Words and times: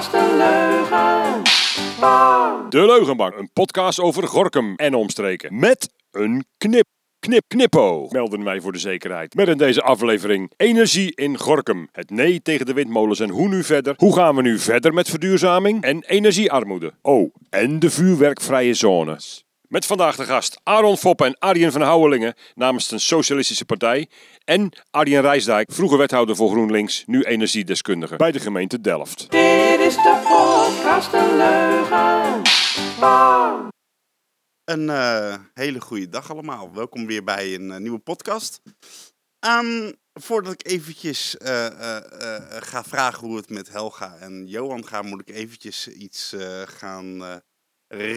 podcast 0.00 0.30
een 0.30 0.36
leugen. 0.36 1.42
De 2.68 2.86
Leugenbank, 2.86 3.36
een 3.36 3.50
podcast 3.52 4.00
over 4.00 4.26
Gorkum 4.26 4.74
en 4.76 4.94
omstreken. 4.94 5.58
Met 5.58 5.92
een 6.10 6.44
knip. 6.58 6.84
Knip, 7.18 7.44
knippo, 7.48 8.08
melden 8.10 8.44
wij 8.44 8.60
voor 8.60 8.72
de 8.72 8.78
zekerheid. 8.78 9.34
Met 9.34 9.48
in 9.48 9.58
deze 9.58 9.82
aflevering 9.82 10.52
energie 10.56 11.14
in 11.14 11.38
Gorkum. 11.38 11.88
Het 11.92 12.10
nee 12.10 12.42
tegen 12.42 12.66
de 12.66 12.72
windmolens 12.72 13.20
en 13.20 13.28
hoe 13.28 13.48
nu 13.48 13.64
verder. 13.64 13.94
Hoe 13.96 14.14
gaan 14.14 14.36
we 14.36 14.42
nu 14.42 14.58
verder 14.58 14.94
met 14.94 15.08
verduurzaming 15.08 15.82
en 15.82 16.04
energiearmoede? 16.06 16.92
Oh, 17.02 17.34
en 17.50 17.78
de 17.78 17.90
vuurwerkvrije 17.90 18.74
zones. 18.74 19.44
Met 19.70 19.86
vandaag 19.86 20.16
de 20.16 20.24
gast 20.24 20.60
Aaron 20.62 20.96
Foppe 20.96 21.24
en 21.24 21.38
Arjen 21.38 21.72
van 21.72 21.80
Houwelingen 21.80 22.34
namens 22.54 22.88
de 22.88 22.98
Socialistische 22.98 23.64
Partij. 23.64 24.08
En 24.44 24.72
Arjen 24.90 25.20
Rijsdijk, 25.20 25.72
vroeger 25.72 25.98
wethouder 25.98 26.36
voor 26.36 26.50
GroenLinks, 26.50 27.02
nu 27.06 27.22
energiedeskundige 27.22 28.16
bij 28.16 28.32
de 28.32 28.40
gemeente 28.40 28.80
Delft. 28.80 29.26
Is 29.90 29.96
de 29.96 30.22
podcast 30.28 31.12
een 31.12 31.36
leugen. 31.36 32.42
Een 34.64 34.90
eh, 34.90 35.38
hele 35.54 35.80
goede 35.80 36.08
dag 36.08 36.30
allemaal. 36.30 36.72
Welkom 36.74 37.06
weer 37.06 37.24
bij 37.24 37.54
een 37.54 37.70
eh, 37.70 37.78
nieuwe 37.78 37.98
podcast. 37.98 38.62
Ehm, 39.38 39.92
voordat 40.12 40.52
ik 40.52 40.66
eventjes 40.66 41.36
eh, 41.36 41.66
eh, 41.66 42.36
eh, 42.36 42.62
ga 42.62 42.84
vragen 42.84 43.26
hoe 43.26 43.36
het 43.36 43.50
met 43.50 43.68
Helga 43.68 44.16
en 44.16 44.46
Johan 44.46 44.86
gaat, 44.86 45.04
moet 45.04 45.20
ik 45.20 45.30
eventjes 45.34 45.88
iets 45.88 46.32
eh, 46.32 46.62
gaan 46.64 47.24
eh, 47.24 47.36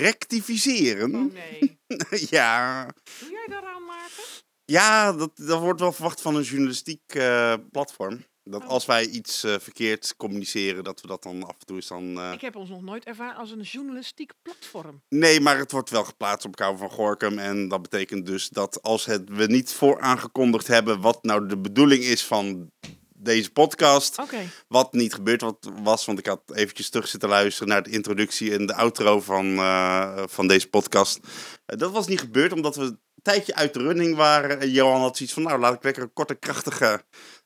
rectificeren. 0.01 1.15
Oh 1.15 1.33
nee. 1.33 1.79
ja, 2.29 2.85
Doe 3.19 3.31
jij 3.31 3.45
daaraan, 3.49 3.85
Maarten? 3.85 4.23
ja 4.65 5.13
dat, 5.13 5.31
dat 5.37 5.59
wordt 5.59 5.79
wel 5.79 5.91
verwacht 5.91 6.21
van 6.21 6.35
een 6.35 6.43
journalistiek 6.43 7.15
eh, 7.15 7.53
platform. 7.71 8.25
Dat 8.45 8.61
Oh. 8.63 8.67
als 8.69 8.85
wij 8.85 9.05
iets 9.05 9.43
eh, 9.43 9.55
verkeerd 9.59 10.13
communiceren, 10.17 10.83
dat 10.83 11.01
we 11.01 11.07
dat 11.07 11.23
dan 11.23 11.43
af 11.43 11.55
en 11.59 11.65
toe 11.65 11.77
is 11.77 11.87
dan... 11.87 12.17
eh, 12.19 12.31
Ik 12.33 12.41
heb 12.41 12.55
ons 12.55 12.69
nog 12.69 12.81
nooit 12.81 13.03
ervaren 13.05 13.35
als 13.35 13.51
een 13.51 13.61
journalistiek 13.61 14.31
platform. 14.41 15.01
Nee, 15.09 15.39
maar 15.41 15.57
het 15.57 15.71
wordt 15.71 15.89
wel 15.89 16.03
geplaatst 16.03 16.45
op 16.45 16.55
Kouwen 16.55 16.79
van 16.79 16.89
Gorkum. 16.89 17.37
En 17.39 17.67
dat 17.67 17.81
betekent 17.81 18.25
dus 18.25 18.49
dat 18.49 18.81
als 18.81 19.05
het, 19.05 19.21
we 19.29 19.45
niet 19.45 19.71
vooraangekondigd 19.71 20.67
hebben 20.67 21.01
wat 21.01 21.23
nou 21.23 21.47
de 21.47 21.57
bedoeling 21.57 22.03
is 22.03 22.25
van 22.25 22.71
deze 23.15 23.51
podcast. 23.51 24.19
Oké. 24.19 24.49
Wat 24.67 24.93
niet 24.93 25.13
gebeurd 25.13 25.41
wat 25.41 25.71
was, 25.83 26.05
want 26.05 26.19
ik 26.19 26.25
had 26.25 26.41
eventjes 26.53 26.89
terug 26.89 27.07
zitten 27.07 27.29
luisteren 27.29 27.67
naar 27.67 27.83
de 27.83 27.89
introductie 27.89 28.53
en 28.53 28.65
de 28.65 28.73
outro 28.75 29.19
van, 29.21 29.57
eh, 29.57 30.23
van 30.27 30.47
deze 30.47 30.69
podcast. 30.69 31.19
Dat 31.65 31.91
was 31.91 32.07
niet 32.07 32.19
gebeurd 32.19 32.51
omdat 32.53 32.75
we 32.75 32.83
een 32.83 32.99
tijdje 33.21 33.55
uit 33.55 33.73
de 33.73 33.79
running 33.79 34.15
waren. 34.15 34.59
En 34.59 34.69
Johan 34.71 35.01
had 35.01 35.17
zoiets 35.17 35.35
van, 35.35 35.43
nou 35.43 35.59
laat 35.59 35.73
ik 35.73 35.83
lekker 35.83 36.03
een 36.03 36.13
korte, 36.13 36.35
krachtige 36.35 37.03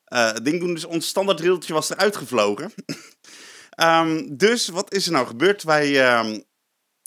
eh, 0.08 0.34
ding 0.44 0.60
doen. 0.60 0.74
Dus 0.74 0.86
ons 0.86 1.08
standaard 1.08 1.40
riltje 1.40 1.74
was 1.74 1.90
eruit 1.90 2.16
gevlogen. 2.16 2.72
Ehm, 3.70 4.38
dus 4.38 4.68
wat 4.68 4.94
is 4.94 5.06
er 5.06 5.12
nou 5.12 5.28
gebeurd? 5.28 5.64
Wij 5.64 6.08
ehm, 6.08 6.40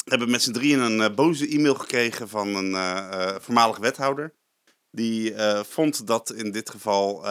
hebben 0.05 0.31
met 0.31 0.43
z'n 0.43 0.53
drieën 0.53 0.81
een 0.81 1.01
eh, 1.01 1.15
boze 1.15 1.49
e-mail 1.49 1.75
gekregen 1.75 2.29
van 2.29 2.55
een 2.55 2.75
eh, 2.75 3.35
voormalige 3.41 3.81
wethouder. 3.81 4.35
Die 4.91 5.35
vond 5.69 6.07
dat 6.07 6.33
in 6.33 6.51
dit 6.51 6.71
geval 6.71 7.27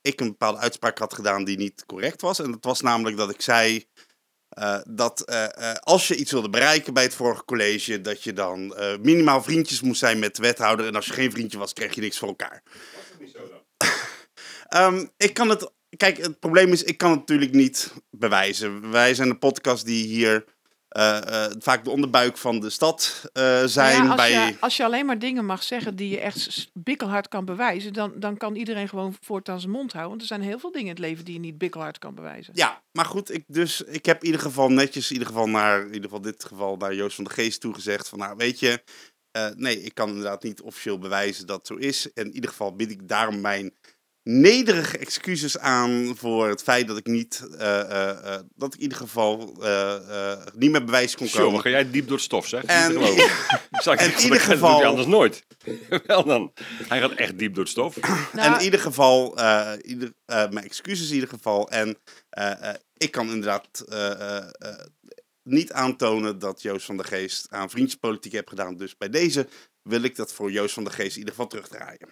ik 0.00 0.20
een 0.20 0.28
bepaalde 0.28 0.58
uitspraak 0.58 0.98
had 0.98 1.14
gedaan 1.14 1.44
die 1.44 1.56
niet 1.56 1.86
correct 1.86 2.20
was. 2.20 2.38
En 2.38 2.50
dat 2.50 2.64
was 2.64 2.80
namelijk 2.80 3.16
dat 3.16 3.30
ik 3.30 3.42
zei 3.42 3.84
dat 4.88 5.26
als 5.80 6.08
je 6.08 6.16
iets 6.16 6.32
wilde 6.32 6.50
bereiken 6.50 6.94
bij 6.94 7.02
het 7.02 7.14
vorige 7.14 7.44
college, 7.44 8.00
dat 8.00 8.22
je 8.22 8.32
dan 8.32 8.74
minimaal 9.00 9.42
vriendjes 9.42 9.80
moest 9.80 9.98
zijn 9.98 10.18
met 10.18 10.36
de 10.36 10.42
wethouder. 10.42 10.86
En 10.86 10.94
als 10.94 11.06
je 11.06 11.12
geen 11.12 11.30
vriendje 11.30 11.58
was, 11.58 11.72
kreeg 11.72 11.94
je 11.94 12.00
niks 12.00 12.18
voor 12.18 12.28
elkaar. 12.28 12.62
Ehm, 14.74 15.06
ik 15.16 15.34
kan 15.34 15.48
het. 15.48 15.72
Kijk, 15.96 16.16
het 16.16 16.38
probleem 16.38 16.72
is, 16.72 16.82
ik 16.82 16.98
kan 16.98 17.10
het 17.10 17.18
natuurlijk 17.18 17.52
niet 17.52 17.94
bewijzen. 18.10 18.90
Wij 18.90 19.14
zijn 19.14 19.30
een 19.30 19.38
podcast 19.38 19.84
die 19.84 20.06
hier 20.06 20.44
eh, 20.88 21.44
eh, 21.44 21.52
vaak 21.58 21.84
de 21.84 21.90
onderbuik 21.90 22.38
van 22.38 22.60
de 22.60 22.70
stad 22.70 23.24
eh, 23.32 23.64
zijn. 23.64 24.02
Ja, 24.02 24.08
als, 24.08 24.16
bij... 24.16 24.30
je, 24.30 24.56
als 24.60 24.76
je 24.76 24.84
alleen 24.84 25.06
maar 25.06 25.18
dingen 25.18 25.44
mag 25.44 25.62
zeggen 25.62 25.96
die 25.96 26.08
je 26.08 26.20
echt 26.20 26.70
bikkelhard 26.72 27.28
kan 27.28 27.44
bewijzen, 27.44 27.92
dan, 27.92 28.12
dan 28.16 28.36
kan 28.36 28.56
iedereen 28.56 28.88
gewoon 28.88 29.16
voortaan 29.20 29.60
zijn 29.60 29.72
mond 29.72 29.92
houden. 29.92 30.10
Want 30.10 30.20
er 30.20 30.36
zijn 30.36 30.42
heel 30.42 30.58
veel 30.58 30.72
dingen 30.72 30.86
in 30.86 30.92
het 30.92 31.04
leven 31.04 31.24
die 31.24 31.34
je 31.34 31.40
niet 31.40 31.58
bikkelhard 31.58 31.98
kan 31.98 32.14
bewijzen. 32.14 32.52
Ja, 32.56 32.82
maar 32.92 33.04
goed, 33.04 33.34
ik, 33.34 33.44
dus, 33.46 33.82
ik 33.82 34.06
heb 34.06 34.20
in 34.20 34.26
ieder 34.26 34.40
geval 34.40 34.70
netjes, 34.70 35.06
in 35.06 35.12
ieder 35.12 35.28
geval 35.28 35.48
naar, 35.48 35.80
in 35.80 35.86
ieder 35.86 36.02
geval 36.02 36.20
dit 36.20 36.44
geval 36.44 36.76
naar 36.76 36.94
Joost 36.94 37.14
van 37.14 37.24
de 37.24 37.30
Geest 37.30 37.60
toegezegd 37.60 38.08
van, 38.08 38.18
nou 38.18 38.36
weet 38.36 38.60
je, 38.60 38.82
nee, 39.56 39.82
ik 39.82 39.94
kan 39.94 40.08
inderdaad 40.08 40.42
niet 40.42 40.60
officieel 40.60 40.98
bewijzen 40.98 41.46
dat 41.46 41.56
het 41.56 41.66
zo 41.66 41.74
is. 41.74 42.12
En 42.12 42.24
in 42.26 42.34
ieder 42.34 42.50
geval 42.50 42.76
bied 42.76 42.90
ik 42.90 43.08
daarom 43.08 43.40
mijn 43.40 43.72
nederige 44.28 44.98
excuses 44.98 45.58
aan 45.58 46.12
voor 46.16 46.48
het 46.48 46.62
feit 46.62 46.88
dat 46.88 46.96
ik 46.96 47.06
niet, 47.06 47.42
eh, 47.58 47.80
eh, 47.80 48.34
eh, 48.34 48.40
dat 48.54 48.68
ik 48.68 48.74
in 48.78 48.82
ieder 48.82 48.98
geval 48.98 49.56
eh, 49.62 50.30
eh, 50.32 50.38
niet 50.54 50.70
met 50.70 50.84
bewijs 50.84 51.16
kon 51.16 51.26
Zo, 51.28 51.44
komen. 51.44 51.60
ga 51.60 51.68
jij 51.68 51.90
diep 51.90 52.04
door 52.06 52.16
het 52.16 52.24
stof, 52.24 52.46
zeg. 52.46 52.64
En- 52.64 52.76
en 52.76 52.90
in 53.00 53.00
ieder 53.00 54.04
dat 54.06 54.20
doet 54.28 54.40
geval- 54.40 54.84
anders 54.84 55.06
nooit. 55.06 55.44
Wel 56.06 56.24
dan. 56.24 56.52
Hij 56.88 57.00
gaat 57.00 57.12
echt 57.12 57.38
diep 57.38 57.54
door 57.54 57.62
het 57.62 57.72
stof. 57.72 57.96
Nou, 58.32 58.52
en 58.52 58.58
in 58.58 58.64
ieder 58.64 58.80
geval, 58.80 59.36
eh, 59.38 59.72
ieder, 59.82 60.12
eh, 60.24 60.48
mijn 60.50 60.64
excuses 60.64 61.08
in 61.08 61.14
ieder 61.14 61.28
geval. 61.28 61.70
En 61.70 61.98
eh, 62.30 62.68
eh, 62.68 62.74
ik 62.96 63.10
kan 63.10 63.26
inderdaad 63.28 63.84
eh, 63.88 64.10
eh, 64.10 64.48
eh, 64.58 64.74
niet 65.42 65.72
aantonen 65.72 66.38
dat 66.38 66.62
Joost 66.62 66.86
van 66.86 66.96
der 66.96 67.06
Geest 67.06 67.46
aan 67.50 67.70
vriendjespolitiek 67.70 68.32
heeft 68.32 68.48
gedaan. 68.48 68.76
Dus 68.76 68.96
bij 68.96 69.08
deze 69.10 69.48
wil 69.82 70.02
ik 70.02 70.16
dat 70.16 70.32
voor 70.32 70.50
Joost 70.52 70.74
van 70.74 70.84
der 70.84 70.92
Geest 70.92 71.12
in 71.12 71.18
ieder 71.18 71.30
geval 71.34 71.46
terugdraaien. 71.48 72.08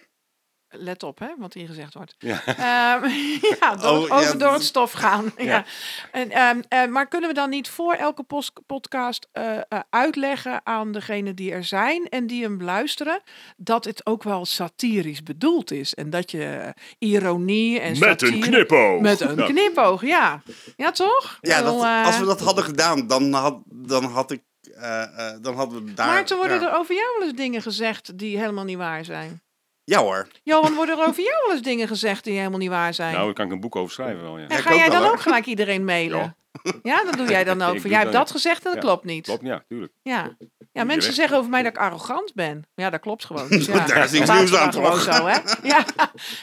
Let 0.75 1.03
op, 1.03 1.19
hè, 1.19 1.27
wat 1.37 1.53
hier 1.53 1.67
gezegd 1.67 1.93
wordt. 1.93 2.15
Ja. 2.17 2.41
Ehm, 2.45 3.09
ja, 3.59 3.75
door, 3.75 3.97
Oh, 4.01 4.07
ja, 4.07 4.15
over 4.15 4.37
door 4.37 4.53
het 4.53 4.63
stof 4.63 4.91
gaan. 4.91 5.31
ja. 5.37 5.43
Ja. 5.43 5.65
En, 6.11 6.31
ehm, 6.31 6.61
eh, 6.67 6.85
maar 6.85 7.07
kunnen 7.07 7.29
we 7.29 7.35
dan 7.35 7.49
niet 7.49 7.69
voor 7.69 7.93
elke 7.93 8.23
podcast 8.65 9.27
eh, 9.31 9.57
eh, 9.57 9.79
uitleggen 9.89 10.61
aan 10.63 10.91
degenen 10.91 11.35
die 11.35 11.51
er 11.51 11.63
zijn 11.63 12.09
en 12.09 12.27
die 12.27 12.43
hem 12.43 12.63
luisteren, 12.63 13.21
dat 13.57 13.85
het 13.85 14.05
ook 14.05 14.23
wel 14.23 14.45
satirisch 14.45 15.23
bedoeld 15.23 15.71
is. 15.71 15.93
En 15.93 16.09
dat 16.09 16.31
je 16.31 16.73
ironie 16.99 17.79
en 17.79 17.99
Met 17.99 18.21
een 18.21 18.39
knipoog. 18.39 19.01
Met 19.01 19.19
een 19.19 19.35
Ja. 19.37 19.45
knipoog, 19.45 20.01
ja. 20.05 20.41
Ja, 20.75 20.91
toch? 20.91 21.37
Ja, 21.41 21.61
dat, 21.61 21.81
als 22.05 22.19
we 22.19 22.25
dat 22.25 22.39
hadden 22.41 22.63
gedaan, 22.63 23.07
dan 23.07 23.33
had, 23.33 23.57
dan 23.65 24.03
had 24.03 24.31
ik. 24.31 24.41
eh, 24.75 25.01
eh, 25.03 25.37
dan 25.41 25.55
hadden 25.55 25.85
we 25.85 25.93
daar. 25.93 26.07
Maar 26.07 26.25
toen 26.25 26.37
worden 26.37 26.59
ja. 26.61 26.67
er 26.67 26.77
over 26.77 26.95
jou 26.95 27.07
wel 27.19 27.27
eens 27.27 27.37
dingen 27.37 27.61
gezegd 27.61 28.17
die 28.17 28.37
helemaal 28.37 28.63
niet 28.63 28.77
waar 28.77 29.05
zijn. 29.05 29.41
Ja 29.83 29.99
hoor. 29.99 30.27
Johan, 30.43 30.73
worden 30.73 30.97
er 30.99 31.07
over 31.07 31.23
jou 31.23 31.35
wel 31.45 31.51
eens 31.51 31.61
dingen 31.61 31.87
gezegd 31.87 32.23
die 32.23 32.37
helemaal 32.37 32.59
niet 32.59 32.69
waar 32.69 32.93
zijn? 32.93 33.13
Nou, 33.13 33.25
daar 33.25 33.33
kan 33.33 33.45
ik 33.45 33.51
een 33.51 33.59
boek 33.59 33.75
over 33.75 33.93
schrijven 33.93 34.21
wel, 34.23 34.37
ja. 34.39 34.47
en 34.47 34.59
ga 34.59 34.75
jij 34.75 34.89
dan 34.89 35.03
ook 35.05 35.21
gelijk 35.21 35.45
iedereen 35.45 35.85
mailen? 35.85 36.37
Ja, 36.83 37.03
dat 37.03 37.13
doe 37.17 37.27
jij 37.27 37.43
dan 37.43 37.61
ook. 37.67 37.79
Van, 37.79 37.89
jij 37.89 37.99
hebt 37.99 38.11
dat, 38.11 38.31
gezegd 38.31 38.57
en 38.57 38.63
dat 38.63 38.73
Ja. 38.73 38.79
klopt 38.79 39.03
niet. 39.05 39.23
Klopt, 39.25 39.43
ja, 39.45 39.63
tuurlijk. 39.67 39.93
Ja. 40.01 40.37
ja, 40.71 40.83
mensen 40.83 41.13
zeggen 41.13 41.37
over 41.37 41.49
mij 41.49 41.63
dat 41.63 41.71
ik 41.71 41.77
arrogant 41.77 42.33
ben. 42.33 42.63
Ja, 42.75 42.89
dat 42.89 42.99
klopt 42.99 43.25
gewoon. 43.25 43.47
Dus 43.57 43.65
ja, 43.65 43.85
Daar 43.85 44.03
is 44.03 44.11
niks 44.11 44.29
nieuws 44.29 44.55
aan, 44.55 44.71
toch? 44.71 45.01
zo, 45.01 45.25
hè? 45.25 45.37
Ja. 45.73 45.85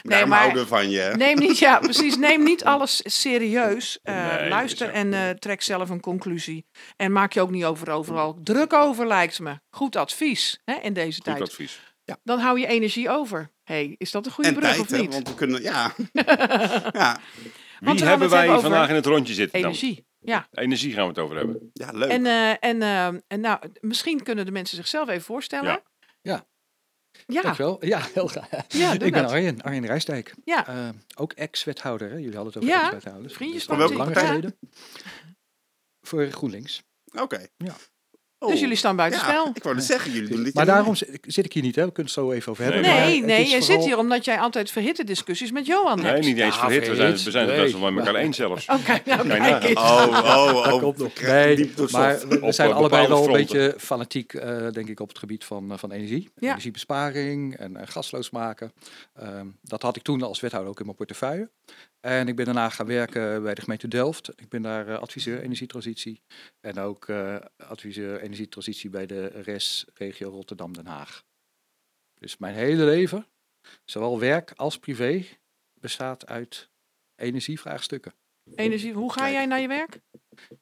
Nee, 0.03 0.25
maar 0.25 0.39
houden 0.39 0.67
van 0.67 0.89
je. 0.89 1.13
neem 1.17 1.37
niet, 1.39 1.57
ja, 1.57 1.79
precies. 1.79 2.17
Neem 2.17 2.43
niet 2.43 2.63
alles 2.63 3.01
serieus. 3.03 3.99
Eh, 4.03 4.35
Nee, 4.37 4.49
luister 4.49 4.89
en 4.89 5.13
eh, 5.13 5.29
trek 5.29 5.61
zelf 5.61 5.89
een 5.89 5.99
conclusie. 6.01 6.65
En 6.95 7.11
maak 7.11 7.33
je 7.33 7.41
ook 7.41 7.51
niet 7.51 7.65
over 7.65 7.91
overal 7.91 8.37
druk 8.43 8.73
over, 8.73 9.07
lijkt 9.07 9.39
me. 9.39 9.59
Goed 9.69 9.95
advies 9.95 10.59
hè, 10.65 10.73
in 10.81 10.93
deze 10.93 11.15
Goed 11.15 11.23
tijd. 11.23 11.41
advies. 11.41 11.90
Dan 12.23 12.39
hou 12.39 12.59
je 12.59 12.67
energie 12.67 13.09
over. 13.09 13.51
hey, 13.63 13.95
is 13.97 14.11
dat 14.11 14.25
een 14.25 14.31
goede 14.31 14.49
En 14.49 14.55
brug 14.55 14.69
tijd, 14.69 14.81
of 14.81 14.89
hè? 14.89 14.97
niet? 14.97 15.13
Want 15.13 15.27
we 15.27 15.35
kunnen. 15.35 15.61
Ja. 15.61 15.93
ja. 16.91 17.19
Wie 17.79 17.93
we 17.93 18.05
hebben 18.05 18.29
wij 18.29 18.59
vandaag 18.59 18.89
in 18.89 18.95
het 18.95 19.05
rondje 19.05 19.33
zitten 19.33 19.61
dan? 19.61 19.69
Energie. 19.69 20.05
Ja. 20.19 20.47
Energie 20.51 20.93
gaan 20.93 21.03
we 21.03 21.09
het 21.09 21.19
over 21.19 21.35
hebben. 21.35 21.69
Ja, 21.73 21.91
leuk. 21.91 22.09
En, 22.09 22.25
eh, 22.25 22.49
en, 22.49 22.81
eh, 22.81 23.07
en 23.27 23.39
nou, 23.39 23.59
misschien 23.79 24.23
kunnen 24.23 24.45
de 24.45 24.51
mensen 24.51 24.77
zichzelf 24.77 25.09
even 25.09 25.21
voorstellen. 25.21 25.71
Ja. 25.71 25.83
Ja. 26.21 26.45
Ja, 27.25 27.41
Dankjewel. 27.41 27.85
Ja, 27.85 28.01
heel 28.13 28.27
graag. 28.27 28.47
Ja, 28.67 28.91
ik 28.91 28.99
ben 28.99 29.11
dat. 29.11 29.31
Arjen, 29.31 29.61
Arjen 29.61 29.85
Rijsdijk. 29.85 30.33
Ja. 30.43 30.67
Eh, 30.67 30.89
ook 31.15 31.33
ex-wethouder, 31.33 32.09
hè? 32.09 32.15
Jullie 32.15 32.35
hadden 32.35 32.53
het 32.53 32.63
over 32.63 32.69
Ja, 32.69 32.83
ex-wethouders. 32.83 33.37
Dus 33.37 33.53
is 33.53 33.63
Voor 33.63 33.77
welke 33.77 33.95
partij? 33.97 34.25
geleden. 34.27 34.57
Voor 36.01 36.27
GroenLinks. 36.31 36.83
Oké. 37.13 37.47
Ja. 37.57 37.75
Oh. 38.43 38.49
dus 38.49 38.59
jullie 38.59 38.75
staan 38.75 38.95
buiten 38.95 39.19
Ja, 39.19 39.27
spel. 39.27 39.51
ik 39.53 39.63
wou 39.63 39.75
het 39.75 39.83
zeggen, 39.85 40.11
jullie 40.11 40.29
doen 40.29 40.43
dit 40.43 40.53
Maar 40.53 40.65
daarom 40.65 40.95
zit 40.95 41.13
ik- 41.13 41.23
zit 41.27 41.45
ik 41.45 41.53
hier 41.53 41.63
niet, 41.63 41.75
hè? 41.75 41.85
we 41.85 41.91
kunnen 41.91 42.13
het 42.13 42.21
zo 42.23 42.31
even 42.31 42.51
over 42.51 42.63
hebben. 42.63 42.81
Nee, 42.81 42.91
maar 42.91 43.05
Nee, 43.05 43.21
nee, 43.21 43.49
jij 43.49 43.59
vooral- 43.61 43.77
zit 43.79 43.85
hier 43.89 43.97
omdat 43.97 44.25
jij 44.25 44.39
altijd 44.39 44.71
verhitte 44.71 45.03
discussies 45.03 45.51
met 45.51 45.65
Johan 45.65 45.97
Nee, 46.01 46.05
hebt. 46.11 46.25
niet 46.25 46.37
eens 46.37 46.55
Ja, 46.55 46.61
verhit. 46.61 46.79
We 46.79 46.85
zijn, 46.85 46.97
verhit. 46.97 47.23
we 47.23 47.31
zijn 47.31 47.45
het 47.47 47.55
Nee. 47.55 47.63
best 47.65 47.79
wel 47.79 47.91
met 47.91 48.05
elkaar 48.05 48.21
eens 48.21 48.35
zelfs. 48.37 48.65
Oké, 48.69 48.99
nou 49.05 49.27
Kijk 49.27 49.27
kijk 49.27 49.39
nou. 49.39 49.63
eens. 49.63 49.79
Oh, 49.79 50.07
oh, 50.07 50.63
Dat 50.65 50.73
oh. 50.73 50.79
komt 50.81 50.97
nog. 50.97 51.21
Nee, 51.21 51.71
maar 51.91 52.19
we, 52.29 52.41
Op, 52.41 52.53
zijn 52.53 52.71
allebei 52.73 53.07
wel 53.07 53.25
een 53.25 53.31
beetje 53.31 53.73
fanatiek, 53.77 54.33
eh, 54.33 54.67
denk 54.71 54.89
ik, 54.89 54.99
op 54.99 55.07
het 55.09 55.17
gebied 55.19 55.43
van, 55.43 55.71
eh, 55.71 55.77
van 55.77 55.91
energie. 55.91 56.29
Ja. 56.35 56.49
Energiebesparing 56.49 57.55
en 57.57 57.77
eh, 57.77 57.87
gasloos 57.87 58.29
maken. 58.29 58.71
Ehm, 59.15 59.45
dat 59.61 59.81
had 59.81 59.95
ik 59.95 60.01
toen 60.01 60.21
als 60.21 60.39
wethouder 60.39 60.71
ook 60.71 60.79
in 60.79 60.85
mijn 60.85 60.97
portefeuille. 60.97 61.49
En 62.01 62.27
ik 62.27 62.35
ben 62.35 62.45
daarna 62.45 62.69
gaan 62.69 62.85
werken 62.85 63.43
bij 63.43 63.53
de 63.53 63.61
gemeente 63.61 63.87
Delft. 63.87 64.29
Ik 64.35 64.49
ben 64.49 64.61
daar 64.61 64.87
eh, 64.87 64.99
adviseur 64.99 65.41
energietransitie. 65.41 66.21
En 66.59 66.77
ook 66.77 67.07
eh, 67.07 67.35
adviseur 67.57 68.21
energietransitie 68.21 68.89
bij 68.89 69.05
de 69.05 69.25
RES 69.27 69.85
regio 69.93 70.29
Rotterdam-Den 70.29 70.85
Haag. 70.85 71.23
Dus 72.13 72.37
mijn 72.37 72.55
hele 72.55 72.83
leven, 72.83 73.27
zowel 73.85 74.19
werk 74.19 74.51
als 74.51 74.77
privé, 74.77 75.25
bestaat 75.73 76.27
uit 76.27 76.69
energievraagstukken. 77.15 78.13
Energie, 78.55 78.93
hoe 78.93 79.13
ga 79.13 79.31
jij 79.31 79.45
naar 79.45 79.59
je 79.59 79.67
werk? 79.67 79.99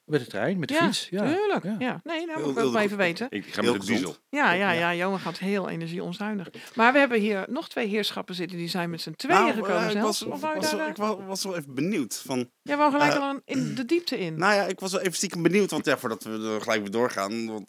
Met 0.04 0.20
de 0.20 0.26
trein, 0.26 0.58
met 0.58 0.68
de 0.68 0.74
Ja, 0.74 0.84
fiets. 0.84 1.08
Ja, 1.10 1.34
Tuurlijk. 1.34 1.64
ja. 1.64 1.76
Ja. 1.78 2.00
Nee, 2.04 2.26
nou 2.26 2.40
moet 2.46 2.56
ik 2.58 2.64
ook 2.64 2.72
maar 2.72 2.82
even 2.82 2.96
weten. 2.96 3.26
Ik 3.30 3.46
ga 3.46 3.62
Heel 3.62 3.72
met 3.72 3.80
de 3.80 3.86
diesel. 3.86 4.16
Ja, 4.28 4.52
ja, 4.52 4.70
Ja. 4.70 4.94
Johan 4.94 5.18
gaat 5.18 5.38
heel 5.38 5.68
energieonzuinig. 5.68 6.48
Maar 6.74 6.92
we 6.92 6.98
hebben 6.98 7.20
hier 7.20 7.44
nog 7.48 7.68
twee 7.68 7.86
heerschappen 7.86 8.34
zitten. 8.34 8.58
Die 8.58 8.68
zijn 8.68 8.90
met 8.90 9.00
z'n 9.00 9.12
tweeën 9.12 9.40
Nou, 9.40 9.52
gekomen 9.52 9.76
eh, 9.76 9.84
ik 9.84 9.90
zelfs. 9.92 10.20
was, 10.20 10.32
Of 10.32 10.40
wel- 10.40 10.80
eh, 10.80 10.88
ik 10.88 10.96
wa- 10.96 11.16
was 11.24 11.42
wel 11.44 11.56
even 11.56 11.74
benieuwd. 11.74 12.22
Van, 12.26 12.50
Jij 12.62 12.76
wou 12.76 12.90
gelijk 12.92 13.12
eh, 13.12 13.20
al 13.20 13.40
in 13.44 13.74
de 13.74 13.84
diepte 13.84 14.18
in. 14.18 14.38
nou 14.38 14.54
ja, 14.54 14.62
ik 14.66 14.80
was 14.80 14.92
wel 14.92 15.00
even 15.00 15.12
stiekem 15.14 15.42
benieuwd. 15.42 15.70
Want 15.70 15.84
ja, 15.84 15.98
voordat 15.98 16.22
we 16.22 16.50
er 16.54 16.60
gelijk 16.60 16.80
weer 16.80 16.90
doorgaan. 16.90 17.46
Want, 17.46 17.68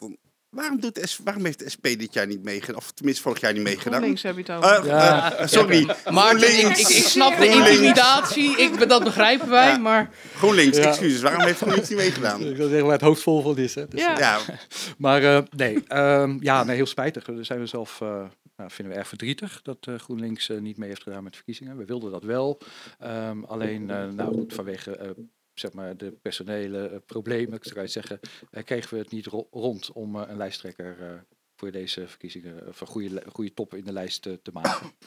waarom, 0.52 0.80
doet 0.80 0.98
S, 1.02 1.18
waarom 1.24 1.44
heeft 1.44 1.58
de 1.58 1.70
SP 1.74 1.82
dit 1.82 2.12
jaar 2.12 2.26
niet 2.26 2.42
meegedaan? 2.42 2.76
Of 2.76 2.90
tenminste 2.92 3.22
vorig 3.22 3.40
jaar 3.40 3.52
niet 3.52 3.62
meegedaan? 3.62 3.92
GroenLinks 3.92 4.22
heb 4.22 4.34
je 4.36 4.40
het 4.42 4.50
over. 4.50 4.78
Eh, 4.80 4.84
Ja. 4.86 5.34
eh, 5.34 5.46
sorry, 5.46 5.94
Maar 6.10 6.36
ik, 6.36 6.42
ik, 6.42 6.78
ik 6.78 7.04
snap 7.06 7.38
de 7.38 7.46
intimidatie, 7.46 8.56
ik, 8.58 8.88
dat 8.88 9.04
begrijpen 9.04 9.48
wij, 9.48 9.68
Ja. 9.70 9.78
maar 9.78 10.10
GroenLinks, 10.36 10.76
Ja. 10.76 10.88
excuses. 10.88 11.20
Waarom 11.20 11.42
heeft 11.42 11.56
GroenLinks 11.58 11.88
niet 11.88 11.98
meegedaan? 11.98 12.40
Ik 12.40 12.56
wil 12.56 12.66
zeggen 12.68 12.84
waar 12.84 12.92
het 12.94 13.02
hoofd 13.02 13.22
vol 13.22 13.42
van 13.42 13.56
is. 13.58 13.74
Hè. 13.74 13.88
Dus, 13.88 14.00
Ja. 14.00 14.18
Ja, 14.18 14.38
Maar 14.98 15.22
eh, 15.22 15.42
nee, 15.56 15.82
ehm, 15.86 16.36
ja, 16.40 16.64
nee, 16.64 16.76
heel 16.76 16.86
spijtig. 16.86 17.24
Daar 17.24 17.44
zijn 17.44 17.58
we 17.60 17.66
zelf, 17.66 18.00
eh, 18.00 18.08
nou, 18.56 18.70
vinden 18.70 18.94
we 18.94 18.98
erg 18.98 19.08
verdrietig 19.08 19.60
dat 19.62 19.76
eh, 19.80 19.94
GroenLinks 19.98 20.48
eh, 20.48 20.58
niet 20.58 20.76
mee 20.76 20.88
heeft 20.88 21.02
gedaan 21.02 21.22
met 21.22 21.32
de 21.32 21.36
verkiezingen. 21.38 21.76
We 21.76 21.84
wilden 21.84 22.10
dat 22.10 22.22
wel. 22.22 22.58
Ehm, 22.98 23.42
alleen, 23.44 23.90
eh, 23.90 24.08
nou 24.08 24.34
goed, 24.34 24.54
vanwege 24.54 24.96
eh, 24.96 25.10
zeg 25.54 25.72
maar 25.72 25.96
de 25.96 26.12
personele 26.12 26.88
eh, 26.88 26.98
problemen, 27.06 27.56
ik 27.56 27.64
zou 27.64 27.88
zeggen, 27.88 28.20
eh, 28.50 28.64
kregen 28.64 28.94
we 28.94 29.02
het 29.02 29.10
niet 29.10 29.26
ro- 29.26 29.48
rond 29.50 29.92
om 29.92 30.16
eh, 30.16 30.28
een 30.28 30.36
lijsttrekker 30.36 31.24
voor 31.56 31.70
deze 31.70 32.08
verkiezingen, 32.08 32.68
of 32.68 32.80
een 32.80 32.86
goede, 32.86 33.22
goede 33.32 33.54
top 33.54 33.74
in 33.74 33.84
de 33.84 33.92
lijst 33.92 34.22
te 34.22 34.50
maken. 34.52 34.90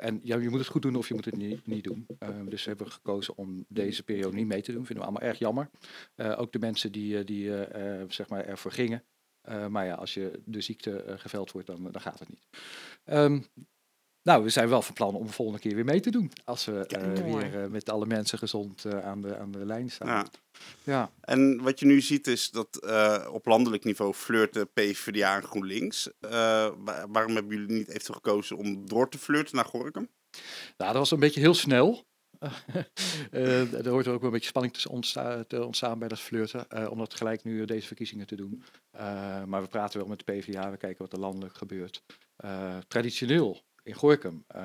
En 0.00 0.20
ja, 0.22 0.36
je 0.36 0.48
moet 0.48 0.58
het 0.58 0.68
goed 0.68 0.82
doen 0.82 0.96
of 0.96 1.08
je 1.08 1.14
moet 1.14 1.24
het 1.24 1.36
niet, 1.36 1.66
niet 1.66 1.84
doen. 1.84 2.06
Ehm, 2.18 2.48
dus 2.48 2.62
we 2.62 2.68
hebben 2.68 2.90
gekozen 2.92 3.36
om 3.36 3.64
deze 3.68 4.02
periode 4.02 4.36
niet 4.36 4.46
mee 4.46 4.62
te 4.62 4.72
doen. 4.72 4.86
Vinden 4.86 5.04
we 5.04 5.10
allemaal 5.10 5.28
erg 5.28 5.38
jammer. 5.38 5.70
Ook 6.16 6.52
de 6.52 6.58
mensen 6.58 6.92
die, 6.92 7.24
die 7.24 7.50
zeg 8.08 8.28
maar 8.28 8.44
ervoor 8.44 8.72
gingen. 8.72 9.04
Maar 9.68 9.86
ja, 9.86 9.94
als 9.94 10.14
je 10.14 10.42
de 10.44 10.60
ziekte 10.60 11.04
geveld 11.18 11.52
wordt, 11.52 11.66
dan, 11.66 11.82
dan 11.92 12.00
gaat 12.00 12.18
het 12.18 12.28
niet. 12.28 12.46
Ehm, 13.04 13.40
nou, 14.22 14.42
we 14.44 14.48
zijn 14.50 14.68
wel 14.68 14.82
van 14.82 14.94
plan 14.94 15.14
om 15.14 15.26
de 15.26 15.32
volgende 15.32 15.60
keer 15.60 15.74
weer 15.74 15.84
mee 15.84 16.00
te 16.00 16.10
doen. 16.10 16.32
Als 16.44 16.64
we 16.64 16.86
eh, 16.86 17.12
weer 17.24 17.62
eh, 17.62 17.68
met 17.70 17.90
alle 17.90 18.06
mensen 18.06 18.38
gezond 18.38 18.84
eh, 18.84 18.98
aan, 19.06 19.20
de, 19.22 19.36
aan 19.38 19.50
de 19.50 19.64
lijn 19.66 19.90
staan. 19.90 20.08
ja. 20.08 20.26
Ja. 20.84 21.10
En 21.20 21.62
wat 21.62 21.80
je 21.80 21.86
nu 21.86 22.00
ziet 22.00 22.26
is 22.26 22.50
dat 22.50 22.76
eh, 22.76 23.28
op 23.32 23.46
landelijk 23.46 23.84
niveau 23.84 24.12
flirten 24.14 24.72
PvdA 24.72 25.36
en 25.36 25.42
GroenLinks. 25.42 26.10
Eh, 26.20 26.30
wa- 26.78 27.06
waarom 27.08 27.34
hebben 27.34 27.56
jullie 27.56 27.76
niet 27.76 27.88
eventueel 27.88 28.14
gekozen 28.14 28.56
om 28.56 28.86
door 28.88 29.08
te 29.10 29.18
flirten 29.18 29.56
naar 29.56 29.64
Gorkum? 29.64 30.08
Nou, 30.76 30.90
dat 30.92 30.94
was 30.94 31.10
een 31.10 31.18
beetje 31.20 31.40
heel 31.40 31.54
snel. 31.54 32.06
Eh, 33.30 33.72
er 33.86 33.88
hoort 33.88 34.06
er 34.06 34.12
ook 34.12 34.18
wel 34.18 34.26
een 34.26 34.30
beetje 34.32 34.48
spanning 34.48 34.72
tussen 34.74 34.90
ontstaan, 34.90 35.46
te 35.46 35.64
ontstaan 35.64 35.98
bij 35.98 36.08
dat 36.08 36.20
flirten. 36.20 36.68
eh, 36.70 36.90
om 36.90 36.98
dat 36.98 37.14
gelijk 37.14 37.44
nu 37.44 37.64
deze 37.64 37.86
verkiezingen 37.86 38.26
te 38.26 38.36
doen. 38.36 38.62
Eh, 38.90 39.44
maar 39.44 39.62
we 39.62 39.68
praten 39.68 39.98
wel 39.98 40.08
met 40.08 40.18
de 40.26 40.32
PvdA, 40.32 40.70
we 40.70 40.76
kijken 40.76 41.02
wat 41.02 41.12
er 41.12 41.18
landelijk 41.18 41.56
gebeurt. 41.56 42.02
Eh, 42.36 42.76
traditioneel 42.88 43.62
in 43.88 43.94
Gorkum 43.94 44.44
eh, 44.46 44.62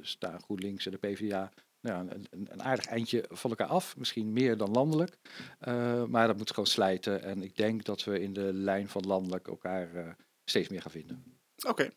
staan 0.00 0.40
GroenLinks 0.42 0.86
en 0.86 0.92
de 0.92 0.98
PvdA 0.98 1.52
nou, 1.80 2.04
ja, 2.06 2.12
een, 2.14 2.26
een- 2.30 2.48
een 2.50 2.62
aardig 2.62 2.84
eindje 2.86 3.24
van 3.28 3.50
elkaar 3.50 3.66
af. 3.68 3.96
Misschien 3.96 4.32
meer 4.32 4.56
dan 4.56 4.70
landelijk. 4.70 5.16
Eh, 5.58 6.04
maar 6.04 6.26
dat 6.26 6.36
moet 6.36 6.50
gewoon 6.50 6.66
slijten. 6.66 7.22
En 7.22 7.42
ik 7.42 7.56
denk 7.56 7.84
dat 7.84 8.04
we 8.04 8.20
in 8.20 8.32
de 8.32 8.52
lijn 8.52 8.88
van 8.88 9.02
landelijk 9.06 9.48
elkaar 9.48 9.94
eh, 9.94 10.08
steeds 10.44 10.68
meer 10.68 10.82
gaan 10.82 10.90
vinden. 10.90 11.24
Oké. 11.66 11.90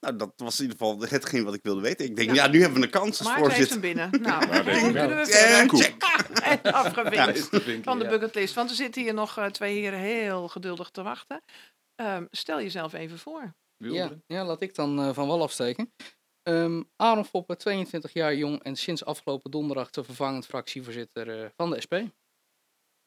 Nou, 0.00 0.16
dat 0.18 0.32
was 0.36 0.58
in 0.60 0.64
ieder 0.64 0.78
geval 0.78 1.00
hetgeen 1.00 1.44
wat 1.44 1.54
ik 1.54 1.62
wilde 1.62 1.80
weten. 1.80 2.04
Ik 2.06 2.16
denk, 2.16 2.28
Ja. 2.28 2.34
ja, 2.44 2.50
nu 2.50 2.60
hebben 2.60 2.78
we 2.78 2.84
een 2.84 2.90
kans 2.92 3.18
als 3.18 3.28
Maarten 3.28 3.50
heeft 3.52 3.70
hem 3.70 3.80
voorzitter. 3.80 4.10
binnen. 4.10 4.28
Nou, 4.30 4.46
Nou, 4.50 4.64
denk 4.64 4.76
ik 4.76 4.82
kunnen 4.82 5.08
wel. 5.08 5.24
we 5.24 5.26
verder. 5.26 6.42
En 6.42 6.62
afgevinkt 6.72 7.84
van 7.84 7.98
de 7.98 8.06
bucketlist. 8.08 8.54
Want 8.54 8.70
er 8.70 8.76
zitten 8.76 9.02
hier 9.02 9.14
nog 9.14 9.48
twee 9.50 9.78
heren 9.80 9.98
heel 9.98 10.48
geduldig 10.48 10.90
te 10.90 11.02
wachten. 11.02 11.42
Ehm, 11.94 12.24
stel 12.30 12.60
jezelf 12.60 12.92
even 12.92 13.18
voor. 13.18 13.54
Ja, 13.76 14.10
ja, 14.26 14.44
laat 14.44 14.60
ik 14.60 14.74
dan 14.74 15.00
eh, 15.00 15.12
van 15.12 15.26
wal 15.26 15.42
afsteken. 15.42 15.92
Ehm 16.42 16.82
Aaron 16.96 17.24
Foppe, 17.24 17.56
22 17.56 18.12
jaar 18.12 18.34
jong 18.34 18.62
en 18.62 18.76
sinds 18.76 19.04
afgelopen 19.04 19.50
donderdag 19.50 19.90
de 19.90 20.04
vervangend 20.04 20.46
fractievoorzitter 20.46 21.42
eh, 21.42 21.48
van 21.56 21.70
de 21.70 21.80
SP. 21.84 21.94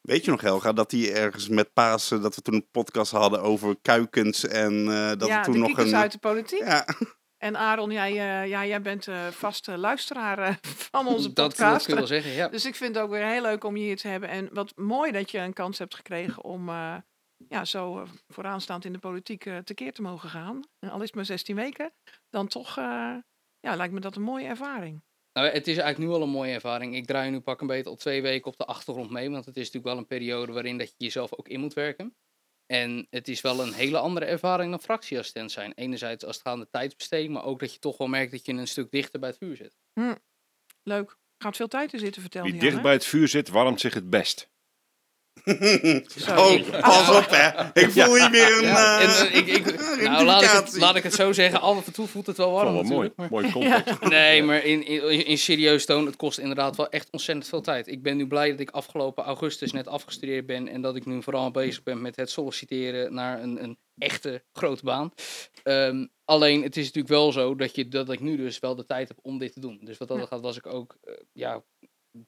Weet 0.00 0.24
je 0.24 0.30
nog, 0.30 0.40
Helga, 0.40 0.72
dat 0.72 0.90
die 0.90 1.12
ergens 1.12 1.48
met 1.48 1.72
Pasen, 1.72 2.22
dat 2.22 2.34
we 2.34 2.42
toen 2.42 2.54
een 2.54 2.70
podcast 2.70 3.10
hadden 3.10 3.42
over 3.42 3.76
kuikens 3.82 4.46
en 4.46 4.88
eh, 4.88 5.08
dat 5.18 5.28
ja, 5.28 5.42
toen 5.42 5.52
de 5.52 5.58
nog 5.58 5.78
een... 5.78 5.94
uit 5.96 6.12
de 6.12 6.18
politiek. 6.18 6.60
Ja, 6.60 6.84
En 7.42 7.56
Aaron, 7.56 7.90
jij, 7.90 8.10
eh, 8.10 8.48
ja, 8.48 8.66
jij 8.66 8.82
bent 8.82 9.08
eh 9.08 9.26
vaste 9.26 9.78
luisteraar 9.78 10.38
eh, 10.38 10.54
van 10.92 11.06
onze 11.06 11.32
dat, 11.32 11.36
dat 11.36 11.56
podcast. 11.56 11.84
kun 11.84 11.94
je 11.94 12.00
wel 12.00 12.08
zeggen, 12.08 12.32
ja. 12.32 12.48
Dus 12.56 12.64
ik 12.64 12.74
vind 12.74 12.94
het 12.94 13.04
ook 13.04 13.10
weer 13.10 13.26
heel 13.26 13.42
leuk 13.42 13.64
om 13.64 13.76
je 13.76 13.82
hier 13.82 13.96
te 13.96 14.08
hebben. 14.08 14.28
En 14.28 14.48
wat 14.52 14.76
mooi 14.76 15.12
dat 15.12 15.30
je 15.30 15.38
een 15.38 15.52
kans 15.52 15.78
hebt 15.78 15.94
gekregen 15.94 16.44
om 16.44 16.68
eh, 16.68 16.96
ja, 17.48 17.64
zo 17.64 18.00
eh, 18.00 18.08
vooraanstaand 18.28 18.84
in 18.84 18.92
de 18.92 18.98
politiek 18.98 19.46
eh, 19.46 19.58
tekeer 19.58 19.92
te 19.92 20.02
mogen 20.02 20.28
gaan. 20.28 20.60
En 20.78 20.90
al 20.90 20.98
is 20.98 21.06
het 21.06 21.14
maar 21.14 21.24
16 21.24 21.56
weken, 21.56 21.92
dan 22.30 22.48
toch 22.48 22.78
eh, 22.78 23.16
ja, 23.60 23.76
lijkt 23.76 23.92
me 23.92 24.00
dat 24.00 24.16
een 24.16 24.22
mooie 24.22 24.46
ervaring. 24.46 25.02
Nou, 25.32 25.48
het 25.48 25.66
is 25.68 25.76
eigenlijk 25.76 26.10
nu 26.10 26.16
al 26.16 26.22
een 26.22 26.32
mooie 26.32 26.52
ervaring. 26.52 26.94
Ik 26.94 27.06
draai 27.06 27.30
nu 27.30 27.40
pak 27.40 27.60
een 27.60 27.66
beetje 27.66 27.90
al 27.90 27.96
twee 27.96 28.22
weken 28.22 28.46
op 28.46 28.56
de 28.56 28.64
achtergrond 28.64 29.10
mee. 29.10 29.30
Want 29.30 29.44
het 29.44 29.56
is 29.56 29.64
natuurlijk 29.64 29.92
wel 29.92 29.96
een 29.96 30.06
periode 30.06 30.52
waarin 30.52 30.78
dat 30.78 30.88
je 30.88 30.94
jezelf 30.96 31.34
ook 31.34 31.48
in 31.48 31.60
moet 31.60 31.74
werken. 31.74 32.16
En 32.66 33.06
het 33.10 33.28
is 33.28 33.40
wel 33.40 33.60
een 33.60 33.72
hele 33.72 33.98
andere 33.98 34.26
ervaring 34.26 34.70
dan 34.70 34.80
fractieassistent 34.80 35.52
zijn. 35.52 35.72
Enerzijds 35.72 36.24
als 36.24 36.36
het 36.36 36.44
gaat 36.44 36.54
om 36.54 36.60
de 36.60 36.70
tijdsbesteding, 36.70 37.32
maar 37.32 37.44
ook 37.44 37.60
dat 37.60 37.72
je 37.72 37.78
toch 37.78 37.96
wel 37.96 38.06
merkt 38.06 38.32
dat 38.32 38.46
je 38.46 38.52
een 38.52 38.68
stuk 38.68 38.90
dichter 38.90 39.20
bij 39.20 39.28
het 39.28 39.38
vuur 39.38 39.56
zit. 39.56 39.76
Leuk. 40.82 41.16
Gaat 41.38 41.56
veel 41.56 41.68
tijd 41.68 41.92
in 41.92 41.98
zitten, 41.98 42.22
vertel 42.22 42.42
Wie 42.42 42.60
dicht 42.60 42.82
bij 42.82 42.92
het 42.92 43.04
vuur 43.04 43.28
zit, 43.28 43.48
warmt 43.48 43.80
zich 43.80 43.94
het 43.94 44.10
best. 44.10 44.50
Oh, 46.28 46.80
pas 46.80 47.16
op 47.16 47.26
hè. 47.30 47.80
Ik 47.80 47.90
voel 47.90 48.14
hier 48.14 48.30
weer 48.30 48.56
een... 48.56 48.62
Ja, 48.62 49.00
en, 49.00 49.08
eh, 49.08 49.20
eh, 49.20 49.36
ik, 49.36 49.46
ik, 49.46 49.80
nou, 50.02 50.24
laat 50.24 50.42
ik, 50.42 50.50
het, 50.50 50.76
laat 50.76 50.96
ik 50.96 51.02
het 51.02 51.14
zo 51.14 51.32
zeggen, 51.32 51.60
af 51.60 51.86
en 51.86 51.92
toe 51.92 52.06
voelt 52.06 52.26
het 52.26 52.36
wel 52.36 52.50
warm 52.52 52.72
wel 52.72 52.82
mooi. 52.82 53.12
maar- 53.16 53.28
Mooi 53.30 53.50
context. 53.52 54.00
Nee, 54.00 54.42
maar 54.42 54.64
in, 54.64 54.86
in, 54.86 55.26
in 55.26 55.38
serieus 55.38 55.86
toon, 55.86 56.06
het 56.06 56.16
kost 56.16 56.38
inderdaad 56.38 56.76
wel 56.76 56.88
echt 56.88 57.08
ontzettend 57.10 57.48
veel 57.48 57.60
tijd. 57.60 57.86
Ik 57.86 58.02
ben 58.02 58.16
nu 58.16 58.26
blij 58.26 58.50
dat 58.50 58.60
ik 58.60 58.70
afgelopen 58.70 59.24
augustus 59.24 59.72
net 59.72 59.86
afgestudeerd 59.88 60.46
ben 60.46 60.68
en 60.68 60.80
dat 60.80 60.96
ik 60.96 61.06
nu 61.06 61.22
vooral 61.22 61.50
bezig 61.50 61.82
ben 61.82 62.00
met 62.02 62.16
het 62.16 62.30
solliciteren 62.30 63.14
naar 63.14 63.42
een, 63.42 63.62
een 63.62 63.78
echte 63.98 64.42
grote 64.52 64.84
baan. 64.84 65.12
Ehm, 65.62 66.06
alleen, 66.24 66.62
het 66.62 66.76
is 66.76 66.84
natuurlijk 66.84 67.14
wel 67.14 67.32
zo 67.32 67.54
dat, 67.54 67.74
je, 67.74 67.88
dat 67.88 68.10
ik 68.12 68.20
nu 68.20 68.36
dus 68.36 68.58
wel 68.58 68.74
de 68.74 68.84
tijd 68.84 69.08
heb 69.08 69.16
om 69.22 69.38
dit 69.38 69.52
te 69.52 69.60
doen. 69.60 69.78
Dus 69.82 69.98
wat 69.98 70.08
dat 70.08 70.18
Ja. 70.18 70.26
gaat, 70.26 70.40
was 70.40 70.56
ik 70.56 70.66
ook, 70.66 70.96
eh, 71.04 71.14
ja, 71.32 71.62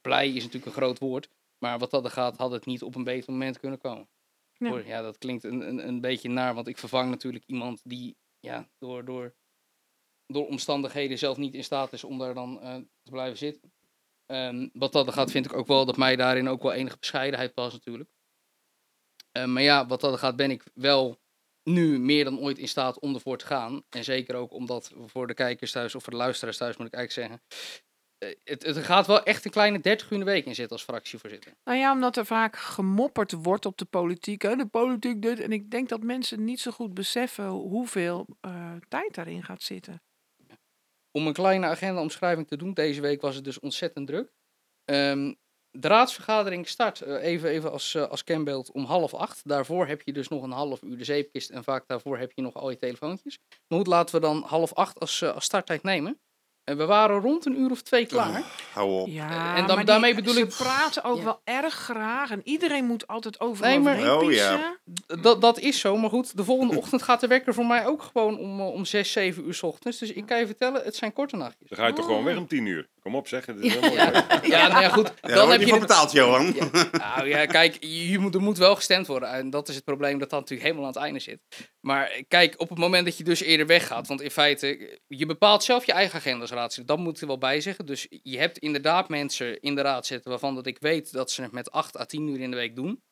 blij 0.01 0.29
is 0.29 0.35
natuurlijk 0.43 0.67
een 0.67 0.83
groot 0.83 0.99
woord. 0.99 1.29
Maar 1.63 1.79
wat 1.79 1.91
dat 1.91 2.05
er 2.05 2.11
gaat, 2.11 2.37
had 2.37 2.51
het 2.51 2.67
niet 2.67 2.83
op 2.83 2.95
een 2.95 3.05
beter 3.05 3.33
moment 3.33 3.59
kunnen 3.59 3.79
komen. 3.79 4.09
Ja. 4.53 4.69
Hoor, 4.69 4.87
Ja, 4.87 5.03
dat 5.03 5.19
klinkt 5.19 5.45
een, 5.45 5.69
een, 5.69 5.89
een 5.89 6.01
beetje 6.01 6.29
naar, 6.29 6.55
want 6.55 6.69
ik 6.69 6.79
vervang 6.79 7.11
natuurlijk 7.11 7.45
iemand 7.47 7.81
die 7.85 8.17
ja, 8.41 8.69
door, 8.79 9.05
door, 9.05 9.35
door 10.27 10.47
omstandigheden 10.47 11.19
zelf 11.19 11.37
niet 11.37 11.55
in 11.55 11.65
staat 11.65 11.93
is 11.93 12.05
om 12.05 12.19
daar 12.19 12.35
dan 12.35 12.61
eh, 12.61 12.75
te 12.75 13.11
blijven 13.11 13.39
zitten. 13.39 13.73
Ehm, 14.27 14.69
wat 14.73 14.93
dat 14.93 15.07
er 15.07 15.13
gaat, 15.13 15.31
vind 15.31 15.45
ik 15.45 15.53
ook 15.53 15.67
wel 15.67 15.85
dat 15.85 15.97
mij 15.97 16.17
daarin 16.17 16.49
ook 16.49 16.63
wel 16.63 16.73
enige 16.73 16.99
bescheidenheid 16.99 17.55
past 17.55 17.73
natuurlijk. 17.73 18.11
Eh, 19.33 19.45
maar 19.45 19.63
ja, 19.63 19.87
wat 19.87 20.01
dat 20.01 20.13
er 20.13 20.19
gaat, 20.19 20.37
ben 20.37 20.51
ik 20.51 20.65
wel 20.75 21.21
nu 21.63 21.99
meer 21.99 22.25
dan 22.25 22.41
ooit 22.41 22.59
in 22.59 22.69
staat 22.69 22.99
om 22.99 23.15
ervoor 23.15 23.39
te 23.39 23.47
gaan. 23.47 23.85
En 23.89 24.05
zeker 24.05 24.35
ook 24.35 24.53
omdat 24.53 24.93
voor 24.97 25.27
de 25.27 25.35
kijkers 25.35 25.73
thuis, 25.73 25.95
of 25.95 26.03
voor 26.03 26.13
de 26.13 26.19
luisteraars 26.19 26.57
thuis 26.57 26.77
moet 26.77 26.87
ik 26.87 26.95
eigenlijk 26.95 27.29
zeggen. 27.29 27.47
Eh, 28.23 28.35
het, 28.45 28.63
het 28.63 28.77
gaat 28.77 29.07
wel 29.07 29.23
echt 29.23 29.45
een 29.45 29.51
kleine 29.51 29.81
30 29.81 30.07
uur 30.07 30.13
in 30.13 30.19
de 30.19 30.25
week 30.25 30.47
in 30.47 30.55
zitten 30.55 30.77
als 30.77 30.85
fractievoorzitter. 30.85 31.53
Nou 31.65 31.79
ja, 31.79 31.93
omdat 31.93 32.17
er 32.17 32.27
vaak 32.27 32.57
gemopperd 32.57 33.33
wordt 33.33 33.67
op 33.67 33.79
de 33.79 33.85
politiek. 33.85 34.43
Hè? 34.43 34.57
De 34.57 34.67
politiek 34.67 35.23
dit. 35.23 35.41
En 35.41 35.53
ik 35.53 35.71
denk 35.71 35.89
dat 35.89 36.03
mensen 36.03 36.45
niet 36.45 36.61
zo 36.61 36.71
goed 36.71 36.95
beseffen 36.95 37.49
hoeveel 37.49 38.27
eh, 38.41 38.73
tijd 38.89 39.15
daarin 39.15 39.43
gaat 39.43 39.63
zitten. 39.63 40.03
om 41.11 41.27
een 41.27 41.33
kleine 41.33 41.67
agenda-omschrijving 41.67 42.49
te 42.49 42.57
doen. 42.57 42.75
Deze 42.75 43.01
week 43.01 43.21
was 43.21 43.35
het 43.35 43.45
dus 43.45 43.61
ontzettend 43.61 44.07
druk. 44.07 44.33
Ehm, 44.85 45.35
de 45.71 45.89
raadsvergadering 45.89 46.69
start, 46.69 47.01
eh, 47.01 47.23
even, 47.23 47.51
even 47.51 47.73
als, 47.73 47.97
als 47.97 48.25
kenbeeld, 48.25 48.71
om 48.71 48.85
half 48.85 49.15
acht. 49.15 49.49
Daarvoor 49.49 49.87
heb 49.87 50.03
je 50.03 50.13
dus 50.13 50.29
nog 50.29 50.43
een 50.43 50.51
half 50.51 50.83
uur 50.83 50.99
de 50.99 51.05
zeepkist 51.05 51.51
en 51.51 51.65
vaak 51.65 51.87
daarvoor 51.87 52.19
heb 52.19 52.33
je 52.35 52.43
nog 52.43 52.55
al 52.55 52.71
je 52.71 52.77
telefoontjes. 52.77 53.39
Maar 53.69 53.79
goed, 53.79 53.87
laten 53.87 54.15
we 54.15 54.21
dan 54.21 54.43
half 54.43 54.73
acht 54.73 55.01
als, 55.01 55.23
als 55.23 55.45
starttijd 55.45 55.83
nemen. 55.83 56.21
En 56.65 56.77
we 56.77 56.85
waren 56.87 57.21
rond 57.21 57.47
een 57.47 57.61
uur 57.61 57.71
of 57.71 57.83
twee 57.83 58.07
klaar. 58.07 58.43
Hou 58.73 59.01
op. 59.01 59.09
Ja, 59.09 59.57
en 59.57 59.67
dan- 59.67 59.77
maar 59.77 59.85
daarmee 59.85 60.15
die- 60.15 60.21
bedoel 60.23 60.35
ze 60.37 60.41
ik- 60.41 60.55
praten 60.57 61.05
ook 61.05 61.17
Ja. 61.19 61.25
wel 61.25 61.41
erg 61.45 61.75
graag. 61.75 62.31
En 62.31 62.41
iedereen 62.45 62.85
moet 62.85 63.07
altijd 63.07 63.41
overal 63.41 63.71
Nee, 63.71 63.79
maar- 63.81 64.17
Oh, 64.17 64.33
ja. 64.33 64.77
Dat, 65.23 65.41
dat 65.41 65.59
is 65.59 65.81
zo, 65.81 65.97
maar 65.97 66.11
goed, 66.11 66.37
de 66.37 66.45
volgende 66.45 66.77
ochtend 66.77 67.03
gaat 67.03 67.21
de 67.21 67.27
wekker 67.27 67.55
voor 67.55 67.67
mij 67.67 67.87
ook 67.87 68.03
gewoon 68.03 68.39
om, 68.39 68.61
eh, 68.61 68.67
om 68.73 68.85
zes, 68.85 69.13
zeven 69.13 69.47
uur 69.47 69.55
's 69.55 69.63
ochtends. 69.63 69.99
Dus 69.99 70.13
ik 70.13 70.27
kan 70.27 70.39
je 70.39 70.47
vertellen, 70.47 70.83
het 70.85 70.97
zijn 70.97 71.13
korte 71.13 71.37
nachtjes. 71.37 71.69
Dan 71.69 71.79
ga 71.79 71.87
je 71.87 71.93
toch 71.93 72.05
gewoon 72.05 72.25
weg 72.25 72.37
om 72.37 72.47
tien 72.47 72.67
uur. 72.67 72.91
Kom 73.03 73.15
op, 73.17 73.29
zeg. 73.29 73.47
Het 73.47 73.59
is 73.61 73.73
heel 73.73 73.81
mooi. 73.81 73.93
Ja, 73.95 74.13
ja, 74.43 74.69
nou 74.69 74.81
ja, 74.83 74.89
goed. 74.89 75.13
Dan 75.21 75.51
heb 75.51 75.61
je 75.61 75.67
je 75.67 75.73
voor 75.73 75.81
betaald, 75.81 76.13
Johan. 76.13 76.55
Ja, 76.55 76.71
nou 76.93 77.29
ja, 77.29 77.47
kijk, 77.47 77.77
je 77.81 78.19
moet, 78.19 78.35
er 78.35 78.41
moet 78.41 78.59
wel 78.59 78.75
gestemd 78.75 79.07
worden. 79.07 79.29
En 79.31 79.51
dat 79.51 79.69
is 79.69 79.75
het 79.75 79.85
probleem 79.85 80.19
dat 80.19 80.31
dat 80.31 80.41
natuurlijk 80.41 80.69
helemaal 80.69 80.87
aan 80.89 80.93
het 80.95 81.03
einde 81.03 81.19
zit. 81.21 81.41
Maar 81.81 82.23
kijk, 82.29 82.55
op 82.57 82.69
het 82.69 82.79
moment 82.79 83.05
dat 83.05 83.17
je 83.19 83.25
dus 83.25 83.41
eerder 83.41 83.67
weggaat, 83.67 84.07
want 84.07 84.21
in 84.21 84.31
feite, 84.31 84.99
je 85.07 85.27
bepaalt 85.27 85.65
zelf 85.65 85.87
je 85.87 85.93
eigen 85.93 86.19
agenda 86.19 86.47
Dat 86.87 86.99
moet 86.99 87.15
ik 87.15 87.21
er 87.21 87.27
wel 87.27 87.39
bij 87.39 87.61
zeggen. 87.61 87.87
Dus 87.87 88.07
je 88.23 88.39
hebt 88.39 88.59
inderdaad 88.59 89.09
mensen 89.09 89.61
in 89.61 89.75
de 89.75 89.81
raad 89.81 90.07
zitten 90.07 90.31
waarvan 90.31 90.55
dat 90.55 90.67
ik 90.67 90.79
weet 90.79 91.13
dat 91.13 91.31
ze 91.31 91.43
het 91.43 91.53
met 91.53 91.71
8 91.71 91.99
à 91.99 92.05
10 92.05 92.29
uur 92.29 92.41
in 92.41 92.51
de 92.51 92.57
week 92.57 92.77
doen. 92.77 93.03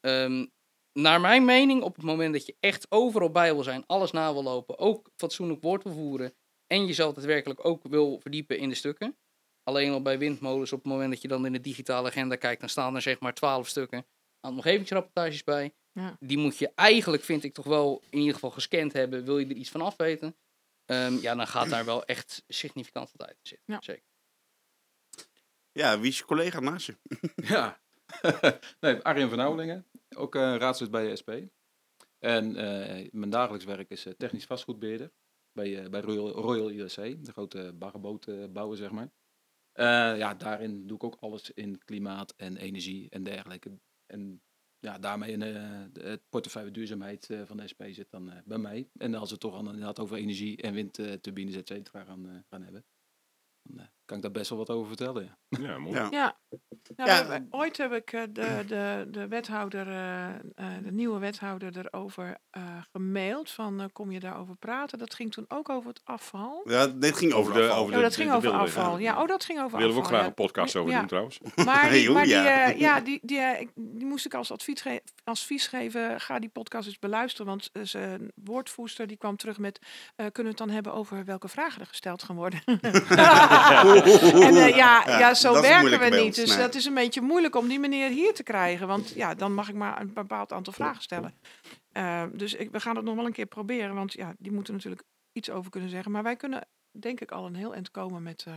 Ehm, 0.00 0.46
naar 0.92 1.20
mijn 1.20 1.44
mening, 1.44 1.82
op 1.82 1.94
het 1.96 2.04
moment 2.04 2.32
dat 2.32 2.46
je 2.46 2.56
echt 2.60 2.86
overal 2.88 3.30
bij 3.30 3.54
wil 3.54 3.62
zijn, 3.62 3.86
alles 3.86 4.10
na 4.10 4.32
wil 4.32 4.42
lopen, 4.42 4.78
ook 4.78 5.10
fatsoenlijk 5.16 5.62
woord 5.62 5.82
wil 5.82 5.92
voeren 5.92 6.34
en 6.66 6.86
jezelf 6.86 7.14
daadwerkelijk 7.14 7.64
ook 7.64 7.82
wil 7.88 8.18
verdiepen 8.20 8.58
in 8.58 8.68
de 8.68 8.74
stukken. 8.74 9.16
Alleen 9.62 9.92
al 9.92 10.02
bij 10.02 10.18
windmolens, 10.18 10.72
op 10.72 10.82
het 10.82 10.92
moment 10.92 11.10
dat 11.10 11.22
je 11.22 11.28
dan 11.28 11.46
in 11.46 11.52
de 11.52 11.60
digitale 11.60 12.08
agenda 12.08 12.36
kijkt, 12.36 12.60
dan 12.60 12.68
staan 12.68 12.94
er 12.94 13.02
zeg 13.02 13.20
maar 13.20 13.34
12 13.34 13.68
stukken 13.68 14.06
aan 14.40 14.52
omgevingsrapportages 14.52 15.44
bij. 15.44 15.74
Ja. 15.92 16.16
Die 16.20 16.38
moet 16.38 16.58
je 16.58 16.70
eigenlijk, 16.74 17.22
vind 17.22 17.44
ik, 17.44 17.54
toch 17.54 17.64
wel 17.64 18.02
in 18.10 18.18
ieder 18.18 18.34
geval 18.34 18.50
gescand 18.50 18.92
hebben. 18.92 19.24
Wil 19.24 19.38
je 19.38 19.46
er 19.46 19.56
iets 19.56 19.70
van 19.70 19.80
afweten? 19.80 20.36
Ehm, 20.84 21.14
ja, 21.14 21.34
dan 21.34 21.46
gaat 21.46 21.68
daar 21.68 21.84
wel 21.84 22.04
echt 22.04 22.44
significante 22.48 23.16
tijd 23.16 23.30
in 23.30 23.36
zitten. 23.42 23.74
Ja. 23.74 23.80
Zeker. 23.82 24.10
Ja, 25.72 26.00
wie 26.00 26.10
is 26.10 26.18
je 26.18 26.24
collega 26.24 26.60
naast 26.60 26.86
je? 26.86 26.96
Ja, 27.34 27.80
nee, 28.80 29.00
Arjen 29.00 29.28
van 29.28 29.38
Ouwelingen, 29.38 29.86
ook 30.16 30.34
eh, 30.34 30.56
raadslid 30.56 30.90
bij 30.90 31.08
de 31.08 31.16
SP. 31.20 31.30
En 32.18 32.56
eh, 32.56 33.08
mijn 33.12 33.30
dagelijks 33.30 33.64
werk 33.64 33.90
is 33.90 34.06
eh, 34.06 34.12
technisch 34.12 34.46
vastgoedbeheerder 34.46 35.12
bij, 35.52 35.90
bij 35.90 36.00
Royal, 36.00 36.30
Royal 36.30 36.68
ILC, 36.68 37.24
de 37.24 37.32
grote 37.32 37.72
barrebootbouwer, 37.74 38.76
zeg 38.76 38.90
maar. 38.90 39.10
Eh, 39.72 40.18
ja, 40.18 40.34
daarin 40.34 40.86
doe 40.86 40.96
ik 40.96 41.04
ook 41.04 41.16
alles 41.20 41.50
in 41.50 41.78
klimaat 41.84 42.34
en 42.36 42.56
energie 42.56 43.10
en 43.10 43.22
dergelijke. 43.22 43.80
En 44.06 44.42
ja, 44.82 44.98
daarmee 44.98 45.32
in, 45.32 45.42
eh, 45.42 46.04
het 46.04 46.20
portefeuille 46.28 46.70
duurzaamheid 46.70 47.30
eh, 47.30 47.40
van 47.44 47.56
de 47.56 47.68
SP 47.72 47.82
zit 47.90 48.10
dan 48.10 48.30
eh, 48.30 48.38
bij 48.44 48.58
mij. 48.58 48.88
En 48.96 49.14
als 49.14 49.28
we 49.28 49.32
het 49.32 49.40
toch 49.40 49.54
al 49.54 49.66
inderdaad 49.66 49.98
over 49.98 50.16
energie 50.16 50.62
en 50.62 50.74
windturbines, 50.74 51.54
et 51.54 51.68
cetera, 51.68 52.04
gaan 52.04 52.62
hebben, 52.62 52.84
dan 53.62 53.86
kan 54.04 54.16
ik 54.16 54.22
daar 54.22 54.32
best 54.32 54.48
wel 54.50 54.58
wat 54.58 54.70
over 54.70 54.86
vertellen. 54.88 55.22
Ja. 55.48 55.58
Ja, 55.60 55.78
mooi. 55.78 55.94
Ja. 55.96 56.08
Ja. 56.10 56.36
Nou, 56.96 57.10
Ja, 57.10 57.26
we- 57.28 57.46
ooit 57.50 57.76
heb 57.76 57.92
ik 57.92 58.12
eh, 58.12 58.22
de, 58.30 58.64
de, 58.66 59.06
de 59.10 59.28
wethouder, 59.28 59.88
eh, 59.88 60.28
eh, 60.28 60.34
de 60.84 60.92
nieuwe 60.92 61.18
wethouder 61.18 61.76
erover 61.78 62.38
eh 62.50 62.62
gemaild. 62.92 63.50
Van 63.50 63.90
kom 63.92 64.10
je 64.12 64.20
daarover 64.20 64.56
praten? 64.56 64.98
Dat 64.98 65.14
ging 65.14 65.32
toen 65.32 65.44
ook 65.48 65.68
over 65.68 65.88
het 65.88 66.00
afval. 66.04 66.62
Ja, 66.64 66.86
dit 66.86 67.16
ging 67.16 67.32
over, 67.32 67.50
Over 67.50 67.62
de- 67.62 67.68
afval. 67.68 67.82
over 67.82 67.94
Oh, 67.96 68.00
dat 68.02 68.10
de- 68.10 68.16
ging 68.16 68.30
de 68.30 68.36
over 68.36 68.50
afval. 68.52 68.98
Ja, 68.98 69.22
oh, 69.22 69.28
dat 69.28 69.44
ging 69.44 69.58
over 69.58 69.70
Daar 69.70 69.80
willen 69.80 69.94
we 69.94 70.00
ook 70.00 70.04
afval. 70.04 70.18
graag 70.18 70.20
ja. 70.22 70.26
een 70.28 70.46
podcast 70.46 70.76
over 70.76 70.90
Ja. 70.90 70.98
doen 70.98 71.08
trouwens. 71.08 71.38
Maar, 71.64 71.90
die, 71.90 72.02
Joe, 72.02 72.14
maar 72.14 72.24
die, 72.24 72.32
ja. 72.32 72.66
ja, 72.86 73.00
die, 73.00 73.20
die, 73.22 73.40
moest 74.06 74.26
ik 74.26 74.34
als 74.34 74.52
advies, 74.52 74.80
ge- 74.80 75.02
advies 75.24 75.66
geven. 75.66 76.20
Ga 76.20 76.38
die 76.38 76.50
podcast 76.50 76.86
eens 76.86 76.98
beluisteren. 76.98 77.46
Want 77.46 77.68
eh, 77.72 77.82
zijn 77.84 78.32
woordvoerster 78.34 79.06
die 79.06 79.16
kwam 79.16 79.36
terug 79.36 79.58
met... 79.58 79.78
eh, 80.16 80.26
kunnen 80.32 80.52
we 80.52 80.58
het 80.58 80.58
dan 80.58 80.70
hebben 80.70 80.92
over 80.92 81.24
welke 81.24 81.48
vragen 81.48 81.80
er 81.80 81.86
gesteld 81.86 82.22
gaan 82.22 82.36
worden? 82.36 82.60
en 84.46 84.56
eh, 84.56 84.76
ja, 84.76 85.18
ja, 85.18 85.34
zo 85.34 85.60
werken 85.60 86.00
we 86.00 86.22
niet. 86.22 86.34
Dus 86.34 86.48
nee. 86.48 86.58
dat 86.58 86.74
is 86.74 86.84
een 86.84 86.94
beetje 86.94 87.20
moeilijk 87.20 87.56
om 87.56 87.68
die 87.68 87.78
meneer 87.78 88.08
hier 88.08 88.34
te 88.34 88.42
krijgen. 88.42 88.86
Want 88.86 89.12
ja, 89.14 89.34
dan 89.34 89.54
mag 89.54 89.68
ik 89.68 89.74
maar 89.74 90.00
een 90.00 90.12
bepaald 90.12 90.52
aantal 90.52 90.72
vragen 90.72 91.02
stellen. 91.02 91.34
Eh, 91.92 92.24
dus 92.32 92.54
ik, 92.54 92.70
we 92.70 92.80
gaan 92.80 92.96
het 92.96 93.04
nog 93.04 93.14
wel 93.14 93.26
een 93.26 93.32
keer 93.32 93.46
proberen. 93.46 93.94
Want 93.94 94.12
ja, 94.12 94.34
die 94.38 94.52
moeten 94.52 94.74
natuurlijk 94.74 95.02
iets 95.32 95.50
over 95.50 95.70
kunnen 95.70 95.90
zeggen. 95.90 96.12
Maar 96.12 96.22
wij 96.22 96.36
kunnen 96.36 96.66
denk 96.90 97.20
ik 97.20 97.30
al 97.30 97.46
een 97.46 97.54
heel 97.54 97.74
eind 97.74 97.90
komen 97.90 98.22
met 98.22 98.44
eh, 98.46 98.54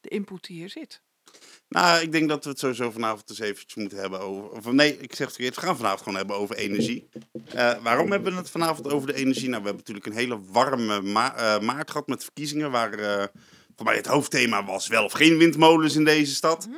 de 0.00 0.08
input 0.08 0.44
die 0.44 0.56
hier 0.56 0.70
zit. 0.70 1.02
Nou, 1.68 2.02
ik 2.02 2.12
denk 2.12 2.28
dat 2.28 2.44
we 2.44 2.50
het 2.50 2.58
sowieso 2.58 2.90
vanavond 2.90 3.30
eens 3.30 3.38
eventjes 3.38 3.74
moeten 3.74 3.98
hebben 3.98 4.20
over... 4.20 4.50
Of, 4.50 4.72
nee, 4.72 4.98
ik 4.98 5.14
zeg 5.14 5.26
het 5.26 5.36
verkeerd. 5.36 5.54
We 5.54 5.60
gaan 5.60 5.76
vanavond 5.76 6.02
gewoon 6.02 6.18
hebben 6.18 6.36
over 6.36 6.56
energie. 6.56 7.08
Waarom 7.82 8.10
hebben 8.10 8.32
we 8.32 8.38
het 8.38 8.50
vanavond 8.50 8.92
over 8.92 9.06
de 9.06 9.14
energie? 9.14 9.48
Nou, 9.48 9.62
we 9.62 9.68
hebben 9.68 9.84
natuurlijk 9.86 10.06
een 10.06 10.12
hele 10.12 10.40
warme 10.44 11.02
ma- 11.02 11.58
maart 11.60 11.90
gehad 11.90 12.06
met 12.06 12.24
verkiezingen... 12.24 12.70
waar 12.70 13.30
voor 13.76 13.84
mij 13.84 13.96
het 13.96 14.06
hoofdthema 14.06 14.64
was 14.64 14.86
wel 14.88 15.04
of 15.04 15.12
geen 15.12 15.38
windmolens 15.38 15.96
in 15.96 16.04
deze 16.04 16.34
stad. 16.34 16.68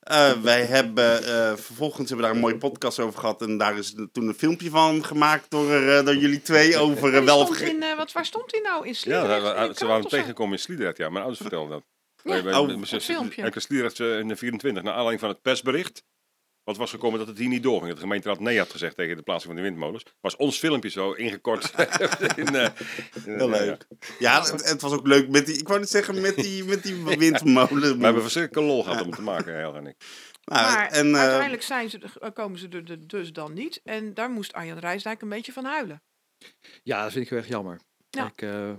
Eh, 0.00 0.32
wij 0.32 0.64
hebben 0.64 1.24
eh, 1.24 1.56
vervolgens 1.56 2.08
hebben 2.08 2.16
we 2.16 2.22
daar 2.22 2.30
een 2.34 2.40
mooie 2.40 2.58
podcast 2.58 2.98
over 2.98 3.20
gehad... 3.20 3.42
en 3.42 3.58
daar 3.58 3.78
is 3.78 3.94
toen 4.12 4.28
een 4.28 4.34
filmpje 4.34 4.70
van 4.70 5.04
gemaakt 5.04 5.50
door, 5.50 5.72
eh, 5.72 6.04
door 6.04 6.16
jullie 6.16 6.42
twee 6.42 6.76
over 6.76 7.24
wel 7.24 7.38
of 7.38 7.56
geen... 7.56 7.82
in, 7.82 7.96
wat, 7.96 8.12
waar 8.12 8.26
stond 8.26 8.50
hij 8.50 8.60
nou? 8.60 8.82
In 8.82 8.88
Ja, 8.88 8.94
Sliedrecht? 8.94 9.36
In 9.36 9.42
waren- 9.42 9.74
ze 9.74 9.86
waren 9.86 10.08
tegengekomen 10.08 10.52
in 10.52 10.58
Sliedrecht. 10.58 10.96
Ja, 10.96 11.08
mijn 11.08 11.24
ouders 11.24 11.40
vertelden 11.40 11.70
dat. 11.70 11.82
Ja. 12.22 12.60
Oh, 12.60 12.68
een 12.70 13.00
filmpje. 13.00 13.42
In 14.20 14.28
de 14.28 14.36
24. 14.36 14.82
Naar 14.82 14.92
aanleiding 14.92 15.20
van 15.20 15.28
het 15.28 15.42
persbericht. 15.42 16.04
Wat 16.64 16.76
was 16.76 16.90
gekomen 16.90 17.18
dat 17.18 17.28
het 17.28 17.38
hier 17.38 17.48
niet 17.48 17.62
doorging. 17.62 17.86
Dat 17.86 17.96
de 17.96 18.02
gemeenteraad 18.02 18.40
nee 18.40 18.58
had 18.58 18.70
gezegd 18.70 18.96
tegen 18.96 19.16
de 19.16 19.22
plaatsing 19.22 19.52
van 19.54 19.62
de 19.62 19.68
windmolens. 19.68 20.04
Was 20.20 20.36
ons 20.36 20.58
filmpje 20.58 20.90
zo 20.90 21.12
ingekort. 21.12 21.72
in, 22.36 22.54
eh, 22.54 22.70
in- 23.14 23.22
Heel 23.22 23.48
ja, 23.48 23.56
ja. 23.56 23.64
leuk. 23.64 23.86
Ja, 24.18 24.42
het, 24.42 24.68
het 24.70 24.80
was 24.80 24.92
ook 24.92 25.06
leuk 25.06 25.28
met 25.28 25.46
die... 25.46 25.56
Ik 25.58 25.68
wou 25.68 25.80
net 25.80 25.88
zeggen, 25.90 26.20
met 26.20 26.34
die, 26.36 26.64
met 26.64 26.82
die 26.82 27.04
windmolen. 27.18 27.98
We 27.98 28.04
hebben 28.04 28.22
verschrikkelijke 28.22 28.70
lol 28.72 28.82
gehad 28.82 29.00
om 29.00 29.06
het 29.06 29.16
te 29.16 29.22
maken, 29.22 29.54
Helga 29.60 29.78
en 29.78 29.86
ik. 29.86 29.96
Nou, 30.44 30.62
Maar 30.62 30.88
en, 30.90 31.14
eh, 31.14 31.20
uiteindelijk 31.20 31.62
zijn 31.62 31.90
ze, 31.90 32.30
komen 32.34 32.58
ze 32.58 32.68
er 32.68 33.06
dus 33.08 33.32
dan 33.32 33.52
niet. 33.52 33.80
En 33.84 34.14
daar 34.14 34.30
moest 34.30 34.52
Arjan 34.52 34.78
Rijsdijk 34.78 35.22
een 35.22 35.28
beetje 35.28 35.52
van 35.52 35.64
huilen. 35.64 36.02
Ja, 36.82 37.02
dat 37.02 37.12
vind 37.12 37.24
ik 37.24 37.30
heel 37.30 37.38
erg 37.38 37.48
jammer. 37.48 37.80
Ja. 38.10 38.26
Ik 38.26 38.42
eh, 38.42 38.72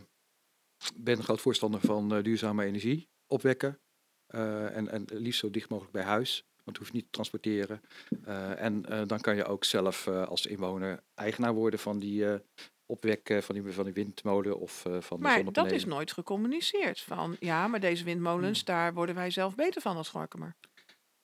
ben 0.96 1.18
een 1.18 1.24
groot 1.24 1.42
voorstander 1.42 1.80
van 1.82 2.16
eh, 2.16 2.24
duurzame 2.24 2.66
energie 2.66 3.10
opwekken. 3.28 3.80
eh, 4.28 4.76
en, 4.76 4.90
en 4.90 5.06
liefst 5.12 5.40
zo 5.40 5.50
dicht 5.50 5.70
mogelijk 5.70 5.94
bij 5.94 6.04
huis. 6.04 6.46
Want 6.66 6.78
het 6.78 6.78
hoeft 6.78 6.94
niet 6.94 7.04
te 7.04 7.12
transporteren. 7.12 7.82
Eh, 8.24 8.62
en 8.62 8.86
eh, 8.86 9.02
dan 9.08 9.20
kan 9.20 9.36
je 9.36 9.46
ook 9.46 9.64
zelf 9.64 10.08
eh, 10.08 10.28
als 10.28 10.46
inwoner 10.46 11.04
eigenaar 11.14 11.54
worden 11.54 11.80
van 11.80 12.00
die 12.00 12.30
eh 12.32 12.40
opwek 12.88 13.30
eh, 13.30 13.42
van, 13.42 13.56
die, 13.56 13.72
van 13.74 13.84
die 13.84 13.94
windmolen 13.94 14.60
of 14.60 14.86
eh, 14.86 15.02
van 15.02 15.18
de 15.18 15.24
Maar 15.24 15.52
dat 15.52 15.72
is 15.72 15.86
nooit 15.86 16.12
gecommuniceerd. 16.12 17.02
Van 17.02 17.36
ja, 17.40 17.68
maar 17.68 17.80
deze 17.80 18.04
windmolens, 18.04 18.58
Hmm. 18.58 18.76
daar 18.76 18.94
worden 18.94 19.16
wij 19.16 19.30
zelf 19.30 19.56
beter 19.56 19.82
van 19.82 19.98
als 19.98 20.10
Gorkumer. 20.10 20.56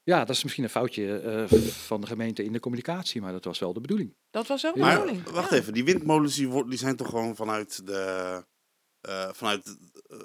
Ja, 0.04 0.20
dat 0.26 0.36
is 0.36 0.44
misschien 0.44 0.64
een 0.64 0.70
foutje 0.70 1.20
eh, 1.20 1.58
van 1.62 2.02
de 2.02 2.08
gemeente 2.08 2.44
in 2.44 2.54
de 2.54 2.60
communicatie, 2.60 3.22
maar 3.22 3.32
dat 3.32 3.46
was 3.46 3.60
wel 3.60 3.74
de 3.74 3.82
bedoeling. 3.82 4.16
Dat 4.30 4.48
was 4.48 4.62
wel 4.62 4.74
de 4.74 4.80
maar 4.80 5.00
bedoeling. 5.00 5.30
wacht 5.30 5.50
ja. 5.50 5.56
even, 5.58 5.74
die 5.74 5.84
windmolens 5.84 6.36
die, 6.36 6.66
die 6.68 6.78
zijn 6.78 6.96
toch 6.96 7.10
gewoon 7.10 7.36
vanuit 7.36 7.86
de, 7.86 8.46
eh, 9.02 9.30
vanuit 9.34 9.78
eh, 10.10 10.18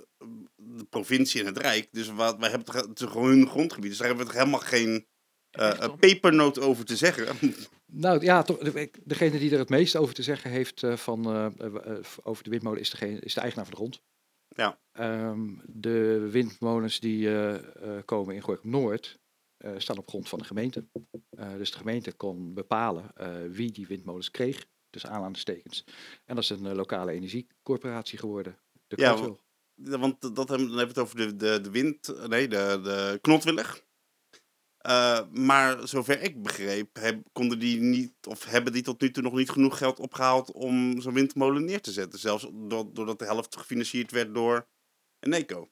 de 0.56 0.84
provincie 0.84 1.40
en 1.40 1.46
het 1.46 1.58
Rijk. 1.58 1.88
Dus 1.92 2.08
wat, 2.08 2.38
wij 2.38 2.48
hebben 2.48 2.66
toch, 2.66 2.86
het 2.86 3.00
gewoon 3.02 3.28
hun 3.28 3.48
grondgebied. 3.48 3.88
Dus 3.88 3.98
daar 3.98 4.06
hebben 4.06 4.26
we 4.26 4.32
toch 4.32 4.40
helemaal 4.40 4.60
geen 4.66 5.06
eh, 5.50 5.88
op. 5.90 6.00
pepernoot 6.00 6.58
over 6.60 6.84
te 6.84 6.96
zeggen. 6.96 7.36
Nou 7.92 8.20
ja, 8.22 8.42
toch, 8.42 8.58
de- 8.58 8.90
degene 9.04 9.38
die 9.38 9.52
er 9.52 9.58
het 9.58 9.68
meest 9.68 9.96
over 9.96 10.14
te 10.14 10.22
zeggen 10.22 10.50
heeft 10.50 10.82
eh, 10.82 10.96
van, 10.96 11.26
over 12.22 12.44
de 12.44 12.50
windmolen 12.50 12.80
is, 12.80 12.90
degene, 12.90 13.18
is 13.20 13.34
de 13.34 13.40
eigenaar 13.40 13.64
van 13.66 13.74
de 13.74 13.80
grond. 13.80 14.02
Ja. 14.48 14.78
Ehm, 14.92 15.54
de 15.66 16.28
windmolens 16.30 17.00
die 17.00 17.28
eh, 17.28 17.54
eh, 17.54 18.04
komen 18.04 18.34
in 18.34 18.40
Gorkum 18.40 18.70
Noord 18.70 19.18
eh, 19.56 19.72
staan 19.76 19.98
op 19.98 20.08
grond 20.08 20.28
van 20.28 20.38
de 20.38 20.44
gemeente. 20.44 20.84
Eh, 21.30 21.56
dus 21.56 21.70
de 21.70 21.78
gemeente 21.78 22.12
kon 22.12 22.54
bepalen 22.54 23.10
eh, 23.14 23.34
wie 23.50 23.72
die 23.72 23.86
windmolens 23.86 24.30
kreeg, 24.30 24.66
dus 24.90 25.06
aanhalingstekens. 25.06 25.84
En 26.24 26.34
dat 26.34 26.44
is 26.44 26.50
een 26.50 26.74
lokale 26.74 27.12
energiecorporatie 27.12 28.18
geworden, 28.18 28.58
de 28.86 28.96
Ja, 29.00 29.98
Want 29.98 30.20
dat 30.36 30.48
hebben, 30.48 30.68
dan 30.68 30.78
hebben 30.78 30.78
we 30.78 30.86
het 30.86 30.98
over 30.98 31.16
de, 31.16 31.36
de, 31.36 31.60
de 31.60 31.70
wind, 31.70 32.28
nee, 32.28 32.48
de, 32.48 32.80
de 32.82 33.18
knotwillig. 33.20 33.84
Eh, 34.86 35.20
maar 35.32 35.88
zover 35.88 36.22
ik 36.22 36.42
begreep, 36.42 36.96
heb, 36.96 37.22
konden 37.32 37.58
die 37.58 37.80
niet, 37.80 38.12
of 38.28 38.44
hebben 38.44 38.72
die 38.72 38.82
tot 38.82 39.00
nu 39.00 39.10
toe 39.10 39.22
nog 39.22 39.32
niet 39.32 39.50
genoeg 39.50 39.78
geld 39.78 39.98
opgehaald 39.98 40.52
om 40.52 41.00
zo'n 41.00 41.14
windmolen 41.14 41.64
neer 41.64 41.80
te 41.80 41.92
zetten. 41.92 42.18
Zelfs 42.18 42.46
do- 42.52 42.90
doordat 42.92 43.18
de 43.18 43.24
helft 43.24 43.56
gefinancierd 43.56 44.10
werd 44.10 44.34
door 44.34 44.68
Eneco. 45.18 45.70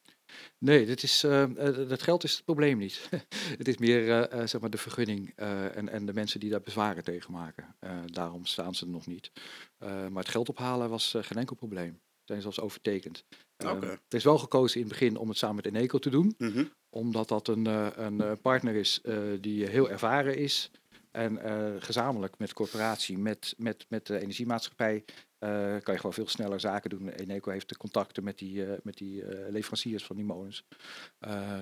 Nee, 0.58 0.86
dit 0.86 1.02
is, 1.02 1.24
eh, 1.24 1.42
eh, 1.42 1.88
dat 1.88 2.02
geld 2.02 2.24
is 2.24 2.34
het 2.34 2.44
probleem 2.44 2.78
niet. 2.78 3.08
het 3.58 3.68
is 3.68 3.76
meer 3.78 4.28
zeg 4.44 4.60
maar 4.60 4.70
de 4.70 4.78
vergunning 4.78 5.32
en, 5.36 5.88
en 5.88 6.06
de 6.06 6.14
mensen 6.14 6.40
die 6.40 6.50
daar 6.50 6.62
bezwaren 6.62 7.04
tegen 7.04 7.32
maken. 7.32 7.76
Daarom 8.06 8.46
staan 8.46 8.74
ze 8.74 8.84
er 8.84 8.90
nog 8.90 9.06
niet. 9.06 9.32
Maar 9.78 10.22
het 10.22 10.28
geld 10.28 10.48
ophalen 10.48 10.90
was 10.90 11.14
geen 11.20 11.38
enkel 11.38 11.56
probleem. 11.56 12.00
Zijn 12.24 12.42
zelfs 12.42 12.60
overtekend. 12.60 13.24
Eh, 13.56 13.70
Oké. 13.70 13.86
Het 13.86 14.14
is 14.14 14.24
wel 14.24 14.38
gekozen 14.38 14.80
in 14.80 14.86
het 14.86 14.98
begin 14.98 15.16
om 15.16 15.28
het 15.28 15.38
samen 15.38 15.56
met 15.56 15.66
Eneco 15.66 15.98
te 15.98 16.10
doen. 16.10 16.34
Mhm. 16.38 16.64
Omdat 16.90 17.28
dat 17.28 17.48
een, 17.48 17.66
eh, 17.66 17.86
een 17.94 18.20
eh, 18.20 18.32
partner 18.42 18.74
is 18.74 19.00
eh, 19.00 19.18
die 19.40 19.66
heel 19.66 19.90
ervaren 19.90 20.36
is. 20.36 20.70
En 21.10 21.38
gezamenlijk 21.82 22.38
met 22.38 22.48
de 22.48 22.54
corporatie, 22.54 23.18
met, 23.18 23.54
met, 23.56 23.86
met 23.88 24.06
de 24.06 24.20
energiemaatschappij, 24.20 25.04
kan 25.38 25.94
je 25.94 25.96
gewoon 25.96 26.12
veel 26.12 26.28
sneller 26.28 26.60
zaken 26.60 26.90
doen. 26.90 27.08
Eneco 27.08 27.50
heeft 27.50 27.68
de 27.68 27.76
contacten 27.76 28.24
met 28.24 28.38
die, 28.38 28.64
met 28.82 28.96
die 28.96 29.24
leveranciers 29.50 30.04
van 30.04 30.16
die 30.16 30.24
molens. 30.24 30.64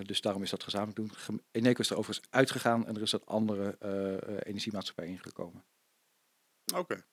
Dus 0.02 0.20
daarom 0.20 0.42
is 0.42 0.50
dat 0.50 0.62
gezamenlijk 0.62 0.96
doen. 0.96 1.40
Eneco 1.50 1.80
is 1.80 1.90
er 1.90 1.96
overigens 1.96 2.26
uitgegaan 2.30 2.86
en 2.86 2.96
er 2.96 3.02
is 3.02 3.10
dat 3.10 3.26
andere 3.26 3.76
energiemaatschappij 4.44 5.06
ingekomen. 5.06 5.64
Oké. 6.74 7.04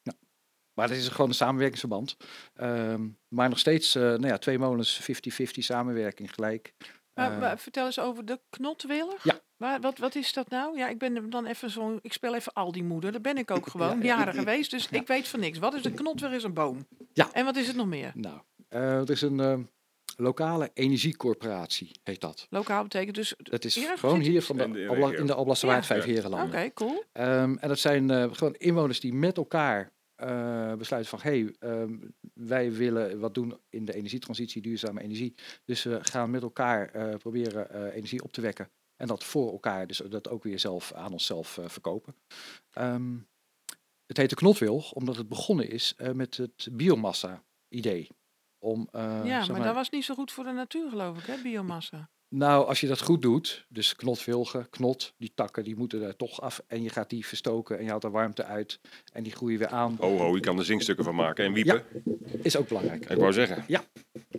Maar 0.79 0.89
het 0.89 0.97
is 0.97 1.07
gewoon 1.07 1.29
een 1.29 1.35
samenwerkingsverband. 1.35 2.17
Ehm, 2.55 3.07
maar 3.27 3.49
nog 3.49 3.59
steeds, 3.59 3.95
eh, 3.95 4.01
nou 4.03 4.27
ja, 4.27 4.37
twee 4.37 4.59
molens, 4.59 4.99
50-50 5.01 5.63
samenwerking 5.63 6.33
gelijk. 6.33 6.73
Maar, 7.13 7.31
Eh, 7.31 7.39
maar 7.39 7.59
vertel 7.59 7.85
eens 7.85 7.99
over 7.99 8.25
de 8.25 8.39
knotwillig. 8.49 9.23
Ja. 9.23 9.39
Maar 9.57 9.79
wat, 9.81 9.97
wat 9.97 10.15
is 10.15 10.33
dat 10.33 10.49
nou? 10.49 10.77
Ja, 10.77 10.87
ik 10.89 10.97
ben 10.97 11.29
dan 11.29 11.45
even 11.45 11.69
zo'n. 11.69 11.99
Ik 12.01 12.13
speel 12.13 12.35
even 12.35 12.53
al 12.53 12.71
die 12.71 12.83
moeder. 12.83 13.11
Dat 13.11 13.21
ben 13.21 13.37
ik 13.37 13.51
ook 13.51 13.67
gewoon. 13.67 13.97
Ja, 13.97 14.03
ja. 14.03 14.17
Jaren 14.17 14.33
geweest. 14.33 14.71
Dus 14.71 14.87
ik 14.89 15.07
weet 15.07 15.27
van 15.27 15.39
niks. 15.39 15.57
Wat 15.57 15.73
is 15.73 15.85
een 15.85 15.93
knotwillig? 15.93 16.35
Is 16.35 16.43
een 16.43 16.53
boom. 16.53 16.87
Ja. 17.13 17.29
En 17.33 17.45
wat 17.45 17.55
is 17.55 17.67
het 17.67 17.75
nog 17.75 17.87
meer? 17.87 18.11
Nou, 18.15 18.39
eh, 18.67 18.81
er 18.99 19.09
is 19.09 19.21
een 19.21 19.39
eh, 19.39 19.57
lokale 20.17 20.71
energiecorporatie, 20.73 21.91
heet 22.03 22.21
dat. 22.21 22.47
Lokaal 22.49 22.83
betekent 22.83 23.15
dus. 23.15 23.33
Dat 23.37 23.65
is 23.65 23.75
Hier 23.75 23.97
gewoon 23.97 24.19
hier 24.19 24.41
van 24.41 24.57
de, 24.57 24.63
In 24.63 24.71
de 24.73 25.15
in 25.17 25.25
de 25.25 25.33
Alblasserwaard, 25.33 25.87
Ja. 25.87 25.93
Vijf. 25.95 26.03
Herenlanden. 26.03 26.59
Oké, 26.59 26.73
cool. 26.73 27.03
Ehm, 27.11 27.55
en 27.59 27.67
dat 27.67 27.79
zijn 27.79 28.09
eh, 28.09 28.25
gewoon 28.31 28.53
inwoners 28.55 28.99
die 28.99 29.13
met 29.13 29.37
elkaar 29.37 29.91
eh, 30.19 30.73
besluiten 30.73 31.19
van... 31.19 31.31
hé, 31.31 31.41
hey, 31.41 31.55
ehm, 31.59 31.97
wij 32.33 32.73
willen 32.73 33.19
wat 33.19 33.33
doen 33.33 33.59
in 33.69 33.85
de 33.85 33.93
energietransitie, 33.93 34.61
duurzame 34.61 35.01
energie. 35.01 35.35
Dus 35.65 35.83
we 35.83 36.03
gaan 36.03 36.29
met 36.29 36.41
elkaar 36.41 36.89
eh, 36.89 37.15
proberen 37.15 37.69
eh, 37.69 37.95
energie 37.95 38.23
op 38.23 38.31
te 38.31 38.41
wekken. 38.41 38.69
En 38.95 39.07
dat 39.07 39.23
voor 39.23 39.51
elkaar, 39.51 39.87
dus 39.87 39.97
dat 39.97 40.29
ook 40.29 40.43
weer 40.43 40.59
zelf 40.59 40.93
aan 40.93 41.11
onszelf 41.11 41.59
verkopen. 41.65 42.15
Ehm, 42.71 43.17
het 44.05 44.17
heet 44.17 44.29
de 44.29 44.35
knotwilg, 44.35 44.91
omdat 44.91 45.15
het 45.15 45.27
begonnen 45.27 45.69
is 45.69 45.95
met 46.13 46.37
het 46.37 46.67
biomassa-idee. 46.71 48.09
Om, 48.57 48.89
ja, 48.91 49.43
zeg 49.43 49.55
maar 49.55 49.65
dat 49.65 49.75
was 49.75 49.89
niet 49.89 50.05
zo 50.05 50.15
goed 50.15 50.31
voor 50.31 50.43
de 50.43 50.51
natuur, 50.51 50.89
geloof 50.89 51.17
ik, 51.17 51.25
hè? 51.25 51.41
Biomassa. 51.41 52.09
Nou, 52.29 52.65
als 52.67 52.79
je 52.79 52.87
dat 52.87 53.01
goed 53.01 53.21
doet, 53.21 53.65
dus 53.69 53.95
knotvilgen, 53.95 54.69
knot, 54.69 55.13
die 55.17 55.31
takken, 55.35 55.63
die 55.63 55.75
moeten 55.75 56.01
er 56.01 56.15
toch 56.15 56.41
af. 56.41 56.61
En 56.67 56.83
je 56.83 56.89
gaat 56.89 57.09
die 57.09 57.25
verstoken 57.25 57.77
en 57.77 57.83
je 57.83 57.89
haalt 57.89 58.03
er 58.03 58.11
warmte 58.11 58.43
uit. 58.43 58.79
En 59.13 59.23
die 59.23 59.31
groeien 59.31 59.59
weer 59.59 59.67
aan. 59.67 59.95
Ho, 59.99 60.17
ho, 60.17 60.35
je 60.35 60.39
kan 60.41 60.57
er 60.57 60.65
zingstukken 60.65 61.05
van 61.05 61.15
maken 61.15 61.45
en 61.45 61.53
wiepen. 61.53 61.83
Is 62.41 62.57
ook 62.57 62.67
belangrijk. 62.67 63.09
Ik 63.09 63.17
wou 63.17 63.33
zeggen, 63.33 63.63
daarom 63.67 63.87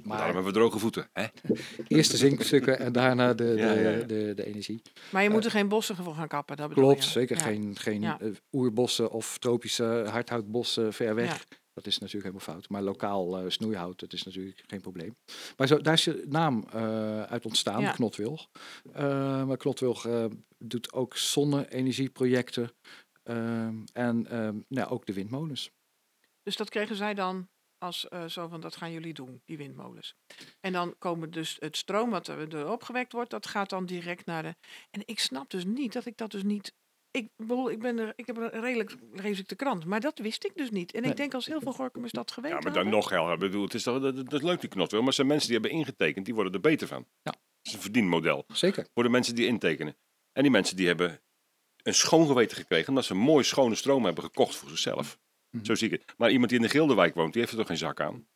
Maar 0.02 0.24
hebben 0.24 0.44
we 0.44 0.52
droge 0.52 0.78
voeten. 0.78 1.08
Hè? 1.12 1.24
eerst 1.88 2.10
de 2.10 2.16
zinkstukken 2.16 2.78
en 2.78 2.92
daarna 2.92 3.34
de, 3.34 3.44
de, 3.44 3.60
Ja, 3.60 3.72
ja, 3.72 3.90
ja. 3.90 3.98
De, 4.04 4.32
de, 4.34 4.44
energie. 4.46 4.82
Maar 5.10 5.22
je 5.22 5.30
moet 5.30 5.38
Eh, 5.38 5.44
er 5.44 5.50
geen 5.50 5.68
bossen 5.68 5.96
voor 5.96 6.14
gaan 6.14 6.28
kappen. 6.28 6.56
Dat 6.56 6.68
bedoel 6.68 6.84
Klopt, 6.84 7.04
je. 7.04 7.10
zeker. 7.10 7.36
Ja. 7.36 7.42
Geen, 7.42 7.76
geen 7.78 8.00
Ja. 8.02 8.20
eh, 8.20 8.28
oerbossen 8.52 9.10
of 9.10 9.38
tropische 9.38 10.04
hardhoutbossen 10.10 10.92
ver 10.92 11.14
weg. 11.14 11.46
Dat 11.72 11.86
is 11.86 11.98
natuurlijk 11.98 12.34
helemaal 12.34 12.54
fout. 12.54 12.68
Maar 12.68 12.82
lokaal 12.82 13.38
eh, 13.38 13.44
snoeihout, 13.48 14.00
dat 14.00 14.12
is 14.12 14.22
natuurlijk 14.22 14.62
geen 14.66 14.80
probleem. 14.80 15.16
Maar 15.56 15.66
zo, 15.66 15.78
daar 15.78 15.92
is 15.92 16.04
je 16.04 16.24
naam 16.28 16.64
eh, 16.72 17.22
uit 17.22 17.44
ontstaan, 17.44 17.80
Ja. 17.80 17.92
Knotwilg. 17.92 18.48
Eh, 18.92 19.44
maar 19.44 19.56
Knotwilg 19.56 20.08
doet 20.58 20.92
ook 20.92 21.16
zonne-energieprojecten. 21.16 22.72
en 23.92 24.26
nou, 24.68 24.90
ook 24.90 25.06
de 25.06 25.12
windmolens. 25.12 25.70
Dus 26.42 26.56
dat 26.56 26.70
kregen 26.70 26.96
zij 26.96 27.14
dan 27.14 27.48
als 27.78 28.00
zo 28.26 28.48
van 28.48 28.60
dat 28.60 28.76
gaan 28.76 28.92
jullie 28.92 29.14
doen, 29.14 29.42
die 29.44 29.56
windmolens. 29.56 30.14
En 30.60 30.72
dan 30.72 30.94
komen 30.98 31.30
dus 31.30 31.56
het 31.60 31.76
stroom 31.76 32.10
wat 32.10 32.28
er 32.28 32.70
opgewekt 32.70 33.12
wordt, 33.12 33.30
dat 33.30 33.46
gaat 33.46 33.70
dan 33.70 33.86
direct 33.86 34.26
naar 34.26 34.42
de. 34.42 34.54
En 34.90 35.02
ik 35.04 35.18
snap 35.18 35.50
dus 35.50 35.64
niet 35.64 35.92
dat 35.92 36.06
ik 36.06 36.16
dat 36.16 36.30
dus 36.30 36.42
niet. 36.42 36.74
Ik 37.10 37.28
bedoel, 37.36 37.70
ik 37.70 37.78
ben 37.78 37.98
er, 37.98 38.12
ik 38.16 38.26
heb 38.26 38.36
er 38.38 38.60
redelijk 38.60 38.94
lees 39.12 39.38
ik 39.38 39.48
de 39.48 39.54
krant, 39.56 39.84
maar 39.84 40.00
dat 40.00 40.18
wist 40.18 40.44
ik 40.44 40.52
dus 40.54 40.70
niet. 40.70 40.92
En 40.92 41.00
Nee. 41.02 41.10
ik 41.10 41.16
denk 41.16 41.34
als 41.34 41.46
heel 41.46 41.60
veel 41.60 41.72
Gorkumers 41.72 42.12
dat 42.12 42.30
geweten 42.30 42.56
Ja, 42.56 42.62
maar 42.62 42.72
dan 42.72 42.92
hadden. 42.92 43.18
nog. 43.18 43.32
Ik 43.32 43.38
bedoel, 43.38 43.64
het 43.64 43.74
is 43.74 43.82
toch, 43.82 44.00
dat, 44.00 44.16
dat 44.16 44.32
is 44.32 44.42
leuk 44.42 44.60
die 44.60 44.68
knot 44.70 44.90
wel, 44.92 45.02
maar 45.02 45.12
zijn 45.12 45.26
mensen 45.26 45.48
die 45.50 45.58
hebben 45.58 45.78
ingetekend, 45.78 46.24
die 46.24 46.34
worden 46.34 46.52
er 46.52 46.60
beter 46.60 46.86
van. 46.86 47.06
Ja. 47.22 47.30
Dat 47.30 47.38
is 47.62 47.72
een 47.72 47.80
verdienmodel 47.80 48.44
Zeker. 48.52 48.86
voor 48.94 49.02
de 49.02 49.08
mensen 49.08 49.34
die 49.34 49.46
intekenen. 49.46 49.96
En 50.32 50.42
die 50.42 50.50
mensen 50.50 50.76
die 50.76 50.86
hebben 50.86 51.20
een 51.82 51.94
schoon 51.94 52.26
geweten 52.26 52.56
gekregen, 52.56 52.88
omdat 52.88 53.04
ze 53.04 53.12
een 53.12 53.18
mooi 53.18 53.44
schone 53.44 53.74
stroom 53.74 54.04
hebben 54.04 54.24
gekocht 54.24 54.56
voor 54.56 54.68
zichzelf. 54.68 55.18
Mhm. 55.50 55.64
Zo 55.64 55.74
zie 55.74 55.90
ik 55.90 56.00
het. 56.00 56.14
Maar 56.18 56.30
iemand 56.30 56.50
die 56.50 56.58
in 56.58 56.64
de 56.64 56.70
Gilderwijk 56.70 57.14
woont, 57.14 57.32
die 57.32 57.40
heeft 57.40 57.52
er 57.52 57.58
toch 57.58 57.68
geen 57.68 57.76
zak 57.76 58.00
aan. 58.00 58.26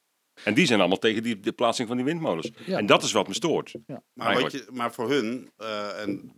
En 0.44 0.54
die 0.54 0.66
zijn 0.66 0.78
allemaal 0.80 0.98
tegen 0.98 1.22
die, 1.22 1.40
de 1.40 1.52
plaatsing 1.52 1.88
van 1.88 1.96
die 1.96 2.06
windmolens. 2.06 2.50
Ja. 2.66 2.78
En 2.78 2.86
dat 2.86 3.02
is 3.02 3.12
wat 3.12 3.28
me 3.28 3.34
stoort. 3.34 3.74
Maar, 4.12 4.40
wat 4.40 4.52
je, 4.52 4.66
maar 4.72 4.92
voor 4.92 5.10
hun, 5.10 5.50
eh, 5.56 6.02
en 6.02 6.32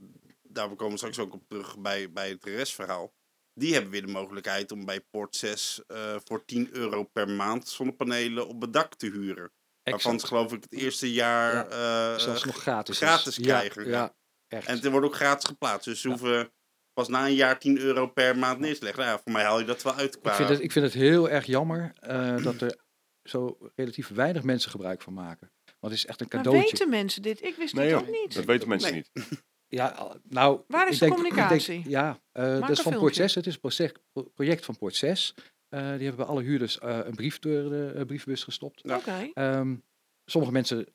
daar 0.57 0.69
komen 0.69 0.91
we 0.91 0.97
straks 0.97 1.19
ook 1.19 1.35
op 1.35 1.49
terug 1.49 1.79
bij, 1.79 2.13
bij 2.13 2.29
het 2.29 2.45
restverhaal. 2.45 3.15
Die 3.55 3.73
hebben 3.73 3.91
weer 3.91 4.07
de 4.07 4.13
mogelijkheid 4.13 4.73
om 4.73 4.85
bij 4.85 5.01
Port 5.01 5.37
6 5.37 5.83
eh, 5.87 6.17
voor 6.25 6.45
10 6.45 6.69
euro 6.73 7.03
per 7.05 7.29
maand 7.29 7.69
zonnepanelen 7.69 8.49
op 8.49 8.61
het 8.61 8.73
dak 8.73 8.95
te 8.95 9.07
huren. 9.07 9.53
Waarvan 9.83 10.13
Exact. 10.13 10.21
ze 10.21 10.27
geloof 10.27 10.53
ik 10.53 10.63
het 10.63 10.73
eerste 10.73 11.13
jaar 11.13 11.55
Ja. 11.55 12.13
eh, 12.15 12.19
Zelfs 12.19 12.45
nog 12.45 12.57
gratis. 12.57 12.97
gratis 12.97 13.39
is. 13.39 13.45
krijgen, 13.45 13.89
Ja, 13.89 14.15
echt. 14.49 14.67
En 14.67 14.75
het 14.75 14.87
wordt 14.91 15.07
ook 15.07 15.15
gratis 15.15 15.45
geplaatst. 15.49 15.85
Dus 15.85 16.01
ze 16.01 16.09
Ja. 16.09 16.15
hoeven 16.15 16.53
pas 16.93 17.09
na 17.09 17.27
een 17.27 17.35
jaar 17.35 17.59
10 17.59 17.79
euro 17.79 18.07
per 18.07 18.39
maand 18.39 18.59
neer 18.59 18.79
te 18.79 18.85
leggen. 18.85 19.03
Nou 19.03 19.17
ja, 19.17 19.23
voor 19.23 19.33
mij 19.33 19.45
haal 19.45 19.59
je 19.59 19.65
dat 19.65 19.83
wel 19.83 19.95
uit 19.95 20.19
qua... 20.21 20.31
Ik 20.31 20.37
vind, 20.37 20.49
het, 20.49 20.61
ik 20.61 20.73
vind 20.73 20.85
het 20.85 20.95
heel 20.95 21.31
erg 21.31 21.47
jammer 21.47 21.93
eh, 22.01 22.43
dat 22.43 22.61
er 22.61 22.79
zo 23.23 23.59
relatief 23.75 24.09
weinig 24.09 24.43
mensen 24.43 24.71
gebruik 24.71 25.03
van 25.03 25.13
maken. 25.13 25.53
Want 25.81 25.93
het 25.93 26.03
is 26.03 26.07
echt 26.07 26.21
een 26.21 26.27
Maar 26.31 26.43
cadeautje. 26.43 26.71
weten 26.71 26.89
mensen 26.89 27.23
dit? 27.23 27.43
Ik 27.43 27.57
wist 27.57 27.75
Nee 27.75 27.95
ook 27.95 28.09
niet. 28.11 28.35
dat 28.35 28.45
weten 28.45 28.69
mensen 28.69 28.93
Nee. 28.93 29.05
niet. 29.15 29.29
Ja, 29.69 29.87
al- 29.89 30.17
nou. 30.29 30.61
Waar 30.69 30.89
is 30.89 30.95
ik 30.95 30.99
de 31.01 31.05
denk- 31.07 31.17
communicatie? 31.17 31.83
ja, 31.89 32.19
eh, 32.33 32.43
Maak 32.45 32.61
dat 32.61 32.71
is 32.71 32.77
een 32.79 32.83
van 32.85 32.93
Port 32.93 33.15
filmpje. 33.15 33.23
6. 33.23 33.35
Het 33.35 33.47
is 33.47 33.55
een 33.55 33.61
project, 33.61 34.01
pro- 34.13 34.23
project 34.35 34.65
van 34.65 34.77
Port 34.77 34.95
6. 34.95 35.35
Eh, 35.69 35.81
die 35.81 35.89
hebben 35.89 36.17
bij 36.17 36.25
alle 36.27 36.43
huurders 36.43 36.79
eh, 36.79 36.99
een 37.05 37.15
brief 37.15 37.39
door 37.39 37.69
de 37.69 37.93
eh, 37.97 38.05
brievenbus 38.05 38.45
gestopt. 38.45 38.83
Oké. 38.91 39.31
Ehm, 39.35 39.75
sommige 40.25 40.53
mensen 40.53 40.87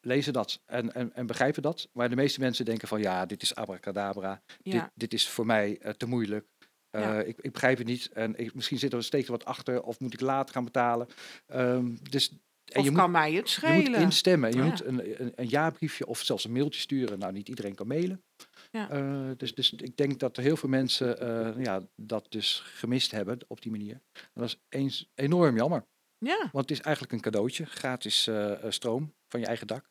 lezen 0.00 0.32
dat 0.32 0.62
en, 0.66 0.94
en, 0.94 1.14
en 1.14 1.26
begrijpen 1.26 1.62
dat. 1.62 1.88
Maar 1.92 2.08
de 2.08 2.16
meeste 2.16 2.40
mensen 2.40 2.64
denken 2.64 2.88
van 2.88 3.00
ja, 3.00 3.26
dit 3.26 3.42
is 3.42 3.54
abracadabra. 3.54 4.42
Dit, 4.62 4.72
Ja. 4.72 4.92
dit 4.94 5.12
is 5.12 5.28
voor 5.28 5.46
mij 5.46 5.78
eh, 5.78 5.92
te 5.92 6.06
moeilijk. 6.06 6.46
Eh, 6.90 7.18
ik, 7.26 7.38
ik 7.40 7.52
begrijp 7.52 7.78
het 7.78 7.86
niet. 7.86 8.08
En 8.12 8.38
ik, 8.38 8.54
misschien 8.54 8.78
zit 8.78 8.92
er 8.92 9.04
steeds 9.04 9.26
er 9.26 9.32
wat 9.32 9.44
achter. 9.44 9.82
Of 9.82 10.00
moet 10.00 10.12
ik 10.14 10.20
later 10.20 10.54
gaan 10.54 10.64
betalen. 10.64 11.08
Ehm, 11.46 11.94
dus, 12.10 12.32
en 12.70 12.78
Of 12.80 12.84
je 12.86 12.92
kan 12.92 13.02
moet, 13.02 13.12
mij 13.12 13.32
het 13.32 13.34
je 13.34 13.40
moet 13.40 13.48
schelen? 13.82 14.00
instemmen. 14.00 14.50
Je 14.50 14.56
Ja. 14.56 14.64
moet 14.64 14.84
een, 14.84 15.20
een, 15.22 15.32
een 15.34 15.46
jaarbriefje 15.48 16.06
of 16.06 16.20
zelfs 16.22 16.44
een 16.44 16.52
mailtje 16.52 16.80
sturen. 16.80 17.18
Nou, 17.18 17.32
niet 17.32 17.48
iedereen 17.48 17.74
kan 17.74 17.86
mailen. 17.86 18.22
Ja. 18.70 18.90
Eh, 18.90 19.30
dus, 19.36 19.54
dus 19.54 19.72
ik 19.72 19.96
denk 19.96 20.18
dat 20.18 20.36
er 20.36 20.42
heel 20.42 20.56
veel 20.56 20.68
mensen 20.68 21.20
eh, 21.20 21.64
ja, 21.64 21.82
dat 21.96 22.26
dus 22.28 22.62
gemist 22.64 23.10
hebben 23.10 23.38
op 23.46 23.62
die 23.62 23.70
manier. 23.70 24.00
En 24.12 24.20
dat 24.34 24.44
is 24.48 24.60
eens 24.68 25.10
enorm 25.14 25.56
jammer. 25.56 25.86
Ja. 26.18 26.38
Want 26.52 26.68
het 26.68 26.78
is 26.78 26.80
eigenlijk 26.80 27.14
een 27.14 27.20
cadeautje. 27.20 27.66
Gratis 27.66 28.26
eh, 28.26 28.52
stroom 28.68 29.14
van 29.28 29.40
je 29.40 29.46
eigen 29.46 29.66
dak. 29.66 29.90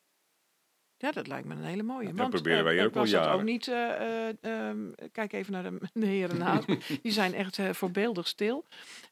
Ja, 0.98 1.10
dat 1.12 1.26
lijkt 1.26 1.46
me 1.48 1.54
een 1.54 1.62
hele 1.64 1.82
mooie. 1.82 2.06
dat 2.06 2.16
Want, 2.16 2.30
proberen 2.30 2.58
eh, 2.58 2.64
wij 2.64 2.84
ook 2.86 2.94
al 2.94 3.00
was 3.00 3.10
dat 3.10 3.20
jaren. 3.24 3.38
ook 3.38 3.44
niet, 3.44 3.68
eh, 3.68 4.28
eh, 4.28 4.34
ehm, 4.40 4.78
kijk 5.12 5.32
even 5.32 5.52
naar 5.52 5.62
de, 5.62 5.78
de 6.00 6.06
heren 6.06 6.38
naast. 6.38 6.66
me. 6.68 6.98
Die 7.02 7.12
zijn 7.12 7.34
echt 7.34 7.58
eh, 7.58 7.72
voorbeeldig 7.72 8.28
stil. 8.28 8.64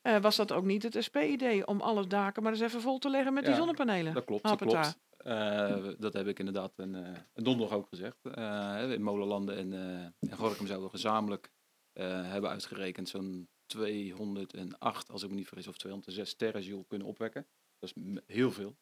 Eh, 0.02 0.18
was 0.20 0.36
dat 0.36 0.52
ook 0.52 0.64
niet 0.64 0.82
het 0.82 0.96
SP-idee 1.04 1.66
om 1.66 1.80
alle 1.80 2.06
daken 2.06 2.42
maar 2.42 2.52
eens 2.52 2.60
even 2.60 2.80
vol 2.80 2.98
te 2.98 3.10
leggen 3.10 3.34
met 3.34 3.44
die 3.44 3.54
zonnepanelen? 3.54 4.14
Dat 4.14 4.24
klopt, 4.24 4.42
dat 4.42 4.58
klopt. 4.58 4.98
Eh, 5.16 5.86
dat 5.98 6.12
heb 6.12 6.26
ik 6.26 6.38
inderdaad 6.38 6.72
een, 6.76 6.94
eh, 6.94 7.10
een 7.34 7.44
donderdag 7.44 7.76
ook 7.76 7.88
gezegd. 7.88 8.16
Eh, 8.34 8.90
in 8.90 9.02
Molenlanden 9.02 9.56
en, 9.56 9.72
eh 9.72 10.30
en 10.30 10.36
Gorkum 10.36 10.66
zouden 10.66 10.86
we 10.86 10.94
gezamenlijk 10.94 11.50
eh, 11.92 12.30
hebben 12.30 12.50
uitgerekend 12.50 13.08
zo'n 13.08 13.48
208, 13.66 15.10
als 15.10 15.22
ik 15.22 15.28
me 15.30 15.34
niet 15.34 15.46
vergis, 15.48 15.66
of 15.68 15.76
206 15.76 16.34
terrajoule 16.36 16.84
kunnen 16.86 17.06
opwekken. 17.06 17.46
Dat 17.78 17.92
is 17.94 18.12
heel 18.26 18.50
veel. 18.52 18.76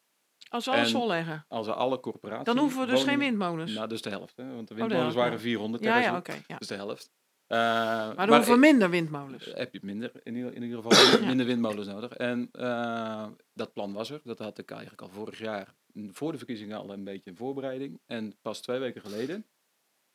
Als 0.49 0.65
we 0.65 0.71
alles 0.71 0.91
vol 0.91 1.07
leggen. 1.07 1.45
Als 1.47 1.67
we 1.67 1.73
alle 1.73 1.99
corporaties... 1.99 2.45
Dan 2.45 2.57
hoeven 2.57 2.79
we 2.79 2.85
dus 2.85 3.03
geen 3.03 3.19
windmolens. 3.19 3.73
Nou, 3.73 3.93
is 3.93 4.01
de 4.01 4.09
helft. 4.09 4.37
Hè? 4.37 4.53
Want 4.55 4.67
de 4.67 4.73
de 4.73 4.81
windmolens 4.81 5.15
waren 5.15 5.31
ja. 5.31 5.39
400 5.39 5.83
ja, 5.83 6.23
is 6.59 6.67
de 6.67 6.75
helft. 6.75 7.11
Eh, 7.47 7.57
Maar 7.57 8.15
dan 8.15 8.35
hoeven 8.35 8.53
we 8.53 8.59
minder 8.59 8.89
windmolens. 8.89 9.45
heb 9.53 9.73
je 9.73 9.79
minder, 9.83 10.11
in 10.23 10.35
ieder, 10.35 10.53
in 10.53 10.63
ieder 10.63 10.81
geval 10.81 11.19
minder 11.27 11.45
windmolens 11.45 11.87
nodig. 11.87 12.11
En 12.13 12.49
eh, 12.51 13.27
dat 13.53 13.73
plan 13.73 13.93
was 13.93 14.09
er. 14.09 14.21
Dat 14.23 14.39
had 14.39 14.57
ik 14.57 14.71
eigenlijk 14.71 15.01
al 15.01 15.09
vorig 15.09 15.39
jaar, 15.39 15.73
mm, 15.93 16.13
voor 16.13 16.31
de 16.31 16.37
verkiezingen, 16.37 16.77
al 16.77 16.93
een 16.93 17.03
beetje 17.03 17.29
in 17.29 17.35
voorbereiding. 17.35 17.99
En 18.05 18.35
pas 18.41 18.61
twee 18.61 18.79
weken 18.79 19.01
geleden 19.01 19.45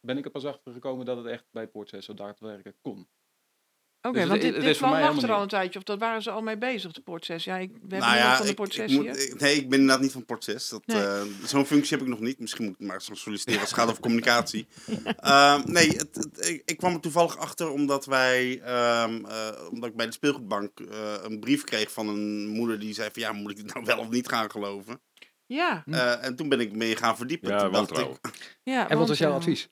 ben 0.01 0.19
ik 0.19 0.25
er 0.25 0.31
pas 0.31 0.45
achter 0.45 0.73
gekomen 0.73 1.07
dat 1.07 1.17
het 1.17 1.27
echt 1.27 1.45
bij 1.51 1.69
Poort 1.69 1.89
6 1.89 2.05
zo 2.05 2.15
daadwerkelijk 2.15 2.77
kon. 2.81 3.09
Oké, 4.03 4.19
Dus 4.19 4.29
want 4.29 4.41
dit, 4.41 4.61
dit 4.61 4.79
plan 4.79 4.91
lag 5.01 5.23
er 5.23 5.33
al 5.33 5.43
een 5.43 5.49
tijdje. 5.49 5.79
Of 5.79 5.85
dat 5.85 5.99
waren 5.99 6.23
ze 6.23 6.31
al 6.31 6.43
mee 6.43 6.59
bezig, 6.59 6.93
de 6.93 7.01
Port 7.01 7.25
6. 7.25 7.45
Ja, 7.45 7.57
ik, 7.57 7.71
hebben 7.81 7.99
Nou 7.99 8.17
ja, 8.17 8.37
van 8.37 8.47
de 8.47 8.55
Port 8.55 8.69
ik 8.69 8.75
6 8.75 8.93
moet, 8.93 9.05
hier. 9.05 9.19
ik- 9.21 9.41
nee, 9.41 9.55
ik 9.57 9.69
ben 9.69 9.79
inderdaad 9.79 10.03
niet 10.03 10.13
van 10.13 10.25
Port 10.25 10.45
6. 10.45 10.69
Dat, 10.69 10.83
Nee. 10.87 11.03
eh, 11.03 11.23
Zo'n 11.45 11.67
functie 11.67 11.97
heb 11.97 12.07
ik 12.07 12.13
nog 12.13 12.21
niet. 12.21 12.39
Misschien 12.39 12.65
moet 12.65 12.75
ik 12.79 12.87
maar 12.87 13.03
zo 13.03 13.15
solliciteren 13.15 13.61
als 13.61 13.69
het 13.71 13.79
gaat 13.79 13.89
over 13.89 14.01
communicatie. 14.03 14.67
Ehm, 15.17 15.61
nee, 15.73 15.89
het, 15.89 16.09
het- 16.13 16.49
ik, 16.49 16.63
ik 16.65 16.77
kwam 16.77 16.95
er 16.95 17.01
toevallig 17.01 17.37
achter 17.37 17.71
omdat 17.71 18.05
wij, 18.07 18.61
ehm, 18.61 19.25
eh, 19.25 19.49
omdat 19.71 19.91
ik 19.91 19.97
bij 19.97 20.07
de 20.07 20.13
speelgoedbank 20.13 20.81
eh, 20.81 21.15
een 21.23 21.41
brief 21.41 21.65
kreeg 21.65 21.93
van 21.93 22.09
een 22.09 22.47
moeder 22.49 22.79
die 22.81 22.95
zei 22.95 23.09
van 23.13 23.23
ja, 23.23 23.33
moet 23.33 23.51
ik 23.51 23.57
dit 23.57 23.75
nou 23.75 23.85
wel 23.87 23.99
of 23.99 24.09
niet 24.09 24.29
gaan 24.29 24.51
geloven? 24.51 25.01
Ja, 25.47 25.85
en 26.21 26.37
toen 26.37 26.49
ben 26.49 26.61
ik 26.61 26.73
mee 26.73 26.97
gaan 26.97 27.17
verdiepen. 27.17 27.51
Ja, 27.51 27.59
toen 27.63 27.73
dacht 27.73 27.99
ik, 27.99 28.09
ja. 28.63 28.81
En 28.83 28.89
wat 28.89 28.97
want, 28.97 29.09
was 29.09 29.19
jouw 29.19 29.33
advies? 29.33 29.69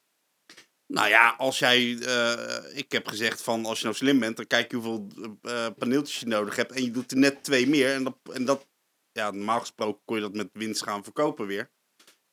Nou 0.88 1.09
ja, 1.09 1.35
als 1.38 1.59
jij, 1.59 1.98
eh, 1.98 2.77
ik 2.79 2.92
heb 2.92 3.07
gezegd 3.07 3.42
van 3.42 3.64
als 3.64 3.79
je 3.79 3.85
nou 3.85 3.96
slim 3.96 4.18
bent, 4.18 4.37
dan 4.37 4.46
kijk 4.46 4.70
je 4.70 4.77
hoeveel 4.77 5.07
eh, 5.42 5.66
paneeltjes 5.79 6.20
je 6.20 6.27
nodig 6.27 6.57
hebt 6.57 6.72
en 6.72 6.85
je 6.85 6.90
doet 6.90 7.11
er 7.11 7.16
net 7.18 7.44
twee 7.44 7.66
meer. 7.68 7.94
En 7.94 8.05
dat, 8.05 8.16
en 8.33 8.44
dat 8.44 8.66
ja, 9.12 9.31
normaal 9.31 9.61
gesproken 9.61 10.03
kon 10.05 10.16
je 10.16 10.22
dat 10.22 10.35
met 10.35 10.48
winst 10.53 10.83
gaan 10.83 11.05
verkopen 11.05 11.46
weer. 11.46 11.70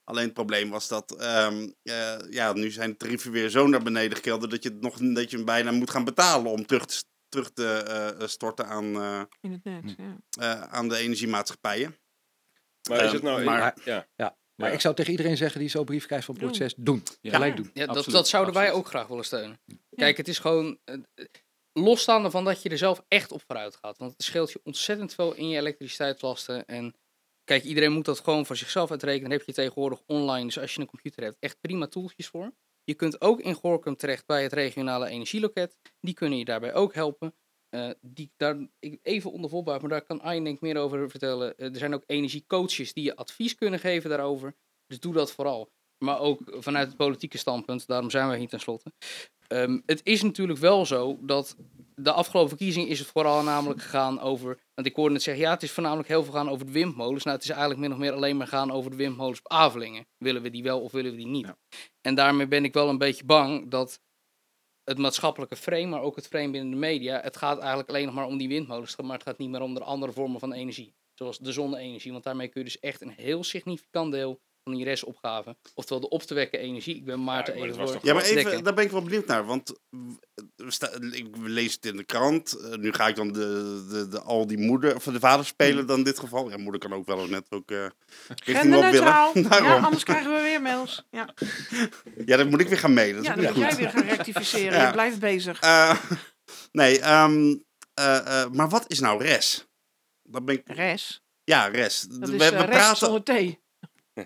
Alleen 0.03 0.23
het 0.25 0.33
probleem 0.33 0.69
was 0.69 0.87
dat, 0.87 1.11
ehm, 1.15 1.69
eh, 1.83 2.17
ja, 2.29 2.53
nu 2.53 2.71
zijn 2.71 2.89
de 2.89 2.97
tarieven 2.97 3.31
weer 3.31 3.49
zo 3.49 3.67
naar 3.67 3.83
beneden 3.83 4.15
gekelderd 4.17 4.51
dat 4.51 4.63
je, 4.63 4.69
het 4.69 4.81
nog, 4.81 4.97
dat 4.97 5.29
je 5.31 5.35
hem 5.35 5.45
bijna 5.45 5.71
moet 5.71 5.89
gaan 5.89 6.03
betalen 6.03 6.51
om 6.51 6.65
terug 6.65 6.85
te, 6.85 7.03
terug 7.29 7.51
te 7.53 7.67
eh, 8.19 8.27
storten 8.27 8.67
aan, 8.67 8.95
eh, 9.01 9.21
In 9.41 9.51
het 9.51 9.63
net, 9.63 9.81
Hm. 9.95 10.01
ja. 10.01 10.17
eh, 10.29 10.61
aan 10.73 10.89
de 10.89 10.97
energiemaatschappijen. 10.97 11.95
Maar 12.89 12.97
is 12.99 13.03
Ehm, 13.05 13.13
het 13.13 13.23
nou... 13.23 13.43
maar- 13.43 13.75
ja. 14.15 14.37
Maar 14.55 14.67
Ja. 14.69 14.73
ik 14.73 14.81
zou 14.81 14.95
tegen 14.95 15.11
iedereen 15.11 15.37
zeggen 15.37 15.59
die 15.59 15.69
zo'n 15.69 15.85
brief 15.85 16.05
krijgt 16.05 16.25
van 16.25 16.35
Doen. 16.35 16.47
proces, 16.47 16.73
doen. 16.77 17.03
Ja. 17.21 17.31
Gelijk 17.31 17.55
doen. 17.55 17.69
Ja, 17.73 17.85
dat, 17.85 18.05
dat 18.05 18.27
zouden 18.27 18.53
wij 18.53 18.71
ook 18.71 18.87
graag 18.87 19.07
willen 19.07 19.25
steunen. 19.25 19.59
Kijk, 19.95 20.17
het 20.17 20.27
is 20.27 20.39
gewoon 20.39 20.79
eh, 20.83 20.95
losstaande 21.73 22.31
van 22.31 22.43
dat 22.45 22.61
je 22.61 22.69
er 22.69 22.77
zelf 22.77 23.03
echt 23.07 23.31
op 23.31 23.41
vooruit 23.47 23.75
gaat. 23.75 23.97
Want 23.97 24.11
het 24.11 24.23
scheelt 24.23 24.51
je 24.51 24.59
ontzettend 24.63 25.13
veel 25.13 25.33
in 25.33 25.49
je 25.49 25.57
elektriciteitslasten. 25.57 26.65
En 26.65 26.95
kijk, 27.43 27.63
iedereen 27.63 27.91
moet 27.91 28.05
dat 28.05 28.19
gewoon 28.19 28.45
voor 28.45 28.55
zichzelf 28.57 28.91
uitrekenen. 28.91 29.29
Dan 29.29 29.37
heb 29.37 29.47
je 29.47 29.53
tegenwoordig 29.53 30.01
online, 30.05 30.45
dus 30.45 30.59
als 30.59 30.73
je 30.73 30.79
een 30.81 30.87
computer 30.87 31.23
hebt, 31.23 31.37
echt 31.39 31.59
prima 31.61 31.87
tooltjes 31.87 32.27
voor. 32.27 32.51
Je 32.83 32.93
kunt 32.93 33.21
ook 33.21 33.41
in 33.41 33.53
Gorkum 33.53 33.95
terecht 33.95 34.25
bij 34.25 34.43
het 34.43 34.53
regionale 34.53 35.07
energieloket. 35.07 35.75
Die 35.99 36.13
kunnen 36.13 36.37
je 36.37 36.45
daarbij 36.45 36.73
ook 36.73 36.93
helpen. 36.93 37.35
Eh, 37.75 37.89
die, 38.01 38.31
daar, 38.37 38.57
even 39.01 39.31
onder 39.31 39.63
maar 39.65 39.89
daar 39.89 40.01
kan 40.01 40.21
Arjen 40.21 40.43
denk 40.43 40.55
ik 40.55 40.61
meer 40.61 40.77
over 40.77 41.09
vertellen. 41.09 41.57
Eh, 41.57 41.69
er 41.69 41.77
zijn 41.77 41.93
ook 41.93 42.03
energiecoaches 42.05 42.93
die 42.93 43.03
je 43.03 43.15
advies 43.15 43.55
kunnen 43.55 43.79
geven 43.79 44.09
daarover. 44.09 44.55
Dus 44.87 44.99
doe 44.99 45.13
dat 45.13 45.31
vooral. 45.31 45.69
Maar 45.97 46.19
ook 46.19 46.39
vanuit 46.45 46.87
het 46.87 46.97
politieke 46.97 47.37
standpunt, 47.37 47.87
daarom 47.87 48.09
zijn 48.09 48.29
we 48.29 48.37
hier 48.37 48.47
tenslotte. 48.47 48.91
Ehm, 49.47 49.79
het 49.85 50.01
is 50.03 50.21
natuurlijk 50.21 50.59
wel 50.59 50.85
zo 50.85 51.17
dat 51.21 51.55
de 51.95 52.11
afgelopen 52.11 52.49
verkiezing 52.49 52.89
is 52.89 52.99
het 52.99 53.07
vooral 53.07 53.43
namelijk 53.43 53.81
gegaan 53.81 54.19
over. 54.19 54.59
Want 54.73 54.87
ik 54.87 54.95
hoorde 54.95 55.13
het 55.13 55.23
zeggen, 55.23 55.43
ja, 55.43 55.51
het 55.51 55.63
is 55.63 55.71
voornamelijk 55.71 56.07
heel 56.07 56.23
veel 56.23 56.33
gaan 56.33 56.49
over 56.49 56.65
de 56.65 56.71
windmolens. 56.71 57.23
Nou, 57.23 57.35
het 57.35 57.45
is 57.45 57.51
eigenlijk 57.51 57.81
min 57.81 57.91
of 57.91 57.97
meer 57.97 58.13
alleen 58.13 58.37
maar 58.37 58.47
gaan 58.47 58.71
over 58.71 58.91
de 58.91 58.97
windmolens 58.97 59.39
op 59.39 59.51
Avelingen. 59.51 60.07
Willen 60.17 60.41
we 60.41 60.49
die 60.49 60.63
wel 60.63 60.81
of 60.81 60.91
willen 60.91 61.11
we 61.11 61.17
die 61.17 61.27
niet? 61.27 61.45
Ja. 61.45 61.57
En 62.01 62.15
daarmee 62.15 62.47
ben 62.47 62.63
ik 62.63 62.73
wel 62.73 62.89
een 62.89 62.97
beetje 62.97 63.25
bang 63.25 63.69
dat 63.69 63.99
het 64.85 64.97
maatschappelijke 64.97 65.55
frame, 65.55 65.85
maar 65.85 66.01
ook 66.01 66.15
het 66.15 66.27
frame 66.27 66.51
binnen 66.51 66.71
de 66.71 66.77
media, 66.77 67.21
het 67.21 67.37
gaat 67.37 67.59
eigenlijk 67.59 67.89
alleen 67.89 68.05
nog 68.05 68.13
maar 68.13 68.25
om 68.25 68.37
die 68.37 68.47
windmolens, 68.47 68.95
maar 68.95 69.13
het 69.13 69.27
gaat 69.27 69.37
niet 69.37 69.49
meer 69.49 69.61
om 69.61 69.73
de 69.73 69.83
andere 69.83 70.11
vormen 70.11 70.39
van 70.39 70.53
energie. 70.53 70.95
Zoals 71.13 71.39
de 71.39 71.51
zonne-energie, 71.51 72.11
want 72.11 72.23
daarmee 72.23 72.47
kun 72.47 72.61
je 72.61 72.67
dus 72.67 72.79
echt 72.79 73.01
een 73.01 73.13
heel 73.15 73.43
significant 73.43 74.11
deel 74.11 74.41
van 74.65 74.75
die 74.75 74.83
restopgave, 74.83 75.55
oftewel 75.73 76.01
de 76.01 76.09
op 76.09 76.21
te 76.21 76.33
wekken 76.33 76.59
energie. 76.59 76.95
Ik 76.95 77.05
ben 77.05 77.23
Maarten 77.23 77.53
Ja, 77.53 77.59
maar 77.59 77.69
even 77.69 77.87
voor. 77.87 77.99
Ja, 78.01 78.13
maar 78.13 78.23
dekken. 78.23 78.51
even, 78.51 78.63
daar 78.63 78.73
ben 78.73 78.83
ik 78.83 78.91
wel 78.91 79.01
benieuwd 79.01 79.25
naar. 79.25 79.45
Want 79.45 79.73
ik 81.11 81.27
lees 81.37 81.73
het 81.73 81.85
in 81.85 81.97
de 81.97 82.03
krant. 82.03 82.53
Eh, 82.53 82.77
nu 82.77 82.93
ga 82.93 83.07
ik 83.07 83.15
dan 83.15 83.31
de, 83.31 83.85
de, 83.89 84.07
de, 84.07 84.21
al 84.21 84.47
die 84.47 84.57
moeder, 84.57 84.95
of 84.95 85.03
de 85.03 85.19
vader 85.19 85.45
spelen 85.45 85.87
dan 85.87 85.97
in 85.97 86.03
dit 86.03 86.19
geval. 86.19 86.49
Ja, 86.49 86.57
moeder 86.57 86.81
kan 86.81 86.93
ook 86.93 87.05
wel 87.05 87.27
net 87.27 87.45
ook 87.49 87.71
eh 87.71 87.85
richting 88.43 88.91
willen. 88.91 89.03
Ja, 89.65 89.77
anders 89.77 90.03
krijgen 90.03 90.33
we 90.35 90.41
weer 90.41 90.61
mails. 90.61 91.05
Ja, 91.11 91.33
Ja, 92.25 92.37
dan 92.37 92.49
moet 92.49 92.61
ik 92.61 92.67
weer 92.67 92.77
gaan 92.77 92.93
mailen. 92.93 93.23
Dat 93.23 93.23
is 93.23 93.29
ja 93.29 93.35
dan 93.35 93.43
niet 93.43 93.53
moet 93.53 93.71
jij 93.71 93.75
weer 93.75 93.89
gaan 93.89 94.15
rectificeren. 94.15 94.73
Ja. 94.79 94.85
Je 94.85 94.91
blijft 94.91 95.19
bezig. 95.19 95.59
Eh, 95.59 95.99
nee, 96.71 96.99
ehm, 96.99 97.55
eh, 97.93 98.41
eh, 98.41 98.49
maar 98.51 98.69
wat 98.69 98.85
is 98.87 98.99
nou 98.99 99.23
res? 99.23 99.67
Dat 100.23 100.45
ben 100.45 100.55
ik, 100.55 100.61
Res. 100.65 101.23
ja, 101.43 101.65
res. 101.67 102.01
Dat 102.01 102.29
we, 102.29 102.35
is 102.35 102.49
we 102.49 102.55
res 102.55 102.65
praten, 102.65 102.97
zonder 102.97 103.23
thee. 103.23 103.63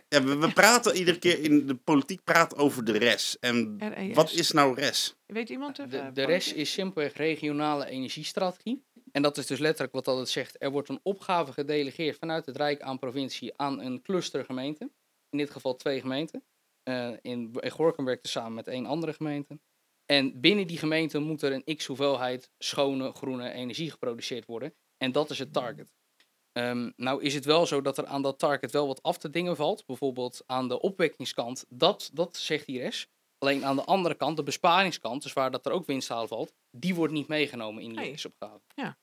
Ja, 0.08 0.24
we, 0.24 0.38
we 0.38 0.54
praten 0.54 0.96
iedere 0.96 1.20
keer 1.20 1.44
in 1.44 1.68
de 1.68 1.76
politiek 1.76 2.24
praat 2.24 2.56
over 2.56 2.86
de 2.86 2.98
res. 2.98 3.40
En 3.40 3.78
RES. 3.80 4.16
wat 4.16 4.32
is 4.32 4.52
nou 4.52 4.76
res? 4.76 5.16
Weet 5.26 5.50
iemand 5.50 5.78
het? 5.78 5.92
De, 5.92 5.98
eh, 5.98 6.14
de 6.14 6.24
rest 6.24 6.54
is 6.54 6.72
simpelweg 6.72 7.14
regionale 7.14 7.86
energiestrategie. 7.86 8.84
En 9.12 9.22
dat 9.22 9.38
is 9.38 9.46
dus 9.46 9.60
letterlijk 9.60 9.94
wat 9.94 10.06
dat 10.06 10.18
het 10.18 10.30
zegt. 10.30 10.56
Er 10.60 10.72
wordt 10.72 10.90
een 10.90 11.00
opgave 11.04 11.54
gedelegeerd 11.54 12.18
vanuit 12.18 12.46
het 12.46 12.58
Rijk 12.58 12.82
aan 12.82 13.00
provincie 13.00 13.58
aan 13.58 13.82
een 13.82 14.02
cluster 14.02 14.46
gemeente. 14.46 14.92
In 15.30 15.38
dit 15.38 15.50
geval 15.50 15.76
twee 15.76 16.00
gemeenten. 16.00 16.44
Eh, 16.84 17.12
in, 17.22 17.52
in 17.60 17.72
Gorkum 17.72 18.06
werkt 18.06 18.26
er 18.26 18.32
samen 18.32 18.54
met 18.54 18.68
één 18.68 18.86
andere 18.86 19.14
gemeente. 19.14 19.60
En 20.06 20.40
binnen 20.42 20.68
die 20.68 20.78
gemeente 20.78 21.20
moet 21.20 21.42
er 21.42 21.52
een 21.52 21.76
x 21.76 21.86
hoeveelheid 21.86 22.52
schone 22.58 23.12
groene 23.12 23.52
energie 23.52 23.92
geproduceerd 23.92 24.46
worden. 24.46 24.74
En 24.98 25.12
dat 25.12 25.30
is 25.30 25.40
het 25.40 25.54
target. 25.54 25.94
Ehm, 26.60 26.92
nou 26.96 27.24
is 27.24 27.34
het 27.34 27.46
wel 27.46 27.66
zo 27.66 27.82
dat 27.82 27.98
er 27.98 28.06
aan 28.06 28.22
dat 28.22 28.40
target 28.40 28.72
wel 28.72 28.88
wat 28.88 29.04
af 29.04 29.18
te 29.18 29.30
dingen 29.30 29.56
valt. 29.56 29.86
Bijvoorbeeld 29.86 30.44
aan 30.46 30.68
de 30.68 30.82
opwekkingskant. 30.82 31.66
Dat, 31.70 32.10
dat 32.14 32.38
zegt 32.38 32.66
die 32.66 32.80
res. 32.80 33.08
Alleen 33.38 33.66
aan 33.66 33.76
de 33.76 33.84
andere 33.84 34.16
kant, 34.16 34.38
de 34.38 34.44
besparingskant, 34.44 35.24
dus 35.24 35.34
waar 35.34 35.52
dat 35.52 35.66
er 35.66 35.72
ook 35.72 35.86
winsthaal 35.86 36.28
valt, 36.28 36.54
die 36.72 36.96
wordt 36.96 37.14
niet 37.14 37.28
meegenomen 37.28 37.84
in 37.84 37.90
die 37.90 38.00
Nee. 38.00 38.12
resopgave. 38.12 38.62
Ja. 38.76 38.98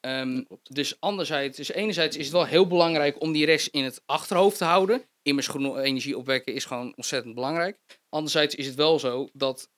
Ehm, 0.00 0.44
dus 0.62 1.00
anderzijds, 1.00 1.56
dus 1.56 1.68
enerzijds 1.72 2.16
is 2.16 2.24
het 2.24 2.34
wel 2.34 2.44
heel 2.46 2.66
belangrijk 2.66 3.20
om 3.20 3.32
die 3.32 3.44
rest 3.44 3.66
in 3.66 3.84
het 3.84 4.02
achterhoofd 4.06 4.58
te 4.58 4.64
houden. 4.64 5.02
Immers 5.22 5.46
groene 5.48 5.82
energie 5.82 6.18
opwekken 6.18 6.54
is 6.54 6.64
gewoon 6.64 6.92
ontzettend 6.96 7.34
belangrijk. 7.34 7.78
Anderzijds 8.08 8.54
is 8.54 8.66
het 8.66 8.74
wel 8.74 8.98
zo 8.98 9.28
dat 9.32 9.70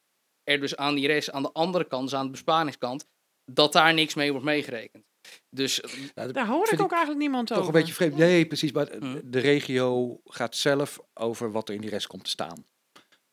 er 0.44 0.60
dus 0.60 0.76
aan 0.76 0.94
die 0.94 1.06
rest, 1.06 1.30
aan 1.30 1.42
de 1.42 1.52
andere 1.52 1.84
kant, 1.84 2.02
dus 2.10 2.18
aan 2.18 2.24
de 2.24 2.30
besparingskant, 2.30 3.06
dat 3.44 3.72
daar 3.72 3.94
niks 3.94 4.14
mee 4.14 4.30
wordt 4.30 4.46
meegerekend. 4.46 5.04
Dus 5.50 5.80
eh, 5.80 5.90
dat 6.14 6.34
Daar 6.34 6.46
hoor 6.46 6.72
ik 6.72 6.80
ook 6.80 6.90
eigenlijk 6.90 7.20
niemand 7.20 7.46
toch 7.46 7.58
over. 7.58 7.74
een 7.74 7.80
beetje 7.80 7.94
vreemd. 7.94 8.16
Nee, 8.16 8.46
precies. 8.46 8.72
Maar 8.72 8.88
Mhm. 8.98 9.20
de 9.24 9.38
regio 9.38 10.20
gaat 10.24 10.56
zelf 10.56 11.00
over 11.14 11.52
wat 11.52 11.68
er 11.68 11.74
in 11.74 11.80
die 11.80 11.90
rest 11.90 12.06
komt 12.06 12.24
te 12.24 12.30
staan. 12.30 12.64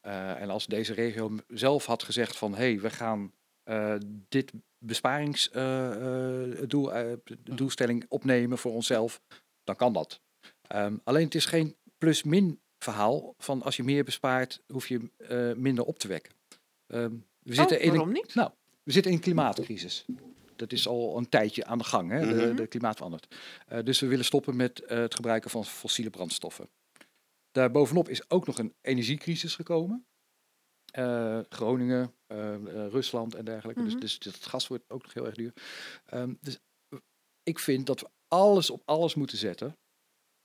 Eh, 0.02 0.42
en 0.42 0.50
als 0.50 0.66
deze 0.66 0.94
regio 0.94 1.36
zelf 1.48 1.86
had 1.86 2.04
gezegd 2.04 2.38
van... 2.38 2.52
hé, 2.52 2.58
hey, 2.58 2.80
we 2.80 2.90
gaan 2.90 3.32
eh, 3.64 3.96
dit 4.30 4.52
besparingsdoel, 4.80 6.92
doelstelling 7.44 8.06
opnemen 8.08 8.58
voor 8.58 8.74
onszelf... 8.74 9.22
dan 9.64 9.76
kan 9.76 9.94
dat. 9.94 10.22
Ehm, 10.68 10.96
alleen 11.04 11.24
het 11.26 11.36
is 11.36 11.46
geen 11.46 11.76
plus-min 11.98 12.60
verhaal 12.80 13.34
van 13.38 13.62
als 13.62 13.76
je 13.76 13.84
meer 13.84 14.04
bespaart... 14.04 14.62
hoef 14.68 14.88
je 14.88 15.12
eh, 15.18 15.54
minder 15.54 15.84
op 15.86 16.00
te 16.00 16.08
wekken. 16.08 16.34
Ehm, 16.88 17.12
we, 17.40 17.54
zitten 17.54 17.78
Oh, 17.78 17.84
in 17.84 17.90
een, 17.90 17.96
waarom 17.96 18.14
niet? 18.14 18.36
nou, 18.36 18.52
we 18.84 18.92
zitten 18.92 19.12
in 19.12 19.18
een 19.18 19.24
klimaatcrisis. 19.24 20.06
Dat 20.58 20.72
is 20.72 20.88
al 20.88 21.18
een 21.18 21.30
tijdje 21.30 21.66
aan 21.66 21.78
de 21.78 21.84
gang. 21.84 22.12
Hè? 22.12 22.20
De, 22.20 22.46
Mhm. 22.46 22.56
de 22.56 22.68
klimaat 22.68 22.96
verandert. 22.96 23.36
Eh, 23.68 23.84
dus 23.84 24.00
we 24.00 24.08
willen 24.08 24.26
stoppen 24.26 24.56
met 24.56 24.80
eh, 24.80 24.98
het 24.98 25.16
gebruiken 25.16 25.50
van 25.50 25.66
fossiele 25.66 26.10
brandstoffen. 26.10 26.70
Daarbovenop 27.52 28.10
is 28.10 28.30
ook 28.30 28.46
nog 28.46 28.58
een 28.58 28.74
energiecrisis 28.82 29.56
gekomen. 29.56 30.06
Eh, 30.92 31.40
Groningen, 31.50 32.14
Rusland 32.90 33.36
en 33.36 33.46
dergelijke. 33.46 33.82
Mhm. 33.82 34.00
dus, 34.00 34.20
dus 34.20 34.34
het 34.34 34.46
gas 34.46 34.68
wordt 34.68 34.84
ook 34.88 35.04
nog 35.04 35.14
heel 35.14 35.26
erg 35.26 35.36
duur. 35.36 35.54
Ehm, 36.06 36.34
dus 36.42 36.60
ik 37.44 37.60
vind 37.60 37.86
dat 37.86 38.00
we 38.00 38.08
alles 38.28 38.70
op 38.70 38.82
alles 38.86 39.16
moeten 39.16 39.38
zetten 39.38 39.78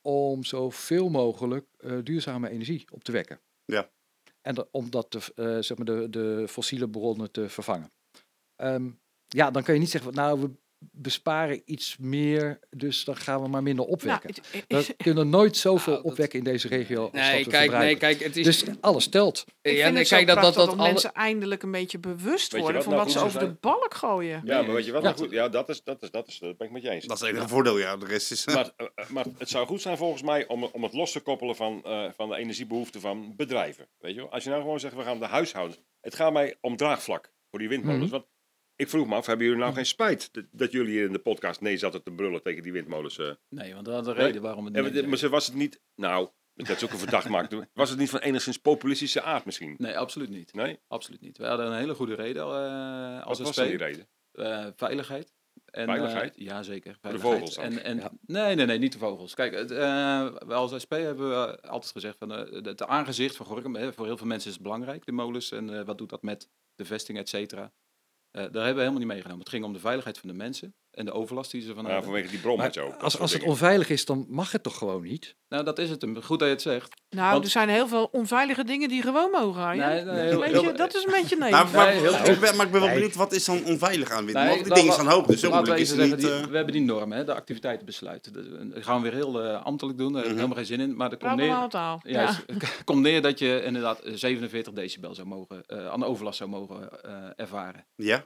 om 0.09 0.45
zoveel 0.45 1.09
mogelijk 1.09 1.67
duurzame 2.05 2.49
energie 2.49 2.85
op 2.91 3.05
te 3.05 3.13
wekken. 3.13 3.41
Ja. 3.65 3.91
En 4.41 4.67
om 4.71 4.91
dat 4.91 5.11
te, 5.11 5.19
zeg 5.63 5.77
maar 5.77 5.87
de, 5.87 6.11
de 6.11 6.49
fossiele 6.49 6.89
bronnen 6.89 7.31
te 7.31 7.49
vervangen. 7.49 7.93
Ehm, 8.57 8.91
ja, 9.37 9.51
dan 9.51 9.63
kan 9.63 9.75
je 9.75 9.81
niet 9.81 9.91
zeggen, 9.91 10.15
van, 10.15 10.23
nou, 10.25 10.41
we 10.41 10.51
besparen 10.91 11.63
iets 11.65 11.97
meer, 12.01 12.59
dus 12.71 13.05
dan 13.05 13.17
gaan 13.17 13.43
we 13.43 13.49
maar 13.49 13.63
minder 13.63 13.85
Nou, 13.85 13.97
opwekken. 13.97 14.35
het- 14.69 14.87
we 14.87 14.95
kunnen 14.97 15.29
nooit 15.29 15.57
zoveel 15.57 15.93
Nou, 15.93 16.03
dat- 16.05 16.13
opwekken 16.13 16.39
in 16.39 16.45
deze 16.45 16.69
regio 16.69 17.03
als 17.03 17.13
nee, 17.13 17.37
dat 17.37 17.45
we 17.45 17.51
kijk, 17.51 17.71
nee, 17.73 17.97
kijk, 17.97 18.21
het 18.21 18.37
is. 18.37 18.45
Dus 18.45 18.65
alles 18.81 19.09
telt. 19.09 19.45
Ik 19.63 19.73
ja, 19.73 19.79
vind 19.81 19.89
nee, 19.91 19.99
het 19.99 20.09
zo 20.09 20.15
kijk, 20.17 20.27
dat, 20.27 20.37
dat, 20.37 20.45
prachtig 20.53 20.65
dat 20.75 20.79
alle- 20.81 20.91
mensen 20.93 21.13
eindelijk 21.13 21.63
een 21.63 21.71
beetje 21.71 21.99
bewust 21.99 22.53
worden 22.53 22.75
wat 22.75 22.85
van 22.85 22.93
nou 22.93 23.05
wat 23.05 23.13
ze 23.13 23.21
over 23.21 23.39
de 23.41 23.55
balk 23.61 23.95
gooien. 23.95 24.43
Ja, 24.45 24.63
maar 24.63 24.75
weet 24.75 24.85
je 24.85 24.93
wat 24.93 25.03
Ja. 25.03 25.09
nou 25.09 25.21
goed? 25.21 25.31
Ja, 25.31 25.49
dat 25.49 25.69
is, 25.69 25.83
dat 25.85 26.03
is, 26.03 26.11
dat 26.11 26.29
is, 26.29 26.39
dat 26.39 26.57
ben 26.57 26.67
ik 26.67 26.73
met 26.73 26.83
je 26.83 26.91
eens. 26.91 27.05
Dat 27.07 27.17
is 27.17 27.23
het 27.23 27.31
enige 27.35 27.49
voordeel, 27.49 27.79
ja. 27.79 27.97
De 27.97 28.07
rest 28.07 28.31
is... 28.31 28.47
Maar, 28.47 28.71
eh, 28.77 28.87
eh, 28.95 29.09
maar 29.09 29.25
het 29.39 29.49
zou 29.49 29.67
goed 29.67 29.81
zijn 29.83 29.97
volgens 29.97 30.23
mij 30.23 30.47
om, 30.47 30.65
om 30.65 30.83
het 30.83 30.93
los 30.93 31.13
te 31.13 31.21
koppelen 31.21 31.57
van, 31.57 31.81
eh, 31.85 32.05
van 32.17 32.29
de 32.29 32.37
energiebehoeften 32.37 33.01
van 33.01 33.33
bedrijven. 33.37 33.87
Weet 33.99 34.15
je 34.15 34.21
wel? 34.21 34.31
Als 34.31 34.45
je 34.45 34.51
nou 34.51 34.63
gewoon 34.63 34.81
zegt, 34.81 34.95
we 34.95 35.03
gaan 35.03 35.19
de 35.19 35.27
huishoudens... 35.27 35.79
Het 36.01 36.15
gaat 36.15 36.33
mij 36.33 36.57
om 36.61 36.77
draagvlak 36.77 37.33
voor 37.51 37.59
die 37.59 37.69
windmolens. 37.69 38.03
Mhm. 38.03 38.11
Want 38.13 38.25
ik 38.83 38.89
vroeg 38.89 39.07
me 39.07 39.15
af, 39.15 39.27
hebben 39.27 39.47
jullie 39.47 39.61
nou 39.63 39.75
geen 39.75 39.87
spijt 39.87 40.29
dat, 40.33 40.45
dat 40.51 40.73
jullie 40.73 40.93
hier 40.93 41.07
in 41.07 41.13
de 41.13 41.19
podcast 41.19 41.61
nee 41.61 41.77
zaten 41.77 42.03
te 42.03 42.11
brullen 42.11 42.43
tegen 42.43 42.63
die 42.63 42.73
windmolens? 42.73 43.19
eh? 43.19 43.31
Nee, 43.49 43.75
want 43.75 43.87
dat 43.87 44.05
de 44.05 44.13
Nee. 44.15 44.25
reden 44.27 44.43
waarom 44.43 44.65
het 44.65 44.93
niet 44.95 45.07
maar, 45.07 45.17
ze- 45.19 45.29
was 45.29 45.47
het 45.47 45.55
niet... 45.55 45.81
Nou, 45.95 46.29
dat 46.55 46.69
is 46.69 46.85
ook 46.85 46.91
een 46.93 46.99
verdacht 46.99 47.29
maakt. 47.29 47.57
Was 47.75 47.91
het 47.91 47.99
niet 47.99 48.11
van 48.11 48.21
enigszins 48.21 48.57
populistische 48.59 49.23
aard 49.23 49.45
misschien? 49.45 49.75
Nee, 49.79 49.99
absoluut 49.99 50.29
niet. 50.31 50.55
Nee? 50.55 50.79
Absoluut 50.89 51.21
niet. 51.21 51.39
We 51.39 51.47
hadden 51.47 51.67
een 51.67 51.77
hele 51.79 51.95
goede 51.95 52.15
reden 52.15 52.43
eh, 52.43 53.15
Wat 53.17 53.25
als 53.25 53.39
was 53.39 53.49
SP. 53.49 53.57
dan 53.59 53.67
die 53.69 53.77
reden? 53.77 54.09
Eh, 54.33 54.67
veiligheid. 54.77 55.33
En, 55.65 55.87
Veiligheid? 55.87 56.37
eh, 56.37 56.45
ja, 56.45 56.63
zeker. 56.63 56.93
de 56.93 56.99
Veiligheid. 57.01 57.35
vogels 57.35 57.55
dan? 57.55 57.65
En, 57.65 57.85
en, 57.85 57.97
Ja. 57.97 58.13
Nee, 58.27 58.55
nee, 58.55 58.67
nee, 58.67 58.79
niet 58.79 58.93
de 58.93 58.99
vogels. 58.99 59.35
Kijk, 59.35 59.55
het, 59.55 59.71
eh, 59.71 59.79
wij 60.47 60.57
als 60.57 60.81
SP 60.85 60.93
hebben 60.93 61.29
we 61.29 61.61
altijd 61.61 61.93
gezegd 61.93 62.19
van 62.19 62.33
eh, 62.33 62.63
het 62.65 62.83
aangezicht 62.83 63.37
van 63.37 63.47
Gorkum, 63.47 63.75
hè, 63.77 63.93
voor 63.93 64.07
heel 64.07 64.17
veel 64.17 64.27
mensen 64.27 64.49
is 64.49 64.55
het 64.55 64.63
belangrijk, 64.63 65.05
de 65.07 65.13
molens. 65.13 65.51
En 65.51 65.79
eh, 65.79 65.85
wat 65.85 65.99
doet 65.99 66.09
dat 66.11 66.23
met 66.23 66.49
de 66.75 66.85
vesting, 66.85 67.19
et 67.19 67.29
cetera. 67.29 67.73
Eh, 68.33 68.43
daar 68.43 68.43
hebben 68.43 68.75
we 68.75 68.81
helemaal 68.81 68.99
niet 68.99 69.07
meegenomen. 69.07 69.39
Het 69.39 69.49
ging 69.49 69.65
om 69.65 69.73
de 69.73 69.79
veiligheid 69.79 70.19
van 70.19 70.29
de 70.29 70.35
mensen 70.35 70.75
en 70.93 71.05
de 71.05 71.13
overlast 71.13 71.51
die 71.51 71.61
ze 71.63 71.75
van 71.75 71.83
Ja, 71.85 71.89
hebben. 71.91 72.05
vanwege 72.05 72.29
die 72.29 72.39
brom 72.41 72.53
en 72.55 72.59
Maar 72.59 72.73
zo. 72.73 72.91
dat 72.91 73.03
als, 73.03 73.19
als 73.19 73.33
het 73.33 73.43
onveilig 73.43 73.89
is, 73.91 74.05
dan 74.05 74.27
mag 74.29 74.53
het 74.53 74.63
toch 74.63 74.79
gewoon 74.79 75.03
niet? 75.03 75.37
Nou, 75.49 75.65
dat 75.65 75.79
is 75.79 75.91
het. 75.91 76.01
hem. 76.03 76.23
Goed 76.23 76.39
dat 76.39 76.49
je 76.49 76.55
het 76.55 76.63
zegt. 76.63 77.01
Nou, 77.11 77.33
Want- 77.33 77.45
er 77.45 77.51
zijn 77.51 77.69
heel 77.69 77.89
veel 77.89 78.05
onveilige 78.13 78.65
dingen 78.65 78.89
die 78.89 79.03
gewoon 79.03 79.31
mogen. 79.31 79.63
Arjen. 79.63 79.87
Nee, 79.87 79.95
nee, 79.95 80.05
dat, 80.05 80.15
is 80.15 80.21
heel- 80.23 80.33
een 80.33 80.39
beetje, 80.51 80.67
heel- 80.67 80.77
dat 80.77 80.95
is 80.95 81.05
een 81.05 81.11
beetje 81.13 81.37
nee. 81.37 81.51
Nou, 81.51 81.71
maar, 81.71 81.87
Nee, 81.87 81.99
heel- 82.01 82.33
ik 82.35 82.41
ben, 82.41 82.57
maar 82.57 82.67
ik 82.67 82.73
ben 82.73 82.81
wel 82.81 82.91
benieuwd, 82.93 83.15
wat 83.15 83.33
is 83.33 83.45
dan 83.45 83.65
onveilig 83.65 84.11
aan? 84.11 84.25
Nee, 84.25 84.35
Want 84.35 84.65
die 84.65 84.75
dingen 84.75 84.93
staan 84.93 85.09
hoog, 85.09 85.27
dus 85.27 85.41
zo 85.41 85.51
moeilijk 85.51 85.79
is 85.79 85.89
het 85.91 85.99
zeggen, 85.99 86.17
niet. 86.17 86.27
die- 86.27 86.35
eh. 86.37 86.45
we 86.45 86.57
hebben 86.57 86.73
die 86.75 86.83
norm, 86.83 87.13
hè, 87.13 87.25
de 87.25 87.35
activiteitenbesluit. 87.35 88.35
De- 88.35 88.69
Dat 88.75 88.85
gaan 88.85 89.03
we 89.03 89.11
weer 89.11 89.19
heel 89.19 89.43
eh, 89.43 89.65
ambtelijk 89.65 89.99
doen, 89.99 90.13
daar 90.13 90.23
heb 90.23 90.31
ik 90.31 90.37
Mhm. 90.37 90.45
helemaal 90.45 90.65
geen 90.65 90.77
zin 90.79 90.81
in. 90.91 90.97
Maar 90.97 91.11
er 91.11 91.17
komt 91.17 91.37
neer. 91.37 91.47
Ja, 91.47 91.99
Ja. 92.03 92.33
het 92.47 92.83
komt 92.85 93.01
neer 93.03 93.23
dat 93.23 93.39
je 93.39 93.63
inderdaad 93.65 94.01
47 94.05 94.73
decibel 94.73 95.15
zou 95.15 95.27
mogen, 95.27 95.63
eh, 95.67 95.89
aan 95.89 96.01
de 96.01 96.07
overlast 96.07 96.39
zou 96.39 96.51
mogen 96.51 97.03
eh, 97.03 97.13
ervaren. 97.37 97.87
Ja? 97.97 98.25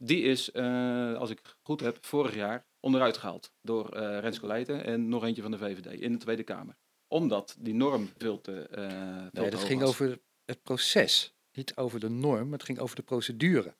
Die 0.00 0.22
is, 0.22 0.50
eh, 0.50 1.14
als 1.14 1.30
ik 1.30 1.40
goed 1.62 1.80
heb, 1.80 1.98
vorig 2.04 2.34
jaar 2.34 2.66
onderuit 2.80 3.16
gehaald 3.16 3.52
door 3.62 3.88
eh 3.88 4.18
Renske 4.20 4.46
Leijten 4.46 4.84
en 4.84 5.08
nog 5.08 5.24
eentje 5.24 5.42
van 5.42 5.50
de 5.50 5.58
VVD 5.58 5.86
in 6.00 6.12
de 6.12 6.18
Tweede 6.18 6.42
Kamer. 6.42 6.76
Omdat 7.08 7.56
die 7.58 7.74
norm 7.74 8.10
veel 8.16 8.40
te, 8.40 8.60
eh 8.62 8.88
veel 9.32 9.42
Nee, 9.42 9.50
dat 9.50 9.64
ging 9.64 9.80
was. 9.80 9.88
over 9.88 10.18
het 10.44 10.62
proces. 10.62 11.34
Niet 11.52 11.76
over 11.76 12.00
de 12.00 12.08
norm, 12.10 12.42
maar 12.44 12.58
het 12.58 12.64
ging 12.66 12.78
over 12.78 12.96
de 12.96 13.02
procedure. 13.02 13.74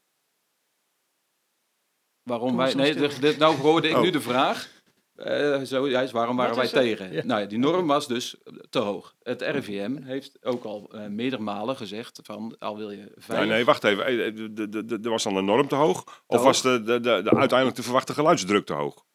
Waarom 2.23 2.49
Kom 2.49 2.57
wij... 2.57 2.75
Nee, 2.75 2.93
stil. 2.93 3.09
dit, 3.09 3.21
dit- 3.21 3.39
nou 3.39 3.57
hoorde 3.57 3.89
ik 3.89 3.95
Oh. 3.97 4.03
nu 4.03 4.11
de 4.11 4.21
vraag. 4.21 4.78
Eh, 5.19 5.63
zo, 5.63 5.89
juist, 5.89 6.13
waarom 6.13 6.37
waren 6.37 6.55
wij 6.55 6.65
het? 6.65 6.73
tegen? 6.73 7.13
Ja. 7.13 7.25
Nou, 7.25 7.41
ja, 7.41 7.47
die 7.47 7.59
norm 7.59 7.87
was 7.87 8.07
dus 8.09 8.37
te 8.71 8.79
hoog. 8.79 9.15
Het 9.23 9.43
RIVM 9.43 10.03
heeft 10.03 10.45
ook 10.45 10.65
al 10.65 10.89
eh, 10.93 11.07
meerdere 11.07 11.43
malen 11.43 11.77
gezegd 11.77 12.21
van, 12.23 12.57
al 12.59 12.77
wil 12.77 12.91
je 12.91 12.97
Nee, 12.97 13.09
vijf... 13.17 13.49
nee, 13.49 13.65
wacht 13.65 13.85
even. 13.85 14.07
Eh, 14.07 14.35
de- 14.37 14.53
de- 14.53 14.69
de- 14.85 15.01
de- 15.01 15.09
Was 15.09 15.23
dan 15.23 15.35
de 15.35 15.41
norm 15.41 15.69
te 15.69 15.75
hoog? 15.75 16.23
Of 16.27 16.37
hoog. 16.37 16.43
was 16.43 16.63
de, 16.63 16.83
de, 16.83 17.01
de, 17.01 17.21
de 17.23 17.31
uiteindelijk 17.31 17.75
te 17.79 17.83
verwachte 17.83 18.15
geluidsdruk 18.15 18.67
te 18.67 18.73
hoog? 18.73 19.07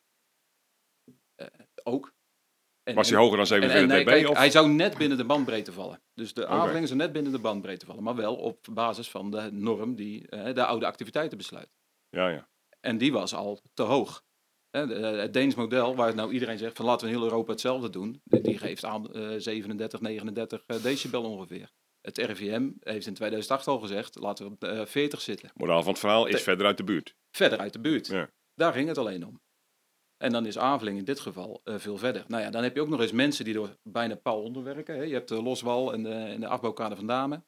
ook. 1.84 2.14
En- 2.84 2.96
Was 2.96 3.10
hij 3.10 3.18
hoger 3.18 3.32
dan 3.38 3.40
En, 3.40 3.48
47 3.48 3.98
en, 4.00 4.06
nee, 4.06 4.22
dB? 4.24 4.30
of? 4.30 4.38
hij 4.38 4.50
zou 4.52 4.70
net 4.70 4.98
binnen 4.98 5.18
de 5.18 5.26
bandbreedte 5.26 5.72
vallen. 5.72 6.02
Dus 6.14 6.34
de 6.34 6.48
avelingen 6.48 6.88
zou 6.88 7.00
net 7.00 7.12
binnen 7.12 7.32
de 7.32 7.40
bandbreedte 7.40 7.86
vallen. 7.86 8.04
Maar 8.04 8.16
wel 8.16 8.36
op 8.36 8.68
basis 8.72 9.10
van 9.10 9.32
de 9.32 9.50
norm 9.52 9.96
die 9.96 10.28
de 10.54 10.66
oude 10.66 10.86
activiteitenbesluit. 10.86 11.70
Ja, 12.10 12.30
ja. 12.30 12.48
En 12.80 12.98
die 12.98 13.12
was 13.14 13.34
al 13.34 13.60
te 13.74 13.84
hoog. 13.84 14.24
Eh, 14.74 15.12
het 15.18 15.34
Deens 15.34 15.56
model, 15.56 15.96
waar 15.96 16.16
nou 16.16 16.32
iedereen 16.32 16.58
zegt 16.58 16.76
van 16.76 16.86
laten 16.86 17.08
we 17.08 17.14
in 17.14 17.20
heel 17.20 17.28
Europa 17.28 17.52
hetzelfde 17.52 17.90
doen. 17.90 18.22
Die, 18.24 18.58
geeft 18.58 18.86
aan 18.86 19.14
eh, 19.14 19.30
37, 19.38 20.02
39 20.02 20.64
eh, 20.68 20.84
decibel 20.84 21.24
ongeveer. 21.24 21.72
Het 22.02 22.18
RIVM 22.18 22.70
heeft 22.80 23.08
in 23.08 23.14
2008 23.14 23.68
al 23.68 23.80
gezegd, 23.80 24.20
laten 24.20 24.46
we 24.46 24.52
op 24.52 24.64
eh, 24.64 24.86
40 24.86 25.22
zitten. 25.22 25.52
Moraal 25.54 25.82
van 25.82 25.92
het 25.92 26.00
verhaal 26.00 26.26
is 26.26 26.36
Te- 26.36 26.44
verder 26.44 26.66
uit 26.66 26.78
de 26.78 26.84
buurt. 26.84 27.16
Verder 27.32 27.60
uit 27.60 27.74
de 27.74 27.80
buurt. 27.80 28.08
Ja. 28.08 28.30
Daar 28.56 28.74
ging 28.74 28.88
het 28.88 28.98
alleen 28.98 29.26
om. 29.26 29.42
En 30.18 30.32
dan 30.32 30.46
is 30.46 30.58
Aveling 30.58 30.98
in 30.98 31.04
dit 31.06 31.20
geval 31.20 31.62
eh, 31.64 31.76
veel 31.78 31.98
verder. 31.98 32.24
Nou 32.28 32.44
ja, 32.44 32.50
dan 32.50 32.64
heb 32.64 32.76
je 32.76 32.82
ook 32.82 32.90
nog 32.90 33.02
eens 33.02 33.12
mensen 33.12 33.46
die 33.46 33.54
door 33.54 33.78
bijna 33.84 34.16
pal 34.16 34.42
onderwerken. 34.42 34.96
Hè. 34.96 35.04
Je 35.04 35.14
hebt 35.14 35.30
de 35.30 35.42
Loswal 35.42 35.94
en 35.94 36.04
de, 36.04 36.14
en 36.14 36.40
de 36.40 36.48
afbouwkade 36.48 36.96
van 36.96 37.08
Damen. 37.08 37.46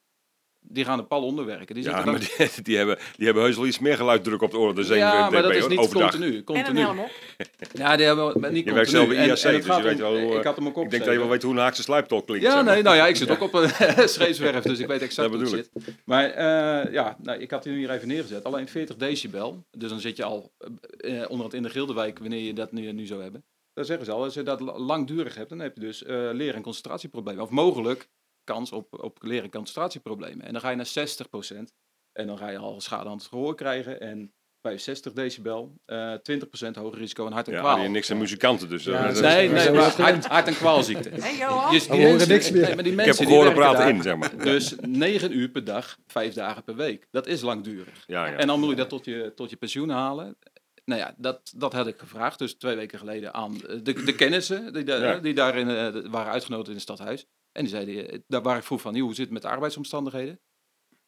Die 0.68 0.84
gaan 0.84 0.98
de 0.98 1.04
pal 1.04 1.22
onderwerken. 1.22 1.74
Die 1.74 1.84
Ja, 1.84 1.90
maar 1.92 2.04
dan- 2.04 2.16
die, 2.16 2.48
die, 2.62 2.76
hebben, 2.76 2.98
die 3.16 3.24
hebben 3.24 3.42
heus 3.44 3.56
wel 3.56 3.66
iets 3.66 3.78
meer 3.78 3.96
geluiddruk 3.96 4.42
op 4.42 4.50
de 4.50 4.58
oren 4.58 4.74
dan 4.74 4.84
ja, 4.84 4.90
47 4.90 5.30
maar 5.32 5.42
dat 5.42 5.54
is 5.62 5.68
niet 5.68 5.78
overdag. 5.78 6.10
continu. 6.10 6.30
En 6.30 6.36
een 6.36 6.44
continu. 6.44 6.80
helm 6.80 6.98
op. 6.98 7.10
Ja, 7.72 7.96
die 7.96 8.06
hebben 8.06 8.40
maar 8.40 8.52
niet 8.52 8.64
Je 8.64 8.72
werkt 8.72 8.90
zelf 8.90 9.08
bij 9.08 9.16
En- 9.16 9.22
IAC, 9.28 9.38
en 9.38 9.52
dus 9.54 9.66
je 9.76 9.82
weet 9.82 9.94
om- 9.94 9.98
wel 10.00 10.20
hoe, 10.20 10.34
Ik 10.38 10.44
had 10.44 10.56
hem 10.56 10.66
ook 10.66 10.76
Ik 10.84 10.90
denk 10.90 11.04
dat 11.04 11.12
je 11.12 11.18
wel 11.18 11.28
weet 11.28 11.42
hoe 11.42 11.52
een 11.52 11.58
Haakse 11.58 11.82
slijptol 11.82 12.22
klinkt. 12.22 12.44
Ja, 12.44 12.50
zeg 12.52 12.64
maar. 12.64 12.74
nee, 12.74 12.82
nou 12.82 12.96
ja, 12.96 13.06
ik 13.06 13.16
zit 13.16 13.30
ook 13.34 13.40
op 13.40 13.54
een 13.54 13.68
scheepswerf, 14.08 14.62
dus 14.64 14.78
ik 14.78 14.86
weet 14.86 15.02
exact 15.02 15.30
Dat 15.30 15.40
hoe 15.40 15.48
het 15.50 15.64
bedoel 15.72 15.84
zit. 15.84 15.94
Maar 16.04 16.30
eh, 16.30 16.92
ja, 16.92 17.16
nou, 17.22 17.40
ik 17.40 17.50
had 17.50 17.62
die 17.62 17.72
hier 17.76 17.90
even 17.90 18.08
neergezet. 18.08 18.44
Alleen 18.44 18.68
40 18.68 18.96
decibel. 18.96 19.64
Dus 19.70 19.90
dan 19.90 20.00
zit 20.00 20.16
je 20.16 20.24
al 20.24 20.52
eh, 20.98 21.22
eh, 21.22 21.30
onder 21.30 21.46
het 21.46 21.54
in 21.54 21.62
de 21.62 21.70
Gildewijk, 21.70 22.18
wanneer 22.18 22.40
je 22.40 22.52
dat 22.52 22.72
nu, 22.72 22.92
nu 22.92 23.06
zou 23.06 23.22
hebben. 23.22 23.44
Dan 23.74 23.84
zeggen 23.84 24.04
ze 24.06 24.12
al, 24.12 24.22
als 24.22 24.34
je 24.34 24.42
dat 24.42 24.60
la- 24.60 24.78
langdurig 24.78 25.34
hebt, 25.34 25.48
dan 25.48 25.58
heb 25.58 25.74
je 25.74 25.80
dus 25.80 26.02
eh 26.04 26.28
leer- 26.32 26.54
en 26.54 26.62
concentratieproblemen. 26.62 27.42
Of 27.42 27.50
mogelijk 27.50 28.08
kans 28.46 28.72
op, 28.72 29.02
op 29.02 29.18
leer- 29.22 29.42
en 29.42 29.50
concentratieproblemen. 29.50 30.46
En 30.46 30.52
dan 30.52 30.60
ga 30.62 30.70
je 30.70 30.76
naar 30.76 30.86
60%. 30.86 31.72
En 32.12 32.26
dan 32.26 32.38
ga 32.38 32.48
je 32.48 32.58
al 32.58 32.80
schade 32.80 33.08
aan 33.08 33.16
het 33.16 33.26
gehoor 33.26 33.54
krijgen. 33.54 34.00
En 34.00 34.32
bij 34.60 34.78
60 34.78 35.12
decibel, 35.12 35.74
eh 35.84 36.14
20% 36.14 36.76
hoger 36.76 36.98
risico 36.98 37.26
aan 37.26 37.32
hart- 37.32 37.46
en 37.48 37.52
Ja, 37.54 37.60
kwaal. 37.60 37.76
die 37.76 37.88
niks 37.88 38.10
aan 38.10 38.18
muzikanten, 38.18 38.68
dus... 38.68 38.86
eh, 38.86 38.92
Ja, 38.92 39.06
is- 39.08 39.20
Nee, 39.20 39.50
Maar 39.50 39.70
nee, 39.70 39.80
hart, 39.80 40.26
hart- 40.26 40.46
en 40.48 40.54
kwaalziekte. 40.54 41.08
Hé 41.08 41.28
Johan? 41.28 41.72
Je- 41.74 41.80
We 41.80 41.86
horen 41.88 42.02
mensen- 42.10 42.28
niks 42.28 42.50
meer. 42.50 42.62
nee, 42.62 42.74
maar 42.74 42.82
die 42.84 42.92
Ik 42.92 42.98
heb 42.98 43.06
mensen 43.06 43.26
die 43.26 43.34
gehoord 43.36 43.54
praten 43.54 43.78
daar 43.78 43.88
in, 43.88 44.02
zeg 44.02 44.16
maar. 44.16 44.36
Dus 44.52 44.74
9 44.80 45.36
uur 45.36 45.48
per 45.48 45.64
dag, 45.64 45.98
5 46.06 46.34
dagen 46.34 46.62
per 46.64 46.76
week. 46.76 47.06
Dat 47.10 47.26
is 47.26 47.40
langdurig. 47.40 48.04
Ja, 48.06 48.26
ja. 48.26 48.36
En 48.36 48.46
dan 48.46 48.60
moet 48.60 48.68
je 48.68 48.74
dat 48.76 48.88
tot 48.88 49.04
je, 49.04 49.32
tot 49.34 49.50
je 49.50 49.56
pensioen 49.56 49.88
halen. 49.88 50.36
Nou 50.84 51.00
ja, 51.00 51.14
dat, 51.18 51.52
dat 51.56 51.72
had 51.72 51.86
ik 51.86 51.98
gevraagd, 51.98 52.38
dus 52.38 52.54
twee 52.54 52.76
weken 52.76 52.98
geleden 52.98 53.34
aan 53.34 53.54
de, 53.82 53.82
de 54.04 54.14
kennissen 54.14 54.72
die, 54.72 54.86
Ja. 54.86 55.18
die 55.18 55.34
daarin 55.34 55.68
eh, 55.68 56.10
waren 56.10 56.32
uitgenodigd 56.32 56.68
in 56.68 56.74
het 56.74 56.82
stadhuis. 56.82 57.26
En 57.56 57.62
die 57.62 57.70
zeiden, 57.70 58.10
eh, 58.10 58.18
daar 58.26 58.42
waar 58.42 58.56
ik 58.56 58.62
vroeg 58.62 58.80
van, 58.80 58.94
"Joh, 58.94 59.04
hoe 59.04 59.14
zit 59.14 59.24
het 59.24 59.32
met 59.32 59.42
de 59.42 59.48
arbeidsomstandigheden? 59.48 60.40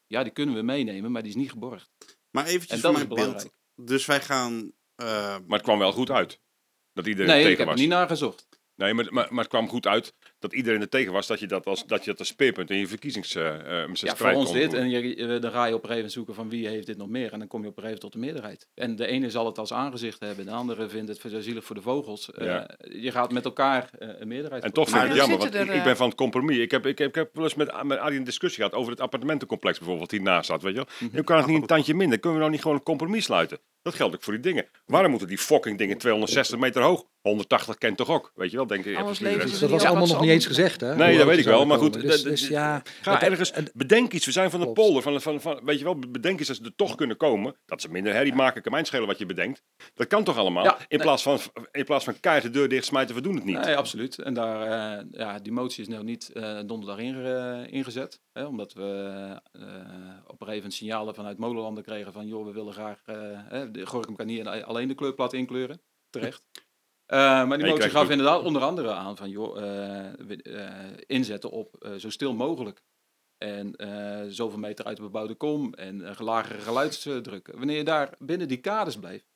Ja, 0.06 0.22
die 0.22 0.32
kunnen 0.32 0.54
we 0.54 0.62
meenemen, 0.62 1.12
maar 1.12 1.22
die 1.22 1.30
is 1.30 1.36
niet 1.36 1.50
geborgd. 1.50 1.90
Maar 2.30 2.46
eventjes 2.46 2.70
En 2.70 2.80
voor 2.80 2.92
mijn 2.92 3.08
beeld. 3.08 3.20
belangrijk. 3.20 3.54
Dus 3.74 4.06
wij 4.06 4.20
gaan... 4.20 4.72
eh, 4.94 5.06
Maar 5.46 5.58
het 5.58 5.62
kwam 5.62 5.78
wel 5.78 5.92
goed 5.92 6.10
uit. 6.10 6.40
Dat 6.92 7.06
iedereen 7.06 7.30
Nee, 7.30 7.44
er 7.44 7.50
ik 7.50 7.56
tegen 7.56 7.58
heb 7.58 7.66
was. 7.66 7.74
er 7.76 7.80
niet 7.80 7.98
nagezocht. 7.98 8.48
Nee, 8.74 8.94
maar, 8.94 9.12
maar, 9.12 9.26
maar 9.30 9.38
het 9.38 9.48
kwam 9.48 9.68
goed 9.68 9.86
uit 9.86 10.14
dat 10.38 10.52
iedereen 10.52 10.80
er 10.80 10.88
tegen 10.88 11.12
was 11.12 11.26
dat 11.26 11.40
je 11.40 11.46
dat 11.46 11.66
als, 11.66 11.86
dat 11.86 12.04
je 12.04 12.10
dat 12.10 12.18
als 12.18 12.28
speerpunt 12.28 12.70
in 12.70 12.78
je 12.78 12.86
verkiezingsstrijd 12.86 13.98
Ja, 14.00 14.16
voor 14.16 14.32
ons 14.32 14.52
dit. 14.52 14.74
En 14.74 14.88
je, 14.90 15.16
je- 15.16 15.38
dan 15.38 15.50
ga 15.50 15.64
je 15.64 15.74
op 15.74 15.82
een 15.82 15.88
gegeven 15.88 15.94
moment 15.94 16.12
zoeken 16.12 16.34
van 16.34 16.48
wie 16.48 16.68
heeft 16.68 16.86
dit 16.86 16.96
nog 16.96 17.08
meer. 17.08 17.32
En 17.32 17.38
dan 17.38 17.48
kom 17.48 17.62
je 17.62 17.68
op 17.68 17.76
een 17.76 17.82
gegeven 17.82 18.00
moment 18.00 18.00
tot 18.00 18.12
de 18.12 18.18
meerderheid. 18.18 18.68
En 18.74 18.96
de 18.96 19.06
ene 19.06 19.30
zal 19.30 19.46
het 19.46 19.58
als 19.58 19.72
aangezicht 19.72 20.20
hebben. 20.20 20.44
De 20.44 20.50
andere 20.50 20.88
vindt 20.88 21.08
het 21.22 21.34
zielig 21.44 21.64
voor 21.64 21.74
de 21.76 21.82
vogels. 21.82 22.30
Eh, 22.32 22.46
Ja. 22.46 22.70
je 22.78 23.10
gaat 23.10 23.32
met 23.32 23.44
elkaar 23.44 23.88
een 23.98 24.28
meerderheid 24.28 24.64
En 24.64 24.72
toch 24.72 24.88
vind 24.88 25.02
ik 25.02 25.08
Maar 25.08 25.16
het 25.16 25.26
jammer, 25.26 25.46
er 25.46 25.52
want 25.52 25.62
ik, 25.64 25.68
er, 25.74 25.76
ik 25.78 25.84
ben 25.84 25.96
van 25.96 26.08
het 26.08 26.16
compromis. 26.16 26.56
Ik 26.58 26.70
heb, 26.70 26.86
ik 26.86 26.98
heb, 26.98 27.08
ik 27.08 27.14
heb 27.14 27.30
wel 27.34 27.44
eens 27.44 27.54
met, 27.54 27.82
met 27.82 27.98
Adi 27.98 28.16
een 28.16 28.24
discussie 28.24 28.62
gehad 28.64 28.78
over 28.78 28.90
het 28.90 29.00
appartementencomplex 29.00 29.78
bijvoorbeeld, 29.78 30.10
wat 30.10 30.20
hiernaast 30.20 30.44
staat, 30.44 30.62
weet 30.62 30.74
je 30.74 30.86
wel. 30.98 31.08
Nu 31.12 31.22
kan 31.22 31.36
het 31.36 31.46
niet 31.46 31.60
een 31.60 31.66
tandje 31.66 31.94
minder. 31.94 32.18
Kunnen 32.18 32.32
we 32.34 32.44
nou 32.44 32.50
niet 32.50 32.62
gewoon 32.62 32.76
een 32.76 32.82
compromis 32.82 33.24
sluiten? 33.24 33.58
Dat 33.82 33.94
geldt 33.94 34.14
ook 34.14 34.22
voor 34.22 34.32
die 34.32 34.42
dingen. 34.42 34.66
Waarom 34.86 35.10
moeten 35.10 35.28
die 35.28 35.38
fucking 35.38 35.78
dingen 35.78 35.98
260 35.98 36.58
meter 36.58 36.82
hoog? 36.82 37.04
180 37.20 37.78
kent 37.78 37.96
toch 37.96 38.08
ook? 38.08 38.32
Weet 38.34 38.50
je 38.50 38.56
wel, 38.56 38.66
denk 38.66 38.84
ik. 38.84 38.96
Anders 38.96 39.18
Dat 39.60 39.70
was 39.70 39.84
allemaal 39.84 40.06
nog 40.06 40.20
niet 40.20 40.30
eens 40.30 40.46
gezegd, 40.46 40.80
hè? 40.80 40.96
Nee, 40.96 41.16
dat 41.18 41.26
weet 41.26 41.38
ik 41.38 41.44
wel, 41.44 41.66
maar 41.66 41.78
goed. 41.78 41.92
Dus, 41.92 42.02
dat- 42.02 42.22
dus 42.22 42.40
dat- 42.40 42.50
ja, 42.50 42.82
Ga 43.00 43.12
het- 43.12 43.22
ergens, 43.22 43.52
het- 43.54 43.70
bedenk 43.74 44.12
iets. 44.12 44.26
We 44.26 44.32
zijn 44.32 44.50
van 44.50 44.58
de 44.60 44.64
Klopt. 44.64 44.80
polder. 44.80 45.02
Van, 45.02 45.20
van, 45.20 45.40
van, 45.40 45.60
weet 45.64 45.78
je 45.78 45.84
wel, 45.84 45.98
bedenk 45.98 46.40
iets 46.40 46.48
als 46.48 46.58
ze 46.58 46.64
er 46.64 46.74
toch 46.76 46.94
kunnen 46.94 47.16
komen. 47.16 47.56
Dat 47.66 47.80
ze 47.80 47.90
minder 47.90 48.12
herrie 48.12 48.34
maken, 48.34 48.62
kan 48.62 48.72
mij 48.72 48.84
schelen 48.84 49.06
wat 49.06 49.18
je 49.18 49.26
bedenkt. 49.26 49.62
Dat 49.94 50.06
kan 50.06 50.24
toch 50.24 50.36
allemaal? 50.36 50.64
Ja, 50.64 50.74
in, 50.78 50.84
nee. 50.88 50.98
plaats 51.00 51.22
van, 51.22 51.38
in 51.72 51.84
plaats 51.84 52.04
van 52.04 52.20
keihard 52.20 52.46
de 52.52 52.58
deur 52.58 52.68
dicht 52.68 52.84
smijten, 52.84 53.14
we 53.14 53.20
doen 53.20 53.34
het 53.34 53.44
niet. 53.44 53.60
Nee, 53.64 53.76
absoluut. 53.76 54.18
En 54.18 54.34
daar, 54.34 54.62
eh, 54.98 55.04
ja, 55.10 55.38
die 55.38 55.52
motie 55.52 55.82
is 55.82 55.88
nog 55.88 56.02
niet 56.02 56.30
eh, 56.32 56.58
donderdag 56.66 56.98
inge- 56.98 57.66
ingezet. 57.70 58.20
Hè, 58.32 58.44
omdat 58.44 58.72
we 58.72 58.82
eh, 59.52 59.62
op 60.26 60.40
een 60.40 60.46
gegeven 60.46 60.54
moment 60.54 60.74
signalen 60.74 61.14
vanuit 61.14 61.38
Molenlanden 61.38 61.84
kregen 61.84 62.12
van... 62.12 62.26
joh, 62.26 62.46
we 62.46 62.52
willen 62.52 62.72
graag... 62.72 62.98
de 63.70 63.86
Gorkum 63.86 64.16
kan 64.16 64.26
niet 64.26 64.46
alleen 64.46 64.88
de 64.88 64.94
kleurplaat 64.94 65.32
inkleuren. 65.32 65.80
Terecht. 66.10 66.42
Eh, 67.08 67.18
maar 67.18 67.58
die 67.58 67.66
motie 67.66 67.90
gaf 67.90 68.10
inderdaad 68.10 68.44
onder 68.44 68.62
andere 68.62 68.92
aan 68.92 69.16
van... 69.16 69.30
joh, 69.30 69.62
eh, 69.62 70.10
eh, 70.56 70.96
inzetten 71.06 71.50
op 71.50 71.92
zo 71.98 72.10
stil 72.10 72.34
mogelijk. 72.34 72.82
En 73.38 73.74
zoveel 74.28 74.58
meter 74.58 74.84
uit 74.84 74.96
de 74.96 75.02
bebouwde 75.02 75.34
kom 75.34 75.74
en 75.74 76.16
lagere 76.18 76.58
geluidsdruk. 76.58 77.50
Wanneer 77.54 77.76
je 77.76 77.84
daar 77.84 78.14
binnen 78.18 78.48
die 78.48 78.60
kaders 78.60 78.98
blijft... 78.98 79.26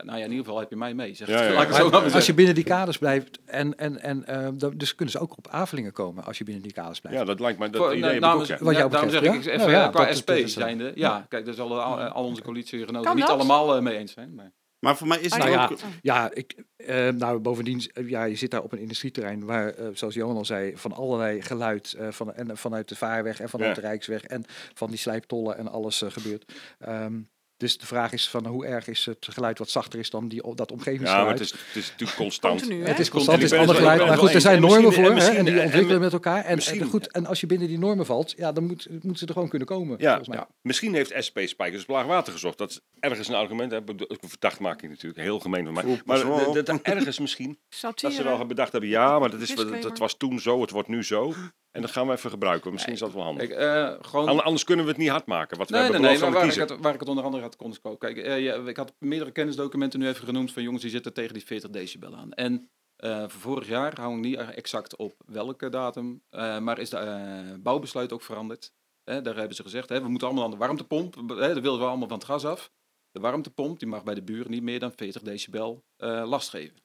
Ja, 0.00 0.06
nou 0.06 0.18
ja, 0.18 0.24
in 0.24 0.30
ieder 0.30 0.44
geval 0.44 0.60
heb 0.60 0.70
je 0.70 0.76
mij 0.76 0.94
mee. 0.94 1.14
Zeg. 1.14 1.28
Ja, 1.28 1.42
ja, 1.42 1.62
ja. 1.62 1.88
maar 1.90 2.14
als 2.14 2.26
je 2.26 2.34
binnen 2.34 2.54
die 2.54 2.64
kaders 2.64 2.98
blijft 2.98 3.38
en, 3.44 3.78
en, 3.78 4.00
en 4.02 4.24
eh, 4.26 4.48
dan- 4.54 4.76
dus 4.76 4.94
kunnen 4.94 5.14
ze 5.14 5.20
ook 5.20 5.36
op 5.38 5.48
Avelingen 5.48 5.92
komen 5.92 6.24
als 6.24 6.38
je 6.38 6.44
binnen 6.44 6.62
die 6.62 6.72
kaders 6.72 7.00
blijft. 7.00 7.18
Ja, 7.18 7.24
dat 7.24 7.40
lijkt 7.40 7.58
mij 7.58 7.70
dat 7.70 7.80
Voor- 7.82 7.96
idee 7.96 8.00
nou, 8.00 8.12
heb 8.14 8.22
ik 8.22 8.24
ook, 8.28 8.30
namens- 8.32 8.48
ja. 8.48 8.58
Wat 8.64 8.74
jou 8.74 8.84
ja, 8.84 8.90
daarom 8.92 9.10
zeg 9.10 9.20
ik 9.22 9.44
ja? 9.44 9.50
even 9.50 9.58
Nou 9.58 9.70
ja, 9.70 9.88
qua 9.88 10.14
SP 10.18 10.30
zijnde. 10.44 10.92
Ja, 10.94 11.26
kijk, 11.28 11.44
daar 11.44 11.54
zullen 11.54 11.84
al, 11.84 11.98
al 12.00 12.24
onze 12.24 12.42
coalitiegenoten 12.42 13.14
niet 13.16 13.24
allemaal 13.24 13.76
eh, 13.76 13.82
mee 13.82 13.96
eens 13.96 14.12
zijn. 14.12 14.34
Maar. 14.34 14.52
maar 14.78 14.96
voor 14.96 15.06
mij 15.06 15.18
is 15.20 15.34
het 15.34 15.44
Nou 15.44 15.58
ook... 15.72 15.78
ja, 15.78 15.86
ja, 16.02 16.30
ik, 16.34 16.54
eh, 16.76 17.08
nou 17.08 17.38
bovendien, 17.38 17.90
ja, 18.06 18.24
je 18.24 18.36
zit 18.36 18.50
daar 18.50 18.62
op 18.62 18.72
een 18.72 18.78
industrieterrein 18.78 19.44
waar, 19.44 19.74
zoals 19.92 20.14
Johan 20.14 20.36
al 20.36 20.44
zei, 20.44 20.76
van 20.76 20.92
allerlei 20.92 21.42
geluid 21.42 21.92
eh, 21.98 22.08
van, 22.10 22.34
en, 22.34 22.56
vanuit 22.56 22.88
de 22.88 22.96
vaarweg 22.96 23.40
en 23.40 23.48
vanuit 23.48 23.76
Ja. 23.76 23.82
de 23.82 23.88
Rijksweg 23.88 24.22
en 24.24 24.44
van 24.74 24.88
die 24.88 24.98
slijptollen 24.98 25.56
en 25.58 25.68
alles 25.68 26.02
gebeurt. 26.06 26.52
Ehm, 26.78 27.20
dus 27.60 27.78
de 27.78 27.86
vraag 27.86 28.12
is 28.12 28.28
van 28.28 28.46
hoe 28.46 28.66
erg 28.66 28.86
is 28.88 29.06
het 29.06 29.26
geluid 29.30 29.58
wat 29.58 29.70
zachter 29.70 29.98
is 29.98 30.10
dan 30.10 30.28
die, 30.28 30.42
dat 30.54 30.68
Ja, 30.68 30.74
omgevingsgeluid. 30.74 31.24
maar 31.24 31.32
het 31.32 31.40
is, 31.42 31.50
het 31.50 31.60
is 31.76 31.90
natuurlijk 31.90 32.18
constant. 32.18 32.60
Continu? 32.60 32.84
Het 32.84 32.98
is 32.98 33.08
constant, 33.08 33.42
het 33.42 33.52
is 33.52 33.58
ander 33.58 33.74
geluid. 33.74 34.06
Maar 34.06 34.18
goed, 34.18 34.34
er 34.34 34.40
zijn 34.40 34.60
normen 34.60 34.92
voor 34.92 35.10
en 35.10 35.16
hè, 35.16 35.28
en 35.28 35.44
die 35.44 35.58
en- 35.58 35.64
ontwikkelen 35.64 36.00
met 36.00 36.12
elkaar. 36.12 36.44
En, 36.44 36.60
goed, 36.88 37.12
en 37.12 37.26
als 37.26 37.40
je 37.40 37.46
binnen 37.46 37.68
die 37.68 37.78
normen 37.78 38.06
valt, 38.06 38.34
ja, 38.36 38.52
dan, 38.52 38.64
moet, 38.66 38.86
moeten 38.90 39.16
ze 39.16 39.26
er 39.26 39.32
gewoon 39.32 39.48
kunnen 39.48 39.68
komen. 39.68 39.96
Ja, 39.98 40.06
volgens 40.08 40.28
mij. 40.28 40.38
ja. 40.38 40.48
misschien 40.62 40.94
heeft 40.94 41.24
SP 41.26 41.38
Spijkers 41.44 41.82
op 41.82 41.88
laag 41.88 42.06
water 42.06 42.32
gezocht. 42.32 42.58
Dat 42.58 42.70
is 42.70 42.80
ergens 43.00 43.28
een 43.28 43.34
argument. 43.34 43.70
Hè. 43.72 43.78
Ik 43.78 43.84
bedoel, 43.84 44.08
Verdacht 44.20 44.60
maak 44.60 44.82
ik 44.82 44.88
natuurlijk. 44.90 45.22
Heel 45.22 45.38
gemeen 45.40 45.64
van 45.64 45.74
mij. 45.74 45.84
Oeh, 45.84 45.98
Maar 46.04 46.24
dat- 46.24 46.66
dat 46.66 46.80
ergens 46.82 47.18
misschien. 47.18 47.58
Dat 47.80 48.00
ze 48.12 48.22
wel 48.22 48.46
bedacht 48.46 48.72
hebben. 48.72 48.90
Ja, 48.90 49.18
maar 49.18 49.30
dat, 49.30 49.40
is, 49.40 49.54
dat 49.80 49.98
was 49.98 50.16
toen 50.16 50.40
zo. 50.40 50.60
Het 50.60 50.70
wordt 50.70 50.88
nu 50.88 51.04
zo. 51.04 51.34
En 51.70 51.80
dat 51.80 51.90
gaan 51.90 52.06
we 52.06 52.12
even 52.12 52.30
gebruiken. 52.30 52.72
Misschien 52.72 52.92
is 52.92 52.98
dat 52.98 53.12
wel 53.12 53.22
handig. 53.22 53.48
Kijk, 53.48 53.60
eh, 53.60 54.08
gewoon... 54.08 54.28
An- 54.28 54.44
Anders 54.44 54.64
kunnen 54.64 54.84
we 54.84 54.90
het 54.90 55.00
niet 55.00 55.08
hard 55.08 55.26
maken. 55.26 55.58
Wat 55.58 55.70
we 55.70 55.76
Nee, 55.76 55.88
nee, 55.90 56.18
maar 56.18 56.32
waar 56.32 56.46
ik, 56.46 56.54
het, 56.54 56.76
waar 56.80 56.94
ik 56.94 57.00
het 57.00 57.08
onder 57.08 57.24
andere 57.24 57.42
had 57.42 57.56
kon. 57.56 57.98
Kijk, 57.98 58.16
eh, 58.16 58.40
ja, 58.40 58.54
ik 58.54 58.76
had 58.76 58.94
meerdere 58.98 59.30
kennisdocumenten 59.30 60.00
nu 60.00 60.08
even 60.08 60.24
genoemd 60.24 60.52
van 60.52 60.62
jongens 60.62 60.82
die 60.82 60.90
zitten 60.90 61.12
tegen 61.12 61.34
die 61.34 61.44
40 61.44 61.70
decibel 61.70 62.16
aan. 62.16 62.32
En 62.32 62.70
voor 63.02 63.30
vorig 63.30 63.68
jaar 63.68 64.00
hou 64.00 64.14
ik 64.14 64.20
niet 64.20 64.36
exact 64.36 64.96
op 64.96 65.14
welke 65.26 65.68
datum, 65.68 66.22
maar 66.60 66.78
is 66.78 66.90
de 66.90 67.58
bouwbesluit 67.62 68.12
ook 68.12 68.22
veranderd. 68.22 68.72
Daar 69.04 69.36
hebben 69.36 69.54
ze 69.56 69.62
gezegd, 69.62 69.88
hè, 69.88 70.02
we 70.02 70.08
moeten 70.08 70.26
allemaal 70.28 70.44
aan 70.44 70.50
de 70.50 70.56
warmtepomp, 70.56 71.14
hè, 71.14 71.24
dat 71.54 71.60
willen 71.62 71.78
we 71.78 71.84
allemaal 71.84 72.08
van 72.08 72.16
het 72.18 72.26
gas 72.26 72.44
af. 72.44 72.70
De 73.10 73.20
warmtepomp 73.20 73.78
die 73.78 73.88
mag 73.88 74.02
bij 74.04 74.14
de 74.14 74.22
buren 74.22 74.50
niet 74.50 74.62
meer 74.62 74.78
dan 74.78 74.92
40 74.96 75.22
decibel 75.22 75.84
last 76.24 76.48
geven. 76.48 76.76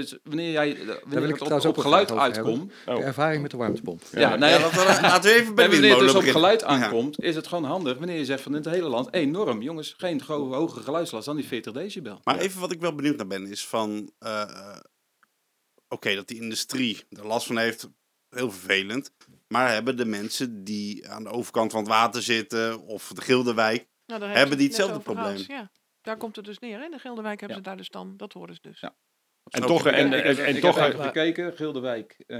Dus 0.00 0.16
wanneer 0.22 0.50
jij 0.50 0.70
eh, 0.72 0.86
wanneer 0.86 1.20
wil 1.20 1.28
ik 1.28 1.38
het 1.38 1.64
op, 1.64 1.78
geluid 1.78 2.10
uitkomt, 2.12 2.72
Oh. 2.86 2.96
De 2.96 3.02
ervaring 3.02 3.42
met 3.42 3.50
de 3.50 3.56
warmtepomp. 3.56 4.02
ja, 4.12 4.20
Ja, 4.20 4.36
nee, 4.36 4.50
Ja, 4.50 4.60
laten, 4.60 4.78
we, 4.78 5.00
laten 5.00 5.30
we 5.30 5.36
even 5.36 5.54
bij 5.54 5.70
wanneer 5.70 5.90
het 5.90 5.98
dus 5.98 6.14
op 6.14 6.22
geluid 6.22 6.60
Ja. 6.60 6.66
aankomt, 6.66 7.22
is 7.22 7.34
het 7.34 7.46
gewoon 7.46 7.64
handig 7.64 7.98
wanneer 7.98 8.16
je 8.18 8.24
zegt 8.24 8.42
van 8.42 8.52
in 8.52 8.58
het 8.62 8.70
hele 8.74 8.88
land 8.88 9.12
enorm. 9.12 9.62
Jongens, 9.62 9.94
geen 9.98 10.20
hoge 10.22 10.80
geluidslast 10.80 11.26
dan 11.26 11.36
die 11.36 11.46
40 11.46 11.72
decibel. 11.72 12.20
Maar 12.24 12.38
even 12.38 12.60
wat 12.60 12.72
ik 12.72 12.80
wel 12.80 12.94
benieuwd 12.94 13.16
naar 13.16 13.26
ben, 13.26 13.46
is 13.46 13.66
van... 13.66 14.12
eh, 14.18 14.42
eh, 14.42 14.76
Oké, 15.88 16.14
dat 16.14 16.28
die 16.28 16.40
industrie 16.42 17.04
er 17.10 17.26
last 17.26 17.46
van 17.46 17.56
heeft, 17.58 17.88
heel 18.30 18.50
vervelend. 18.50 19.10
Maar 19.48 19.72
hebben 19.72 19.96
de 19.96 20.04
mensen 20.04 20.64
die 20.64 21.08
aan 21.08 21.22
de 21.24 21.30
overkant 21.30 21.70
van 21.70 21.80
het 21.80 21.88
water 21.88 22.22
zitten 22.22 22.80
of 22.80 23.08
de 23.14 23.20
Gildewijk, 23.22 23.86
Nou, 24.06 24.24
Hebben 24.24 24.58
die 24.58 24.66
hetzelfde 24.66 24.98
probleem? 24.98 25.44
Ja, 25.46 25.70
daar 26.02 26.16
komt 26.16 26.36
het 26.36 26.44
dus 26.44 26.58
neer. 26.58 26.84
In 26.84 26.90
de 26.90 26.98
Gilderwijk 26.98 27.40
hebben 27.40 27.56
Ja. 27.58 27.62
ze 27.62 27.68
daar 27.68 27.76
dus 27.78 27.88
dan, 27.88 28.16
dat 28.16 28.32
horen 28.32 28.54
ze 28.54 28.60
dus. 28.62 28.80
Ja. 28.80 28.94
En 29.50 29.62
toch, 29.62 29.86
en, 29.86 29.94
en, 29.94 30.10
heb- 30.12 30.36
en 30.38 30.54
ik 30.54 30.60
toch, 30.60 30.78
heb 30.78 30.92
even 30.92 31.04
gekeken, 31.04 31.52
Gildewijk. 31.56 32.16
eh, 32.26 32.38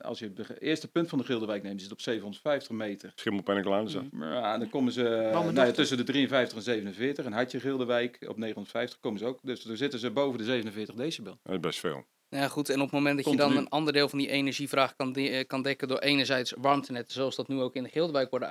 als 0.00 0.18
je 0.18 0.30
het 0.34 0.60
eerste 0.60 0.88
punt 0.90 1.08
van 1.08 1.18
de 1.18 1.24
Gildewijk 1.24 1.62
neemt, 1.62 1.76
is 1.76 1.82
het 1.82 1.92
op 1.92 2.00
750 2.00 2.70
meter. 2.76 3.12
Schimmelpennenkelaan, 3.14 3.88
zo. 3.88 4.04
Ja, 4.20 4.58
dan 4.58 4.70
komen 4.70 4.92
ze 4.92 5.02
nou 5.32 5.54
ja, 5.54 5.70
tussen 5.70 5.96
de 5.96 6.02
53 6.04 6.56
en 6.58 6.62
47. 6.64 7.24
En 7.24 7.32
Hartje 7.32 7.60
Gildewijk 7.60 8.16
op 8.28 8.36
950 8.36 9.00
komen 9.00 9.18
ze 9.18 9.24
ook. 9.24 9.38
Dus 9.42 9.62
dan 9.62 9.76
zitten 9.76 9.98
ze 9.98 10.10
boven 10.10 10.38
de 10.38 10.44
47 10.44 10.94
decibel. 10.94 11.38
Dat 11.42 11.52
is 11.54 11.60
best 11.60 11.80
veel. 11.80 12.04
Ja, 12.28 12.48
goed. 12.48 12.68
En 12.68 12.76
op 12.76 12.82
het 12.82 12.92
moment 12.92 13.16
dat 13.16 13.24
je 13.32 13.36
dan 13.36 13.56
een 13.56 13.68
ander 13.68 13.92
deel 13.92 14.08
van 14.08 14.18
die 14.18 14.28
energievraag 14.28 14.96
kan, 14.96 15.12
de- 15.12 15.28
eh, 15.30 15.46
kan 15.46 15.62
dekken 15.62 15.88
door 15.88 15.98
enerzijds 15.98 16.52
warmtenetten, 16.58 17.14
zoals 17.14 17.36
dat 17.36 17.48
nu 17.48 17.60
ook 17.60 17.74
in 17.74 17.82
de 17.82 17.88
Gildewijk 17.88 18.30
worden 18.30 18.48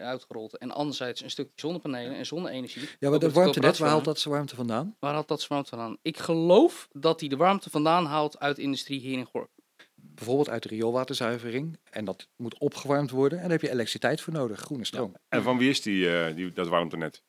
uitgerold, 0.00 0.56
en 0.58 0.70
anderzijds 0.70 1.22
een 1.22 1.30
stukje 1.30 1.52
zonnepanelen 1.54 2.16
en 2.16 2.26
zonne-energie. 2.26 2.82
Ja, 2.82 2.88
maar 3.10 3.10
dat 3.10 3.20
de 3.20 3.30
warmtenet, 3.30 3.78
waar 3.78 3.88
haalt 3.88 4.04
dat 4.04 4.18
zijn 4.18 4.34
warmte 4.34 4.54
vandaan? 4.56 4.96
Waar 4.98 5.12
haalt 5.12 5.28
dat 5.28 5.38
zijn 5.38 5.50
warmte 5.52 5.70
vandaan? 5.70 5.96
Ik 6.02 6.18
geloof 6.18 6.88
dat 6.92 7.20
hij 7.20 7.28
de 7.28 7.36
warmte 7.36 7.70
vandaan 7.70 8.06
haalt 8.06 8.38
uit 8.38 8.56
de 8.56 8.62
industrie 8.62 9.00
hier 9.00 9.18
in 9.18 9.24
Gorp. 9.24 9.50
Bijvoorbeeld 9.94 10.48
uit 10.48 10.62
de 10.62 10.68
rioolwaterzuivering. 10.68 11.78
En 11.90 12.04
dat 12.04 12.28
moet 12.36 12.58
opgewarmd 12.58 13.10
worden. 13.10 13.38
En 13.38 13.42
daar 13.44 13.52
heb 13.52 13.60
je 13.60 13.70
elektriciteit 13.70 14.20
voor 14.20 14.32
nodig, 14.32 14.60
groene 14.60 14.84
stroom. 14.84 15.14
En 15.28 15.42
van 15.42 15.58
wie 15.58 15.70
is 15.70 15.82
die, 15.82 16.18
eh, 16.18 16.34
die, 16.36 16.52
dat 16.52 16.68
warmtenet? 16.68 17.22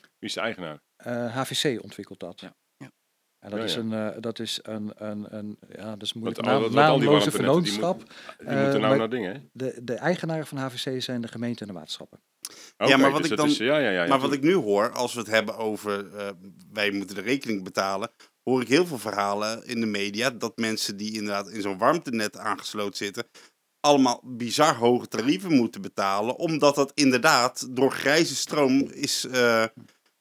Wie 0.00 0.28
is 0.28 0.32
de 0.34 0.40
eigenaar? 0.40 0.82
Eh, 0.96 1.36
HVC 1.36 1.82
ontwikkelt 1.82 2.20
dat. 2.20 2.40
Ja. 2.40 2.54
Ja. 3.40 3.46
En 3.46 3.50
dat 3.50 3.58
Ja, 3.58 3.64
is 3.64 3.74
ja. 3.74 3.80
een, 3.80 4.14
eh, 4.14 4.20
dat 4.20 4.38
is 4.38 4.58
een, 4.62 4.92
een, 4.96 5.26
een, 5.36 5.58
ja, 5.76 5.90
dat 5.96 6.02
is 6.02 6.14
al- 6.14 6.20
naam, 6.44 6.62
die 6.62 6.70
naamloze 6.70 7.22
die 7.22 7.30
vernootschap. 7.38 7.98
Die 8.38 8.46
Eh, 8.48 8.62
moeten 8.62 8.80
nou 8.80 8.96
naar 8.98 9.10
dingen, 9.10 9.32
hè? 9.34 9.40
de, 9.52 9.80
de 9.82 9.94
eigenaren 9.94 10.46
van 10.46 10.58
HVC 10.58 11.02
zijn 11.02 11.20
de 11.20 11.28
gemeenten 11.28 11.60
en 11.66 11.72
de 11.72 11.78
waterschappen. 11.78 12.18
Oké, 12.78 12.96
maar 12.96 13.10
wat 13.10 13.22
dus 13.22 13.30
ik 13.30 13.36
dan- 13.36 13.48
is- 13.48 13.56
ja, 13.56 13.78
ja, 13.78 13.90
ja, 13.90 14.02
ja, 14.02 14.08
maar 14.08 14.18
wat 14.20 14.32
ik 14.32 14.42
nu 14.42 14.54
hoor, 14.54 14.90
als 14.92 15.12
we 15.14 15.20
het 15.20 15.28
hebben 15.30 15.56
over 15.56 16.14
eh, 16.16 16.28
wij 16.72 16.90
moeten 16.90 17.14
de 17.16 17.22
rekening 17.22 17.64
betalen, 17.64 18.10
hoor 18.44 18.60
ik 18.62 18.68
heel 18.68 18.86
veel 18.86 18.98
verhalen 18.98 19.66
in 19.66 19.80
de 19.80 19.86
media 19.86 20.30
dat 20.30 20.56
mensen 20.56 20.96
die 20.96 21.12
inderdaad 21.12 21.48
in 21.48 21.62
zo'n 21.62 21.78
warmtenet 21.78 22.36
aangesloten 22.38 22.96
zitten, 22.96 23.24
allemaal 23.80 24.20
bizar 24.24 24.74
hoge 24.76 25.08
tarieven 25.08 25.52
moeten 25.52 25.82
betalen, 25.82 26.36
omdat 26.36 26.74
dat 26.74 26.92
inderdaad 26.94 27.76
door 27.76 27.92
grijze 27.92 28.36
stroom 28.36 28.80
is, 28.80 29.26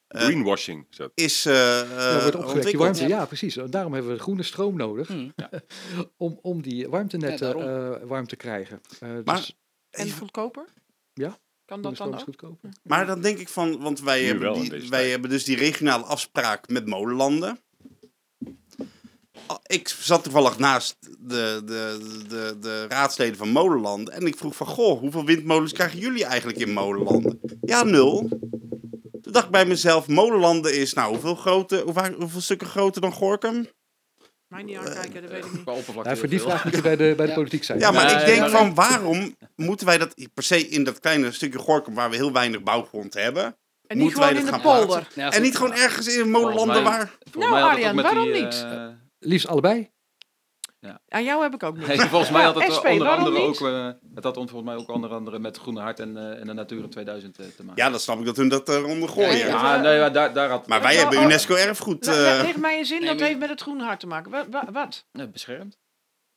Greenwashing. 0.09 0.85
is 1.13 1.45
eh, 1.45 1.53
Ja, 1.53 1.81
eh, 1.81 1.87
wordt 1.87 2.35
opgewekt, 2.35 2.35
die 2.35 2.45
ontwikkeld. 2.45 2.75
warmte, 2.83 3.07
ja, 3.07 3.25
precies. 3.25 3.57
Daarom 3.69 3.93
hebben 3.93 4.11
we 4.11 4.19
groene 4.19 4.43
stroom 4.43 4.75
nodig 4.77 5.07
Hm. 5.07 5.29
om, 6.17 6.39
om 6.41 6.61
die 6.61 6.87
warmtenetten 6.89 7.55
eh, 7.55 8.07
warm 8.07 8.27
te 8.27 8.35
krijgen. 8.35 8.81
Eh, 8.99 9.09
Maar- 9.25 9.35
dus 9.35 9.57
En 9.89 10.11
goedkoper? 10.11 10.65
Ja, 11.13 11.37
Kan 11.65 11.81
dat 11.81 11.97
dan 11.97 12.13
ook? 12.13 12.19
goedkoper. 12.19 12.69
Maar 12.83 13.05
dan 13.05 13.21
denk 13.21 13.37
ik 13.37 13.49
van, 13.49 13.79
want 13.81 14.01
wij, 14.01 14.21
Nu 14.21 14.27
hebben, 14.27 14.53
die, 14.53 14.69
wij 14.69 14.79
tijd. 14.89 15.09
hebben 15.11 15.29
dus 15.29 15.43
die 15.43 15.57
regionale 15.57 16.03
afspraak 16.03 16.67
met 16.69 16.85
molenlanden. 16.87 17.59
Ah, 19.47 19.57
Ik 19.65 19.87
zat 19.87 20.23
toevallig 20.23 20.57
naast 20.59 20.97
de, 21.19 21.61
de, 21.65 21.97
de, 22.29 22.57
de 22.59 22.85
raadsleden 22.87 23.37
van 23.37 23.49
Molenlanden. 23.49 24.13
En 24.13 24.25
ik 24.27 24.37
vroeg 24.37 24.55
van, 24.55 24.67
goh, 24.67 24.99
hoeveel 24.99 25.25
windmolens 25.25 25.73
krijgen 25.73 25.99
jullie 25.99 26.25
eigenlijk 26.25 26.59
in 26.59 26.71
Molenlanden? 26.73 27.39
Ja, 27.61 27.83
nul. 27.83 28.29
Toen 29.29 29.37
dacht 29.37 29.47
ik 29.53 29.57
bij 29.59 29.65
mezelf, 29.65 30.07
Molenlanden 30.07 30.75
is, 30.77 30.93
nou, 30.93 31.09
hoeveel, 31.11 31.35
grote, 31.35 31.81
hoeveel, 31.85 32.13
hoeveel 32.19 32.41
stukken 32.41 32.67
groter 32.67 33.01
dan 33.01 33.11
Gorkum? 33.11 33.67
Mij 34.47 34.63
niet 34.63 34.77
aankijken, 34.77 35.21
dat 35.21 35.31
weet 35.31 35.45
ik 35.45 35.51
niet. 35.51 35.61
Qua 35.61 35.71
oppervlakte 35.71 36.03
Nou, 36.09 36.17
voor 36.19 36.29
die 36.29 36.41
vraag 36.41 36.63
moet 36.63 36.75
je 36.75 36.81
bij 36.81 36.95
de, 36.95 37.13
bij 37.17 37.25
de 37.25 37.31
Ja. 37.31 37.37
politiek 37.37 37.63
zijn. 37.63 37.79
Ja, 37.79 37.91
maar 37.91 38.05
Nee, 38.05 38.15
ik 38.15 38.25
denk 38.25 38.49
van, 38.49 38.73
waarom 38.73 39.35
moeten 39.55 39.85
wij 39.85 39.97
dat 39.97 40.13
per 40.33 40.43
se 40.43 40.67
in 40.67 40.83
dat 40.83 40.99
kleine 40.99 41.31
stukje 41.31 41.59
Gorkum, 41.59 41.93
waar 41.93 42.09
we 42.09 42.15
heel 42.15 42.31
weinig 42.31 42.63
bouwgrond 42.63 43.13
hebben... 43.13 43.43
En 43.43 43.97
niet 43.97 43.97
Moeten 43.97 44.19
wij 44.19 44.27
gewoon 44.27 44.45
in 44.45 44.51
dat 44.51 44.61
de 44.61 44.67
gaan 44.69 44.77
polder. 44.77 45.07
Ja, 45.15 45.31
en 45.31 45.41
niet 45.41 45.55
gewoon 45.57 45.73
ergens 45.73 46.17
in 46.17 46.29
Molenlanden 46.31 46.83
waar... 46.83 47.11
Nou, 47.37 47.53
Arjan, 47.53 47.95
waarom 47.95 48.31
die, 48.31 48.43
niet? 48.43 48.65
eh, 48.65 48.87
Liefst 49.19 49.47
allebei. 49.47 49.89
Aan 51.07 51.23
jou 51.23 51.41
heb 51.43 51.53
ik 51.53 51.63
ook 51.63 51.77
niet. 51.77 51.87
Nee, 51.97 51.99
volgens 51.99 52.31
mij 52.31 52.43
had 52.43 52.55
het 52.61 52.73
SP, 52.77 52.85
onder 52.85 53.07
andere 53.09 53.37
niet? 53.47 53.61
ook, 53.61 53.67
eh, 53.67 53.89
het 54.15 54.23
had 54.23 54.33
volgens 54.35 54.63
mij 54.63 54.75
ook 54.75 54.89
onder 54.89 55.09
andere 55.13 55.39
met 55.39 55.57
Groene 55.57 55.79
Hart 55.81 55.99
en, 55.99 56.17
eh, 56.17 56.39
en 56.39 56.47
de 56.47 56.53
Natura 56.53 56.87
2000 56.87 57.39
eh, 57.39 57.45
te 57.45 57.63
maken. 57.63 57.83
Ja, 57.83 57.89
dan 57.89 57.99
snap 57.99 58.19
ik 58.19 58.25
dat 58.25 58.35
hun 58.37 58.49
dat 58.49 58.69
eronder 58.69 59.09
gooien. 59.09 59.37
Ja, 59.37 59.47
Ja, 59.47 59.73
ja. 59.75 59.81
nee, 59.81 59.99
maar 59.99 60.11
daar, 60.13 60.33
daar 60.33 60.49
had 60.49 60.67
Maar 60.67 60.81
wij 60.81 60.95
hebben 60.95 61.17
oh. 61.17 61.23
UNESCO 61.23 61.55
erfgoed. 61.55 62.05
Nou, 62.05 62.17
Leg 62.43 62.57
mij 62.57 62.79
een 62.79 62.85
zin, 62.85 62.99
Nee, 63.01 63.09
dat 63.09 63.19
heeft 63.27 63.39
met 63.39 63.49
het 63.49 63.61
groene 63.61 63.83
hart 63.83 63.99
te 63.99 64.07
maken. 64.07 64.31
Wa- 64.31 64.49
wa- 64.49 64.71
Wat? 64.71 65.05
eh, 65.11 65.25
beschermd. 65.31 65.77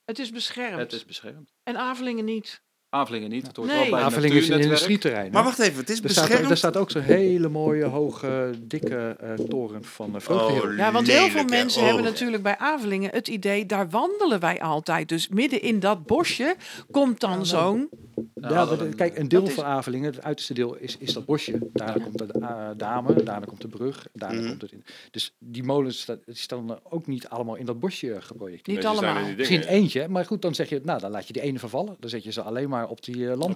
Het 0.04 0.18
is 0.18 0.30
beschermd. 0.30 0.78
Het 0.78 0.92
is 0.92 1.04
beschermd. 1.04 1.52
En 1.62 1.76
Avelingen 1.76 2.24
niet. 2.24 2.62
Avelingen 2.94 3.30
niet. 3.30 3.46
Het 3.46 3.56
hoort 3.56 3.68
Nee. 3.68 3.80
wel 3.80 3.90
bij 3.90 4.00
Avelingen 4.00 4.36
is 4.36 4.48
een 4.48 4.60
industrieterrein. 4.60 5.32
maar 5.32 5.44
wacht 5.44 5.58
even, 5.58 5.78
het 5.78 5.90
is 5.90 6.00
Er 6.02 6.10
staat, 6.10 6.24
beschermd. 6.24 6.50
er 6.50 6.56
staat 6.56 6.76
ook 6.76 6.90
zo'n 6.90 7.02
hele 7.02 7.48
mooie, 7.48 7.84
hoge, 7.84 8.50
dikke 8.62 9.16
eh, 9.20 9.34
toren 9.34 9.84
van 9.84 10.16
uh. 10.30 10.36
Oh, 10.36 10.76
Ja, 10.76 10.92
want 10.92 11.06
heel 11.06 11.28
veel 11.28 11.44
mensen 11.44 11.80
Oh. 11.80 11.86
hebben 11.86 12.04
natuurlijk 12.04 12.42
bij 12.42 12.58
Avelingen 12.58 13.10
het 13.10 13.28
idee, 13.28 13.66
daar 13.66 13.90
wandelen 13.90 14.40
wij 14.40 14.60
altijd. 14.60 15.08
Dus 15.08 15.28
midden 15.28 15.62
in 15.62 15.80
dat 15.80 16.06
bosje 16.06 16.54
komt 16.90 17.20
dan 17.20 17.46
zo'n... 17.46 17.88
Ja, 18.34 18.68
kijk, 18.96 19.18
een 19.18 19.28
deel 19.28 19.46
van 19.46 19.64
Avelingen, 19.64 20.12
het 20.12 20.22
uiterste 20.22 20.54
deel, 20.54 20.76
is, 20.76 20.96
is 20.98 21.12
dat 21.12 21.24
bosje. 21.24 21.58
Daarna 21.72 22.04
komt 22.04 22.18
de 22.18 22.26
uh, 22.40 22.68
dame, 22.76 23.22
daarna 23.22 23.44
komt 23.46 23.60
de 23.60 23.68
brug, 23.68 24.06
daarna 24.12 24.38
Mhm. 24.40 24.48
komt 24.48 24.62
het 24.62 24.72
in. 24.72 24.84
Dus 25.10 25.34
die 25.38 25.62
molens 25.62 26.04
die 26.04 26.16
staan 26.26 26.78
ook 26.90 27.06
niet 27.06 27.28
allemaal 27.28 27.54
in 27.54 27.66
dat 27.66 27.80
bosje 27.80 28.16
geprojecteerd. 28.20 28.76
Niet 28.76 28.86
allemaal. 28.86 29.22
Misschien 29.36 29.62
eentje, 29.62 30.08
maar 30.08 30.24
goed, 30.24 30.42
dan 30.42 30.54
zeg 30.54 30.68
je, 30.68 30.80
nou, 30.84 31.00
dan 31.00 31.10
laat 31.10 31.26
je 31.26 31.32
die 31.32 31.42
ene 31.42 31.58
vervallen. 31.58 31.96
Dan 32.00 32.10
zet 32.10 32.24
je 32.24 32.32
ze 32.32 32.42
alleen 32.42 32.68
maar 32.68 32.81
op 32.88 33.02
die 33.04 33.16
uh, 33.16 33.34
Maar, 33.36 33.50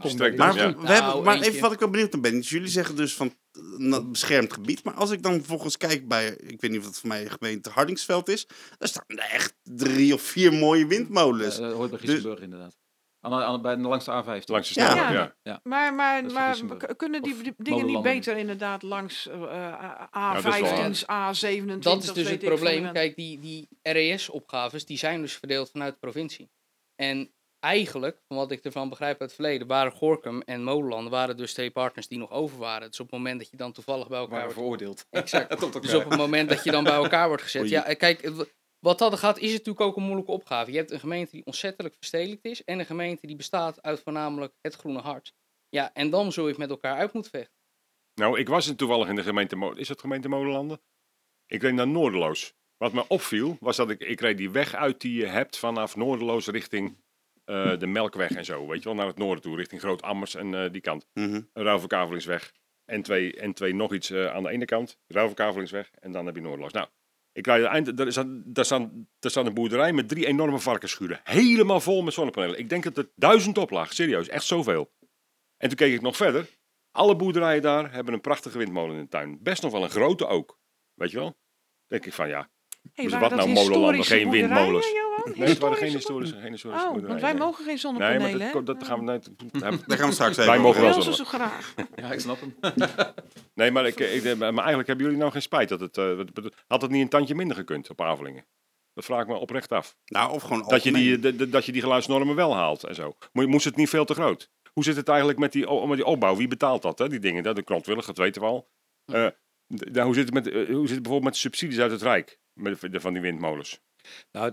Ja. 0.57 0.69
we 0.69 0.75
Nou, 0.75 0.87
hebben, 0.87 1.23
maar 1.25 1.35
eentje. 1.35 1.51
even 1.51 1.63
wat 1.63 1.73
ik 1.73 1.79
wel 1.79 1.91
benieuwd 1.91 2.13
naar 2.13 2.21
ben. 2.21 2.33
Dus 2.35 2.49
jullie 2.51 2.69
zeggen 2.69 2.97
dus 2.97 3.15
van 3.15 3.35
eh, 3.53 3.63
na- 3.77 4.03
beschermd 4.03 4.53
gebied. 4.53 4.85
Maar 4.85 4.95
als 4.95 5.11
ik 5.11 5.23
dan 5.23 5.33
vervolgens 5.35 5.77
kijk 5.77 6.09
bij, 6.09 6.27
ik 6.29 6.61
weet 6.61 6.71
niet 6.71 6.81
of 6.81 6.87
dat 6.87 6.99
voor 6.99 7.09
mij 7.09 7.27
gemeente 7.29 7.71
Hardingsveld 7.71 8.29
is. 8.29 8.47
Daar 8.79 8.89
staan 8.89 9.05
er 9.07 9.19
echt 9.19 9.55
drie 9.63 10.15
of 10.15 10.21
vier 10.23 10.53
mooie 10.53 10.87
windmolens. 10.87 11.57
Ja, 11.57 11.63
dat 11.63 11.73
hoort 11.73 11.91
bij 11.91 11.99
Dus- 12.01 12.09
Giesenburg 12.11 12.41
inderdaad. 12.41 12.77
Aan, 13.21 13.39
de- 13.39 13.45
aan, 13.45 13.63
bij 13.63 13.77
de 13.77 13.83
langste 13.83 14.11
A15. 14.25 14.45
Langs 14.45 14.73
de 14.73 14.81
Ja. 14.81 15.13
ja. 15.13 15.35
Ja. 15.43 15.61
Maar, 15.63 15.95
maar, 15.95 16.25
maar 16.33 16.57
kunnen 16.97 17.23
die 17.23 17.55
dingen 17.57 17.87
niet 17.87 18.03
beter 18.03 18.37
inderdaad 18.37 18.83
langs 18.83 19.29
eh, 19.29 19.41
dat 20.33 20.45
is 20.55 20.61
wel 20.61 20.91
A15, 20.93 21.05
A27? 21.05 21.79
Dat 21.79 22.03
is 22.03 22.13
dus 22.13 22.29
het 22.31 22.39
probleem. 22.45 22.93
Kijk, 22.93 23.17
die, 23.17 23.41
die 23.41 23.69
RES-opgaves 23.83 24.85
die 24.87 24.99
zijn 24.99 25.21
dus 25.21 25.33
verdeeld 25.35 25.71
vanuit 25.71 25.93
de 25.93 25.99
provincie. 25.99 26.49
En 26.97 27.31
eigenlijk, 27.67 28.23
van 28.29 28.37
wat 28.37 28.51
ik 28.51 28.65
ervan 28.65 28.89
begrijp 28.89 29.21
uit 29.21 29.31
het 29.31 29.41
verleden, 29.41 29.67
waren 29.67 29.93
Gorkum 29.93 30.43
en 30.43 30.63
Molenlanden 30.63 31.11
waren 31.11 31.37
dus 31.37 31.53
twee 31.53 31.71
partners 31.71 32.09
die 32.09 32.19
nog 32.19 32.31
over 32.31 32.59
waren. 32.59 32.89
Dus 32.89 33.01
op 33.01 33.07
het 33.07 33.17
moment 33.17 33.39
dat 33.39 33.51
je 33.51 33.57
dan 33.57 33.73
toevallig 33.73 34.09
bij 34.09 34.19
elkaar 34.19 34.31
waren 34.31 34.55
wordt 34.55 34.61
veroordeeld. 34.61 35.07
Exact. 35.23 35.59
Tot. 35.59 35.83
Dus 35.83 35.95
op 35.95 36.05
het 36.11 36.19
moment 36.19 36.49
dat 36.49 36.65
je 36.65 36.71
dan 36.71 36.85
bij 36.85 36.93
elkaar 36.93 37.29
wordt 37.29 37.43
gezet. 37.43 37.63
Oei. 37.63 37.71
Ja, 37.71 37.85
eh, 37.85 37.97
kijk, 37.97 38.33
wat 38.79 38.99
dat 38.99 39.13
er 39.13 39.19
gaat, 39.19 39.39
is 39.39 39.53
het 39.53 39.59
natuurlijk 39.67 39.81
ook 39.87 39.97
een 39.97 40.03
moeilijke 40.03 40.31
opgave. 40.31 40.71
Je 40.71 40.77
hebt 40.77 40.91
een 40.91 41.01
gemeente 41.01 41.31
die 41.31 41.47
ontzettelijk 41.47 41.95
verstedelijkt 41.95 42.45
is. 42.45 42.65
En 42.65 42.79
een 42.79 42.87
gemeente 42.87 43.27
die 43.27 43.37
bestaat 43.37 43.83
uit 43.83 44.01
voornamelijk 44.01 44.55
het 44.61 44.75
groene 44.75 45.01
hart. 45.01 45.35
Ja, 45.69 45.93
en 45.93 46.11
dan 46.11 46.33
zul 46.33 46.43
je 46.45 46.49
het 46.51 46.59
met 46.59 46.71
elkaar 46.71 46.97
uit 46.97 47.13
moeten 47.13 47.31
vechten. 47.31 47.55
Nou, 48.15 48.39
ik 48.39 48.49
was 48.49 48.67
in 48.67 48.77
toevallig 48.77 49.09
in 49.09 49.15
de 49.15 49.23
gemeente... 49.23 49.57
Mo- 49.57 49.73
Is 49.73 49.89
dat 49.89 50.01
gemeente 50.01 50.29
Molenlanden? 50.29 50.81
Ik 51.47 51.63
reed 51.63 51.75
naar 51.75 51.89
Noorderloos. 51.89 52.55
Wat 52.77 52.93
me 52.93 53.05
opviel, 53.09 53.57
was 53.61 53.77
dat 53.77 53.91
ik, 53.91 54.01
ik 54.01 54.21
reed 54.21 54.37
die 54.37 54.51
weg 54.51 54.75
uit 54.75 55.01
die 55.01 55.19
je 55.19 55.27
hebt 55.27 55.59
vanaf 55.59 55.97
Noorderloos 55.97 56.47
richting 56.47 56.97
eh, 57.47 57.79
de 57.79 57.87
Melkweg 57.87 58.31
en 58.31 58.45
zo. 58.45 58.67
Weet 58.67 58.79
je 58.79 58.85
wel, 58.85 58.95
naar 58.95 59.07
het 59.07 59.19
noorden 59.19 59.43
toe, 59.43 59.57
richting 59.57 59.81
Groot 59.81 60.03
Ammers 60.03 60.35
en 60.35 60.55
eh, 60.55 60.73
die 60.73 60.81
kant. 60.81 61.07
Mhm. 61.13 61.41
Ruiverkavelingsweg. 61.53 62.53
En 62.85 63.03
twee, 63.03 63.37
en 63.37 63.53
twee 63.53 63.75
nog 63.75 63.95
iets 63.95 64.11
eh, 64.11 64.35
aan 64.35 64.43
de 64.43 64.49
ene 64.49 64.65
kant. 64.65 64.99
Ruiverkavelingsweg. 65.07 65.91
En 66.01 66.13
dan 66.13 66.27
heb 66.27 66.35
je 66.35 66.41
Noorderloos. 66.41 66.73
Nou, 66.73 66.87
ik 67.33 67.47
rijd 67.47 67.65
eind, 67.65 67.97
daar, 67.97 68.07
is, 68.07 68.19
daar, 68.45 68.65
staan, 68.65 69.09
daar 69.19 69.31
staat 69.31 69.47
een 69.47 69.55
boerderij 69.55 69.93
met 69.93 70.09
drie 70.09 70.27
enorme 70.27 70.59
varkensschuren. 70.59 71.21
Helemaal 71.25 71.81
vol 71.81 72.03
met 72.03 72.15
zonnepanelen. 72.15 72.59
Ik 72.59 72.69
denk 72.69 72.85
dat 72.85 72.97
er 72.97 73.09
duizend 73.15 73.59
op 73.59 73.71
lag. 73.71 73.93
Serieus, 73.93 74.29
echt 74.29 74.45
zoveel. 74.45 74.93
En 75.57 75.69
toen 75.69 75.77
keek 75.77 75.95
ik 75.95 76.03
nog 76.03 76.17
verder. 76.17 76.49
Alle 76.91 77.17
boerderijen 77.17 77.63
daar 77.63 77.93
hebben 77.93 78.15
een 78.15 78.21
prachtige 78.21 78.59
windmolen 78.59 78.97
in 78.97 79.03
de 79.03 79.09
tuin. 79.09 79.43
Best 79.43 79.63
nog 79.63 79.73
wel 79.73 79.83
een 79.83 79.91
grote 79.91 80.27
ook. 80.27 80.59
Weet 80.95 81.11
je 81.11 81.19
wel? 81.19 81.37
denk 81.87 82.07
ik 82.07 82.13
van 82.13 82.29
ja. 82.29 82.51
Hey, 82.93 83.05
Dus 83.05 83.19
wat 83.19 83.35
nou 83.35 83.49
molenlanden, 83.49 84.05
geen 84.05 84.31
windmolens? 84.31 84.93
Nee, 85.35 85.49
het 85.49 85.59
waren 85.59 85.77
geen 85.77 85.93
Historische 85.93 86.37
geen 86.41 86.51
historische 86.53 86.87
Oh, 86.87 86.93
want 87.07 87.21
wij 87.21 87.33
nee. 87.33 87.41
mogen 87.41 87.57
geen 87.57 87.67
Nee, 87.67 87.77
zonnepanelen, 87.77 88.39
maar 88.39 88.47
hè? 88.47 88.53
dat, 88.53 88.67
dat 88.67 88.85
gaan 88.85 88.99
we 88.99 89.05
net... 89.05 89.31
Daar 89.87 89.99
gaan 89.99 90.09
we 90.09 90.15
straks 90.15 90.37
even 90.37 90.51
Wij 90.51 90.59
mogen 90.59 90.81
wel 90.83 91.03
zo 91.03 91.25
graag. 91.25 91.75
Ja, 91.97 92.13
ik 92.13 92.21
snap 92.21 92.39
hem. 92.41 92.55
Nee, 93.55 93.71
maar, 93.71 93.87
ik, 93.87 93.99
ik, 94.01 94.37
maar 94.39 94.53
eigenlijk 94.55 94.87
hebben 94.87 95.05
jullie 95.05 95.21
nou 95.21 95.33
geen 95.33 95.43
spijt 95.43 95.69
dat 95.69 95.81
het... 95.81 95.99
eh, 95.99 96.19
had 96.67 96.83
het 96.83 96.91
niet 96.91 97.03
een 97.03 97.09
tandje 97.09 97.35
minder 97.35 97.57
gekund 97.57 97.91
op 97.91 98.01
Avelingen? 98.01 98.47
Dat 98.95 99.05
vraag 99.05 99.21
ik 99.23 99.27
me 99.29 99.35
oprecht 99.35 99.73
af. 99.73 99.97
Nou, 100.05 100.33
of 100.33 100.43
gewoon 100.43 100.65
Dat 100.69 100.83
je, 100.83 100.93
die, 100.93 101.19
de- 101.19 101.37
de- 101.37 101.49
dat 101.49 101.65
je 101.67 101.73
die 101.73 101.81
geluidsnormen 101.83 102.35
wel 102.37 102.55
haalt 102.55 102.85
en 102.85 102.95
zo. 102.95 103.15
Mo- 103.33 103.47
Moest 103.47 103.65
het 103.65 103.77
niet 103.77 103.89
veel 103.89 104.05
te 104.05 104.15
groot? 104.15 104.51
Hoe 104.73 104.85
zit 104.85 104.97
het 104.97 105.09
eigenlijk 105.09 105.39
met 105.39 105.53
die, 105.53 105.87
met 105.87 105.97
die 105.97 106.07
opbouw? 106.07 106.37
Wie 106.37 106.49
betaalt 106.49 106.83
dat, 106.83 106.99
hè? 106.99 107.09
die 107.09 107.19
dingen? 107.19 107.43
Dat 107.43 107.57
de 107.57 107.63
krantwillig, 107.63 108.07
dat 108.07 108.19
weten 108.19 108.43
we 108.43 108.49
al. 108.49 108.69
Eh, 109.07 109.27
nou, 109.67 110.07
hoe, 110.07 110.15
zit 110.15 110.25
het 110.25 110.35
met, 110.35 110.47
eh, 110.49 110.55
hoe 110.55 110.65
zit 110.65 110.95
het 110.95 111.03
bijvoorbeeld 111.03 111.23
met 111.25 111.37
subsidies 111.37 111.79
uit 111.79 111.91
het 111.91 112.03
Rijk? 112.03 112.39
Van 112.93 113.13
die 113.13 113.23
windmolens. 113.23 113.81
Nou, 114.33 114.53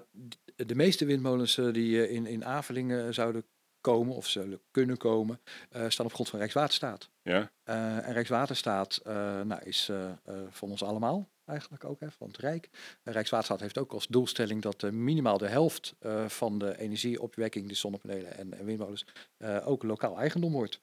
de 0.56 0.76
meeste 0.76 1.06
windmolens 1.06 1.58
eh, 1.58 1.74
die 1.74 2.06
eh, 2.06 2.16
in, 2.16 2.26
in 2.26 2.46
Avelingen 2.46 3.14
zouden 3.14 3.46
komen 3.82 4.16
of 4.16 4.28
zullen 4.28 4.62
kunnen 4.72 4.98
komen, 4.98 5.42
eh, 5.70 5.90
staan 5.90 6.06
op 6.06 6.14
grond 6.14 6.30
van 6.30 6.40
Rijkswaterstaat. 6.40 7.10
Ja. 7.22 7.52
Eh, 7.64 8.08
en 8.08 8.14
Rijkswaterstaat 8.14 8.96
eh, 8.96 9.42
nou, 9.42 9.64
is 9.64 9.90
eh, 9.90 10.10
eh, 10.10 10.16
van 10.50 10.70
ons 10.70 10.84
allemaal 10.84 11.32
eigenlijk 11.46 11.84
ook, 11.84 12.00
hè, 12.00 12.12
van 12.12 12.28
het 12.28 12.38
Rijk. 12.38 12.70
Eh, 13.04 13.14
Rijkswaterstaat 13.14 13.60
heeft 13.60 13.78
ook 13.78 13.92
als 13.92 14.08
doelstelling 14.08 14.62
dat 14.62 14.84
eh, 14.84 14.90
minimaal 14.92 15.38
de 15.38 15.48
helft 15.48 15.96
eh, 16.00 16.28
van 16.28 16.58
de 16.58 16.80
energieopwekking, 16.80 17.68
de 17.68 17.76
zonnepanelen 17.76 18.38
en, 18.38 18.54
en 18.54 18.66
windmolens, 18.66 19.06
eh, 19.38 19.68
ook 19.68 19.84
lokaal 19.84 20.18
eigendom 20.18 20.52
wordt. 20.52 20.82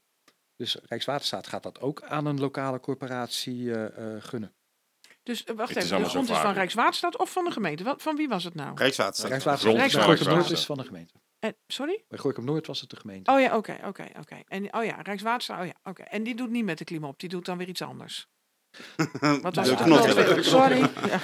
Dus 0.56 0.78
Rijkswaterstaat 0.82 1.46
gaat 1.46 1.62
dat 1.62 1.80
ook 1.80 2.02
aan 2.02 2.26
een 2.26 2.40
lokale 2.40 2.80
corporatie 2.80 3.74
eh, 3.74 4.14
eh, 4.14 4.22
gunnen. 4.22 4.52
Dus 5.30 5.44
eh, 5.44 5.56
wacht 5.56 5.76
even, 5.76 6.02
de 6.02 6.08
grond 6.08 6.30
is 6.30 6.38
van. 6.38 6.52
Rijkswaterstaat 6.52 7.18
of 7.18 7.32
van 7.32 7.44
de 7.44 7.50
gemeente? 7.50 7.84
Wat, 7.84 8.02
van 8.02 8.16
wie 8.16 8.28
was 8.28 8.44
het 8.44 8.54
nou? 8.54 8.74
Rijkswaterstaat. 8.74 9.30
Rijkswaterstaat, 9.30 9.72
bij 9.72 9.80
Noord 9.80 9.92
Rijkswaterstaat. 10.06 10.58
is 10.58 10.66
van 10.66 10.76
de 10.76 10.84
gemeente. 10.84 11.14
En, 11.38 11.56
sorry? 11.66 12.04
Bij 12.08 12.18
Gorkum 12.18 12.44
Noord 12.44 12.66
was 12.66 12.80
het 12.80 12.90
de 12.90 12.96
gemeente. 12.96 13.32
Oh 13.32 13.40
ja, 13.40 13.56
oké, 13.56 13.78
oké, 13.84 14.08
oké. 14.18 14.42
En 14.46 14.74
oh 14.74 14.84
ja, 14.84 15.00
Rijkswaterstaat, 15.02 15.60
oh 15.60 15.66
ja, 15.66 15.74
oké. 15.82 16.02
En 16.02 16.22
die 16.22 16.34
doet 16.34 16.50
niet 16.50 16.64
met 16.64 16.78
de 16.78 16.84
klimop, 16.84 17.20
die 17.20 17.28
doet 17.28 17.44
dan 17.44 17.58
weer 17.58 17.68
iets 17.68 17.82
anders. 17.82 18.28
Wat 19.42 19.54
was 19.54 19.68
De 19.68 19.74
het? 19.74 19.82
knot. 19.82 20.44
Sorry. 20.44 20.78
Ja. 20.78 21.18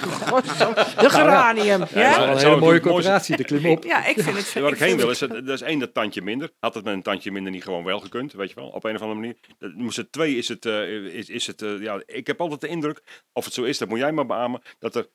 De 1.01 1.09
geranium. 1.09 1.79
Ja, 1.79 1.87
Ja? 1.93 2.19
wel 2.19 2.27
het 2.27 2.41
een 2.41 2.47
hele 2.49 2.59
mooie 2.59 2.79
corporatie, 2.79 3.37
de 3.37 3.43
klimop. 3.43 3.83
ja, 3.83 4.05
ik 4.05 4.19
vind 4.21 4.37
het... 4.37 4.53
Waar 4.53 4.63
ik 4.63 4.73
ik 4.73 4.79
heen 4.79 4.97
wil, 4.97 5.09
is, 5.09 5.19
dat, 5.19 5.29
dat 5.29 5.47
is 5.49 5.61
één 5.61 5.79
dat 5.79 5.93
tandje 5.93 6.21
minder. 6.21 6.51
Had 6.59 6.73
het 6.73 6.83
met 6.83 6.93
een 6.93 7.01
tandje 7.01 7.31
minder 7.31 7.51
niet 7.51 7.63
gewoon 7.63 7.83
wel 7.83 7.99
gekund, 7.99 8.33
weet 8.33 8.49
je 8.49 8.55
wel, 8.55 8.67
op 8.69 8.83
een 8.83 8.95
of 8.95 9.01
andere 9.01 9.19
manier. 9.19 9.37
Dat 9.57 9.73
moest 9.73 9.97
het 9.97 10.11
twee 10.11 10.35
is 10.37 10.47
het, 10.47 10.65
eh, 10.65 11.05
is, 11.05 11.29
is 11.29 11.47
het 11.47 11.61
eh, 11.61 11.81
ja, 11.81 12.01
ik 12.05 12.27
heb 12.27 12.41
altijd 12.41 12.61
de 12.61 12.67
indruk, 12.67 13.01
of 13.33 13.45
het 13.45 13.53
zo 13.53 13.63
is, 13.63 13.77
dat 13.77 13.87
moet 13.89 13.99
jij 13.99 14.11
maar 14.11 14.25
beamen, 14.25 14.61
dat 14.79 14.95
er, 14.95 15.07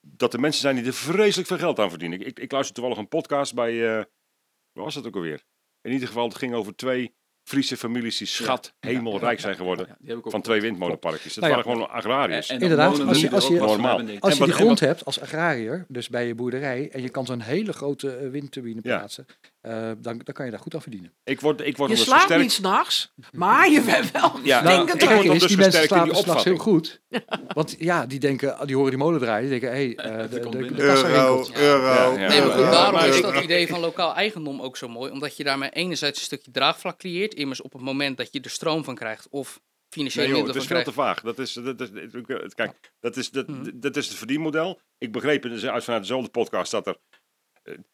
dat 0.00 0.32
er 0.34 0.40
mensen 0.40 0.60
zijn 0.60 0.76
die 0.76 0.84
er 0.86 0.92
vreselijk 0.94 1.48
veel 1.48 1.58
geld 1.58 1.78
aan 1.78 1.90
verdienen. 1.90 2.26
Ik, 2.26 2.38
ik 2.38 2.52
luister 2.52 2.74
toevallig 2.74 2.98
een 2.98 3.08
podcast 3.08 3.54
bij, 3.54 3.72
eh 3.98 4.04
waar 4.72 4.84
was 4.84 4.94
dat 4.94 5.06
ook 5.06 5.14
alweer? 5.14 5.42
In 5.82 5.92
ieder 5.92 6.08
geval, 6.08 6.28
het 6.28 6.36
ging 6.38 6.54
over 6.54 6.76
twee 6.76 7.14
Friese 7.46 7.76
families 7.76 8.16
die 8.18 8.26
schat 8.26 8.74
hemelrijk 8.80 9.40
zijn 9.40 9.54
geworden. 9.56 9.96
Van 10.22 10.42
twee 10.42 10.60
windmolenparkjes. 10.60 11.34
Dat 11.34 11.44
Nou 11.44 11.56
ja. 11.56 11.62
waren 11.62 11.72
gewoon 11.72 11.90
agrariërs. 11.90 12.48
En- 12.48 12.56
en 12.56 12.62
Inderdaad, 12.62 13.00
als 13.00 13.20
je- 13.20 13.30
als 13.30 13.46
je- 13.48 13.54
Normaal. 13.54 14.00
Als 14.18 14.36
je 14.38 14.44
die 14.44 14.52
grond 14.52 14.80
hebt 14.80 15.04
als 15.04 15.20
agrariër, 15.20 15.84
dus 15.88 16.08
bij 16.08 16.26
je 16.26 16.34
boerderij, 16.34 16.88
en 16.92 17.02
je 17.02 17.08
kan 17.08 17.26
zo'n 17.26 17.40
hele 17.40 17.72
grote 17.72 18.16
eh, 18.16 18.30
windturbine 18.30 18.80
plaatsen, 18.80 19.26
dan, 19.74 19.98
dan 20.02 20.34
kan 20.34 20.44
je 20.44 20.50
daar 20.50 20.60
goed 20.60 20.74
aan 20.74 20.82
verdienen. 20.82 21.12
Ik 21.24 21.40
word, 21.40 21.60
ik 21.60 21.76
word 21.76 21.90
Je 21.90 21.96
slaapt 21.96 22.10
versterkt. 22.18 22.42
niet 22.42 22.52
s'nachts, 22.52 23.12
maar 23.32 23.70
je 23.70 23.80
bent 23.80 24.10
wel 24.10 24.32
Ja, 24.42 24.62
nou, 24.62 24.82
ik 24.82 24.92
Het 24.92 25.04
word 25.24 25.40
dus 25.40 25.46
die 25.48 25.56
mensen 25.56 25.80
in 25.80 25.86
slapen 25.86 26.16
s'nachts 26.16 26.44
heel 26.44 26.56
goed. 26.56 27.00
Want 27.48 27.74
ja, 27.78 28.06
die 28.06 28.18
denken, 28.18 28.66
die 28.66 28.74
horen 28.76 28.90
die 28.90 28.98
molen 29.00 29.20
draaien, 29.20 29.50
die 29.50 29.60
denken, 29.60 29.78
hé, 29.78 29.92
hey, 29.96 30.20
eh, 30.22 30.30
de, 30.30 30.38
de, 30.48 30.48
de, 30.74 30.74
kassa 30.74 31.08
Euro, 31.08 31.46
euro, 31.54 31.84
Ja, 31.86 32.20
ja. 32.20 32.28
Nee, 32.28 32.40
maar 32.40 32.50
goed, 32.50 32.64
daarom 32.70 33.00
is 33.00 33.20
dat 33.20 33.42
idee 33.42 33.66
van 33.68 33.80
lokaal 33.80 34.14
eigendom 34.14 34.60
ook 34.62 34.76
zo 34.76 34.88
mooi. 34.88 35.10
Omdat 35.12 35.36
je 35.36 35.44
daarmee 35.44 35.70
enerzijds 35.70 36.18
een 36.18 36.24
stukje 36.24 36.50
draagvlak 36.50 36.98
creëert. 36.98 37.34
Immers 37.34 37.60
op 37.62 37.72
het 37.72 37.82
moment 37.82 38.16
dat 38.16 38.28
je 38.32 38.40
er 38.40 38.50
stroom 38.50 38.84
van 38.84 38.94
krijgt 38.94 39.26
of 39.30 39.60
financieel 39.88 40.26
Nee, 40.26 40.36
joh, 40.36 40.46
het 40.46 40.56
is 40.56 40.66
van 40.66 40.76
veel 40.76 40.92
krijgt. 40.94 40.98
te 40.98 41.22
vaag. 41.22 41.34
Dat 41.34 41.38
is, 41.38 41.52
dat 41.52 41.80
is, 41.80 41.88
het- 42.42 42.54
kijk, 42.54 42.92
dat 43.00 43.16
is, 43.16 43.30
dat, 43.30 43.46
Mhm. 43.48 43.70
dat 43.74 43.96
is 43.96 44.06
het 44.08 44.16
verdienmodel. 44.16 44.80
Ik 44.98 45.12
begreep 45.12 45.42
het 45.42 45.52
dus 45.52 45.66
uit 45.66 45.84
vanuit 45.84 46.02
dezelfde 46.02 46.30
podcast 46.30 46.70
dat 46.70 46.86
er 46.86 46.96
eh, 47.10 47.15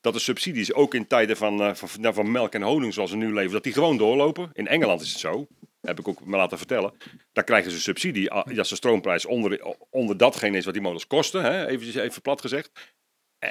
dat 0.01 0.12
de 0.12 0.18
subsidies 0.18 0.73
ook 0.73 0.95
in 0.95 1.07
tijden 1.07 1.37
van, 1.37 1.61
eh, 1.62 1.75
van, 1.75 2.01
nou, 2.01 2.14
van 2.14 2.31
melk 2.31 2.55
en 2.55 2.62
honing 2.62 2.95
zoals 2.95 3.11
we 3.11 3.16
nu 3.16 3.33
leven, 3.33 3.53
dat 3.53 3.62
die 3.64 3.73
gewoon 3.73 3.97
doorlopen. 3.97 4.51
In 4.53 4.66
Engeland 4.68 5.01
is 5.01 5.11
het 5.11 5.18
zo, 5.18 5.47
heb 5.81 5.99
ik 5.99 6.09
ook 6.09 6.25
me 6.25 6.37
laten 6.37 6.59
vertellen. 6.59 6.93
Daar 7.33 7.45
krijgen 7.45 7.70
ze 7.70 7.81
subsidie 7.81 8.31
ah, 8.31 8.59
als 8.59 8.68
de 8.68 8.75
stroomprijs 8.77 9.27
onder, 9.27 9.77
onder 9.91 10.16
datgene 10.16 10.57
is 10.57 10.64
wat 10.64 10.75
die 10.75 10.83
molens 10.83 11.07
kosten, 11.07 11.43
hè, 11.43 11.66
even, 11.66 12.03
even 12.03 12.23
plat 12.23 12.41
gezegd. 12.41 12.70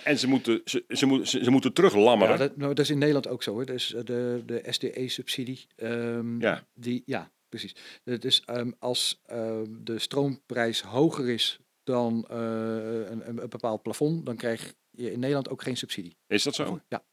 En- 0.03 0.19
ze 0.19 0.27
moeten, 0.27 0.61
ze, 0.65 0.83
ze, 0.87 1.05
moeten, 1.05 1.27
ze, 1.27 1.43
ze 1.43 1.51
moeten 1.51 1.73
teruglammeren. 1.73 2.33
Ja, 2.33 2.37
dat, 2.39 2.57
nou, 2.57 2.73
dat 2.73 2.85
is 2.85 2.89
in 2.91 2.97
Nederland 2.97 3.27
ook 3.27 3.43
zo 3.43 3.51
hoor. 3.51 3.65
Dus 3.65 3.93
eh, 3.93 4.03
de, 4.03 4.43
de 4.45 4.63
SDE-subsidie. 4.69 5.67
ehm, 5.75 6.39
Ja. 6.41 6.67
Die, 6.73 7.03
ja, 7.05 7.31
precies. 7.49 7.75
Dus 8.03 8.43
ehm, 8.45 8.71
als 8.79 9.21
ehm, 9.25 9.65
de 9.69 9.99
stroomprijs 9.99 10.81
hoger 10.81 11.29
is 11.29 11.59
dan 11.83 12.25
eh, 12.29 12.37
een, 12.37 13.27
een, 13.29 13.41
een 13.41 13.49
bepaald 13.49 13.81
plafond, 13.81 14.25
dan 14.25 14.35
krijg 14.35 14.61
je 14.65 14.75
in 15.09 15.19
Nederland 15.19 15.49
ook 15.49 15.61
geen 15.61 15.77
subsidie. 15.77 16.17
Is 16.27 16.43
dat 16.43 16.55
zo? 16.55 16.79
Ja, 16.87 17.03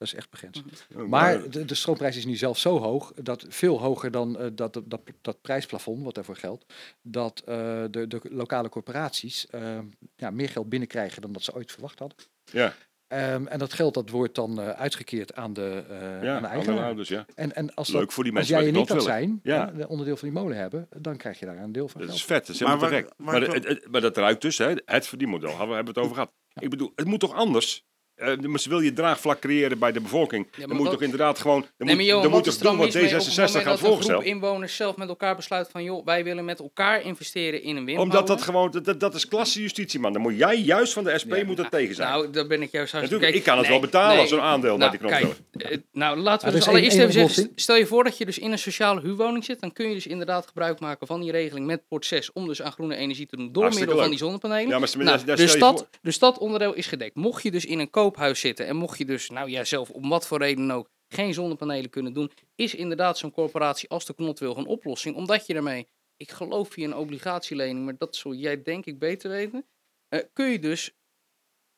dat 0.00 0.08
is 0.08 0.14
echt 0.14 0.30
begrensd. 0.30 0.62
Oh, 0.96 1.08
Maar 1.08 1.50
de, 1.50 1.64
de 1.64 1.74
stroomprijs 1.74 2.16
is 2.16 2.24
nu 2.24 2.36
zelf 2.36 2.58
zo 2.58 2.78
hoog, 2.78 3.12
dat 3.14 3.44
veel 3.48 3.80
hoger 3.80 4.10
dan 4.10 4.38
eh, 4.38 4.46
dat, 4.52 4.72
dat, 4.72 4.90
dat, 4.90 5.00
dat 5.20 5.40
prijsplafond 5.40 6.04
wat 6.04 6.14
daarvoor 6.14 6.36
geldt, 6.36 6.74
dat 7.02 7.40
eh, 7.40 7.84
de, 7.90 8.06
de 8.06 8.20
lokale 8.22 8.68
corporaties 8.68 9.46
eh, 9.46 9.78
ja, 10.16 10.30
meer 10.30 10.48
geld 10.48 10.68
binnenkrijgen 10.68 11.22
dan 11.22 11.32
dat 11.32 11.42
ze 11.42 11.54
ooit 11.54 11.72
verwacht 11.72 11.98
hadden. 11.98 12.18
Ja, 12.44 12.74
Ehm, 13.10 13.46
en 13.46 13.58
dat 13.58 13.72
geld 13.72 13.94
dat 13.94 14.10
wordt 14.10 14.34
dan 14.34 14.60
eh, 14.60 14.68
uitgekeerd 14.68 15.34
aan 15.34 15.52
de, 15.52 15.84
eh 15.88 16.22
ja 16.22 16.36
aan 16.36 16.42
de 16.42 16.48
eigenaar. 16.48 16.84
ouders, 16.84 17.08
ja. 17.08 17.24
En, 17.34 17.54
en 17.54 17.74
als, 17.74 17.88
Leuk 17.88 18.00
dat, 18.00 18.12
voor 18.12 18.24
die 18.24 18.36
als 18.36 18.48
mensen 18.48 18.64
jij 18.64 18.72
wat 18.72 18.74
en 18.74 18.80
ik 18.82 18.88
ik 18.88 18.94
dat 18.94 19.04
zijn, 19.14 19.40
Ja. 19.42 19.54
ja, 19.56 19.66
de 19.66 19.88
onderdeel 19.88 20.16
van 20.16 20.28
die 20.28 20.38
molen 20.38 20.56
hebben, 20.56 20.88
dan 20.96 21.16
krijg 21.16 21.38
je 21.38 21.46
daar 21.46 21.56
een 21.58 21.72
deel 21.72 21.88
van 21.88 22.00
Dat 22.00 22.14
is 22.14 22.24
vet, 22.24 22.46
dat 22.46 22.54
is 22.54 22.62
Maar 22.62 22.78
waar- 22.78 22.90
waar 22.90 23.04
Maar, 23.16 23.80
maar 23.90 24.00
dat 24.00 24.16
ruikt 24.16 24.42
dus, 24.42 24.58
hè, 24.58 24.72
het 24.84 25.06
verdienmodel, 25.06 25.48
hebben 25.48 25.68
we 25.68 25.74
hebben 25.74 25.94
het 25.94 26.02
over 26.02 26.14
gehad. 26.14 26.32
Ik 26.54 26.70
bedoel, 26.70 26.92
het 26.94 27.06
moet 27.06 27.20
toch 27.20 27.34
anders? 27.34 27.84
Eh, 28.20 28.36
maar 28.38 28.60
wil 28.68 28.80
je 28.80 28.92
draagvlak 28.92 29.40
creëren 29.40 29.78
bij 29.78 29.92
de 29.92 30.00
bevolking, 30.00 30.46
maar 30.58 30.66
dan 30.66 30.76
moet 30.76 30.84
wat- 30.86 30.92
toch 30.92 31.02
inderdaad 31.02 31.38
gewoon... 31.38 31.60
Dan 31.60 31.70
Nee, 31.76 31.88
moet, 31.88 31.96
maar 31.96 32.04
Johan, 32.04 32.22
dan 32.22 32.30
moet 32.30 32.44
toch 32.44 32.54
er 32.54 32.62
doen 32.62 32.76
wat 32.76 32.84
mis 32.86 32.94
mee 32.94 33.04
op 33.04 33.10
het 33.10 33.22
D66 33.22 33.36
moment 33.36 33.52
had 33.54 33.64
dat 33.64 33.72
een 33.72 33.76
groep 33.78 33.88
voorgesteld. 33.88 34.24
inwoners 34.24 34.76
zelf 34.76 34.96
met 34.96 35.08
elkaar 35.08 35.36
besluit 35.36 35.68
van... 35.70 35.82
joh, 35.84 36.04
wij 36.04 36.24
willen 36.24 36.44
met 36.44 36.58
elkaar 36.58 37.02
investeren 37.02 37.62
in 37.62 37.76
een 37.76 37.84
windmolen. 37.84 38.02
Omdat 38.12 38.26
dat 38.26 38.42
gewoon, 38.42 38.70
dat- 38.70 38.84
dat, 38.84 39.00
dat 39.00 39.14
is 39.14 39.28
klassejustitie, 39.28 40.00
man. 40.00 40.12
Dan 40.12 40.22
moet 40.22 40.36
jij 40.36 40.56
juist 40.56 40.92
van 40.92 41.04
de 41.04 41.18
SP 41.22 41.34
moet 41.46 41.58
er 41.58 41.68
tegen 41.68 41.94
zijn. 41.94 42.08
Nou, 42.08 42.30
daar 42.30 42.46
ben 42.46 42.62
ik 42.62 42.70
juist 42.70 42.92
hartstikke... 42.92 43.24
Natuurlijk, 43.24 43.36
ik 43.36 43.42
kan 43.42 43.52
het 43.54 43.62
nee, 43.62 43.72
wel 43.72 43.80
betalen 43.90 44.10
nee. 44.12 44.20
als 44.20 44.30
een 44.30 44.40
aandeel 44.40 44.76
bij 44.76 44.88
Nou, 44.88 44.90
die 44.90 45.00
knop 45.20 45.36
kijk, 45.52 45.72
eh, 45.72 45.78
nou, 45.92 46.18
laten 46.18 46.48
we 46.48 46.54
dus 46.54 46.68
allereerst 46.68 46.96
even 46.98 47.12
zeggen... 47.12 47.52
Stel 47.54 47.76
je 47.76 47.86
voor 47.86 48.04
dat 48.04 48.18
je 48.18 48.24
dus 48.24 48.38
in 48.38 48.52
een 48.52 48.58
sociale 48.58 49.00
huurwoning 49.00 49.44
zit... 49.44 49.60
dan 49.60 49.72
kun 49.72 49.88
je 49.88 49.94
dus 49.94 50.06
inderdaad 50.06 50.46
gebruik 50.46 50.80
maken 50.80 51.06
van 51.06 51.20
die 51.20 51.30
regeling 51.30 51.66
met 51.66 51.82
port 51.88 52.06
6... 52.06 52.32
om 52.32 52.46
dus 52.46 52.62
aan 52.62 52.72
groene 52.72 52.96
energie 52.96 53.26
te 53.26 53.36
doen 53.36 53.52
door 53.52 53.74
middel 53.74 53.96
van 53.98 54.08
die 54.08 54.18
zonnepanelen. 54.18 54.68
Ja, 54.68 54.78
maar 54.78 54.88
stel- 54.88 55.02
Nou, 55.02 55.24
daar 55.24 55.36
dus, 55.36 55.58
dat, 55.58 55.88
dus 56.02 56.18
dat 56.18 56.38
onderdeel 56.38 56.74
is 56.74 56.86
gedekt. 56.86 57.14
Mocht 57.14 57.42
je 57.42 57.50
dus 57.50 57.64
in 57.64 57.78
een 57.78 57.90
zitten 58.32 58.66
en 58.66 58.76
mocht 58.76 58.98
je 58.98 59.04
dus, 59.04 59.30
nou 59.30 59.50
ja, 59.50 59.64
zelf 59.64 59.90
om 59.90 60.08
wat 60.08 60.26
voor 60.26 60.38
reden 60.38 60.70
ook, 60.70 60.90
geen 61.08 61.34
zonnepanelen 61.34 61.90
kunnen 61.90 62.12
doen, 62.12 62.30
is 62.54 62.74
inderdaad 62.74 63.18
zo'n 63.18 63.30
corporatie 63.30 63.88
als 63.88 64.06
de 64.06 64.14
Knot 64.14 64.38
wil 64.38 64.56
een 64.56 64.66
oplossing. 64.66 65.16
Omdat 65.16 65.46
je 65.46 65.52
daarmee, 65.52 65.88
ik 66.16 66.30
geloof 66.30 66.68
via 66.68 66.84
een 66.84 66.96
obligatielening, 66.96 67.84
maar 67.84 67.96
dat 67.96 68.16
zul 68.16 68.34
jij 68.34 68.62
denk 68.62 68.86
ik 68.86 68.98
beter 68.98 69.30
weten, 69.30 69.66
eh, 70.08 70.20
kun 70.32 70.50
je 70.50 70.58
dus 70.58 70.94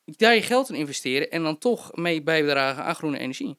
daar 0.05 0.35
je 0.35 0.41
geld 0.41 0.69
in 0.69 0.75
investeren 0.75 1.31
en 1.31 1.43
dan 1.43 1.57
toch 1.57 1.95
mee 1.95 2.23
bijdragen 2.23 2.83
aan 2.83 2.95
groene 2.95 3.17
energie. 3.17 3.57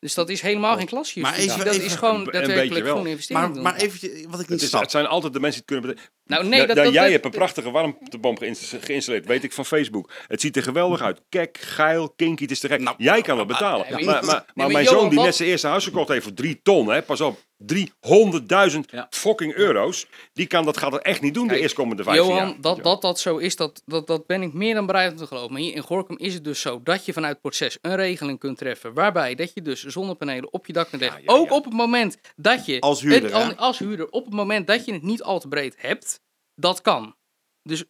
Dus 0.00 0.14
dat 0.14 0.28
is 0.28 0.40
helemaal 0.40 0.76
geen 0.76 0.86
klasje. 0.86 1.20
Maar 1.20 1.34
even- 1.34 1.58
dat 1.64 1.66
even- 1.74 1.84
is 1.84 1.94
gewoon 1.94 2.14
Een- 2.14 2.18
een 2.20 2.24
beetje 2.24 2.40
daadwerkelijk 2.46 2.84
wel. 2.84 2.92
groene 2.92 3.10
investering 3.10 3.44
Maar, 3.46 3.54
doen. 3.54 3.62
maar 3.62 3.76
eventjes, 3.76 4.10
wat 4.28 4.40
ik 4.40 4.48
niet 4.48 4.62
snap. 4.62 4.80
het 4.82 4.90
zijn 4.90 5.06
altijd 5.06 5.32
de 5.32 5.40
mensen 5.40 5.62
die 5.66 5.76
het 5.76 5.86
kunnen 5.86 6.04
nou, 6.24 6.44
nee, 6.48 6.60
Da- 6.60 6.66
dat, 6.66 6.76
da- 6.76 6.82
dat, 6.84 6.92
jij 6.92 7.02
dat- 7.02 7.12
hebt 7.12 7.24
een 7.24 7.30
prachtige 7.30 7.70
warmtepomp 7.70 8.38
geïns- 8.38 8.74
geïnstalleerd, 8.80 9.26
weet 9.26 9.44
ik 9.44 9.52
van 9.52 9.64
Facebook. 9.64 10.12
Het 10.26 10.40
ziet 10.40 10.56
er 10.56 10.62
geweldig 10.62 11.00
uit. 11.02 11.20
Kek, 11.28 11.58
geil, 11.60 12.10
kinky, 12.16 12.42
het 12.42 12.50
is 12.50 12.60
te 12.60 12.68
gek. 12.68 12.80
Nou, 12.80 12.96
jij 12.98 13.20
kan 13.22 13.38
het 13.38 13.46
betalen. 13.46 13.86
ja, 13.88 13.92
maar- 13.94 14.04
maar, 14.04 14.14
maar, 14.14 14.24
maar, 14.24 14.44
maar 14.54 14.70
mijn 14.70 14.86
zoon 14.86 15.08
die 15.08 15.20
net 15.20 15.34
zijn 15.36 15.48
eerste 15.48 15.66
huis 15.66 15.84
gekocht 15.84 16.08
heeft 16.08 16.22
voor 16.24 16.34
drie 16.34 16.60
ton, 16.62 16.88
hè, 16.88 17.02
pas 17.02 17.20
op, 17.20 17.38
300.000 17.66 18.90
Ja. 18.90 19.06
fucking 19.10 19.54
euro's. 19.54 20.06
Die 20.32 20.46
kan 20.46 20.64
dat 20.64 20.76
gaat 20.76 20.92
het 20.92 21.02
echt 21.02 21.20
niet 21.20 21.34
doen 21.34 21.42
de 21.42 21.48
Kijk, 21.48 21.62
eerstkomende 21.62 22.02
15 22.02 22.24
Johan, 22.26 22.46
jaar. 22.48 22.60
dat, 22.60 22.82
dat 22.84 23.02
dat 23.02 23.20
zo 23.20 23.36
is, 23.36 23.56
dat, 23.56 23.82
dat, 23.86 24.06
dat 24.06 24.26
ben 24.26 24.42
ik 24.42 24.52
meer 24.52 24.74
dan 24.74 24.86
bereid 24.86 25.10
om 25.12 25.16
te 25.18 25.26
geloven. 25.26 25.52
Maar 25.52 25.60
hier 25.60 25.74
in 25.74 25.82
Gorkum 25.82 26.18
is 26.18 26.34
het 26.34 26.44
dus 26.44 26.60
zo 26.60 26.82
dat 26.82 27.04
je 27.04 27.12
vanuit 27.12 27.40
proces 27.40 27.78
een 27.82 27.96
regeling 27.96 28.38
kunt 28.38 28.58
treffen. 28.58 28.94
Waarbij 28.94 29.34
dat 29.34 29.54
je 29.54 29.62
dus 29.62 29.84
zonnepanelen 29.84 30.52
op 30.52 30.66
je 30.66 30.72
dak 30.72 30.88
kunt 30.88 31.00
leggen. 31.02 31.22
Ja, 31.24 31.32
ja, 31.32 31.38
Ook 31.38 31.50
op 31.52 31.64
het 31.64 31.72
moment 31.74 32.18
dat 32.36 32.66
je. 32.66 32.80
Als 32.80 33.00
huurder, 33.00 33.36
het- 33.46 33.56
als 33.56 33.78
huurder, 33.78 34.10
op 34.10 34.24
het 34.24 34.34
moment 34.34 34.66
dat 34.66 34.84
je 34.84 34.92
het 34.92 35.02
niet 35.02 35.22
al 35.22 35.40
te 35.40 35.48
breed 35.48 35.74
hebt. 35.78 36.20
Dat 36.54 36.80
kan. 36.80 37.14
Dus 37.62 37.84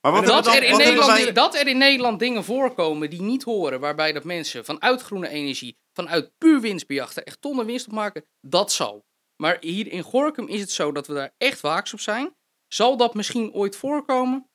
Maar 0.00 0.12
wat 0.12 0.26
dat, 0.26 0.46
er 0.46 0.62
in 0.62 0.76
Nederland, 0.76 1.12
wij- 1.22 1.32
dat 1.32 1.54
er 1.54 1.66
in 1.66 1.78
Nederland 1.78 2.18
dingen 2.18 2.44
voorkomen 2.44 3.10
die 3.10 3.22
niet 3.22 3.42
horen. 3.42 3.80
Waarbij 3.80 4.12
dat 4.12 4.24
mensen 4.24 4.64
vanuit 4.64 5.02
groene 5.02 5.28
energie, 5.28 5.76
vanuit 5.92 6.30
puur 6.38 6.60
winstbejachten, 6.60 7.24
echt 7.24 7.40
tonnen 7.40 7.66
winst 7.66 7.86
op 7.86 7.92
maken. 7.92 8.24
Dat 8.40 8.72
zal. 8.72 9.04
Maar 9.36 9.56
hier 9.60 9.92
in 9.92 10.02
Gorkum 10.02 10.48
is 10.48 10.60
het 10.60 10.70
zo 10.70 10.92
dat 10.92 11.06
we 11.06 11.14
daar 11.14 11.34
echt 11.38 11.60
waaks 11.60 11.92
op 11.92 12.00
zijn. 12.00 12.34
Zal 12.68 12.96
dat 12.96 13.14
misschien 13.14 13.52
ooit 13.52 13.76
voorkomen? 13.76 14.46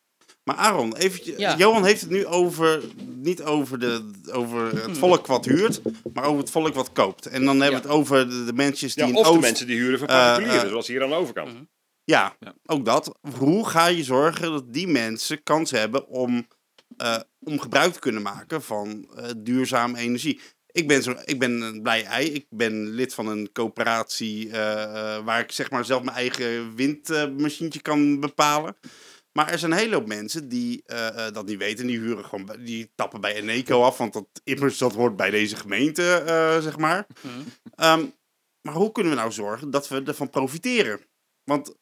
Maar 0.44 0.56
Aaron, 0.56 0.96
eventjes, 0.96 1.38
Ja. 1.38 1.56
Johan 1.58 1.86
heeft 1.86 2.02
het 2.02 2.10
nu 2.10 2.26
over, 2.26 2.84
niet 3.06 3.44
over, 3.44 3.80
de, 3.80 4.10
over 4.32 4.70
Hmm. 4.70 4.90
het 4.90 4.98
volk 4.98 5.28
wat 5.28 5.46
huurt, 5.46 5.82
maar 6.14 6.24
over 6.24 6.40
het 6.40 6.52
volk 6.52 6.74
wat 6.74 6.92
koopt. 6.92 7.26
En 7.26 7.46
dan 7.46 7.62
hebben 7.62 7.82
we 7.82 7.88
het 7.88 7.96
over 7.98 8.30
de, 8.30 8.46
de 8.46 8.54
mensen 8.54 8.88
die 8.88 8.98
Ja, 9.04 9.10
in 9.10 9.16
of 9.16 9.24
de 9.24 9.30
Oost... 9.30 9.42
mensen 9.42 9.68
die 9.68 9.78
huren 9.78 10.00
van 10.00 10.08
Eh, 10.08 10.16
particulieren, 10.16 10.64
eh, 10.64 10.70
zoals 10.70 10.88
hier 10.88 11.04
aan 11.04 11.10
de 11.10 11.16
overkant. 11.16 11.54
Mhm. 11.54 11.64
Ja, 12.04 12.36
Ja. 12.40 12.54
ook 12.66 12.86
dat. 12.86 13.18
Hoe 13.38 13.68
ga 13.70 13.86
je 13.88 14.04
zorgen 14.04 14.52
dat 14.52 14.74
die 14.74 14.88
mensen 14.88 15.44
kans 15.44 15.72
hebben 15.72 16.08
om, 16.08 16.48
eh, 16.98 17.20
om 17.40 17.60
gebruik 17.60 17.94
te 17.94 18.00
kunnen 18.00 18.22
maken 18.22 18.62
van 18.64 19.10
eh, 19.16 19.30
duurzame 19.38 19.98
energie? 19.98 20.42
Ik 20.72 20.88
ben, 20.88 21.04
zo, 21.04 21.16
ik 21.26 21.40
ben 21.40 21.62
een 21.62 21.82
blij 21.82 22.04
ei. 22.06 22.34
Ik 22.34 22.46
ben 22.50 22.90
lid 22.90 23.14
van 23.14 23.28
een 23.28 23.52
coöperatie 23.52 24.52
eh, 24.52 24.84
eh, 24.84 25.26
waar 25.26 25.40
ik 25.40 25.52
zeg 25.52 25.72
maar 25.72 25.86
zelf 25.86 26.04
mijn 26.04 26.18
eigen 26.18 26.76
windmachientje 26.76 27.82
kan 27.82 28.20
bepalen. 28.20 28.78
Maar 29.32 29.52
er 29.52 29.60
zijn 29.60 29.72
een 29.72 29.78
hele 29.78 29.96
hoop 29.96 30.08
mensen 30.08 30.50
die 30.50 30.84
eh, 30.86 31.32
dat 31.32 31.46
niet 31.46 31.58
weten. 31.58 31.88
Die 31.88 32.00
huren 32.00 32.26
gewoon, 32.26 32.56
die 32.60 32.92
tappen 32.96 33.22
bij 33.22 33.36
Eneco 33.36 33.84
af. 33.84 33.98
Want 33.98 34.14
dat 34.14 34.28
immers 34.44 34.78
dat 34.78 34.94
hoort 34.94 35.16
bij 35.16 35.30
deze 35.30 35.56
gemeente, 35.56 36.22
zeg 36.62 36.78
maar. 36.78 37.08
Mhm. 37.22 37.34
Ehm, 37.76 38.06
maar 38.62 38.74
hoe 38.74 38.92
kunnen 38.92 39.12
we 39.12 39.20
nou 39.20 39.32
zorgen 39.32 39.72
dat 39.72 39.88
we 39.88 40.04
ervan 40.06 40.30
profiteren? 40.30 41.00
Want 41.44 41.76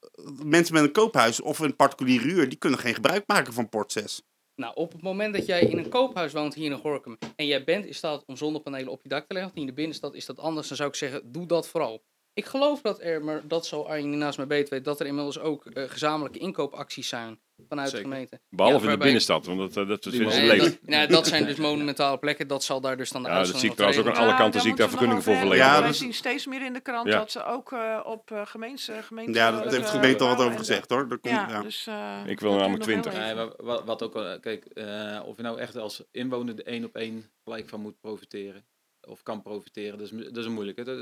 mensen 0.44 0.74
met 0.74 0.84
een 0.84 0.92
koophuis 0.92 1.42
of 1.42 1.60
een 1.60 1.76
particuliere 1.76 2.28
huur, 2.28 2.50
die 2.50 2.58
kunnen 2.58 2.80
geen 2.80 2.94
gebruik 2.94 3.24
maken 3.28 3.54
van 3.54 3.70
Port 3.70 3.92
6. 3.92 4.22
Nou, 4.56 4.76
op 4.76 4.92
het 4.92 5.02
moment 5.02 5.34
dat 5.34 5.46
jij 5.46 5.62
in 5.62 5.78
een 5.78 5.90
koophuis 5.90 6.34
woont 6.34 6.54
hier 6.54 6.72
in 6.72 6.78
Gorkum 6.78 7.18
en 7.36 7.46
jij 7.46 7.64
bent 7.64 7.86
in 7.86 7.96
staat 7.96 8.26
om 8.26 8.38
zonnepanelen 8.38 8.92
op 8.92 9.00
je 9.04 9.10
dak 9.10 9.28
te 9.28 9.34
leggen, 9.34 9.52
want 9.52 9.62
in 9.62 9.72
de 9.72 9.82
binnenstad 9.82 10.16
is 10.16 10.26
dat 10.26 10.40
anders, 10.40 10.68
dan 10.68 10.78
zou 10.78 10.90
ik 10.90 10.96
zeggen, 10.96 11.32
doe 11.32 11.46
dat 11.46 11.68
vooral. 11.68 12.04
Ik 12.34 12.46
geloof 12.46 12.82
dat 12.82 13.02
er, 13.02 13.24
maar 13.24 13.48
dat 13.48 13.66
zal 13.66 13.88
Arjen 13.88 14.18
naast 14.18 14.38
mij 14.38 14.48
beter 14.48 14.74
weet, 14.74 14.84
dat 14.84 15.00
er 15.00 15.06
inmiddels 15.06 15.40
ook 15.40 15.66
eh, 15.66 15.90
gezamenlijke 15.90 16.40
inkoopacties 16.40 17.08
zijn 17.08 17.40
vanuit 17.70 17.90
Zeker. 17.90 18.04
de 18.06 18.12
gemeente. 18.12 18.40
Behalve 18.50 18.86
Ja, 18.86 18.92
in 18.92 18.98
de 18.98 19.04
binnenstad, 19.04 19.46
want 19.46 19.58
dat, 19.60 19.70
eh, 19.70 19.76
dat, 19.76 20.04
dat 20.04 20.14
vinden 20.14 20.32
ze 20.32 20.42
lelijk. 20.42 20.80
nou, 20.82 21.08
dat 21.08 21.28
zijn 21.28 21.46
dus 21.46 21.56
monumentale 21.56 22.18
plekken, 22.18 22.48
dat 22.48 22.64
zal 22.64 22.82
daar 22.82 22.98
dus 22.98 23.10
dan 23.10 23.24
de 23.24 23.30
Ja, 23.30 23.38
dat 23.44 23.60
zie 23.60 23.70
ik 23.70 23.76
trouwens 23.76 24.02
ook 24.02 24.08
aan 24.16 24.22
alle 24.24 24.36
kanten 24.36 24.62
zie 24.62 24.72
ik 24.72 24.78
daar 24.78 24.90
vergunningen 24.90 25.24
voor 25.24 25.36
verlenen. 25.36 25.66
Ja, 25.66 25.84
We 25.88 25.94
zien 25.94 26.14
steeds 26.14 26.46
meer 26.46 26.66
in 26.66 26.74
de 26.74 26.80
krant 26.82 27.12
dat 27.12 27.32
ze 27.32 27.44
ook 27.44 27.72
eh, 27.72 28.00
op 28.04 28.32
uh, 28.32 28.42
gemeente, 28.46 28.94
gemeente... 29.04 29.32
Ja, 29.40 29.52
dat 29.52 29.72
heeft 29.72 29.86
de 29.86 29.92
gemeente 29.92 30.24
al 30.24 30.36
wat 30.36 30.46
over 30.46 30.58
gezegd 30.58 30.90
hoor. 30.90 31.08
Dat 31.08 31.20
komt, 31.22 31.64
dus... 31.64 31.88
eh, 31.88 32.20
Ik 32.26 32.40
wil 32.40 32.52
dat 32.52 32.60
namelijk 32.60 32.84
duurt 32.86 32.96
nog 33.06 33.14
20. 33.14 33.14
heel 33.14 33.36
Nee, 33.36 33.44
even. 33.44 33.66
maar 33.66 33.76
wat, 33.76 33.84
wat 33.86 34.04
ook, 34.04 34.42
kijk, 34.42 34.66
eh, 34.66 35.22
of 35.26 35.36
je 35.38 35.44
nou 35.44 35.60
echt 35.60 35.76
als 35.76 36.04
inwoner 36.12 36.56
de 36.56 36.64
één 36.64 36.84
op 36.84 36.96
één 36.96 37.32
gelijk 37.44 37.70
van 37.70 37.82
moet 37.82 38.00
profiteren. 38.02 38.66
Of 39.08 39.24
kan 39.24 39.42
profiteren, 39.42 39.98
dat 39.98 40.12
is, 40.12 40.24
dat 40.26 40.38
is 40.38 40.46
een 40.46 40.52
moeilijke. 40.54 40.84
Dat, 40.84 40.98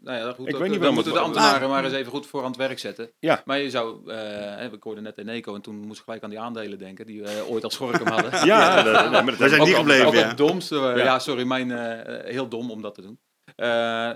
nou 0.00 0.18
ja, 0.18 0.32
goed, 0.32 0.48
Ik 0.48 0.54
ook, 0.54 0.60
weet 0.60 0.70
niet 0.70 0.80
dan 0.80 0.94
moeten 0.94 1.12
de 1.12 1.18
ambtenaren 1.18 1.68
maar 1.68 1.84
eens 1.84 1.92
even 1.92 2.10
goed 2.12 2.26
voor 2.26 2.40
aan 2.42 2.46
het 2.50 2.56
werk 2.56 2.78
zetten. 2.78 3.10
Ja. 3.18 3.42
Maar 3.44 3.58
je 3.58 3.70
zou, 3.70 4.10
eh, 4.10 4.16
hè, 4.56 4.72
ik 4.72 4.82
hoorde 4.82 5.00
net 5.00 5.18
Eneco 5.18 5.54
en 5.54 5.60
toen 5.60 5.76
moest 5.76 5.98
ik 5.98 6.04
gelijk 6.04 6.22
aan 6.22 6.30
die 6.30 6.40
aandelen 6.40 6.78
denken, 6.78 7.06
die 7.06 7.22
we 7.22 7.44
ooit 7.48 7.64
als 7.64 7.76
Gorkum 7.76 8.06
hadden. 8.06 8.46
Ja, 8.46 8.82
dat, 8.82 9.00
nee, 9.00 9.10
maar 9.10 9.24
dat 9.26 9.36
Wij 9.36 9.48
zijn 9.48 9.60
ook 9.60 9.66
niet 9.66 9.76
al- 9.76 9.80
gebleven, 9.82 10.06
Ook 10.06 10.14
ja. 10.14 10.28
het 10.28 10.36
domste. 10.36 10.76
eh, 10.76 10.96
Ja. 10.96 11.04
ja. 11.04 11.18
sorry, 11.18 11.44
mijn, 11.46 11.70
eh, 11.70 12.32
heel 12.32 12.48
dom 12.48 12.70
om 12.70 12.82
dat 12.82 12.94
te 12.94 13.02
doen. 13.02 13.18
Eh, 13.54 13.66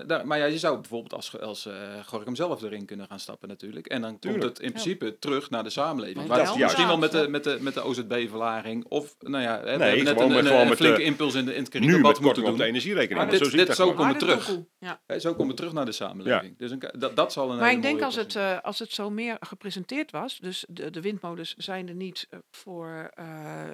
daar, 0.07 0.27
maar 0.27 0.37
ja, 0.37 0.45
je 0.45 0.57
zou 0.57 0.79
bijvoorbeeld 0.79 1.13
als, 1.13 1.39
als 1.39 1.65
eh 1.65 1.73
Gorkum 2.05 2.35
zelf 2.35 2.61
erin 2.63 2.85
kunnen 2.85 3.07
gaan 3.07 3.19
stappen 3.19 3.47
natuurlijk. 3.47 3.87
En 3.87 4.01
dan 4.01 4.19
Tuurlijk. 4.19 4.43
komt 4.43 4.57
het 4.57 4.65
in 4.65 4.71
principe 4.71 5.19
terug 5.19 5.49
naar 5.49 5.63
de 5.63 5.69
samenleving. 5.69 6.27
Maar 6.27 6.37
dat 6.37 6.55
is 6.55 6.61
misschien 6.61 6.87
wel 6.87 6.97
met 6.97 7.11
de, 7.11 7.27
met 7.29 7.43
de, 7.43 7.57
met 7.61 7.73
de 7.73 7.81
OZB-verlaging. 7.83 8.85
Of, 8.85 9.15
nou 9.19 9.43
ja, 9.43 9.55
hè, 9.57 9.63
we 9.63 9.69
Nee, 9.69 9.77
hebben 9.87 10.05
net 10.05 10.19
een, 10.19 10.27
met- 10.43 10.45
een, 10.69 10.75
flinke 10.75 10.97
de- 10.97 11.03
impuls 11.03 11.33
in, 11.35 11.45
de, 11.45 11.53
in 11.55 11.63
het 11.63 11.73
met 11.73 11.91
moeten 12.01 12.27
op 12.27 12.35
de 12.35 12.41
doen. 12.41 12.61
energierekening. 12.61 13.19
Maar 13.21 13.29
dit- 13.39 13.49
zo 13.49 13.57
dit 13.57 13.67
dat 13.67 13.75
zo 13.75 13.93
komen 13.93 14.13
we 14.13 14.19
terug. 14.19 14.57
Ja. 14.79 15.01
Hè, 15.07 15.19
zo 15.19 15.31
komen 15.33 15.47
we 15.47 15.53
terug 15.53 15.73
naar 15.73 15.85
de 15.85 15.91
samenleving. 15.91 16.57
Dus 16.57 16.71
een, 16.71 16.83
dat, 16.97 17.15
dat 17.15 17.33
zal 17.33 17.51
een 17.51 17.57
Maar 17.57 17.71
ik 17.71 17.81
denk 17.81 18.01
als 18.01 18.15
het, 18.15 18.35
eh, 18.35 18.57
als 18.61 18.79
het 18.79 18.91
zo 18.91 19.09
meer 19.09 19.37
gepresenteerd 19.39 20.11
was, 20.11 20.37
dus 20.37 20.65
de, 20.69 20.89
de 20.89 21.01
windmolens 21.01 21.53
zijn 21.57 21.87
er 21.87 21.93
niet 21.95 22.27
voor 22.51 23.11
eh, 23.13 23.25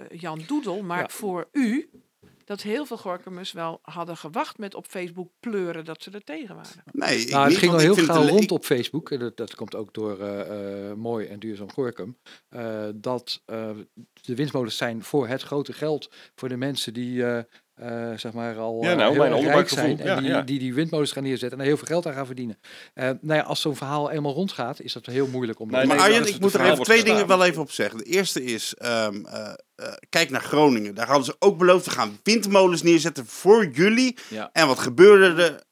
Jan 0.10 0.42
Doedel, 0.48 0.82
maar 0.82 1.00
Ja. 1.00 1.10
voor 1.10 1.48
u, 1.52 1.90
dat 2.46 2.62
heel 2.62 2.86
veel 2.86 2.98
Gorkumers 2.98 3.52
wel 3.52 3.80
hadden 3.82 4.18
gewacht 4.18 4.58
met 4.58 4.76
op 4.76 4.86
Facebook 4.88 5.30
pleuren 5.40 5.86
dat 5.86 6.04
ze 6.04 6.12
er 6.12 6.24
tegen 6.24 6.56
waren. 6.56 6.84
Nee, 6.92 7.26
Nou, 7.26 7.42
het 7.42 7.50
niet, 7.50 7.58
ging 7.58 7.72
al 7.72 7.78
heel 7.78 7.96
gauw 7.96 8.28
rond 8.28 8.52
op 8.52 8.66
Facebook. 8.66 9.12
en 9.12 9.20
Dat, 9.20 9.38
dat 9.38 9.56
komt 9.56 9.76
ook 9.76 9.94
door 9.94 10.20
eh, 10.20 10.90
eh, 10.90 10.98
Mooi 10.98 11.28
en 11.28 11.40
Duurzaam 11.40 11.72
Gorkum. 11.72 12.18
eh, 12.50 12.88
dat 12.96 13.42
eh, 13.46 13.70
de 14.22 14.36
windmolens 14.36 14.78
zijn 14.78 15.04
voor 15.04 15.28
het 15.28 15.42
grote 15.42 15.74
geld 15.74 16.10
voor 16.36 16.50
de 16.50 16.58
mensen 16.58 16.94
die 16.94 17.24
eh, 17.76 18.12
zeg 18.16 18.32
maar 18.34 18.58
al 18.58 18.84
Ja, 18.84 18.92
eh, 18.92 18.98
nou, 18.98 19.12
heel 19.14 19.30
mijn 19.30 19.44
rijk 19.44 19.70
zijn. 19.70 20.00
En 20.00 20.06
Ja, 20.06 20.16
die, 20.20 20.28
ja. 20.30 20.42
Die, 20.42 20.60
die 20.60 20.74
windmolens 20.74 21.12
gaan 21.12 21.24
neerzetten 21.24 21.60
en 21.60 21.66
heel 21.66 21.78
veel 21.78 21.88
geld 21.88 22.06
aan 22.06 22.14
gaan 22.14 22.26
verdienen. 22.26 22.58
Eh 22.94 23.04
nou 23.22 23.40
ja, 23.40 23.42
als 23.46 23.62
zo'n 23.62 23.76
verhaal 23.76 24.12
eenmaal 24.12 24.34
rondgaat, 24.34 24.82
is 24.82 24.94
dat 24.94 25.06
heel 25.06 25.28
moeilijk 25.28 25.60
om... 25.60 25.72
Nee, 25.72 25.86
Maar 25.86 25.98
Arjen, 26.00 26.28
ik 26.28 26.40
moet 26.40 26.54
er 26.54 26.62
even 26.72 26.84
twee 26.84 27.04
dingen 27.04 27.28
wel 27.28 27.46
even 27.46 27.62
op 27.62 27.72
zeggen. 27.72 27.98
De 27.98 28.04
eerste 28.04 28.44
is, 28.44 28.74
ehm, 28.78 29.26
eh, 29.26 29.54
eh, 29.76 29.94
kijk 30.10 30.30
naar 30.30 30.42
Groningen. 30.42 30.96
Daar 30.96 31.08
hadden 31.08 31.26
ze 31.26 31.36
ook 31.40 31.58
beloofd, 31.58 31.86
we 31.86 31.92
gaan 31.92 32.20
windmolens 32.24 32.84
neerzetten 32.84 33.26
voor 33.26 33.66
jullie. 33.68 34.18
Ja. 34.30 34.50
En 34.54 34.68
wat 34.68 34.80
gebeurde 34.80 35.44
er? 35.44 35.64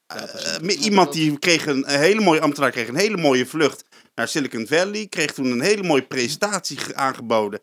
iemand 0.80 1.14
die 1.14 1.39
kreeg 1.39 1.66
een, 1.66 1.93
een 1.93 1.99
hele 1.99 2.22
mooie 2.22 2.41
ambtenaar, 2.41 2.72
kreeg 2.72 2.88
een 2.88 2.95
hele 2.95 3.18
mooie 3.18 3.45
vlucht 3.45 3.84
naar 4.16 4.28
Silicon 4.28 4.68
Valley. 4.68 5.08
Kreeg 5.08 5.34
toen 5.34 5.45
een 5.45 5.62
hele 5.62 5.84
mooie 5.84 6.01
presentatie 6.08 6.78
ge- 6.78 6.95
aangeboden 6.95 7.62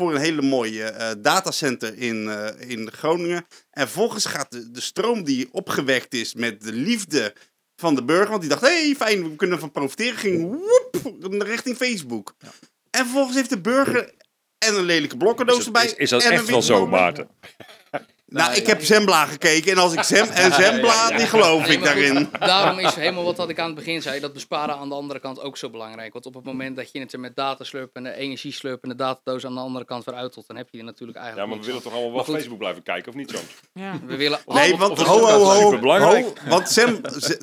voor 0.00 0.14
een 0.14 0.20
hele 0.20 0.42
mooie 0.42 0.84
eh, 0.84 1.10
datacenter 1.18 1.98
in, 1.98 2.28
eh, 2.28 2.70
in 2.70 2.90
Groningen. 2.92 3.46
En 3.70 3.88
vervolgens 3.88 4.24
gaat 4.24 4.50
de, 4.50 4.70
de 4.70 4.80
stroom 4.80 5.24
die 5.24 5.48
opgewekt 5.52 6.14
is 6.14 6.34
met 6.34 6.62
de 6.62 6.72
liefde 6.72 7.34
van 7.76 7.94
de 7.94 8.04
burger, 8.04 8.28
want 8.28 8.40
die 8.40 8.50
dacht, 8.50 8.62
hé, 8.62 8.84
hey, 8.84 8.94
fijn, 8.94 9.22
we 9.22 9.36
kunnen 9.36 9.56
ervan 9.56 9.70
profiteren, 9.70 10.18
ging 10.18 10.42
woep, 10.42 11.42
richting 11.42 11.76
Facebook. 11.76 12.34
En 12.90 13.04
vervolgens 13.04 13.36
heeft 13.36 13.50
de 13.50 13.60
burger 13.60 14.14
en 14.58 14.74
een 14.74 14.84
lelijke 14.84 15.16
blokkendoos 15.16 15.66
erbij. 15.66 15.84
is, 15.84 15.94
is 15.94 16.10
dat 16.10 16.22
en 16.22 16.32
echt 16.32 16.50
wel 16.50 16.62
zo. 16.62 16.86
Maarten? 16.86 17.28
Nou, 18.30 18.54
ik 18.54 18.66
heb 18.66 18.82
Zembla 18.82 19.26
gekeken 19.26 19.72
en 19.72 19.78
als 19.78 19.92
ik 19.92 20.02
Zem 20.02 20.28
en 20.44 20.52
Zembla, 20.52 21.08
die 21.08 21.26
geloof 21.26 21.66
ik 21.66 21.82
daarin. 21.82 22.28
Daarom 22.38 22.78
is 22.78 22.94
helemaal 22.94 23.24
wat 23.24 23.36
dat 23.36 23.48
ik 23.48 23.58
aan 23.58 23.66
het 23.66 23.74
begin 23.74 24.02
zei, 24.02 24.20
dat 24.20 24.32
besparen 24.32 24.76
aan 24.76 24.88
de 24.88 24.94
andere 24.94 25.20
kant 25.20 25.40
ook 25.40 25.56
zo 25.56 25.70
belangrijk. 25.70 26.12
Want 26.12 26.26
op 26.26 26.34
het 26.34 26.44
moment 26.44 26.76
dat 26.76 26.92
je 26.92 27.00
het 27.00 27.12
er 27.12 27.20
met 27.20 27.36
dataslurp 27.36 27.96
en 27.96 28.02
de 28.02 28.14
energieslurp 28.14 28.82
en 28.82 28.88
de 28.88 28.94
datadoos 28.94 29.44
aan 29.46 29.54
de 29.54 29.60
andere 29.60 29.84
kant 29.84 30.04
weer 30.04 30.14
dan 30.46 30.56
heb 30.56 30.68
je 30.70 30.78
er 30.78 30.84
natuurlijk 30.84 31.18
Ja, 31.18 31.24
eigenlijk 31.24 31.52
maar 31.52 31.60
we 31.60 31.66
willen 31.66 31.82
toch 31.82 31.92
allemaal 31.92 32.12
wel 32.12 32.24
goed. 32.24 32.34
Facebook 32.34 32.58
blijven 32.58 32.82
kijken, 32.82 33.08
of 33.08 33.14
niet 33.14 33.30
zo? 33.30 33.38
Ja. 33.72 34.00
We 34.06 34.16
willen 34.16 34.40
Nee, 34.46 34.76
want 34.76 35.02
ho, 35.02 35.18
ho, 35.18 35.78
ho, 35.78 35.98
ho, 35.98 36.32
want 36.48 36.68
Sam, 36.68 37.00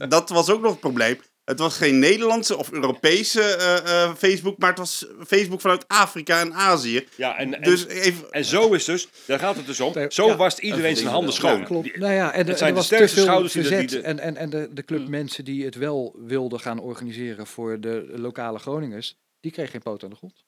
dat 0.09 0.29
was 0.29 0.49
ook 0.49 0.61
nog 0.61 0.71
het 0.71 0.79
probleem. 0.79 1.19
Het 1.47 1.59
was 1.59 1.77
geen 1.77 1.99
Nederlandse 1.99 2.57
of 2.57 2.71
Europese 2.71 3.41
eh, 3.41 4.03
eh, 4.03 4.15
Facebook, 4.15 4.57
maar 4.57 4.69
het 4.69 4.77
was 4.77 5.05
Facebook 5.27 5.61
vanuit 5.61 5.87
Afrika 5.87 6.39
en 6.39 6.53
Azië. 6.53 7.07
Ja, 7.15 7.37
en, 7.37 7.53
en, 7.55 7.61
Dus 7.63 7.85
even, 7.87 8.31
en 8.31 8.45
zo 8.45 8.73
is 8.73 8.85
dus, 8.85 9.07
daar 9.25 9.39
gaat 9.39 9.55
het 9.55 9.65
dus 9.65 9.79
om, 9.79 9.93
zo 10.09 10.27
ja. 10.27 10.35
wast 10.35 10.57
iedereen 10.57 10.95
zijn 10.95 11.07
handen 11.09 11.33
schoon. 11.33 11.63
Klopt. 11.63 11.83
Die- 11.83 11.97
nou 11.97 12.13
ja, 12.13 12.31
en 12.33 12.47
het 12.47 12.57
zijn 12.57 12.69
er 12.69 12.75
de 12.75 12.79
was 12.81 12.87
te 12.87 12.93
sterkste 12.95 13.19
schouders 13.21 13.53
die 13.53 13.63
de- 13.63 13.69
die 13.77 13.87
de- 13.87 13.99
En, 14.01 14.19
en, 14.19 14.35
en 14.37 14.49
de, 14.49 14.69
de 14.73 14.83
club 14.83 15.01
Hmm. 15.01 15.09
mensen 15.09 15.45
die 15.45 15.65
het 15.65 15.75
wel 15.75 16.15
wilden 16.25 16.59
gaan 16.59 16.79
organiseren 16.79 17.47
voor 17.47 17.79
de 17.79 18.11
lokale 18.15 18.59
Groningers, 18.59 19.15
die 19.39 19.51
kregen 19.51 19.71
geen 19.71 19.81
poot 19.81 20.03
aan 20.03 20.09
de 20.09 20.15
grond. 20.15 20.45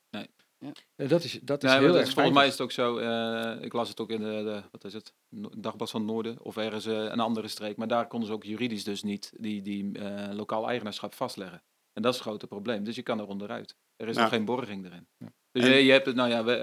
Ja. 0.60 1.07
Dat 1.07 1.24
is, 1.24 1.39
dat 1.41 1.64
is 1.64 1.70
Nee, 1.70 1.80
heel 1.80 1.88
dat 1.88 1.97
erg 1.97 2.07
is- 2.07 2.14
volgens 2.14 2.36
mij 2.36 2.45
is 2.45 2.51
het 2.51 2.62
ook 2.62 2.72
zo. 2.72 2.97
eh, 2.97 3.64
ik 3.64 3.74
las 3.74 3.89
het 3.89 3.99
ook 3.99 4.10
in 4.10 4.20
de, 4.22 4.26
de 4.43 4.62
wat 4.72 4.84
is 4.84 4.93
het, 4.93 5.14
Dagblad 5.57 5.89
van 5.89 6.01
het 6.01 6.10
Noorden 6.10 6.38
of 6.43 6.57
ergens 6.57 6.86
eh, 6.86 6.93
een 7.03 7.20
andere 7.20 7.47
streek. 7.47 7.78
Maar 7.78 7.88
daar 7.88 8.07
konden 8.07 8.28
ze 8.28 8.34
ook 8.34 8.43
juridisch 8.43 8.84
dus 8.84 9.03
niet 9.03 9.32
die, 9.38 9.62
die 9.62 9.91
eh, 9.99 10.34
lokaal 10.36 10.68
eigenaarschap 10.68 11.14
vastleggen. 11.14 11.62
En 11.93 12.01
dat 12.01 12.12
is 12.14 12.20
het 12.20 12.28
grote 12.28 12.47
probleem. 12.47 12.84
Dus 12.84 12.95
je 12.95 13.01
kan 13.03 13.20
er 13.20 13.28
onderuit. 13.28 13.76
Er 13.95 14.07
is 14.07 14.16
Ja. 14.16 14.22
nog 14.22 14.30
geen 14.30 14.45
borging 14.45 14.86
erin. 14.86 15.07
Ja. 15.18 15.28
Dus 15.51 15.64
En- 15.64 15.70
je, 15.72 15.86
je 15.86 15.91
hebt 15.91 16.05
het, 16.05 16.16
nou 16.16 16.30
ja, 16.30 16.43
we, 16.43 16.53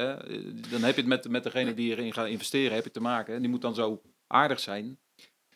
dan 0.70 0.82
heb 0.82 0.94
je 0.94 1.00
het 1.00 1.06
met, 1.10 1.28
met 1.28 1.42
degene 1.42 1.74
die 1.74 1.90
erin 1.90 2.12
gaat 2.12 2.26
investeren, 2.28 2.74
heb 2.74 2.84
je 2.84 2.90
te 2.90 3.00
maken. 3.00 3.34
En 3.34 3.40
die 3.40 3.50
moet 3.50 3.60
dan 3.62 3.74
zo 3.74 4.02
aardig 4.26 4.60
zijn 4.60 4.98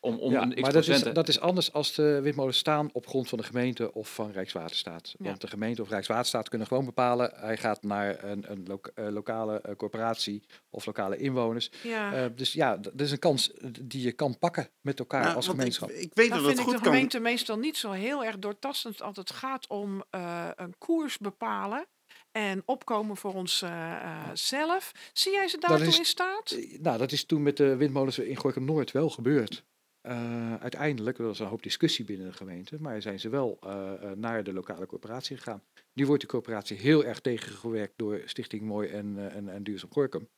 om, 0.01 0.19
om 0.19 0.33
Ja, 0.33 0.43
een 0.43 0.55
x 0.55 0.61
maar 0.61 0.73
dat 0.73 0.81
is, 0.81 0.87
procenten. 0.87 1.15
dat 1.15 1.29
is 1.29 1.41
anders 1.41 1.73
als 1.73 1.95
de 1.95 2.21
windmolens 2.23 2.59
staan 2.59 2.89
op 2.93 3.07
grond 3.07 3.29
van 3.29 3.39
de 3.39 3.45
gemeente 3.45 3.93
of 3.95 4.15
van 4.15 4.31
Rijkswaterstaat. 4.31 5.15
Ja. 5.19 5.25
Want 5.25 5.41
de 5.41 5.47
gemeente 5.47 5.83
of 5.83 5.89
Rijkswaterstaat 5.89 6.49
kunnen 6.49 6.67
gewoon 6.67 6.85
bepalen, 6.85 7.33
hij 7.35 7.57
gaat 7.57 7.83
naar 7.83 8.25
een, 8.25 8.45
een 8.51 8.81
eh, 8.95 9.09
lokale 9.09 9.61
eh, 9.61 9.77
corporatie 9.77 10.43
of 10.71 10.87
lokale 10.87 11.17
inwoners. 11.17 11.71
Ja. 11.83 12.13
Eh, 12.15 12.27
dus 12.35 12.53
ja, 12.53 12.77
dat 12.77 13.01
is 13.01 13.11
een 13.13 13.19
kans 13.19 13.53
die 13.83 14.03
je 14.03 14.13
kan 14.13 14.39
pakken 14.39 14.69
met 14.81 14.99
elkaar 14.99 15.23
nou, 15.23 15.37
als 15.37 15.49
gemeenschap. 15.49 15.91
Ik, 15.91 15.97
ik 16.01 16.11
weet 16.15 16.29
dat 16.31 16.39
vind 16.39 16.51
het 16.51 16.59
ik 16.59 16.65
goed 16.65 16.73
de 16.75 16.81
kan. 16.81 16.93
gemeente 16.93 17.19
meestal 17.21 17.57
niet 17.57 17.77
zo 17.77 17.91
heel 17.91 18.25
erg 18.25 18.39
doortastend 18.39 19.03
als 19.03 19.17
het 19.17 19.31
gaat 19.33 19.67
om 19.69 20.05
eh, 20.11 20.49
een 20.57 20.75
koers 20.79 21.19
bepalen 21.19 21.87
en 22.33 22.63
opkomen 22.65 23.17
voor 23.17 23.35
onszelf. 23.35 24.93
Zie 25.13 25.33
jij 25.33 25.49
ze 25.49 25.59
daartoe 25.59 25.87
is- 25.87 25.99
in 25.99 26.05
staat? 26.05 26.57
Nou, 26.81 26.99
dat 26.99 27.13
is 27.13 27.25
toen 27.25 27.43
met 27.43 27.57
de 27.57 27.77
windmolens 27.77 28.19
in 28.19 28.37
Gorkum 28.37 28.65
Noord 28.65 28.91
wel 28.91 29.11
gebeurd. 29.11 29.65
Eh, 30.01 30.55
uiteindelijk, 30.55 31.19
er 31.19 31.25
was 31.25 31.39
een 31.39 31.47
hoop 31.47 31.63
discussie 31.63 32.05
binnen 32.05 32.27
de 32.27 32.33
gemeente, 32.33 32.81
maar 32.81 33.03
zijn 33.03 33.21
ze 33.21 33.29
wel 33.29 33.59
eh, 33.61 33.93
eh, 33.93 34.17
naar 34.17 34.45
de 34.45 34.53
lokale 34.53 34.87
corporatie 34.87 35.37
gegaan. 35.37 35.63
Nu 35.93 36.07
wordt 36.07 36.21
die 36.21 36.31
corporatie 36.31 36.77
heel 36.77 37.05
erg 37.05 37.21
tegengewerkt 37.21 37.93
door 37.97 38.23
Stichting 38.25 38.63
Mooi 38.63 38.89
en, 38.89 39.19
eh, 39.19 39.37
en, 39.37 39.49
en 39.49 39.63
Duurzaam 39.63 39.93
Gorkum. 39.93 40.29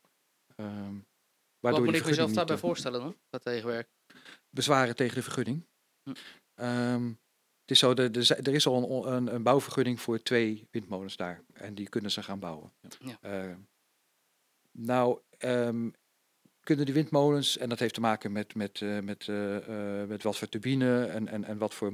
Ehm, 0.55 0.95
Wat 1.59 1.79
moet 1.79 1.95
ik 1.95 2.05
mezelf 2.05 2.31
daarbij 2.31 2.57
voorstellen 2.57 2.99
dan? 2.99 3.15
Dat 3.29 3.41
tegenwerk. 3.41 3.87
bezwaren 4.49 4.95
tegen 4.95 5.15
de 5.15 5.23
vergunning. 5.23 5.65
Hm. 6.03 6.13
Ehm, 6.53 7.07
het 7.61 7.71
is 7.71 7.79
zo, 7.79 7.93
de, 7.93 8.11
de, 8.11 8.35
er 8.35 8.53
is 8.53 8.67
al 8.67 9.05
een, 9.07 9.13
een, 9.13 9.33
een 9.33 9.43
bouwvergunning 9.43 10.01
voor 10.01 10.21
twee 10.21 10.67
windmolens 10.71 11.15
daar. 11.15 11.43
En 11.53 11.75
die 11.75 11.89
kunnen 11.89 12.11
ze 12.11 12.23
gaan 12.23 12.39
bouwen. 12.39 12.73
Ja. 12.99 13.57
Nou, 14.71 15.19
ehm, 15.37 15.89
kunnen 16.63 16.85
die 16.85 16.93
windmolens, 16.93 17.57
en 17.57 17.69
dat 17.69 17.79
heeft 17.79 17.93
te 17.93 18.01
maken 18.01 18.31
met, 18.31 18.55
met, 18.55 18.81
eh, 18.81 18.99
met, 18.99 19.27
eh, 19.27 20.01
eh, 20.01 20.07
met 20.07 20.23
wat 20.23 20.37
voor 20.37 20.49
turbine 20.49 21.05
en, 21.05 21.27
en, 21.27 21.43
en 21.43 21.57
wat, 21.57 21.73
voor, 21.73 21.91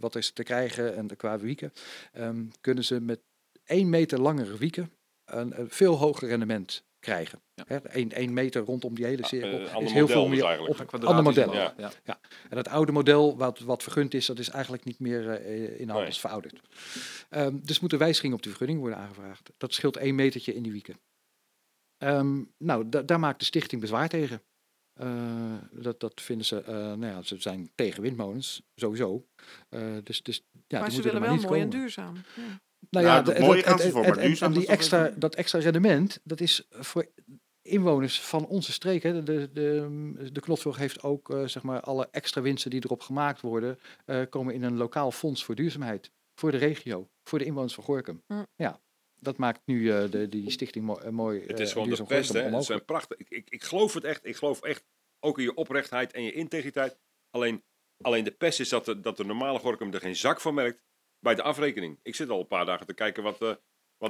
wat 0.00 0.16
is 0.16 0.30
te 0.30 0.42
krijgen 0.42 0.96
en 0.96 1.06
de 1.06 1.16
qua 1.16 1.38
wieken, 1.38 1.72
ehm, 2.12 2.44
kunnen 2.60 2.84
ze 2.84 3.00
met 3.00 3.20
één 3.64 3.88
meter 3.88 4.20
langere 4.20 4.56
wieken 4.56 4.90
een, 5.24 5.60
een 5.60 5.70
veel 5.70 5.96
hoger 5.96 6.28
rendement 6.28 6.84
krijgen. 7.00 7.40
Ja. 7.54 7.64
Hè, 7.66 7.76
één, 8.08 8.32
meter 8.32 8.62
rondom 8.62 8.94
die 8.94 9.04
hele 9.04 9.26
cirkel 9.26 9.66
eh, 9.66 9.80
is 9.80 9.92
heel 9.92 10.08
veel 10.08 10.28
meer 10.28 10.44
eigenlijk. 10.44 10.92
op 10.92 11.04
ander 11.04 11.24
model. 11.24 11.54
Ja. 11.54 11.74
ja. 12.04 12.20
En 12.50 12.56
het 12.56 12.68
oude 12.68 12.92
model 12.92 13.36
wat, 13.36 13.58
wat 13.58 13.82
vergund 13.82 14.14
is, 14.14 14.26
dat 14.26 14.38
is 14.38 14.48
eigenlijk 14.48 14.84
niet 14.84 14.98
meer 14.98 15.44
in 15.80 15.90
alles 15.90 16.02
Nee. 16.02 16.20
verouderd. 16.20 16.60
Ehm, 17.28 17.58
dus 17.62 17.80
moet 17.80 17.92
een 17.92 17.98
wijziging 17.98 18.34
op 18.34 18.42
de 18.42 18.48
vergunning 18.48 18.78
worden 18.80 18.98
aangevraagd. 18.98 19.50
Dat 19.56 19.74
scheelt 19.74 19.96
één 19.96 20.14
metertje 20.14 20.54
in 20.54 20.62
die 20.62 20.72
wieken. 20.72 20.96
Ehm, 22.02 22.42
nou, 22.58 22.88
da- 22.88 23.02
daar 23.02 23.18
maakt 23.20 23.38
de 23.38 23.44
stichting 23.44 23.80
bezwaar 23.80 24.08
tegen. 24.08 24.42
Eh, 24.92 25.54
dat, 25.72 26.00
dat 26.00 26.20
vinden 26.20 26.46
ze, 26.46 26.60
eh, 26.62 26.74
nou 26.74 27.06
ja, 27.06 27.22
ze 27.22 27.40
zijn 27.40 27.70
tegen 27.74 28.02
windmolens, 28.02 28.62
sowieso. 28.74 29.26
Eh, 29.68 29.80
dus, 30.02 30.22
dus 30.22 30.36
ja, 30.66 30.78
maar 30.80 30.88
die 30.88 30.90
ze 30.90 30.94
moeten 30.94 30.94
er 30.94 31.02
willen 31.02 31.20
maar 31.20 31.28
wel 31.28 31.36
niet 31.36 31.46
mooi 31.46 31.60
en 31.60 31.66
komen. 31.66 31.80
duurzaam. 31.80 32.14
Ja. 32.36 32.60
Nou 32.90 33.06
Ja, 33.06 33.14
ja, 33.16 33.22
dat 33.22 33.36
de- 33.36 33.40
mooie 33.40 33.54
dat- 33.62 33.64
gaan 33.68 33.78
ze 33.78 33.84
en- 33.84 33.90
voor, 33.90 34.02
en- 34.02 34.08
maar 34.08 34.18
en- 34.18 34.26
duurzaam 34.26 34.52
en 34.52 34.58
die 34.58 34.68
extra, 34.68 35.06
even- 35.06 35.20
dat 35.20 35.34
extra 35.34 35.58
rendement, 35.58 36.20
dat 36.24 36.40
is 36.40 36.66
voor 36.70 37.06
inwoners 37.62 38.20
van 38.20 38.46
onze 38.46 38.72
streek. 38.72 39.02
Hè. 39.02 39.22
De, 39.22 39.50
de, 39.52 40.28
de 40.32 40.40
Knotveld 40.40 40.76
heeft 40.76 41.02
ook 41.02 41.34
zeg 41.46 41.62
maar 41.62 41.80
alle 41.80 42.08
extra 42.10 42.40
winsten 42.40 42.70
die 42.70 42.84
erop 42.84 43.00
gemaakt 43.00 43.40
worden, 43.40 43.78
eh, 44.04 44.20
komen 44.30 44.54
in 44.54 44.62
een 44.62 44.76
lokaal 44.76 45.10
fonds 45.10 45.44
voor 45.44 45.54
duurzaamheid. 45.54 46.10
Voor 46.40 46.50
de 46.50 46.56
regio, 46.56 47.08
voor 47.28 47.38
de 47.38 47.44
inwoners 47.44 47.74
van 47.74 47.84
Gorkum. 47.84 48.22
Hm. 48.26 48.42
Ja, 48.56 48.80
dat 49.22 49.36
maakt 49.36 49.60
nu 49.64 49.90
eh, 49.90 50.10
de, 50.10 50.28
die 50.28 50.50
stichting 50.50 50.84
mooi. 50.84 51.10
mooi 51.10 51.40
Het 51.46 51.60
is 51.60 51.66
eh, 51.66 51.72
gewoon 51.72 51.88
de. 51.88 51.96
Gorkum 51.96 52.36
hè. 52.36 52.56
Het 52.56 52.64
zijn 52.64 52.84
prachtig. 52.84 53.18
Ik, 53.18 53.30
ik, 53.30 53.50
ik 53.50 53.62
geloof 53.62 53.94
het 53.94 54.04
echt. 54.04 54.26
Ik 54.26 54.36
geloof 54.36 54.62
echt 54.62 54.84
ook 55.20 55.38
in 55.38 55.44
je 55.44 55.54
oprechtheid 55.54 56.12
en 56.12 56.22
je 56.22 56.32
integriteit. 56.32 56.98
Alleen, 57.30 57.64
alleen 58.00 58.24
de 58.24 58.30
pest 58.30 58.60
is 58.60 58.68
dat 58.68 58.84
de, 58.84 59.00
dat 59.00 59.16
de 59.16 59.24
normale 59.24 59.58
Gorkum 59.58 59.92
er 59.92 60.00
geen 60.00 60.16
zak 60.16 60.40
van 60.40 60.54
merkt 60.54 60.82
bij 61.18 61.34
de 61.34 61.42
afrekening. 61.42 61.98
Ik 62.02 62.14
zit 62.14 62.28
al 62.28 62.40
een 62.40 62.46
paar 62.46 62.66
dagen 62.66 62.86
te 62.86 62.94
kijken 62.94 63.22
wat, 63.22 63.58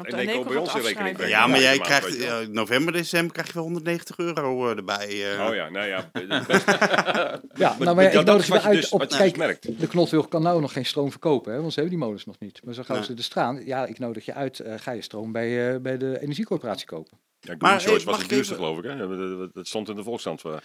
de 0.00 0.08
Eneco 0.16 0.32
Eneco 0.32 0.48
bij 0.48 0.56
ons 0.56 0.74
in 0.74 0.80
rekening 0.80 1.16
brengt. 1.16 1.32
Ja, 1.32 1.46
maar 1.46 1.60
jij 1.60 1.78
krijgt 1.78 2.16
eh, 2.18 2.38
november, 2.38 2.92
december 2.92 3.32
krijg 3.32 3.46
je 3.48 3.54
wel 3.54 3.62
190 3.62 4.16
euro 4.18 4.70
eh, 4.70 4.76
erbij. 4.76 5.32
eh. 5.36 5.46
Oh 5.48 5.54
ja, 5.54 5.68
nou 5.68 5.86
ja. 5.86 6.10
Ja, 7.54 7.76
nou, 7.78 7.94
maar 7.96 8.04
ik 8.04 8.24
nodig 8.24 8.46
je 8.46 8.60
uit 8.60 8.74
dus- 8.76 8.90
op. 8.90 8.98
Kijk, 9.08 9.28
dus 9.28 9.36
merkt. 9.36 9.80
de 9.80 9.86
Knotveld 9.86 10.28
kan 10.28 10.42
nou 10.42 10.60
nog 10.60 10.72
geen 10.72 10.86
stroom 10.86 11.10
verkopen, 11.10 11.52
hè, 11.52 11.60
want 11.60 11.72
ze 11.72 11.80
hebben 11.80 11.98
die 11.98 12.06
molens 12.06 12.24
nog 12.26 12.38
niet. 12.38 12.60
Maar 12.64 12.74
zo 12.74 12.82
Nee. 12.88 13.04
ze 13.04 13.14
er 13.14 13.22
staan, 13.22 13.66
ja, 13.66 13.86
ik 13.86 13.98
nodig 13.98 14.24
je 14.24 14.34
uit. 14.34 14.60
eh, 14.60 14.74
ga 14.78 14.92
je 14.92 15.02
stroom 15.02 15.32
bij, 15.32 15.74
eh, 15.74 15.80
bij 15.80 15.98
de 15.98 16.20
energiecorporatie 16.20 16.86
kopen. 16.86 17.18
Ja, 17.40 17.46
Green 17.46 17.58
Maar, 17.58 17.80
Choice 17.80 18.04
was 18.06 18.14
het 18.14 18.24
ik 18.24 18.30
duurste, 18.30 18.52
even- 18.54 18.64
geloof 18.64 18.78
ik. 18.84 18.90
Hè? 18.90 18.96
Dat- 19.52 19.66
stond 19.66 19.88
in 19.88 19.96
de 19.96 20.02
Volkskrant. 20.02 20.44
eh. 20.44 20.52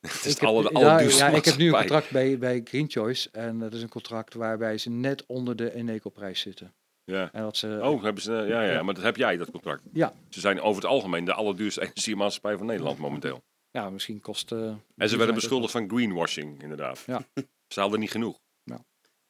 Het 0.00 0.24
is 0.24 0.34
Ik 0.34 0.40
het 0.40 0.40
heb, 0.40 0.72
ja, 0.72 0.78
allerduurste 0.80 1.24
ja, 1.24 1.30
ik 1.30 1.44
heb 1.44 1.56
nu 1.56 1.66
een 1.66 1.72
contract 1.78 2.10
bij, 2.10 2.38
bij 2.38 2.60
Green 2.64 2.90
Choice. 2.90 3.28
En 3.32 3.58
dat 3.58 3.72
is 3.72 3.82
een 3.82 3.88
contract 3.88 4.34
waarbij 4.34 4.78
ze 4.78 4.90
net 4.90 5.26
onder 5.26 5.56
de 5.56 5.74
Eneco-prijs 5.74 6.40
zitten. 6.40 6.74
Ja. 7.04 7.32
En 7.32 7.42
dat 7.42 7.56
ze, 7.56 7.78
Oh, 7.82 8.02
hebben 8.02 8.22
ze, 8.22 8.32
ja, 8.32 8.62
ja, 8.62 8.72
Ja. 8.72 8.82
maar 8.82 8.94
dat 8.94 9.02
heb 9.02 9.16
jij, 9.16 9.36
dat 9.36 9.50
contract. 9.50 9.82
Ja. 9.92 10.12
Ze 10.28 10.40
zijn 10.40 10.60
over 10.60 10.82
het 10.82 10.90
algemeen 10.90 11.24
de 11.24 11.32
allerduurste 11.34 11.80
energiemaatschappij 11.82 12.56
van 12.56 12.66
Nederland 12.66 12.98
momenteel. 12.98 13.42
ja, 13.70 13.90
misschien 13.90 14.20
kost... 14.20 14.52
eh, 14.52 14.74
En 14.96 15.08
ze 15.08 15.16
werden 15.16 15.34
beschuldigd 15.34 15.72
van 15.72 15.88
greenwashing, 15.88 16.62
inderdaad. 16.62 17.02
Ja. 17.06 17.20
Ze 17.74 17.80
hadden 17.80 18.00
niet 18.00 18.10
genoeg. 18.10 18.38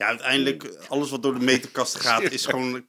Ja, 0.00 0.06
uiteindelijk, 0.06 0.76
alles 0.88 1.10
wat 1.10 1.22
door 1.22 1.34
de 1.38 1.44
meterkast 1.44 1.96
gaat, 2.00 2.22
is 2.22 2.46
gewoon... 2.46 2.84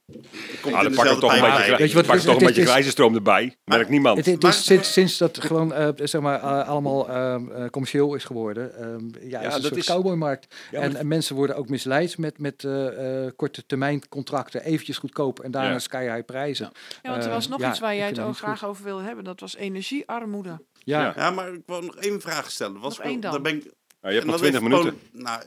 Komt 0.60 0.74
Ah, 0.74 0.84
in 0.84 0.94
pak 0.94 1.06
toch 1.06 1.34
een 1.34 1.40
beetje. 1.40 1.76
Weet 1.76 1.88
je 1.90 1.94
wat 1.94 2.06
pak 2.06 2.14
het 2.14 2.24
toch 2.24 2.34
een 2.34 2.44
Het 2.46 2.54
beetje 2.54 2.66
grijze 2.70 2.90
stroom 2.90 3.14
erbij. 3.14 3.56
Merkt 3.64 3.88
niemand. 3.90 4.16
Het, 4.16 4.26
het 4.26 4.42
Maar- 4.42 4.50
is 4.50 4.64
sinds, 4.64 4.92
sinds 4.92 5.18
dat 5.18 5.40
gewoon 5.40 5.72
eh, 5.72 5.88
zeg 5.96 6.20
maar, 6.20 6.40
eh, 6.42 6.68
allemaal 6.68 7.08
eh, 7.08 7.66
commercieel 7.70 8.14
is 8.14 8.24
geworden. 8.24 8.76
ehm, 8.78 9.28
ja, 9.28 9.40
Ja, 9.40 9.48
is 9.48 9.54
een 9.54 9.60
dat 9.60 9.62
soort 9.62 9.76
is- 9.76 9.86
cowboymarkt. 9.86 10.54
Ja, 10.70 10.78
maar 10.80 10.88
en, 10.88 10.96
en 10.96 11.08
mensen 11.08 11.36
worden 11.36 11.56
ook 11.56 11.68
misleid 11.68 12.18
met, 12.18 12.38
met 12.38 12.64
eh, 12.64 13.24
eh, 13.26 13.32
korte 13.36 13.66
termijn 13.66 14.08
contracten. 14.08 14.64
Eventjes 14.64 14.98
goedkoop 14.98 15.40
en 15.40 15.50
daarna 15.50 15.70
Ja. 15.70 15.78
sky 15.78 16.02
high 16.04 16.24
prijzen. 16.24 16.70
Ja. 16.72 16.80
Ja, 17.02 17.10
want 17.10 17.24
er 17.24 17.30
was 17.30 17.48
nog 17.48 17.60
ja, 17.60 17.70
iets 17.70 17.78
waar 17.80 17.96
jij 17.96 18.06
het 18.06 18.18
ook 18.18 18.36
graag 18.36 18.64
over 18.64 18.84
wilde 18.84 19.02
hebben. 19.02 19.24
Dat 19.24 19.40
was 19.40 19.56
energiearmoede. 19.56 20.48
Ja, 20.78 21.00
Ja. 21.00 21.12
Ja, 21.16 21.30
maar 21.30 21.52
ik 21.52 21.62
wil 21.66 21.80
nog 21.82 21.96
één 21.96 22.20
vraag 22.20 22.50
stellen. 22.50 22.80
Was 22.80 22.96
Nog 22.98 23.06
één 23.06 23.20
dan. 23.20 23.30
Daar 23.32 23.40
ben 23.40 23.54
ik, 23.56 23.62
Nou, 23.62 24.14
je 24.14 24.20
hebt 24.20 24.24
nog 24.24 24.40
dat 24.40 24.50
20 24.50 24.60
heeft 24.60 24.84
minuten. 24.84 25.22
nou, 25.22 25.42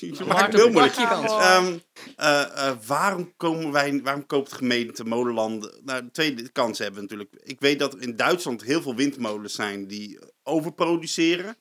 je 0.00 0.24
maakt 0.26 0.52
het 0.52 0.62
heel 0.62 0.70
moeilijk. 0.70 0.96
Ehm, 0.96 1.78
eh, 2.16 2.68
eh, 2.68 2.76
waarom, 2.86 3.36
komen 3.36 3.72
wij, 3.72 4.00
waarom 4.02 4.26
koopt 4.26 4.50
de 4.50 4.56
gemeente 4.56 5.04
molenlanden? 5.04 5.80
Nou, 5.84 6.08
twee 6.12 6.48
kansen 6.48 6.84
hebben 6.84 7.02
we 7.02 7.08
natuurlijk. 7.08 7.48
Ik 7.48 7.60
weet 7.60 7.78
dat 7.78 7.94
er 7.94 8.02
in 8.02 8.16
Duitsland 8.16 8.62
heel 8.62 8.82
veel 8.82 8.94
windmolens 8.94 9.54
zijn 9.54 9.86
die 9.86 10.18
overproduceren. 10.42 11.56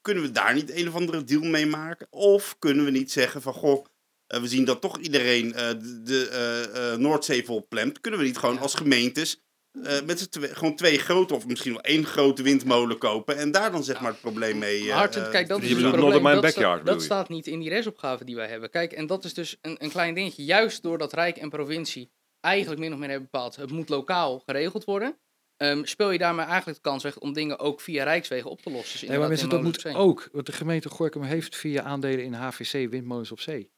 Kunnen 0.00 0.22
we 0.22 0.30
daar 0.30 0.54
niet 0.54 0.74
een 0.74 0.88
of 0.88 0.94
andere 0.94 1.24
deal 1.24 1.42
mee 1.42 1.66
maken? 1.66 2.06
Of 2.10 2.56
kunnen 2.58 2.84
we 2.84 2.90
niet 2.90 3.12
zeggen 3.12 3.42
van, 3.42 3.52
goh, 3.52 3.86
eh, 4.26 4.40
we 4.40 4.48
zien 4.48 4.64
dat 4.64 4.80
toch 4.80 4.98
iedereen 4.98 5.52
de, 5.52 6.02
de 6.04 6.94
Noordzee 6.98 7.44
vol 7.44 7.66
plemt. 7.68 8.00
Kunnen 8.00 8.20
we 8.20 8.26
niet 8.26 8.38
gewoon 8.38 8.58
als 8.58 8.74
gemeentes 8.74 9.47
eh, 9.72 10.02
met 10.02 10.18
z'n 10.18 10.28
twee, 10.28 10.54
gewoon 10.54 10.76
twee 10.76 10.98
grote 10.98 11.34
of 11.34 11.46
misschien 11.46 11.72
wel 11.72 11.80
één 11.80 12.04
grote 12.04 12.42
windmolen 12.42 12.98
kopen 12.98 13.36
en 13.36 13.50
daar 13.50 13.70
dan 13.70 13.84
zeg 13.84 14.00
maar 14.00 14.10
het 14.10 14.20
probleem 14.20 14.58
mee... 14.58 14.92
eh, 15.16 15.24
eh, 15.24 15.30
kijk, 15.30 15.48
dat 15.48 15.62
is 15.62 15.68
dus 15.68 15.90
probleem. 15.90 16.22
Dat, 16.22 16.40
backyard, 16.40 17.02
staat 17.02 17.28
niet 17.28 17.46
in 17.46 17.60
die 17.60 17.68
restopgave 17.68 18.24
die 18.24 18.36
wij 18.36 18.48
hebben. 18.48 18.70
Kijk, 18.70 18.92
en 18.92 19.06
dat 19.06 19.24
is 19.24 19.34
dus 19.34 19.56
een, 19.60 19.76
een 19.78 19.90
klein 19.90 20.14
dingetje. 20.14 20.44
Juist 20.44 20.82
doordat 20.82 21.12
Rijk 21.12 21.36
en 21.36 21.48
provincie 21.48 22.10
eigenlijk 22.40 22.80
min 22.80 22.92
of 22.92 22.98
meer 22.98 23.08
hebben 23.08 23.28
bepaald... 23.30 23.56
het 23.56 23.70
moet 23.70 23.88
lokaal 23.88 24.38
geregeld 24.46 24.84
worden... 24.84 25.18
ehm, 25.56 25.84
speel 25.84 26.10
je 26.10 26.18
daarmee 26.18 26.46
eigenlijk 26.46 26.82
de 26.82 26.90
kans 26.90 27.02
weg 27.02 27.18
om 27.18 27.32
dingen 27.32 27.58
ook 27.58 27.80
via 27.80 28.04
Rijkswegen 28.04 28.50
op 28.50 28.60
te 28.62 28.70
lossen. 28.70 29.00
Dus 29.00 29.08
Nee, 29.08 29.18
maar 29.18 29.28
mensen, 29.28 29.48
dat 29.48 29.62
moet 29.62 29.94
ook. 29.94 30.28
Want 30.32 30.46
de 30.46 30.52
gemeente 30.52 30.88
Gorkum 30.88 31.22
heeft 31.22 31.56
via 31.56 31.82
aandelen 31.82 32.24
in 32.24 32.32
HVC 32.32 32.90
windmolens 32.90 33.32
op 33.32 33.40
zee. 33.40 33.70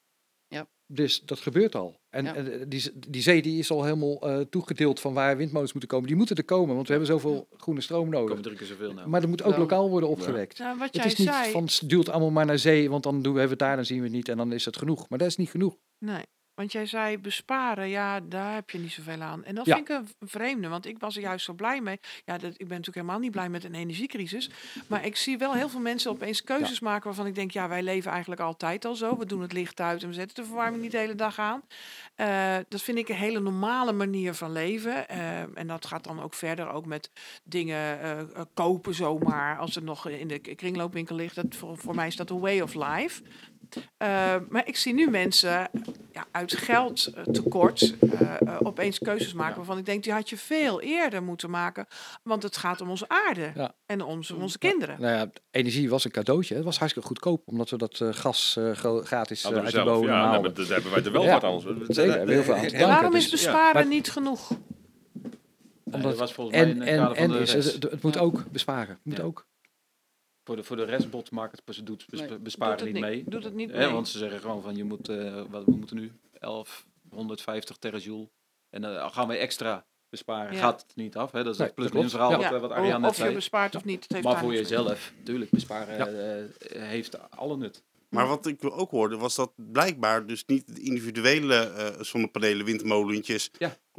Ja. 0.50 0.68
Dus 0.86 1.20
dat 1.20 1.38
gebeurt 1.40 1.74
al. 1.74 2.00
En 2.10 2.24
Ja. 2.24 2.34
eh, 2.34 2.60
die, 2.68 2.90
die 3.08 3.22
zee 3.22 3.42
die 3.42 3.58
is 3.58 3.70
al 3.70 3.84
helemaal 3.84 4.20
eh, 4.20 4.40
toegedeeld 4.40 5.00
van 5.00 5.14
waar 5.14 5.36
windmolens 5.36 5.72
moeten 5.72 5.90
komen. 5.90 6.06
Die 6.06 6.16
moeten 6.16 6.36
er 6.36 6.44
komen, 6.44 6.74
want 6.74 6.86
we 6.86 6.92
hebben 6.92 7.10
zoveel 7.12 7.48
groene 7.56 7.80
stroom 7.80 8.04
Er 8.04 8.10
nodig. 8.10 8.28
komen 8.28 8.42
drie 8.44 8.56
keer 8.56 8.66
zoveel 8.66 8.92
nou. 8.92 9.08
Maar 9.08 9.22
er 9.22 9.28
moet 9.28 9.42
ook 9.42 9.48
Nou, 9.48 9.60
lokaal 9.60 9.90
worden 9.90 10.08
opgewekt. 10.08 10.58
Nou, 10.58 10.78
wat 10.78 10.86
Het 10.86 10.96
jij 10.96 11.04
is 11.06 11.16
niet 11.16 11.28
zei. 11.28 11.50
van 11.50 11.62
het 11.64 11.82
duwt 11.86 12.08
allemaal 12.08 12.30
maar 12.30 12.46
naar 12.46 12.58
zee, 12.58 12.90
want 12.90 13.02
dan 13.02 13.22
doen 13.22 13.34
we 13.34 13.40
het 13.40 13.58
daar, 13.58 13.76
dan 13.76 13.84
zien 13.84 13.98
we 13.98 14.04
het 14.04 14.12
niet 14.12 14.28
en 14.28 14.36
dan 14.36 14.52
is 14.52 14.64
het 14.64 14.76
genoeg. 14.76 15.08
Maar 15.08 15.18
dat 15.18 15.28
is 15.28 15.36
niet 15.36 15.50
genoeg. 15.50 15.76
Nee, 15.98 16.24
want 16.60 16.72
jij 16.72 16.86
zei 16.86 17.18
besparen, 17.18 17.88
ja, 17.88 18.20
daar 18.20 18.54
heb 18.54 18.70
je 18.70 18.78
niet 18.78 18.92
zoveel 18.92 19.20
aan. 19.20 19.44
En 19.44 19.54
dat 19.54 19.66
Ja. 19.66 19.74
vind 19.74 19.88
ik 19.88 19.96
een 19.96 20.28
vreemde, 20.28 20.68
want 20.68 20.86
ik 20.86 20.98
was 20.98 21.16
er 21.16 21.22
juist 21.22 21.44
zo 21.44 21.52
blij 21.52 21.80
mee. 21.80 22.00
Ja, 22.24 22.38
dat, 22.38 22.50
ik 22.50 22.58
ben 22.58 22.68
natuurlijk 22.68 22.96
helemaal 22.96 23.18
niet 23.18 23.30
blij 23.30 23.48
met 23.48 23.64
een 23.64 23.74
energiecrisis. 23.74 24.50
Maar 24.86 25.04
ik 25.04 25.16
zie 25.16 25.38
wel 25.38 25.54
heel 25.54 25.68
veel 25.68 25.80
mensen 25.80 26.10
opeens 26.10 26.44
keuzes 26.44 26.80
maken 26.80 27.04
waarvan 27.04 27.26
ik 27.26 27.34
denk, 27.34 27.50
ja, 27.50 27.68
wij 27.68 27.82
leven 27.82 28.10
eigenlijk 28.10 28.40
altijd 28.40 28.84
al 28.84 28.94
zo. 28.94 29.16
We 29.18 29.26
doen 29.26 29.40
het 29.42 29.52
licht 29.52 29.80
uit 29.80 30.02
en 30.02 30.08
we 30.08 30.14
zetten 30.14 30.36
de 30.36 30.44
verwarming 30.44 30.82
niet 30.82 30.90
de 30.90 30.98
hele 30.98 31.14
dag 31.14 31.38
aan. 31.38 31.62
Eh, 32.14 32.56
dat 32.68 32.82
vind 32.82 32.98
ik 32.98 33.08
een 33.08 33.14
hele 33.14 33.40
normale 33.40 33.92
manier 33.92 34.34
van 34.34 34.52
leven. 34.52 35.08
Eh, 35.08 35.58
en 35.58 35.66
dat 35.66 35.86
gaat 35.86 36.04
dan 36.04 36.22
ook 36.22 36.34
verder, 36.34 36.70
ook 36.70 36.86
met 36.86 37.10
dingen 37.44 38.00
eh, 38.00 38.40
kopen 38.54 38.94
zomaar. 38.94 39.58
Als 39.58 39.74
het 39.74 39.84
nog 39.84 40.08
in 40.08 40.28
de 40.28 40.38
kringloopwinkel 40.38 41.16
ligt, 41.16 41.34
dat, 41.34 41.46
voor, 41.50 41.78
voor 41.78 41.94
mij 41.94 42.06
is 42.06 42.16
dat 42.16 42.30
een 42.30 42.40
way 42.40 42.60
of 42.60 42.74
life. 42.74 43.22
Eh, 43.96 44.34
maar 44.48 44.66
ik 44.66 44.76
zie 44.76 44.94
nu 44.94 45.10
mensen 45.10 45.68
ja, 46.12 46.26
uit 46.30 46.52
geldtekort 46.56 47.94
eh 48.00 48.18
eh, 48.40 48.56
opeens 48.62 48.98
keuzes 48.98 49.32
maken 49.32 49.56
waarvan 49.56 49.78
ik 49.78 49.86
denk, 49.86 50.02
die 50.04 50.12
had 50.12 50.28
je 50.30 50.36
veel 50.36 50.80
eerder 50.80 51.22
moeten 51.22 51.50
maken. 51.50 51.86
Want 52.22 52.42
het 52.42 52.56
gaat 52.56 52.80
om 52.80 52.90
onze 52.90 53.08
aarde 53.08 53.52
Ja. 53.54 53.74
en 53.86 54.02
om 54.02 54.16
onze, 54.16 54.34
onze 54.36 54.58
kinderen. 54.58 55.00
Nou 55.00 55.14
ja, 55.16 55.30
energie 55.50 55.90
was 55.90 56.04
een 56.04 56.10
cadeautje. 56.10 56.54
Het 56.54 56.64
was 56.64 56.78
hartstikke 56.78 57.08
goedkoop, 57.08 57.42
omdat 57.48 57.70
we 57.70 57.76
dat 57.76 58.00
eh, 58.00 58.08
gas 58.12 58.56
eh, 58.58 58.70
gratis 59.04 59.44
eh, 59.44 59.52
uit 59.54 59.64
de 59.64 59.70
zelf. 59.70 59.84
bodem 59.88 60.08
Ja, 60.10 60.24
haalden. 60.24 60.54
daar 60.54 60.66
hebben 60.66 60.90
wij 60.92 61.04
er 61.04 61.12
wel 61.12 61.26
wat 61.26 61.44
aan. 61.44 61.50
ons. 61.50 61.64
Zeker, 61.64 61.94
we 61.94 62.00
hebben 62.02 62.28
heel 62.34 62.42
veel 62.42 62.54
aan 62.54 62.66
te. 62.66 62.78
Waarom 62.78 63.14
is 63.14 63.30
dus- 63.30 63.42
ja, 63.44 63.50
besparen 63.52 63.88
niet 63.88 64.10
genoeg? 64.10 64.50
Omdat- 65.84 66.02
dat 66.02 66.18
was 66.18 66.32
volgens 66.32 66.56
mij 66.56 66.66
in 66.70 66.82
En, 66.82 67.00
het 67.02 67.16
en, 67.16 67.22
en 67.22 67.30
de 67.30 67.38
is, 67.38 67.52
het, 67.52 67.82
het 67.82 68.02
moet 68.02 68.14
Ja. 68.14 68.20
ook 68.20 68.44
besparen. 68.50 68.88
Het 68.88 68.98
moet 69.04 69.16
Ja. 69.16 69.22
ook. 69.22 69.46
Voor 70.50 70.58
de, 70.58 70.64
voor 70.64 70.76
de 70.76 70.84
restbot 70.84 71.30
maakt 71.30 71.62
het, 71.64 71.74
ze 71.76 71.82
doet 71.82 72.06
bes- 72.08 72.20
Nee, 72.20 72.38
besparen 72.38 72.78
Doet 72.78 72.92
niet 72.92 73.02
mee. 73.02 73.24
Doet 73.26 73.44
het 73.44 73.54
niet 73.54 73.70
Hè, 73.70 73.78
mee. 73.78 73.88
want 73.88 74.08
ze 74.08 74.18
zeggen 74.18 74.40
gewoon 74.40 74.62
van 74.62 74.76
je 74.76 74.84
moet, 74.84 75.08
eh, 75.08 75.42
wat, 75.50 75.64
we 75.64 75.70
moeten 75.72 75.96
nu 75.96 76.12
1150 76.38 77.76
terajoule. 77.76 78.28
En 78.70 78.82
dan 78.82 79.10
gaan 79.12 79.28
we 79.28 79.36
extra 79.36 79.84
besparen. 80.08 80.54
Ja. 80.54 80.60
Gaat 80.60 80.80
het 80.86 80.96
niet 80.96 81.16
af. 81.16 81.32
Hè? 81.32 81.42
Dat 81.42 81.52
is 81.52 81.58
Nee, 81.58 81.66
het 81.66 81.76
plus 81.76 81.86
dat 81.90 81.96
klopt. 81.96 82.10
verhaal 82.10 82.30
Ja. 82.30 82.36
wat, 82.36 82.52
eh, 82.52 82.60
wat 82.60 82.70
Arjan 82.70 83.00
net 83.00 83.10
of 83.10 83.16
je 83.16 83.22
zei. 83.22 83.34
bespaart 83.34 83.74
of 83.76 83.84
niet. 83.84 84.02
Het 84.02 84.12
heeft 84.12 84.24
Maar 84.24 84.38
voor 84.38 84.52
jezelf, 84.52 85.12
tuurlijk, 85.24 85.50
besparen 85.50 85.96
Ja. 85.96 86.06
eh, 86.06 86.82
heeft 86.82 87.30
alle 87.30 87.56
nut. 87.56 87.82
Maar 88.08 88.26
wat 88.26 88.46
ik 88.46 88.58
ook 88.64 88.90
hoorde, 88.90 89.16
was 89.16 89.34
dat 89.34 89.52
blijkbaar 89.56 90.26
dus 90.26 90.44
niet 90.46 90.74
de 90.74 90.80
individuele 90.80 91.54
eh, 91.54 92.00
zonnepanelen, 92.00 92.64
windmolentjes, 92.66 93.50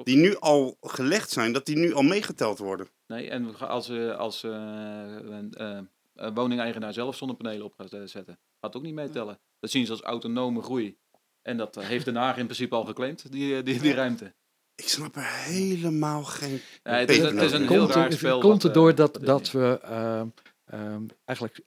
die 0.04 0.18
nu 0.18 0.36
al 0.40 0.78
gelegd 0.82 1.30
zijn, 1.30 1.54
dat 1.54 1.66
die 1.66 1.78
nu 1.78 1.94
al 1.94 2.02
meegeteld 2.04 2.58
worden. 2.58 2.88
Nee, 3.08 3.30
en 3.30 3.60
als, 3.60 3.90
eh, 3.90 4.18
als 4.18 4.44
eh, 6.22 6.32
woningeigenaar 6.34 6.94
zelf 6.94 7.16
zonnepanelen 7.16 7.66
op 7.66 7.74
gaat 7.78 7.94
eh, 7.94 8.02
zetten, 8.06 8.40
gaat 8.60 8.76
ook 8.76 8.84
niet 8.84 8.94
meetellen. 8.94 9.40
Dat 9.60 9.72
zien 9.72 9.86
ze 9.86 9.92
als 9.92 10.02
autonome 10.02 10.62
groei. 10.62 10.98
En 11.42 11.58
dat 11.58 11.78
eh, 11.78 11.84
heeft 11.88 12.06
Den 12.06 12.16
Haag 12.16 12.38
in 12.38 12.46
principe 12.46 12.76
al 12.76 12.86
geclaimd, 12.86 13.32
die, 13.32 13.64
die, 13.64 13.80
die 13.80 13.94
ruimte. 13.94 14.34
Ik 14.76 14.88
snap 14.88 15.16
er 15.16 15.26
helemaal 15.44 16.24
geen... 16.24 16.60
Ja, 16.84 16.92
het, 16.94 17.10
is, 17.10 17.18
peper 17.20 17.34
het 17.36 17.42
is 17.44 17.52
een 17.52 17.68
heel 17.68 17.78
Komt, 17.80 17.92
raar 17.96 18.06
er- 18.06 18.14
spel. 18.14 18.40
komt 18.40 18.52
wat, 18.54 18.62
het 18.62 18.72
eh, 18.72 18.78
door 18.78 18.96
dat, 18.96 19.20
dat 19.22 19.52
we 19.52 19.80
ehm, 19.82 20.28
ehm, 20.66 21.04
eigenlijk 21.26 21.60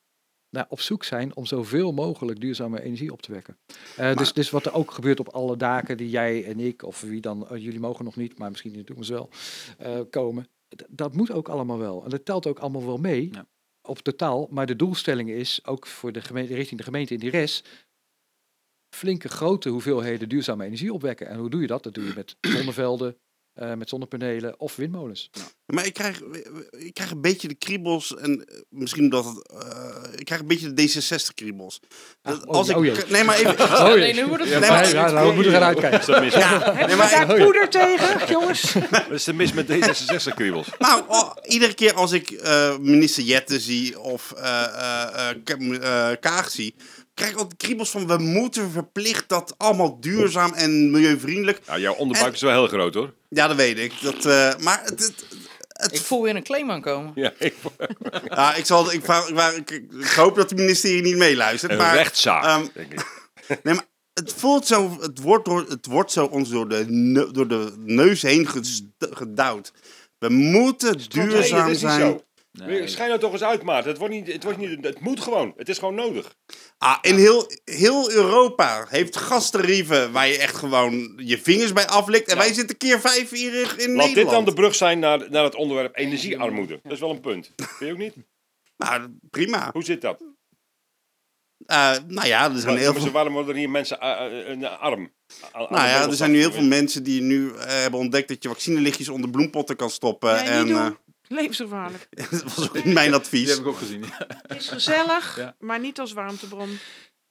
naar 0.50 0.66
op 0.68 0.80
zoek 0.80 1.04
zijn 1.04 1.36
om 1.36 1.46
zoveel 1.46 1.92
mogelijk 1.92 2.40
duurzame 2.40 2.82
energie 2.82 3.12
op 3.12 3.22
te 3.22 3.32
wekken. 3.32 3.58
Eh, 3.96 4.16
dus, 4.16 4.32
dus 4.32 4.50
wat 4.50 4.66
er 4.66 4.74
ook 4.74 4.90
gebeurt 4.90 5.20
op 5.20 5.28
alle 5.28 5.56
daken 5.56 5.96
die 5.96 6.10
jij 6.10 6.44
en 6.44 6.60
ik, 6.60 6.82
of 6.82 7.00
wie 7.00 7.20
dan, 7.20 7.46
jullie 7.50 7.80
mogen 7.80 8.04
nog 8.04 8.16
niet, 8.16 8.38
maar 8.38 8.50
misschien 8.50 8.72
in 8.72 8.78
de 8.78 8.84
toekomst 8.84 9.10
wel, 9.10 9.28
eh, 9.78 10.00
komen. 10.10 10.48
d- 10.76 10.84
Dat 10.88 11.14
moet 11.14 11.30
ook 11.30 11.48
allemaal 11.48 11.78
wel. 11.78 12.04
En 12.04 12.10
dat 12.10 12.24
telt 12.24 12.46
ook 12.46 12.58
allemaal 12.58 12.86
wel 12.86 12.96
mee 12.98 13.28
Ja. 13.32 13.46
Op 13.86 13.98
totaal. 13.98 14.48
Maar 14.50 14.66
de 14.66 14.76
doelstelling 14.76 15.30
is 15.30 15.66
ook 15.66 15.86
voor 15.86 16.12
de 16.12 16.20
richting 16.30 16.78
de 16.78 16.84
gemeente 16.84 17.14
in 17.14 17.20
die 17.20 17.30
rest 17.30 17.68
flinke 18.94 19.28
grote 19.28 19.68
hoeveelheden 19.68 20.28
duurzame 20.28 20.64
energie 20.64 20.92
opwekken. 20.92 21.26
En 21.26 21.38
hoe 21.38 21.50
doe 21.50 21.60
je 21.60 21.66
dat? 21.66 21.82
Dat 21.82 21.94
doe 21.94 22.04
je 22.04 22.12
met 22.14 22.36
zonnevelden, 22.40 23.16
eh, 23.54 23.72
met 23.74 23.88
zonnepanelen 23.88 24.60
of 24.60 24.76
windmolens. 24.76 25.30
Maar 25.66 25.86
ik 25.86 25.92
krijg, 25.94 26.20
ik 26.70 26.94
krijg 26.94 27.10
een 27.10 27.20
beetje 27.20 27.48
de 27.48 27.54
kriebels 27.54 28.16
en 28.16 28.44
eh, 28.46 28.58
misschien 28.68 29.02
omdat 29.04 29.24
het, 29.24 29.48
eh, 29.62 29.96
ik 30.18 30.24
krijg 30.24 30.40
een 30.40 30.46
beetje 30.46 30.72
de 30.72 30.82
D66-kriebels. 30.88 31.80
Ah, 32.22 32.34
oh, 32.42 32.54
als 32.54 32.68
ik, 32.68 32.76
oh 32.76 32.84
jee. 32.84 32.94
nee, 33.08 33.24
maar 33.24 33.36
even. 33.36 33.58
Oh, 33.84 33.94
nee, 33.94 34.14
nu 34.14 34.26
wordt 34.26 34.42
het 34.44 34.52
Ja, 34.52 34.58
Nee, 34.58 34.70
maar, 34.70 34.88
ja, 34.94 35.10
nou, 35.10 35.28
we 35.28 35.34
moeten 35.34 35.52
gaan 35.52 35.62
uitkijken. 35.62 36.06
Dat? 36.22 36.32
Ja, 36.32 36.48
Hebben 36.62 36.86
nee, 36.86 36.96
maar 36.96 37.08
we 37.10 37.14
ik- 37.22 37.28
daar 37.28 37.36
poeder 37.44 37.68
tegen, 37.68 38.28
jongens? 38.40 38.72
Wat 38.90 39.10
is 39.18 39.26
er 39.26 39.34
mis 39.34 39.52
met 39.52 39.66
D66-kriebels? 39.68 40.68
Nou, 40.78 41.02
oh, 41.08 41.30
iedere 41.42 41.74
keer 41.74 41.92
als 41.94 42.12
ik 42.12 42.30
eh, 42.30 42.78
minister 42.78 43.22
Jette 43.22 43.60
zie 43.60 44.00
of 44.00 44.32
eh, 44.32 44.64
eh, 44.64 45.30
eh, 45.30 45.36
Ka- 45.44 45.56
eh, 46.10 46.16
Kaag 46.20 46.50
zie, 46.50 46.74
krijg 47.14 47.30
ik 47.30 47.36
altijd 47.36 47.56
kriebels 47.62 47.90
van 47.90 48.06
we 48.06 48.16
moeten 48.18 48.70
verplicht 48.70 49.28
dat 49.28 49.54
allemaal 49.56 50.00
duurzaam 50.00 50.52
en 50.52 50.90
milieuvriendelijk. 50.90 51.60
Ja, 51.66 51.78
jouw 51.78 51.94
onderbuik 51.94 52.34
is 52.34 52.40
wel 52.40 52.50
heel 52.50 52.66
groot 52.66 52.94
hoor. 52.94 53.14
Ja, 53.28 53.46
dat 53.46 53.56
weet 53.56 53.78
ik. 53.78 53.92
Dat, 54.02 54.24
eh, 54.24 54.54
maar 54.58 54.80
het, 54.84 55.00
het, 55.00 55.26
het- 55.68 55.92
Ik 55.94 56.00
voel 56.00 56.22
weer 56.22 56.36
een 56.36 56.42
claim 56.42 56.70
aankomen. 56.70 57.12
Ja, 57.14 57.32
ik, 57.38 57.54
ja, 58.28 58.54
ik, 58.54 58.66
zal, 58.66 58.92
ik, 58.92 59.04
ik, 59.06 59.70
ik, 59.70 59.70
ik 60.00 60.06
hoop 60.16 60.36
dat 60.36 60.48
de 60.48 60.54
ministerie 60.54 61.02
niet 61.02 61.16
meeluistert. 61.16 61.72
een 61.72 61.78
maar, 61.78 61.94
rechtszaak, 61.96 62.44
ehm, 62.44 62.66
denk 62.74 62.92
ik. 62.92 63.06
Nee, 63.62 63.74
maar 63.74 63.86
het 64.14 64.32
voelt 64.32 64.66
zo, 64.66 64.96
het 65.00 65.20
wordt, 65.20 65.44
door, 65.44 65.64
het 65.68 65.86
wordt 65.86 66.12
zo 66.12 66.24
ons 66.24 66.48
door 66.48 66.68
de, 66.68 67.28
door 67.32 67.48
de 67.48 67.72
neus 67.78 68.22
heen 68.22 68.48
gedouwd. 68.98 69.72
We 70.18 70.28
moeten 70.28 71.08
duurzaam 71.08 71.74
zijn. 71.74 72.20
Nee. 72.58 72.88
Schijn 72.88 73.08
nou 73.08 73.20
toch 73.20 73.32
eens 73.32 73.42
uit, 73.42 73.62
Maarten. 73.62 73.90
Het, 73.90 73.98
wordt 73.98 74.14
niet, 74.14 74.32
het, 74.32 74.42
wordt 74.42 74.58
niet, 74.58 74.84
het 74.84 75.00
moet 75.00 75.20
gewoon. 75.20 75.52
Het 75.56 75.68
is 75.68 75.78
gewoon 75.78 75.94
nodig. 75.94 76.34
Ah, 76.78 76.98
in 77.00 77.16
heel, 77.16 77.50
heel 77.64 78.10
Europa 78.12 78.86
heeft 78.88 79.16
gastarieven 79.16 80.12
waar 80.12 80.28
je 80.28 80.38
echt 80.38 80.56
gewoon 80.56 81.12
je 81.24 81.38
vingers 81.38 81.72
bij 81.72 81.86
aflikt. 81.86 82.28
En 82.28 82.36
Ja. 82.36 82.42
wij 82.42 82.52
zitten 82.52 82.76
keer 82.76 83.00
vijf 83.00 83.30
hier 83.30 83.54
in 83.54 83.60
Laat 83.60 83.76
Nederland. 83.78 84.14
dit 84.14 84.30
dan 84.30 84.44
de 84.44 84.52
brug 84.52 84.74
zijn 84.74 84.98
naar, 84.98 85.30
naar 85.30 85.44
het 85.44 85.54
onderwerp 85.54 85.96
energiearmoede. 85.96 86.80
Dat 86.82 86.92
is 86.92 87.00
wel 87.00 87.10
een 87.10 87.20
punt. 87.20 87.50
Vind 87.56 87.78
je 87.78 87.92
ook 87.92 87.98
niet? 87.98 88.14
Nou, 88.76 89.18
prima. 89.30 89.70
Hoe 89.72 89.84
zit 89.84 90.00
dat? 90.00 90.22
Eh, 91.66 91.96
nou 92.06 92.26
ja, 92.28 92.50
er 92.50 92.58
zijn 92.58 92.76
heel 92.76 92.84
Waarom, 92.86 93.02
veel... 93.02 93.12
waarom 93.12 93.32
worden 93.32 93.56
hier 93.56 93.70
mensen 93.70 94.00
eh, 94.00 94.50
eh, 94.62 94.80
arm? 94.80 95.12
Nou 95.52 95.68
ja, 95.74 96.02
er 96.02 96.12
zijn 96.14 96.30
nu 96.30 96.38
heel 96.38 96.52
veel 96.52 96.62
mensen 96.64 97.02
die 97.02 97.20
nu 97.22 97.52
hebben 97.58 98.00
ontdekt 98.00 98.28
dat 98.28 98.42
je 98.42 98.48
vaccinelichtjes 98.48 99.08
onder 99.08 99.30
bloempotten 99.30 99.76
kan 99.76 99.90
stoppen. 99.90 100.34
Nee, 100.34 100.42
en 100.44 100.64
niet 100.64 100.74
doen. 100.74 100.82
eh, 100.84 100.90
Levensgevaarlijk. 101.28 102.08
dat 102.30 102.42
was 102.42 102.68
ook 102.68 102.84
mijn 102.84 103.06
Die 103.10 103.14
advies. 103.14 103.48
heb 103.50 103.58
ik 103.58 103.66
ook 103.66 103.76
gezien. 103.78 104.00
ja. 104.02 104.26
Het 104.46 104.60
is 104.60 104.68
gezellig, 104.68 105.36
Ja. 105.36 105.56
maar 105.58 105.80
niet 105.80 105.98
als 106.00 106.12
warmtebron. 106.12 106.78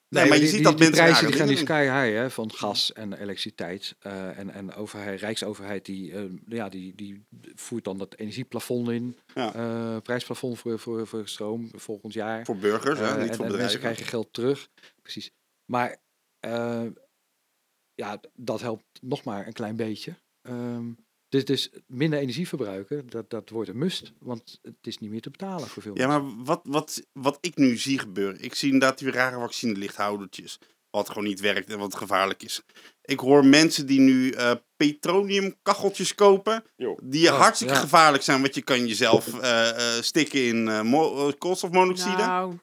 Nee, 0.09 0.25
maar 0.27 0.33
je 0.37 0.39
die, 0.43 0.49
ziet 0.49 0.57
die, 0.57 0.63
dat 0.67 0.77
die 0.77 0.87
mensen 0.87 1.03
prijzen 1.03 1.21
rare 1.21 1.27
die 1.31 1.39
gaan 1.39 1.47
die 1.47 1.57
sky 1.57 1.81
high 2.05 2.17
hè, 2.17 2.29
van 2.31 2.51
gas 2.53 2.93
en 2.93 3.13
elektriciteit. 3.13 3.95
eh, 3.99 4.37
en 4.37 4.49
en 4.49 4.73
overheid, 4.73 5.19
Rijksoverheid 5.19 5.85
die, 5.85 6.11
eh, 6.13 6.23
ja, 6.47 6.69
die, 6.69 6.95
die 6.95 7.25
voert 7.55 7.83
dan 7.83 7.97
dat 7.97 8.15
energieplafond 8.15 8.89
in. 8.89 9.19
Ja. 9.35 9.53
eh, 9.53 9.97
prijsplafond 10.01 10.59
voor, 10.59 10.79
voor, 10.79 11.07
voor 11.07 11.27
stroom 11.27 11.69
volgend 11.75 12.13
jaar. 12.13 12.45
Voor 12.45 12.57
burgers, 12.57 12.99
hè, 12.99 13.05
niet 13.05 13.29
en, 13.29 13.35
voor 13.35 13.45
en 13.45 13.51
mensen 13.51 13.51
bedrijven. 13.51 13.79
krijgen 13.79 14.05
geld 14.05 14.33
terug. 14.33 14.69
Precies. 15.01 15.31
Maar 15.65 15.97
eh, 16.39 16.85
ja, 17.95 18.19
dat 18.33 18.61
helpt 18.61 18.85
nog 19.01 19.23
maar 19.23 19.47
een 19.47 19.53
klein 19.53 19.75
beetje. 19.75 20.15
Ehm, 20.41 20.85
dus, 21.33 21.45
dus 21.45 21.69
minder 21.87 22.19
energie 22.19 22.47
verbruiken, 22.47 23.09
dat, 23.09 23.29
dat 23.29 23.49
wordt 23.49 23.69
een 23.69 23.77
must. 23.77 24.11
Want 24.19 24.59
het 24.61 24.75
is 24.81 24.97
niet 24.97 25.09
meer 25.09 25.21
te 25.21 25.29
betalen 25.29 25.67
voor 25.67 25.81
veel 25.83 25.97
Ja, 25.97 26.07
mensen. 26.07 26.35
maar 26.35 26.45
wat, 26.45 26.61
wat, 26.63 27.03
wat 27.13 27.37
ik 27.41 27.55
nu 27.57 27.77
zie 27.77 27.99
gebeuren. 27.99 28.41
Ik 28.41 28.55
zie 28.55 28.71
inderdaad 28.71 28.97
die 28.97 29.11
rare 29.11 29.39
vaccinelichthoudertjes. 29.39 30.59
Wat 30.89 31.07
gewoon 31.07 31.23
niet 31.23 31.39
werkt 31.39 31.69
en 31.69 31.77
wat 31.79 31.95
gevaarlijk 31.95 32.43
is. 32.43 32.61
Ik 33.01 33.19
hoor 33.19 33.45
mensen 33.45 33.85
die 33.85 33.99
nu 33.99 34.29
eh 34.31 34.51
petroleumkacheltjes 34.75 36.15
kopen. 36.15 36.63
Jo. 36.75 36.97
Die 37.03 37.27
Oh, 37.31 37.37
hartstikke 37.39 37.73
ja. 37.73 37.79
gevaarlijk 37.79 38.23
zijn. 38.23 38.41
Want 38.41 38.55
je 38.55 38.61
kan 38.61 38.87
jezelf 38.87 39.39
eh, 39.39 39.69
eh, 39.97 40.03
stikken 40.03 40.45
in 40.45 40.85
mo- 40.85 41.31
koolstofmonoxide. 41.37 42.15
Nou, 42.17 42.55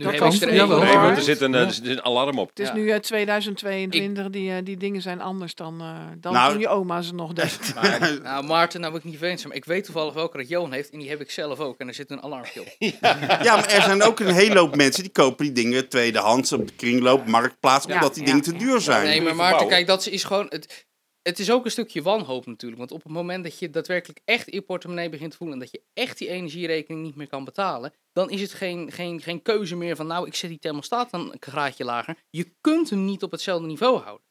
Nu 0.00 0.06
Dat 0.06 0.14
heb 0.14 0.22
kan. 0.22 0.34
ik 0.34 0.40
er 0.42 0.54
Ja, 0.54 0.60
één 0.60 0.68
wel. 0.68 0.82
Nee, 0.82 0.96
want 0.96 1.16
er 1.16 1.22
zit 1.22 1.40
een, 1.40 1.52
Ja. 1.52 1.58
er 1.58 1.72
zit 1.72 1.86
een 1.86 2.02
alarm 2.02 2.38
op. 2.38 2.48
het 2.48 2.58
is 2.58 2.66
Ja. 2.68 2.74
nu 2.74 2.90
eh, 2.90 2.98
2022, 2.98 4.30
die, 4.30 4.50
eh, 4.50 4.56
die 4.64 4.76
dingen 4.76 5.02
zijn 5.02 5.20
anders 5.20 5.54
dan, 5.54 5.80
eh, 5.80 5.96
dan 6.20 6.32
Nou, 6.32 6.50
toen 6.52 6.60
je 6.60 6.68
oma 6.68 7.02
ze 7.02 7.14
nog 7.14 7.32
deed. 7.32 7.58
Maar, 7.74 8.18
nou, 8.22 8.44
Maarten, 8.44 8.80
nou 8.80 8.92
ben 8.92 9.02
ik 9.12 9.20
niet 9.22 9.44
maar 9.46 9.56
ik 9.56 9.64
weet 9.64 9.84
toevallig 9.84 10.14
welke 10.14 10.36
dat 10.36 10.48
Johan 10.48 10.72
heeft 10.72 10.90
en 10.90 10.98
die 10.98 11.08
heb 11.08 11.20
ik 11.20 11.30
zelf 11.30 11.58
ook. 11.58 11.78
En 11.80 11.88
er 11.88 11.94
zit 11.94 12.10
een 12.10 12.22
alarmpje 12.22 12.60
op. 12.60 12.66
Ja, 13.42 13.56
maar 13.56 13.68
er 13.68 13.82
zijn 13.82 14.02
ook 14.02 14.20
een 14.20 14.34
hele 14.34 14.58
hoop 14.58 14.76
mensen 14.76 15.02
die 15.02 15.12
kopen 15.12 15.44
die 15.44 15.54
dingen 15.54 15.88
tweedehands 15.88 16.52
op 16.52 16.66
de 16.66 16.74
kringloop, 16.74 17.26
marktplaats. 17.26 17.86
Ja, 17.86 17.94
Omdat 17.94 18.14
die 18.14 18.22
ja, 18.22 18.28
dingen 18.28 18.44
te 18.44 18.56
duur 18.56 18.80
zijn. 18.80 19.04
Nee, 19.04 19.20
maar 19.22 19.36
Maarten, 19.36 19.68
kijk, 19.68 19.86
dat 19.86 20.06
is 20.06 20.24
gewoon... 20.24 20.46
Het, 20.48 20.86
het 21.22 21.38
is 21.38 21.50
ook 21.50 21.64
een 21.64 21.70
stukje 21.70 22.02
wanhoop 22.02 22.46
natuurlijk. 22.46 22.78
Want 22.78 22.92
op 22.92 23.02
het 23.02 23.12
moment 23.12 23.44
dat 23.44 23.58
je 23.58 23.70
daadwerkelijk 23.70 24.20
echt 24.24 24.52
je 24.52 24.62
portemonnee 24.62 25.08
begint 25.08 25.30
te 25.30 25.36
voelen... 25.36 25.56
en 25.56 25.62
dat 25.62 25.72
je 25.72 25.82
echt 25.94 26.18
die 26.18 26.28
energierekening 26.28 27.04
niet 27.04 27.16
meer 27.16 27.28
kan 27.28 27.44
betalen... 27.44 27.92
dan 28.12 28.30
is 28.30 28.40
het 28.40 28.52
geen, 28.52 28.92
geen, 28.92 29.20
geen 29.20 29.42
keuze 29.42 29.76
meer 29.76 29.96
van... 29.96 30.06
nou, 30.06 30.26
ik 30.26 30.34
zet 30.34 30.50
die 30.50 30.58
thermostaat 30.58 31.12
een 31.12 31.36
graadje 31.40 31.84
lager. 31.84 32.16
Je 32.30 32.52
kunt 32.60 32.90
hem 32.90 33.04
niet 33.04 33.22
op 33.22 33.30
hetzelfde 33.30 33.66
niveau 33.66 34.00
houden. 34.00 34.29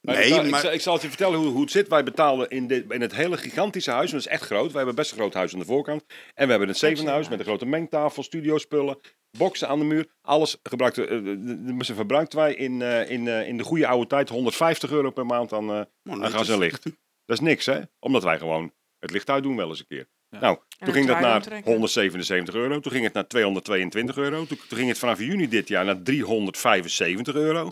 Maar 0.00 0.14
Nee, 0.14 0.24
ik, 0.24 0.32
zal, 0.34 0.44
ik 0.44 0.50
maar- 0.50 0.60
zal- 0.60 0.72
ik 0.72 0.80
zal 0.80 0.92
het 0.92 1.02
je 1.02 1.08
vertellen 1.08 1.38
hoe, 1.38 1.48
hoe 1.48 1.60
het 1.60 1.70
zit. 1.70 1.88
Wij 1.88 2.02
betalen 2.04 2.50
in, 2.50 2.66
dit, 2.66 2.90
in 2.92 3.00
het 3.00 3.14
hele 3.14 3.36
gigantische 3.36 3.90
huis, 3.90 4.10
en 4.10 4.16
dat 4.16 4.26
is 4.26 4.32
echt 4.32 4.42
groot. 4.44 4.66
Wij 4.66 4.76
hebben 4.76 4.94
best 4.94 5.10
een 5.10 5.16
groot 5.16 5.34
huis 5.34 5.52
aan 5.52 5.58
de 5.58 5.64
voorkant. 5.64 6.04
En 6.34 6.44
we 6.44 6.50
hebben 6.50 6.68
het 6.68 6.78
zevende 6.78 7.10
huis 7.10 7.28
met 7.28 7.38
een 7.38 7.44
grote 7.44 7.66
mengtafel, 7.66 8.22
studiospullen, 8.22 8.98
boksen 9.38 9.68
aan 9.68 9.78
de 9.78 9.84
muur. 9.84 10.06
Alles 10.22 10.56
gebruikt, 10.62 10.98
eh, 10.98 11.04
eh, 11.16 11.24
de- 11.24 11.74
de- 11.76 11.94
verbruikten 11.94 12.38
wij 12.38 12.54
in, 12.54 12.82
eh, 12.82 13.10
in, 13.10 13.28
eh, 13.28 13.48
in 13.48 13.56
de 13.56 13.62
goede 13.64 13.86
oude 13.86 14.06
tijd 14.06 14.28
150 14.28 14.90
euro 14.90 15.10
per 15.10 15.26
maand 15.26 15.52
aan, 15.52 15.70
eh, 15.70 15.80
Oh, 16.14 16.22
aan 16.24 16.30
gas 16.30 16.48
en 16.48 16.58
licht. 16.58 16.82
Dat 17.24 17.38
is 17.38 17.40
niks, 17.40 17.66
hè? 17.66 17.80
Omdat 17.98 18.22
wij 18.22 18.38
gewoon 18.38 18.72
het 18.98 19.10
licht 19.10 19.30
uit 19.30 19.42
doen 19.42 19.56
wel 19.56 19.68
eens 19.68 19.78
een 19.78 19.86
keer. 19.86 20.08
Ja. 20.28 20.40
Nou, 20.40 20.58
toen 20.78 20.92
ging 20.92 21.06
dat 21.06 21.20
naar 21.20 21.32
aantrekken. 21.32 21.72
177 21.72 22.54
euro. 22.54 22.80
Toen 22.80 22.92
ging 22.92 23.04
het 23.04 23.12
naar 23.12 23.26
222 23.26 24.16
euro. 24.16 24.36
Toen, 24.46 24.58
toen 24.68 24.78
ging 24.78 24.88
het 24.88 24.98
vanaf 24.98 25.18
juni 25.18 25.48
dit 25.48 25.68
jaar 25.68 25.84
naar 25.84 26.02
375 26.02 27.34
euro. 27.34 27.68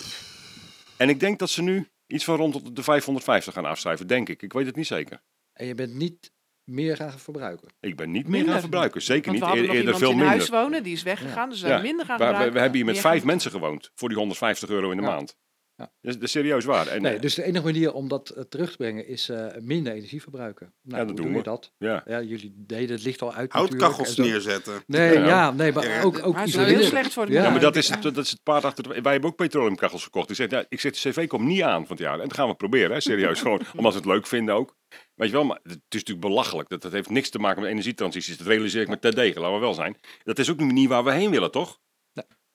En 0.96 1.08
ik 1.08 1.20
denk 1.20 1.38
dat 1.38 1.50
ze 1.50 1.62
nu 1.62 1.88
iets 2.08 2.24
van 2.24 2.36
rond 2.36 2.76
de 2.76 2.82
550 2.82 3.54
gaan 3.54 3.64
afschrijven, 3.64 4.06
denk 4.06 4.28
ik. 4.28 4.42
Ik 4.42 4.52
weet 4.52 4.66
het 4.66 4.76
niet 4.76 4.86
zeker. 4.86 5.22
En 5.52 5.66
je 5.66 5.74
bent 5.74 5.94
niet 5.94 6.32
meer 6.64 6.96
gaan 6.96 7.18
verbruiken. 7.18 7.68
Ik 7.80 7.96
ben 7.96 8.10
niet 8.10 8.28
meer 8.28 8.44
gaan 8.44 8.60
verbruiken. 8.60 9.02
Zeker 9.02 9.38
Want 9.38 9.54
niet. 9.54 9.62
eerder 9.62 9.76
iemand 9.78 9.98
veel 9.98 10.10
in 10.10 10.16
minder. 10.16 10.34
huis 10.34 10.48
wonen, 10.48 10.82
die 10.82 10.92
is 10.92 11.02
weggegaan, 11.02 11.48
dus 11.50 11.60
we 11.60 11.66
Ja. 11.66 11.72
zijn 11.72 11.84
minder 11.86 12.06
gaan 12.06 12.18
we, 12.18 12.24
gebruiken. 12.24 12.52
we 12.54 12.60
hebben 12.60 12.76
hier 12.78 12.86
met 12.86 12.98
vijf 12.98 13.18
gaan- 13.18 13.26
mensen 13.26 13.50
gewoond 13.50 13.90
voor 13.94 14.08
die 14.08 14.18
150 14.18 14.68
euro 14.68 14.90
in 14.90 14.96
de 14.96 15.02
Ja. 15.02 15.08
maand. 15.08 15.36
Ja. 15.78 15.84
Dat, 16.00 16.10
is, 16.10 16.14
dat 16.14 16.22
is 16.22 16.30
serieus 16.30 16.64
waar. 16.64 16.86
En, 16.86 17.02
Nee, 17.02 17.14
eh, 17.14 17.20
dus 17.20 17.34
de 17.34 17.42
enige 17.42 17.64
manier 17.64 17.92
om 17.92 18.08
dat 18.08 18.28
eh, 18.28 18.42
terug 18.42 18.70
te 18.70 18.76
brengen 18.76 19.06
is 19.06 19.28
eh, 19.28 19.46
minder 19.60 19.92
energie 19.92 20.22
verbruiken. 20.22 20.72
Nou, 20.82 20.98
dat 20.98 21.06
hoe 21.06 21.16
doen 21.16 21.26
doe 21.26 21.36
we. 21.36 21.42
dat? 21.42 21.72
ja. 21.78 22.02
Ja, 22.06 22.22
jullie 22.22 22.52
deden 22.56 22.96
het 22.96 23.04
licht 23.04 23.22
al 23.22 23.34
uit 23.34 23.52
Houtkachels 23.52 24.16
neerzetten. 24.16 24.82
Nee, 24.86 25.12
Ja. 25.18 25.26
ja, 25.26 25.50
nee, 25.50 25.72
maar 25.72 25.88
Ja. 25.88 26.02
ook, 26.02 26.18
ook 26.26 26.32
Maar 26.32 26.40
het 26.40 26.48
is 26.48 26.54
wel 26.56 26.64
heel 26.64 26.82
slecht 26.82 27.12
voor 27.12 27.26
de 27.26 27.32
Ja. 27.32 27.42
Ja, 27.42 27.50
maar 27.50 27.60
dat 27.60 27.76
is, 27.76 27.88
het, 27.88 28.02
dat 28.02 28.16
is 28.16 28.30
het 28.30 28.42
paard 28.42 28.64
achter 28.64 28.82
de... 28.82 29.00
Wij 29.02 29.12
hebben 29.12 29.30
ook 29.30 29.36
petroleumkachels 29.36 30.02
gekocht. 30.04 30.30
Ik 30.30 30.36
zeg, 30.36 30.50
ja, 30.50 30.64
ik 30.68 30.80
zeg, 30.80 30.92
de 30.92 31.10
cv 31.10 31.26
komt 31.26 31.44
niet 31.44 31.62
aan 31.62 31.86
van 31.86 31.96
het 31.96 32.04
jaar. 32.04 32.20
En 32.20 32.28
dat 32.28 32.34
gaan 32.36 32.48
we 32.48 32.54
proberen, 32.54 32.90
hè, 32.92 33.00
serieus. 33.00 33.40
Gewoon 33.42 33.60
omdat 33.76 33.92
we 33.92 33.98
het 33.98 34.08
leuk 34.08 34.26
vinden 34.26 34.54
ook. 34.54 34.76
Weet 35.14 35.28
je 35.28 35.34
wel, 35.34 35.44
maar 35.44 35.58
het 35.62 35.72
is 35.72 35.76
natuurlijk 35.88 36.26
belachelijk. 36.26 36.68
Dat, 36.68 36.82
dat 36.82 36.92
heeft 36.92 37.10
niks 37.10 37.28
te 37.30 37.38
maken 37.38 37.62
met 37.62 37.70
energietransities. 37.70 38.38
Dat 38.38 38.46
realiseer 38.46 38.82
ik 38.82 38.88
met 38.88 39.00
terdege, 39.00 39.40
laten 39.40 39.54
we 39.54 39.60
wel 39.60 39.74
zijn. 39.74 39.96
Dat 40.24 40.38
is 40.38 40.50
ook 40.50 40.60
niet 40.60 40.88
waar 40.88 41.04
we 41.04 41.12
heen 41.12 41.30
willen, 41.30 41.50
toch? 41.50 41.78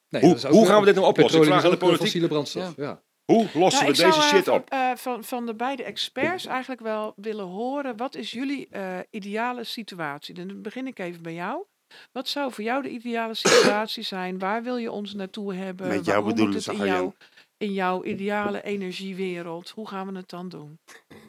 Nee, 0.10 0.22
Hoe- 0.22 0.40
dat 0.40 0.68
gaan 0.68 0.80
we 0.80 0.86
dit 0.86 0.96
nou 0.96 1.08
oplossen? 1.08 1.40
Ik 1.40 1.46
vraag 1.46 1.64
aan 1.64 1.72
de 1.72 1.78
politiek. 1.78 2.02
fossiele 2.02 2.28
brandstof. 2.28 2.74
Ja. 2.78 3.02
Hoe 3.26 3.48
lossen 3.54 3.84
Nou, 3.84 3.96
we 3.96 4.04
deze 4.04 4.12
zou, 4.22 4.36
shit 4.36 4.44
van, 4.44 4.54
op? 4.54 4.70
eh, 4.70 4.92
van, 4.96 5.24
van 5.24 5.46
de 5.46 5.56
beide 5.56 5.84
experts 5.84 6.46
eigenlijk 6.46 6.82
wel 6.82 7.14
willen 7.16 7.46
horen. 7.46 7.98
Wat 7.98 8.16
is 8.16 8.32
jullie 8.32 8.68
eh, 8.72 9.00
ideale 9.10 9.64
situatie? 9.64 10.34
Dan 10.34 10.62
begin 10.62 10.88
ik 10.88 11.00
even 11.00 11.22
bij 11.24 11.34
jou. 11.34 11.64
Wat 12.12 12.28
zou 12.28 12.52
voor 12.52 12.64
jou 12.64 12.82
de 12.82 12.90
ideale 12.90 13.34
situatie 13.34 14.04
zijn? 14.04 14.40
Waar 14.40 14.64
wil 14.64 14.78
je 14.78 14.92
ons 14.92 15.14
naartoe 15.14 15.54
hebben? 15.54 15.88
Met 15.88 16.06
jou 16.06 16.26
bedoelen 16.26 16.62
ze, 16.62 16.74
in, 16.74 17.14
in 17.58 17.74
jouw 17.74 18.04
ideale 18.04 18.62
energiewereld. 18.64 19.70
Hoe 19.70 19.88
gaan 19.88 20.08
we 20.12 20.18
het 20.18 20.30
dan 20.30 20.50
doen? 20.50 20.80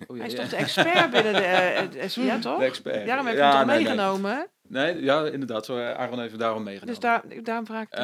Oh, 0.06 0.16
Hij 0.16 0.26
is 0.26 0.32
ja, 0.32 0.38
toch 0.38 0.50
ja. 0.50 0.56
de 0.56 0.56
expert 0.62 1.10
binnen 1.10 1.32
de 1.32 1.38
eh, 1.40 1.78
het 2.00 2.12
SVA, 2.12 2.38
toch? 2.48 2.58
De 2.58 2.64
expert. 2.64 3.06
Daarom 3.06 3.26
heb 3.26 3.34
je 3.34 3.40
Ja, 3.40 3.48
hem 3.50 3.58
toch 3.58 3.66
nee, 3.74 3.84
meegenomen? 3.84 4.48
Nee, 4.68 5.02
ja, 5.02 5.26
inderdaad. 5.26 5.64
Zo, 5.64 5.78
Aaron 5.78 6.20
heeft 6.20 6.38
daarom 6.38 6.62
meegenomen. 6.62 7.00
Dus 7.00 7.10
daar, 7.10 7.42
daarom 7.42 7.66
vraag 7.66 7.82
ik. 7.82 7.92
Eh, 7.92 8.02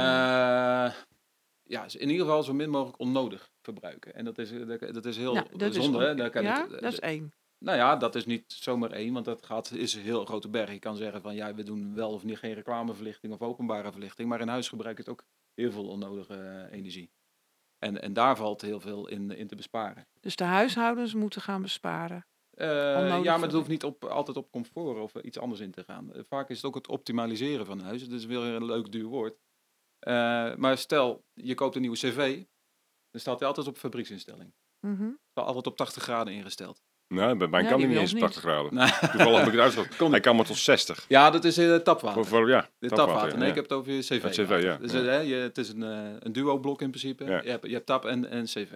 ja, 1.62 1.84
in 1.98 2.10
ieder 2.10 2.26
geval 2.26 2.42
zo 2.42 2.52
min 2.52 2.70
mogelijk 2.70 2.98
onnodig 2.98 3.49
verbruiken. 3.62 4.14
En 4.14 4.24
dat 4.24 4.38
is, 4.38 4.50
eh, 4.50 4.66
dat, 4.66 4.80
dat 4.80 5.04
is 5.04 5.16
heel 5.16 5.34
Nou, 5.34 5.46
dat 5.56 5.74
is 5.74 5.84
zonde. 5.84 6.14
Daar 6.14 6.30
kan 6.30 6.42
ja, 6.42 6.62
het, 6.62 6.72
eh, 6.72 6.80
dat 6.80 6.92
is 6.92 7.00
één. 7.00 7.32
Nou 7.58 7.76
ja, 7.76 7.96
dat 7.96 8.14
is 8.14 8.26
niet 8.26 8.52
zomaar 8.52 8.90
één, 8.90 9.12
want 9.12 9.24
dat 9.24 9.46
gaat, 9.46 9.70
is 9.70 9.94
een 9.94 10.02
heel 10.02 10.24
grote 10.24 10.48
berg. 10.48 10.72
Je 10.72 10.78
kan 10.78 10.96
zeggen 10.96 11.20
van 11.22 11.34
ja, 11.34 11.54
we 11.54 11.62
doen 11.62 11.94
wel 11.94 12.12
of 12.12 12.24
niet 12.24 12.38
geen 12.38 12.54
reclameverlichting 12.54 13.32
of 13.32 13.40
openbare 13.40 13.92
verlichting. 13.92 14.28
Maar 14.28 14.40
in 14.40 14.48
huis 14.48 14.68
gebruik 14.68 14.96
je 14.96 15.02
het 15.02 15.12
ook 15.12 15.24
heel 15.54 15.72
veel 15.72 15.88
onnodige 15.88 16.34
eh, 16.34 16.78
energie. 16.78 17.10
En, 17.78 18.02
en 18.02 18.12
daar 18.12 18.36
valt 18.36 18.60
heel 18.60 18.80
veel 18.80 19.08
in, 19.08 19.30
in 19.30 19.46
te 19.46 19.56
besparen. 19.56 20.06
Dus 20.20 20.36
de 20.36 20.44
huishoudens 20.44 21.14
moeten 21.14 21.40
gaan 21.42 21.62
besparen. 21.62 22.26
Eh, 22.60 23.22
ja, 23.22 23.36
maar 23.36 23.46
het 23.46 23.52
hoeft 23.52 23.68
niet 23.68 23.84
op, 23.84 24.04
altijd 24.04 24.36
op 24.36 24.50
comfort 24.50 24.98
of 24.98 25.22
iets 25.22 25.38
anders 25.38 25.60
in 25.60 25.70
te 25.70 25.84
gaan. 25.84 26.12
Eh, 26.12 26.22
vaak 26.28 26.50
is 26.50 26.56
het 26.56 26.66
ook 26.66 26.74
het 26.74 26.88
optimaliseren 26.88 27.66
van 27.66 27.80
huis. 27.80 28.02
Het 28.02 28.12
is 28.12 28.24
weer 28.24 28.40
een 28.40 28.64
leuk 28.64 28.92
duur 28.92 29.04
woord. 29.04 29.38
Eh, 29.98 30.54
maar 30.54 30.78
stel, 30.78 31.24
je 31.34 31.54
koopt 31.54 31.74
een 31.74 31.80
nieuwe 31.80 31.96
cv, 31.96 32.44
dan 33.10 33.20
staat 33.20 33.38
hij 33.38 33.48
altijd 33.48 33.66
op 33.66 33.76
fabrieksinstelling. 33.76 34.52
Mhm. 34.80 35.08
Staat 35.30 35.46
altijd 35.46 35.66
op 35.66 35.76
80 35.76 36.02
graden 36.02 36.32
ingesteld. 36.34 36.82
Nou, 37.08 37.36
bij 37.36 37.48
mij 37.48 37.62
Ja, 37.62 37.68
kan 37.68 37.78
hij 37.80 37.88
niet 37.88 37.98
eens 37.98 38.12
niet. 38.12 38.22
80 38.22 38.42
graden. 38.42 38.74
Nou, 38.74 38.90
Toevallig 38.90 39.38
heb 39.38 39.46
ik 39.46 39.52
het 39.52 39.60
uitgezocht. 39.60 39.98
Hij 40.10 40.20
kan 40.20 40.36
maar 40.36 40.44
tot 40.44 40.56
60. 40.56 41.04
ja, 41.08 41.30
dat 41.30 41.44
is 41.44 41.58
eh, 41.58 41.74
tapwater. 41.76 42.24
Voor, 42.24 42.26
voor, 42.38 42.48
ja, 42.48 42.60
De 42.78 42.88
tapwater, 42.88 43.12
tapwater. 43.12 43.32
Nee, 43.38 43.42
ja. 43.44 43.48
ik 43.48 43.54
heb 43.54 43.64
het 43.64 43.72
over 43.72 43.92
je 43.92 44.00
cv. 44.00 44.22
Het 44.22 44.32
CV, 44.32 44.58
ja. 44.62 44.76
Dus, 44.76 44.92
Ja. 44.92 44.98
eh, 44.98 45.04
hè, 45.04 45.18
je, 45.18 45.34
het 45.34 45.58
is 45.58 45.68
een, 45.68 45.82
eh, 45.82 46.10
een 46.18 46.32
duo-blok 46.32 46.82
in 46.82 46.88
principe. 46.90 47.24
Ja. 47.24 47.42
Je, 47.42 47.50
hebt, 47.50 47.66
je 47.66 47.72
hebt 47.72 47.86
tap 47.86 48.04
en, 48.04 48.30
en 48.30 48.44
cv. 48.44 48.72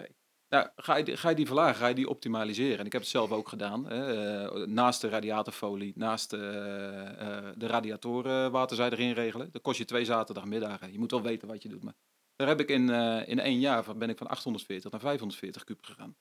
Nou, 0.49 0.67
ga 0.75 0.95
je, 0.95 1.03
die- 1.03 1.17
ga 1.17 1.29
je 1.29 1.35
die 1.35 1.45
verlagen, 1.45 1.75
ga 1.75 1.87
je 1.87 1.95
die 1.95 2.09
optimaliseren. 2.09 2.79
En 2.79 2.85
ik 2.85 2.91
heb 2.91 3.01
het 3.01 3.09
zelf 3.09 3.31
ook 3.31 3.49
gedaan. 3.49 3.85
Hè, 3.87 4.13
eh, 4.47 4.65
naast 4.67 5.01
de 5.01 5.09
radiatorfolie, 5.09 5.93
naast 5.95 6.29
de, 6.29 6.37
eh, 6.37 7.37
eh, 7.37 7.43
de 7.55 7.67
radiatorenwaterzij 7.67 8.89
erin 8.89 9.11
regelen. 9.13 9.49
Dat 9.51 9.61
kost 9.61 9.77
je 9.77 9.85
twee 9.85 10.05
zaterdagmiddagen. 10.05 10.91
Je 10.91 10.99
moet 10.99 11.11
wel 11.11 11.21
weten 11.21 11.47
wat 11.47 11.63
je 11.63 11.69
doet. 11.69 11.83
Maar 11.83 11.93
daar 12.35 12.47
heb 12.47 12.59
ik 12.59 12.69
in, 12.69 12.89
eh, 12.89 13.27
in 13.27 13.39
één 13.39 13.59
jaar 13.59 13.83
van, 13.83 13.97
ben 13.97 14.09
ik 14.09 14.17
van 14.17 14.27
840 14.27 14.91
naar 14.91 14.99
540 14.99 15.63
kub 15.63 15.85
gegaan. 15.85 16.15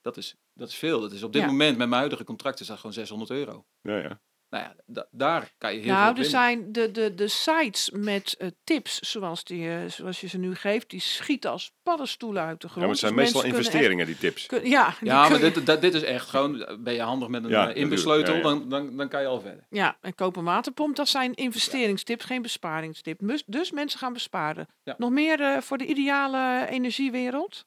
Dat 0.00 0.16
is, 0.16 0.36
dat 0.52 0.68
is 0.68 0.74
veel. 0.74 1.00
Dat 1.00 1.12
is 1.12 1.22
op 1.22 1.32
dit 1.32 1.42
Ja. 1.42 1.48
moment 1.48 1.78
met 1.78 1.88
mijn 1.88 2.00
huidige 2.00 2.24
contract 2.24 2.60
is 2.60 2.66
dat 2.66 2.76
gewoon 2.76 2.92
600 2.92 3.30
euro. 3.30 3.66
Ja, 3.80 3.96
ja. 3.98 4.20
Nou 4.52 4.64
ja, 4.64 4.74
da- 4.86 5.06
daar 5.10 5.52
kan 5.58 5.70
je 5.74 5.76
heel 5.80 5.86
veel 5.86 5.94
Nou, 6.02 6.18
er 6.18 6.24
zijn 6.24 6.72
de, 6.72 6.90
de, 6.90 7.14
de 7.14 7.28
sites 7.28 7.90
met 7.94 8.34
eh, 8.38 8.48
tips 8.64 8.98
zoals, 8.98 9.44
die, 9.44 9.68
eh, 9.70 9.76
zoals 9.88 10.20
je 10.20 10.26
ze 10.28 10.38
nu 10.38 10.54
geeft, 10.54 10.90
die 10.90 11.00
schieten 11.00 11.50
als 11.50 11.72
paddenstoelen 11.82 12.42
uit 12.42 12.60
de 12.60 12.68
grond. 12.68 12.74
ja, 12.80 12.80
maar 12.80 12.90
het 12.90 12.98
zijn 12.98 13.14
Dus 13.14 13.22
meestal 13.22 13.44
investeringen, 13.44 14.06
die 14.06 14.18
tips. 14.18 14.46
kun- 14.46 14.68
ja, 14.68 14.94
die 15.00 15.08
Ja, 15.08 15.28
maar 15.28 15.38
dit, 15.40 15.66
dat- 15.66 15.80
dit 15.80 15.94
is 15.94 16.02
echt 16.02 16.28
gewoon, 16.28 16.62
eh, 16.64 16.76
ben 16.78 16.94
je 16.94 17.00
handig 17.02 17.28
met 17.28 17.44
een 17.44 17.50
Ja, 17.50 17.68
inbesleutel, 17.72 18.32
Ja, 18.34 18.38
ja. 18.40 18.44
Dan, 18.46 18.68
dan, 18.68 18.96
dan 18.96 19.08
kan 19.08 19.20
je 19.20 19.26
al 19.26 19.40
verder. 19.40 19.66
ja, 19.70 19.96
en 20.00 20.14
koop 20.14 20.36
een 20.36 20.44
waterpomp, 20.44 20.96
dat 20.96 21.08
zijn 21.08 21.34
investeringstips, 21.34 22.24
geen 22.24 22.42
besparingstips. 22.42 23.20
Dus, 23.26 23.42
dus 23.46 23.70
mensen 23.70 23.98
gaan 23.98 24.12
besparen. 24.12 24.66
Ja. 24.82 24.94
Nog 24.98 25.10
meer 25.10 25.40
eh, 25.40 25.60
voor 25.60 25.78
de 25.78 25.86
ideale 25.86 26.66
energiewereld? 26.70 27.64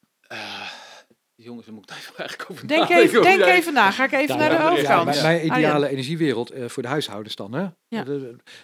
Jongens, 1.36 1.66
daar 1.66 1.76
moet 1.76 1.90
ik 1.92 1.98
even 1.98 2.18
eigenlijk 2.18 2.52
over 2.52 2.68
Denk, 2.68 2.82
nadenken 2.82 3.04
even, 3.10 3.22
denk 3.24 3.42
even 3.58 3.74
na, 3.74 3.92
ga 3.92 4.04
ik 4.04 4.12
even 4.12 4.36
Ja, 4.36 4.42
naar 4.42 4.50
de 4.50 4.56
ja, 4.56 4.70
hoofdkant. 4.70 5.06
mijn, 5.06 5.26
Arjen. 5.26 5.46
ideale 5.46 5.88
energiewereld 5.88 6.50
eh, 6.50 6.68
voor 6.70 6.84
de 6.84 6.90
huishoudens 6.90 7.36
dan. 7.36 7.54
Hè? 7.54 7.68
Ja. 7.88 8.06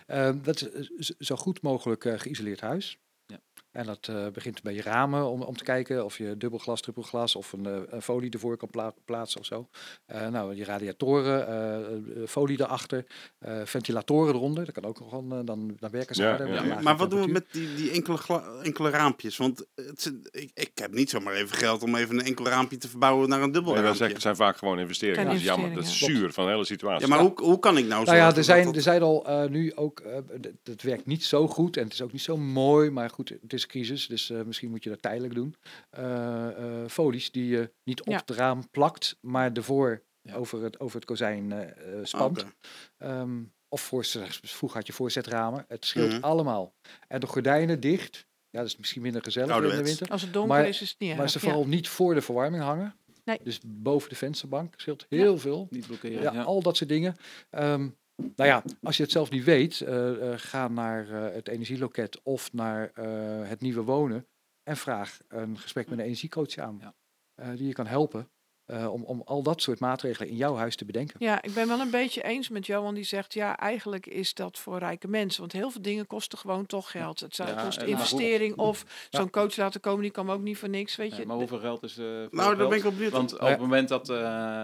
Eh, 0.05 0.31
dat 0.41 0.69
is 0.97 1.11
eh, 1.11 1.15
zo 1.19 1.35
goed 1.35 1.61
mogelijk 1.61 2.05
geïsoleerd 2.15 2.61
huis. 2.61 2.97
En 3.71 3.85
dat 3.85 4.07
eh, 4.07 4.27
begint 4.33 4.61
bij 4.63 4.73
je 4.73 4.81
ramen 4.81 5.25
om, 5.29 5.41
om 5.41 5.57
te 5.57 5.63
kijken 5.63 6.05
of 6.05 6.17
je 6.17 6.37
dubbelglas, 6.37 6.81
trippelglas 6.81 7.35
of 7.35 7.53
een, 7.53 7.65
eh, 7.65 7.77
een 7.89 8.01
folie 8.01 8.31
ervoor 8.31 8.57
kan 8.57 8.69
pla- 8.69 8.93
plaatsen 9.05 9.39
of 9.39 9.45
zo. 9.45 9.67
Eh, 10.05 10.27
nou, 10.27 10.55
die 10.55 10.63
radiatoren, 10.63 12.25
folie 12.27 12.59
erachter, 12.61 13.05
eh, 13.39 13.61
ventilatoren 13.63 14.35
eronder. 14.35 14.65
Dat 14.65 14.73
kan 14.73 14.85
ook 14.85 14.97
gewoon, 14.97 15.31
eh, 15.31 15.39
dan, 15.45 15.75
dan 15.79 15.91
werken 15.91 16.15
ze 16.15 16.21
Ja, 16.21 16.27
harder. 16.29 16.47
ja. 16.47 16.53
met 16.53 16.61
Ja, 16.63 16.69
lage 16.69 16.83
maar 16.83 16.97
wat 16.97 17.09
doen 17.09 17.21
we 17.21 17.27
met 17.27 17.45
die, 17.51 17.75
die 17.75 17.91
enkele, 17.91 18.17
enkele 18.63 18.89
raampjes? 18.89 19.37
Want 19.37 19.65
het, 19.75 20.13
ik, 20.31 20.51
ik 20.53 20.71
heb 20.73 20.93
niet 20.93 21.09
zomaar 21.09 21.33
even 21.33 21.57
geld 21.57 21.83
om 21.83 21.95
even 21.95 22.19
een 22.19 22.25
enkel 22.25 22.45
raampje 22.45 22.77
te 22.77 22.87
verbouwen 22.89 23.29
naar 23.29 23.41
een 23.41 23.51
dubbel 23.51 23.73
Nee, 23.73 23.81
dat 23.81 23.83
raampje. 23.83 23.97
zijn- 23.97 24.11
het 24.13 24.21
zijn 24.21 24.35
vaak 24.35 24.57
gewoon 24.57 24.79
investeringen. 24.79 25.25
Dat 25.25 25.35
is 25.35 25.43
jammer. 25.43 25.73
Dat 25.73 25.83
is 25.83 25.97
zuur 25.97 26.31
van 26.33 26.45
de 26.45 26.51
hele 26.51 26.65
situatie. 26.65 27.07
Ja, 27.07 27.15
maar 27.15 27.19
hoe, 27.23 27.33
hoe 27.35 27.59
kan 27.59 27.77
ik 27.77 27.85
nou 27.85 28.05
Nou 28.05 28.17
ja, 28.17 28.35
er 28.35 28.43
zijn, 28.43 28.65
dat 28.65 28.75
er 28.75 28.81
zijn 28.81 29.01
al 29.01 29.25
eh, 29.27 29.49
nu 29.49 29.75
ook, 29.75 29.99
eh, 29.99 30.17
het 30.63 30.81
werkt 30.83 31.05
niet 31.05 31.23
zo 31.25 31.47
goed 31.47 31.77
en 31.77 31.83
het 31.83 31.93
is 31.93 32.01
ook 32.01 32.11
niet 32.11 32.21
zo 32.21 32.37
mooi, 32.37 32.89
maar 32.89 33.09
goed, 33.09 33.29
het 33.41 33.53
is 33.53 33.60
crisis, 33.65 34.07
dus 34.07 34.29
eh, 34.29 34.41
misschien 34.41 34.69
moet 34.69 34.83
je 34.83 34.89
dat 34.89 35.01
tijdelijk 35.01 35.33
doen. 35.33 35.55
Eh, 35.89 36.47
eh, 36.83 36.89
folies 36.89 37.31
die 37.31 37.47
je 37.47 37.71
niet 37.83 38.01
op 38.01 38.07
Ja. 38.07 38.17
het 38.17 38.29
raam 38.29 38.69
plakt, 38.69 39.17
maar 39.21 39.51
ervoor 39.53 40.01
Ja. 40.21 40.33
over, 40.35 40.63
het, 40.63 40.79
over 40.79 40.95
het 40.95 41.05
kozijn 41.05 41.73
spant. 42.03 42.39
Oké. 42.41 42.51
Ehm, 42.97 43.43
of 43.69 43.81
voor, 43.81 44.05
vroeger 44.41 44.77
had 44.77 44.87
je 44.87 44.93
voorzetramen, 44.93 45.65
het 45.67 45.85
scheelt 45.85 46.11
Mhm. 46.11 46.23
allemaal. 46.23 46.73
En 47.07 47.19
de 47.19 47.27
gordijnen 47.27 47.79
dicht, 47.79 48.25
ja, 48.49 48.59
dat 48.59 48.67
is 48.67 48.77
misschien 48.77 49.01
minder 49.01 49.23
gezellig 49.23 49.55
in 49.55 49.61
de 49.61 49.83
winter. 49.83 50.07
Als 50.07 50.21
het 50.21 50.33
donker 50.33 50.51
Maar- 50.57 50.67
is, 50.67 50.81
is 50.81 50.89
het 50.89 50.99
niet 50.99 51.17
Maar 51.17 51.29
ze 51.29 51.37
ja. 51.41 51.43
vooral 51.45 51.67
niet 51.67 51.87
voor 51.87 52.13
de 52.13 52.21
verwarming 52.21 52.63
hangen. 52.63 52.95
Nee. 53.25 53.39
Dus 53.43 53.59
boven 53.65 54.09
de 54.09 54.15
vensterbank 54.15 54.73
scheelt 54.77 55.05
heel 55.09 55.37
veel. 55.37 55.67
Niet 55.69 55.87
blokkeren. 55.87 56.21
Ja, 56.21 56.33
Ja, 56.33 56.41
al 56.43 56.61
dat 56.61 56.77
soort 56.77 56.89
dingen. 56.89 57.15
Ehm, 57.49 57.89
nou 58.15 58.49
ja, 58.49 58.63
als 58.81 58.97
je 58.97 59.03
het 59.03 59.11
zelf 59.11 59.29
niet 59.29 59.43
weet, 59.43 59.81
eh, 59.81 60.31
eh, 60.33 60.39
ga 60.39 60.67
naar 60.67 61.09
eh, 61.09 61.33
het 61.33 61.47
energieloket 61.47 62.21
of 62.23 62.53
naar 62.53 62.91
het 63.47 63.61
nieuwe 63.61 63.81
wonen 63.81 64.27
en 64.63 64.77
vraag 64.77 65.19
een 65.27 65.57
gesprek 65.57 65.89
met 65.89 65.99
een 65.99 66.05
energiecoach 66.05 66.57
aan, 66.57 66.79
Ja. 66.79 66.93
die 67.55 67.67
je 67.67 67.73
kan 67.73 67.87
helpen 67.87 68.29
eh, 68.71 68.93
om, 68.93 69.03
om 69.03 69.21
al 69.25 69.43
dat 69.43 69.61
soort 69.61 69.79
maatregelen 69.79 70.29
in 70.29 70.35
jouw 70.35 70.55
huis 70.55 70.75
te 70.75 70.85
bedenken. 70.85 71.15
Ja, 71.19 71.41
ik 71.41 71.53
ben 71.53 71.67
wel 71.67 71.79
een 71.79 71.89
beetje 71.89 72.23
eens 72.23 72.49
met 72.49 72.65
Johan 72.65 72.93
die 72.93 73.03
zegt, 73.03 73.33
ja, 73.33 73.57
eigenlijk 73.57 74.05
is 74.05 74.33
dat 74.33 74.59
voor 74.59 74.77
rijke 74.77 75.07
mensen. 75.07 75.39
Want 75.39 75.51
heel 75.51 75.69
veel 75.71 75.81
dingen 75.81 76.07
kosten 76.07 76.37
gewoon 76.37 76.65
toch 76.65 76.91
geld. 76.91 77.19
Het 77.19 77.35
zou, 77.35 77.49
Ja, 77.49 77.63
kost 77.63 77.81
investering 77.81 78.57
of 78.57 78.83
Ja. 79.09 79.19
zo'n 79.19 79.29
coach 79.29 79.55
laten 79.55 79.81
komen, 79.81 80.01
die 80.01 80.11
kan 80.11 80.29
ook 80.29 80.41
niet 80.41 80.57
voor 80.57 80.69
niks, 80.69 80.95
weet 80.95 81.15
je. 81.15 81.25
Maar 81.25 81.35
hoeveel 81.35 81.59
geld 81.59 81.83
is... 81.83 81.97
eh 81.97 82.05
veel 82.05 82.27
Nou, 82.31 82.55
daar 82.55 82.67
ben 82.67 82.77
ik 82.77 82.83
wel 82.83 82.91
benieuwd. 82.91 83.11
Want 83.11 83.33
op 83.33 83.41
ja. 83.41 83.47
het 83.47 83.59
moment 83.59 83.89
dat... 83.89 84.09
eh, 84.09 84.17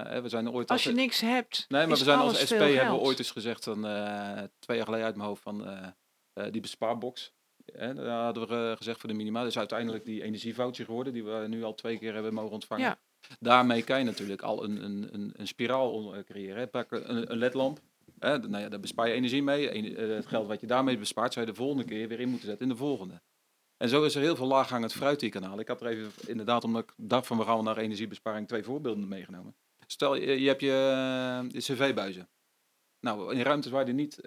hè, 0.04 0.22
we 0.22 0.30
zijn 0.30 0.52
ooit 0.52 0.70
Als 0.72 0.84
je 0.84 0.90
als, 0.90 0.98
niks 0.98 1.22
hebt, 1.22 1.66
Nee, 1.68 1.88
maar 1.88 1.98
we 1.98 2.04
zijn 2.04 2.20
als 2.20 2.40
SP 2.50 2.60
hebben 2.60 2.92
we 2.92 3.00
ooit 3.00 3.20
eens 3.20 3.32
gezegd, 3.32 3.64
van, 3.64 3.86
eh, 3.88 4.44
twee 4.60 4.78
jaar 4.78 4.86
geleden 4.86 5.06
uit 5.06 5.16
mijn 5.16 5.28
hoofd, 5.28 5.42
van 5.42 5.66
eh, 5.68 5.88
eh, 6.34 6.52
die 6.52 6.62
bespaarbox. 6.62 7.36
Hè, 7.74 7.94
daar 7.94 8.24
hadden 8.24 8.48
we 8.48 8.76
gezegd 8.78 9.00
voor 9.00 9.10
de 9.10 9.16
minima. 9.16 9.40
Dat 9.40 9.50
is 9.50 9.58
uiteindelijk 9.58 10.06
die 10.06 10.24
energievoucher 10.24 10.86
geworden, 10.86 11.14
die 11.14 11.24
we 11.24 11.46
nu 11.48 11.64
al 11.64 11.74
twee 11.74 11.98
keer 11.98 12.14
hebben 12.14 12.34
mogen 12.34 12.52
ontvangen. 12.52 12.86
Ja. 12.86 13.00
Daarmee 13.40 13.84
kan 13.84 14.00
je 14.00 14.06
natuurlijk 14.06 14.42
al 14.42 14.64
een, 14.64 14.84
een, 14.84 15.08
een, 15.12 15.34
een 15.36 15.48
spiraal 15.48 16.16
eh, 16.16 16.24
creëren. 16.24 16.70
Pak 16.70 16.92
een, 16.92 17.32
een 17.32 17.38
ledlamp. 17.38 17.80
Hè, 18.20 18.38
nou 18.38 18.64
ja, 18.64 18.70
daar 18.70 18.80
bespaar 18.80 19.08
je 19.08 19.14
energie 19.14 19.44
mee. 19.44 19.70
Eh, 19.70 20.16
het 20.16 20.26
geld 20.26 20.48
wat 20.48 20.60
je 20.60 20.68
daarmee 20.68 20.98
bespaart, 20.98 21.34
zou 21.34 21.46
je 21.46 21.52
de 21.52 21.58
volgende 21.58 21.84
keer 21.84 22.08
weer 22.08 22.20
in 22.20 22.30
moeten 22.30 22.48
zetten 22.48 22.66
in 22.66 22.72
de 22.72 22.80
volgende. 22.80 23.22
En 23.78 23.90
zo 23.90 24.04
is 24.04 24.16
er 24.16 24.22
heel 24.22 24.36
veel 24.36 24.48
laaghangend 24.48 24.94
fruit 24.94 25.20
die 25.20 25.34
je. 25.34 25.60
Ik 25.60 25.68
had 25.68 25.82
er 25.82 25.88
even, 25.88 26.12
inderdaad, 26.26 26.64
omdat 26.64 26.84
ik 26.84 26.94
dacht 26.98 27.28
van 27.28 27.38
we 27.38 27.44
gaan 27.44 27.64
naar 27.64 27.78
energiebesparing, 27.78 28.48
twee 28.48 28.64
voorbeelden 28.64 29.08
meegenomen. 29.08 29.56
Stel, 29.88 30.16
je, 30.16 30.42
je 30.42 30.48
hebt 30.48 30.62
je, 30.62 31.50
eh, 31.52 31.60
cv-buizen. 31.62 32.30
Nou, 33.00 33.36
in 33.36 33.42
ruimtes 33.42 33.72
waar 33.72 33.88
je 33.88 33.94
niet, 33.94 34.20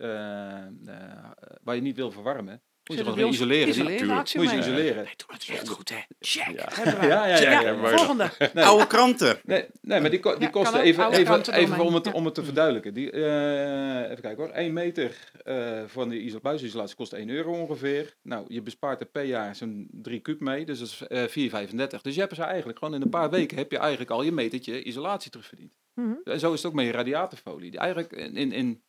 waar 1.62 1.74
je 1.74 1.80
niet 1.80 1.96
wil 1.96 2.10
verwarmen, 2.10 2.62
moet 2.96 3.06
je 3.06 3.12
gewoon 3.12 3.32
isoleren. 3.32 3.68
isoleren? 3.68 4.10
actie 4.10 4.40
Moet 4.40 4.50
je 4.50 4.56
isoleren. 4.58 5.04
Nee, 5.04 5.14
doe 5.16 5.26
het 5.32 5.46
weer 5.46 5.56
echt 5.56 5.68
goed, 5.68 5.88
hè. 5.88 5.96
Check. 6.20 6.50
Ja. 6.58 6.68
Hebben 6.72 6.98
wij. 6.98 7.08
Ja, 7.08 7.26
ja, 7.26 7.36
ja, 7.40 7.50
Ja, 7.50 7.60
ja, 7.60 7.74
maar- 7.74 7.90
volgende. 7.98 8.30
Nee. 8.54 8.64
Oude 8.64 8.86
kranten. 8.86 9.38
Nee, 9.44 9.64
nee, 9.82 10.00
maar 10.00 10.10
die, 10.10 10.20
ko- 10.20 10.38
die 10.38 10.50
kosten 10.50 10.80
even, 10.80 11.12
even, 11.12 11.52
even 11.54 11.80
om, 11.80 11.94
het, 11.94 12.04
Ja. 12.04 12.12
om 12.12 12.24
het 12.24 12.34
te 12.34 12.44
verduidelijken. 12.44 12.94
Die, 12.94 13.10
eh, 13.10 14.10
even 14.10 14.20
kijken 14.20 14.36
hoor. 14.44 14.52
1 14.54 14.72
meter 14.72 15.16
eh, 15.44 15.82
van 15.86 16.08
de 16.08 16.20
iso- 16.22 16.40
buisisolatie 16.40 16.96
kost 16.96 17.12
1 17.12 17.28
euro 17.28 17.52
ongeveer. 17.60 18.16
Nou, 18.22 18.44
je 18.48 18.62
bespaart 18.62 19.00
er 19.00 19.06
per 19.06 19.24
jaar 19.24 19.56
zo'n 19.56 19.88
3 19.92 20.20
kub 20.20 20.40
mee, 20.40 20.64
dus 20.64 20.78
dat 20.78 20.88
is 20.88 21.06
eh 21.06 21.22
4,35. 21.26 22.00
Dus 22.02 22.14
je 22.14 22.20
hebt 22.20 22.34
ze 22.34 22.42
eigenlijk 22.42 22.78
gewoon 22.78 22.94
in 22.94 23.02
een 23.02 23.10
paar 23.10 23.30
weken 23.30 23.56
heb 23.56 23.70
je 23.70 23.78
eigenlijk 23.78 24.10
al 24.10 24.22
je 24.22 24.32
metertje 24.32 24.82
isolatie 24.82 25.30
terugverdiend. 25.30 25.72
Mhm. 25.94 26.12
En 26.24 26.40
zo 26.40 26.52
is 26.52 26.58
het 26.62 26.66
ook 26.70 26.76
met 26.76 26.86
je 26.86 26.92
radiatorfolie. 26.92 27.70
Die 27.70 27.80
Eigenlijk 27.80 28.12
in, 28.12 28.52
in 28.52 28.82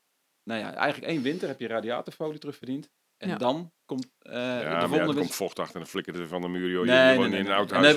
nou 0.43 0.59
ja, 0.59 0.73
eigenlijk 0.73 1.11
één 1.11 1.21
winter 1.21 1.47
heb 1.47 1.59
je 1.59 1.67
radiatorfolie 1.67 2.39
terugverdiend. 2.39 2.89
En 3.21 3.29
Ja. 3.29 3.37
dan 3.37 3.71
komt 3.85 4.07
eh, 4.19 4.33
Ja, 4.33 4.79
de 4.79 4.87
maar 4.87 4.99
ja, 4.99 5.07
er 5.07 5.13
komt 5.15 5.35
vocht 5.35 5.59
achter 5.59 5.75
en 5.75 5.81
dan 5.81 5.89
flikkert 5.89 6.17
het 6.17 6.27
van 6.27 6.41
de 6.41 6.47
muur. 6.47 6.69
Joh. 6.69 6.85
Nee, 6.85 6.97
je 6.97 7.03
nee, 7.03 7.17
woont 7.17 7.29
nee, 7.29 7.39
in 7.39 7.45
een 7.45 7.51
oud 7.51 7.71
huis. 7.71 7.95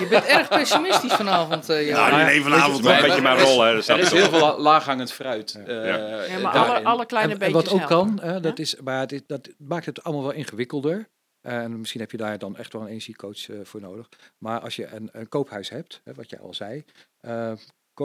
Je 0.00 0.06
bent 0.10 0.24
erg 0.24 0.48
pessimistisch 0.48 1.12
vanavond, 1.12 1.68
eh 1.68 1.88
Johan. 1.88 2.10
Nou, 2.10 2.22
niet 2.22 2.30
één 2.32 2.42
vanavond. 2.42 2.80
Hoor. 2.84 2.90
een 2.94 3.00
beetje 3.02 3.20
maar 3.20 3.22
mijn 3.22 3.36
er 3.36 3.42
is- 3.42 3.48
rol, 3.48 3.60
hè. 3.62 3.66
Dat 3.68 3.76
Er 3.76 3.82
staat 3.82 3.98
is 3.98 4.10
er 4.10 4.16
heel 4.16 4.28
veel 4.28 4.38
la- 4.40 4.58
laaghangend 4.58 5.12
fruit. 5.12 5.52
Ja. 5.52 5.62
eh, 5.64 6.30
Ja, 6.30 6.38
maar 6.38 6.52
alle, 6.58 6.84
alle 6.84 7.06
kleine 7.06 7.32
en, 7.34 7.40
en 7.40 7.52
beetjes 7.52 7.72
wat 7.72 7.82
ook 7.82 7.88
helpen. 7.88 8.14
kan, 8.16 8.28
hè, 8.30 8.40
dat 8.40 8.58
is, 8.58 8.76
maar 8.84 9.00
het 9.00 9.22
dat 9.26 9.48
maakt 9.58 9.86
het 9.86 10.02
allemaal 10.02 10.22
wel 10.24 10.32
ingewikkelder. 10.32 11.08
En 11.40 11.78
misschien 11.78 12.00
heb 12.00 12.10
je 12.10 12.16
daar 12.16 12.38
dan 12.38 12.56
echt 12.56 12.72
wel 12.72 12.82
een 12.82 12.88
energiecoach 12.88 13.48
eh, 13.48 13.56
voor 13.62 13.80
nodig. 13.80 14.08
Maar 14.38 14.60
als 14.60 14.76
je 14.76 14.86
een, 14.86 15.08
een 15.12 15.28
koophuis 15.28 15.68
hebt, 15.68 16.00
hè, 16.04 16.14
wat 16.14 16.30
jij 16.30 16.38
al 16.40 16.54
zei, 16.54 16.84
eh, 17.20 17.52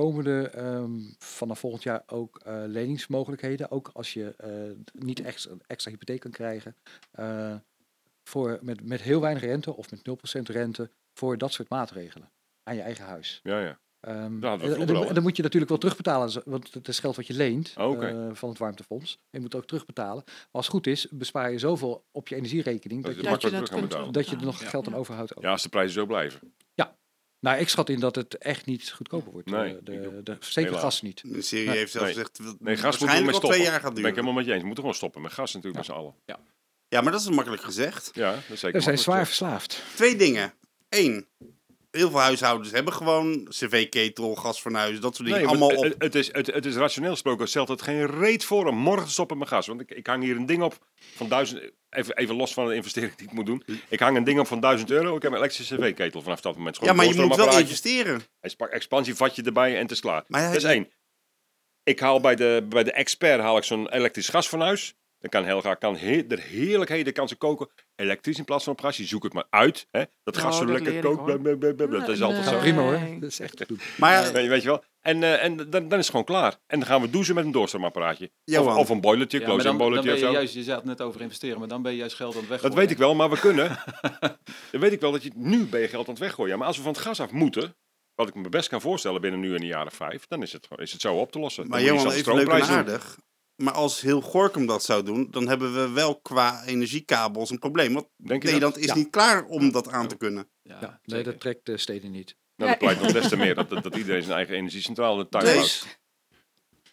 komen 0.02 0.26
er 0.26 0.50
ehm, 0.50 1.00
vanaf 1.18 1.60
volgend 1.60 1.84
jaar 1.84 2.04
ook 2.08 2.38
eh, 2.40 2.64
leningsmogelijkheden. 2.68 3.72
Ook 3.72 3.90
als 3.94 4.14
je 4.14 4.34
eh, 4.38 4.52
niet 5.04 5.20
extra, 5.22 5.52
extra 5.68 5.92
hypotheek 5.92 6.20
kan 6.20 6.32
krijgen. 6.32 6.76
eh, 7.12 7.56
voor, 8.24 8.60
met, 8.62 8.84
met 8.88 9.02
heel 9.02 9.22
weinig 9.22 9.44
rente 9.44 9.76
of 9.76 9.92
met 9.92 10.02
0% 10.40 10.42
rente 10.42 10.90
voor 11.14 11.38
dat 11.38 11.54
soort 11.54 11.70
maatregelen 11.70 12.32
aan 12.64 12.76
je 12.76 12.82
eigen 12.82 13.06
huis. 13.06 13.40
Ja, 13.44 13.60
ja. 13.60 13.80
Ehm, 14.00 14.16
en- 14.44 14.62
en, 14.62 14.86
dan- 15.14 15.24
moet 15.24 15.36
je 15.36 15.42
natuurlijk 15.44 15.70
wel 15.72 15.78
terugbetalen, 15.80 16.42
want 16.46 16.74
het 16.74 16.88
is 16.88 17.00
geld 17.00 17.16
wat 17.16 17.28
je 17.28 17.34
leent 17.34 17.74
Oh, 17.78 18.04
eh, 18.08 18.30
van 18.34 18.50
het 18.50 18.58
warmtefonds. 18.58 19.20
Je 19.30 19.40
moet 19.40 19.56
ook 19.56 19.66
terugbetalen. 19.66 20.24
Maar 20.26 20.48
als 20.52 20.66
het 20.66 20.76
goed 20.76 20.88
is, 20.88 21.08
bespaar 21.10 21.52
je 21.52 21.60
zoveel 21.60 22.06
op 22.12 22.28
je 22.28 22.36
energierekening 22.36 23.04
Dat 23.04 23.16
dat, 23.16 23.42
je 23.42 23.50
Dat 23.50 23.70
je 23.70 24.08
dat 24.12 24.30
je 24.30 24.36
er 24.36 24.46
nog 24.46 24.62
Ja. 24.62 24.68
geld 24.70 24.88
aan 24.88 24.96
overhoudt. 24.96 25.36
Ook. 25.38 25.44
Ja, 25.44 25.52
als 25.52 25.64
de 25.64 25.70
prijzen 25.70 25.94
zo 25.94 26.06
blijven. 26.06 26.54
Nou, 27.44 27.58
ik 27.60 27.70
schat 27.70 27.90
in 27.90 28.00
dat 28.00 28.16
het 28.16 28.38
echt 28.38 28.66
niet 28.66 28.92
goedkoper 28.92 29.32
wordt. 29.32 29.50
Nee, 29.50 29.74
Eh, 29.76 29.80
de, 29.84 30.22
de, 30.24 30.38
zeker 30.40 30.70
Helaas. 30.70 30.82
gas 30.84 31.02
niet. 31.02 31.22
De 31.22 31.28
Nee, 31.52 31.70
heeft 31.70 31.92
zelfs 31.92 32.06
nee. 32.06 32.14
gezegd... 32.16 32.44
dat 32.44 32.56
Nee, 32.60 32.78
gas 32.78 32.96
stoppen. 32.96 33.40
twee 33.40 33.62
jaar 33.62 33.72
gaat 33.80 33.82
ben 33.82 33.90
ik 33.90 33.96
duren. 33.96 34.12
helemaal 34.14 34.34
met 34.34 34.46
je 34.46 34.52
eens. 34.52 34.60
We 34.62 34.66
moeten 34.66 34.84
gewoon 34.84 34.98
stoppen 34.98 35.22
met 35.22 35.32
gas 35.32 35.54
natuurlijk 35.54 35.76
met 35.76 35.86
z'n 35.86 36.00
allen. 36.02 36.16
Ja, 36.88 37.02
maar 37.02 37.12
dat 37.12 37.22
is 37.22 37.30
makkelijk 37.30 37.64
gezegd. 37.64 38.10
Ja, 38.14 38.32
dat 38.32 38.42
is 38.50 38.60
zeker. 38.60 38.78
We 38.78 38.84
zijn 38.84 38.98
zwaar 38.98 39.26
gezegd. 39.26 39.38
verslaafd. 39.38 39.82
Twee 39.96 40.16
dingen. 40.16 40.54
Eén. 40.90 41.28
Heel 41.98 42.10
veel 42.10 42.20
huishoudens 42.20 42.72
hebben 42.72 42.94
gewoon 42.94 43.48
cv-ketel, 43.50 44.36
gasfornuis, 44.36 45.00
dat 45.00 45.16
soort 45.16 45.28
dingen. 45.28 45.42
Nee, 45.42 45.50
allemaal 45.50 45.70
het, 45.70 45.94
op. 45.94 46.02
het, 46.02 46.16
is, 46.16 46.34
het, 46.34 46.48
het 46.48 46.66
is 46.66 46.76
rationeel 46.76 47.12
gesproken. 47.12 47.48
Stelt 47.48 47.68
het 47.68 47.82
geen 47.82 48.06
reet 48.06 48.46
voor 48.46 48.66
om 48.66 48.76
morgen 48.76 49.06
te 49.06 49.12
stoppen 49.12 49.38
met 49.38 49.48
gas. 49.48 49.68
Want 49.68 49.82
ik, 49.82 49.92
ik 49.92 50.08
hang 50.08 50.24
hier 50.24 50.36
een 50.36 50.46
ding 50.46 50.64
op 50.64 50.78
van 51.16 51.28
duizend. 51.30 51.72
Even, 51.90 52.18
even 52.18 52.36
los 52.36 52.54
van 52.54 52.68
de 52.68 52.76
investering 52.76 53.16
die 53.16 53.28
ik 53.28 53.34
moet 53.34 53.46
doen. 53.46 53.64
Ik 53.90 54.00
hang 54.00 54.18
een 54.18 54.24
ding 54.24 54.40
op 54.40 54.48
van 54.48 54.60
1000 54.60 54.92
euro. 54.92 55.16
Ik 55.16 55.22
heb 55.22 55.32
een 55.32 55.38
elektrische 55.38 55.76
cv-ketel 55.76 56.22
vanaf 56.22 56.42
dat 56.42 56.56
moment. 56.58 56.78
Gewoon 56.78 56.96
Ja, 56.96 57.02
maar 57.02 57.14
je 57.14 57.22
moet 57.22 57.36
wel 57.36 57.60
investeren. 57.60 58.22
Hij 58.40 58.68
expansievatje 58.70 59.44
erbij 59.44 59.76
en 59.76 59.82
het 59.82 59.92
is 59.92 60.00
klaar. 60.00 60.24
Maar 60.28 60.48
dat 60.48 60.56
is 60.56 60.64
één. 60.64 60.92
Ik 61.84 62.00
haal 62.00 62.20
bij 62.20 62.36
de, 62.36 62.66
bij 62.70 62.84
de 62.84 62.92
expert 62.92 63.42
haal 63.42 63.58
ik 63.58 63.64
zo'n 63.64 63.90
elektrisch 63.90 64.30
gasfornuis. 64.30 64.96
Dan 65.24 65.32
kan 65.32 65.46
Helga 65.46 65.74
kan 65.74 65.98
he 65.98 66.24
er 66.28 66.40
heerlijkheden 66.40 67.14
kan 67.14 67.28
ze 67.28 67.36
koken. 67.36 67.68
Elektrisch 67.96 68.38
in 68.38 68.44
plaats 68.44 68.64
van 68.64 68.74
op 68.74 68.82
gas. 68.82 68.98
Je 68.98 69.06
zoekt 69.06 69.24
het 69.24 69.34
maar 69.34 69.46
uit. 69.50 69.88
Hè? 69.92 70.04
Dat 70.24 70.36
Oh, 70.38 70.42
gas 70.42 70.58
zo 70.58 70.66
dat 70.66 70.82
lekker 70.82 71.02
kookt. 71.02 71.26
blablabla. 71.26 71.88
Dat 72.00 72.10
is 72.10 72.22
altijd 72.22 72.40
Nee. 72.42 72.50
zo. 72.50 72.56
Ja, 72.56 72.62
prima 72.62 72.82
hoor. 72.82 73.20
Dat 73.20 73.30
is 73.30 73.40
echt. 73.40 73.64
Maar 73.98 74.12
ja, 74.26 74.32
Weet 74.32 74.44
je, 74.44 74.50
weet 74.50 74.62
je 74.62 74.68
wel? 74.68 74.84
En, 75.02 75.24
eh, 75.24 75.44
en 75.44 75.56
dan, 75.58 75.70
dan 75.70 75.84
is 75.92 75.98
het 75.98 76.06
gewoon 76.10 76.24
klaar. 76.26 76.58
En 76.68 76.80
dan 76.80 76.88
gaan 76.88 77.02
we 77.02 77.10
douchen 77.10 77.36
met 77.36 77.46
een 77.46 77.52
doorstroomapparaatje. 77.52 78.32
Of, 78.46 78.76
of 78.78 78.90
een 78.90 79.02
boilertje, 79.02 79.40
Ja, 79.40 79.48
maar 79.48 79.56
close-in 79.56 79.78
dan, 79.78 79.88
dan 79.88 79.88
boilertje 79.88 80.10
ben 80.10 80.14
of 80.20 80.20
je 80.20 80.26
zo. 80.34 80.40
juist, 80.40 80.54
je 80.54 80.64
zei 80.64 80.76
het 80.78 80.86
net 80.86 81.02
over 81.02 81.22
investeren, 81.22 81.60
maar 81.60 81.68
dan 81.68 81.82
ben 81.82 81.92
je 81.92 81.98
juist 81.98 82.16
geld 82.16 82.34
aan 82.36 82.40
het 82.40 82.50
Dat 82.50 82.60
weggooien. 82.62 82.80
weet 82.88 82.92
ik 82.92 82.98
wel, 82.98 83.16
maar 83.16 83.30
we 83.30 83.40
kunnen. 83.40 83.78
dan 84.72 84.82
weet 84.82 84.92
ik 84.92 85.00
wel 85.00 85.12
dat 85.12 85.24
je 85.24 85.32
nu 85.36 85.66
ben 85.66 85.82
je 85.82 85.88
geld 85.88 86.06
aan 86.08 86.14
het 86.14 86.24
weggooien. 86.24 86.58
Maar 86.58 86.68
als 86.68 86.78
we 86.78 86.84
van 86.84 86.92
het 86.92 87.02
gas 87.02 87.20
af 87.20 87.32
moeten, 87.32 87.76
wat 88.16 88.28
ik 88.28 88.36
me 88.36 88.50
best 88.50 88.70
kan 88.70 88.82
voorstellen 88.82 89.22
binnen 89.22 89.40
nu 89.40 89.56
en 89.56 89.62
een 89.62 89.68
jaar 89.68 89.86
of 89.86 89.94
vijf, 89.94 90.28
dan 90.28 90.42
is 90.42 90.54
het, 90.54 90.68
is 90.76 90.92
het 90.92 91.02
zo 91.02 91.16
op 91.16 91.32
te 91.32 91.40
lossen. 91.40 91.68
maar 91.68 91.80
zelfs 91.82 92.16
even 92.16 92.36
leuk 92.36 92.48
en 92.48 92.62
aardig. 92.62 93.18
Maar 93.64 93.74
als 93.74 94.02
heel 94.02 94.22
Gorkum 94.22 94.66
dat 94.66 94.84
zou 94.84 95.04
doen, 95.04 95.28
dan 95.32 95.48
hebben 95.48 95.74
we 95.74 95.90
wel 95.90 96.20
qua 96.22 96.64
energiekabels 96.66 97.50
een 97.50 97.60
probleem. 97.60 97.94
Want 97.94 98.08
Denk 98.16 98.44
Nederland 98.44 98.74
dat? 98.74 98.84
is 98.84 98.90
Ja. 98.90 98.96
niet 98.96 99.10
klaar 99.10 99.46
om 99.46 99.72
dat 99.72 99.90
aan 99.90 100.08
te 100.08 100.18
kunnen. 100.18 100.50
Ja, 100.62 100.78
Ja, 100.82 100.88
nee, 100.90 100.98
zeker. 101.04 101.24
dat 101.32 101.40
trekt 101.40 101.66
de 101.66 101.78
steden 101.78 102.12
niet. 102.12 102.36
Nou, 102.56 102.70
dat 102.70 102.80
pleit 102.80 103.02
nog 103.02 103.12
des 103.12 103.28
te 103.28 103.38
meer 103.38 103.56
dat, 103.56 103.70
dat, 103.70 103.84
dat 103.84 103.96
iedereen 103.96 104.24
zijn 104.24 104.36
eigen 104.36 104.56
energiecentrale 104.56 105.18
in 105.18 105.24
de 105.24 105.30
tuin 105.30 105.46
Dus- 105.46 105.80
houdt. 105.80 106.02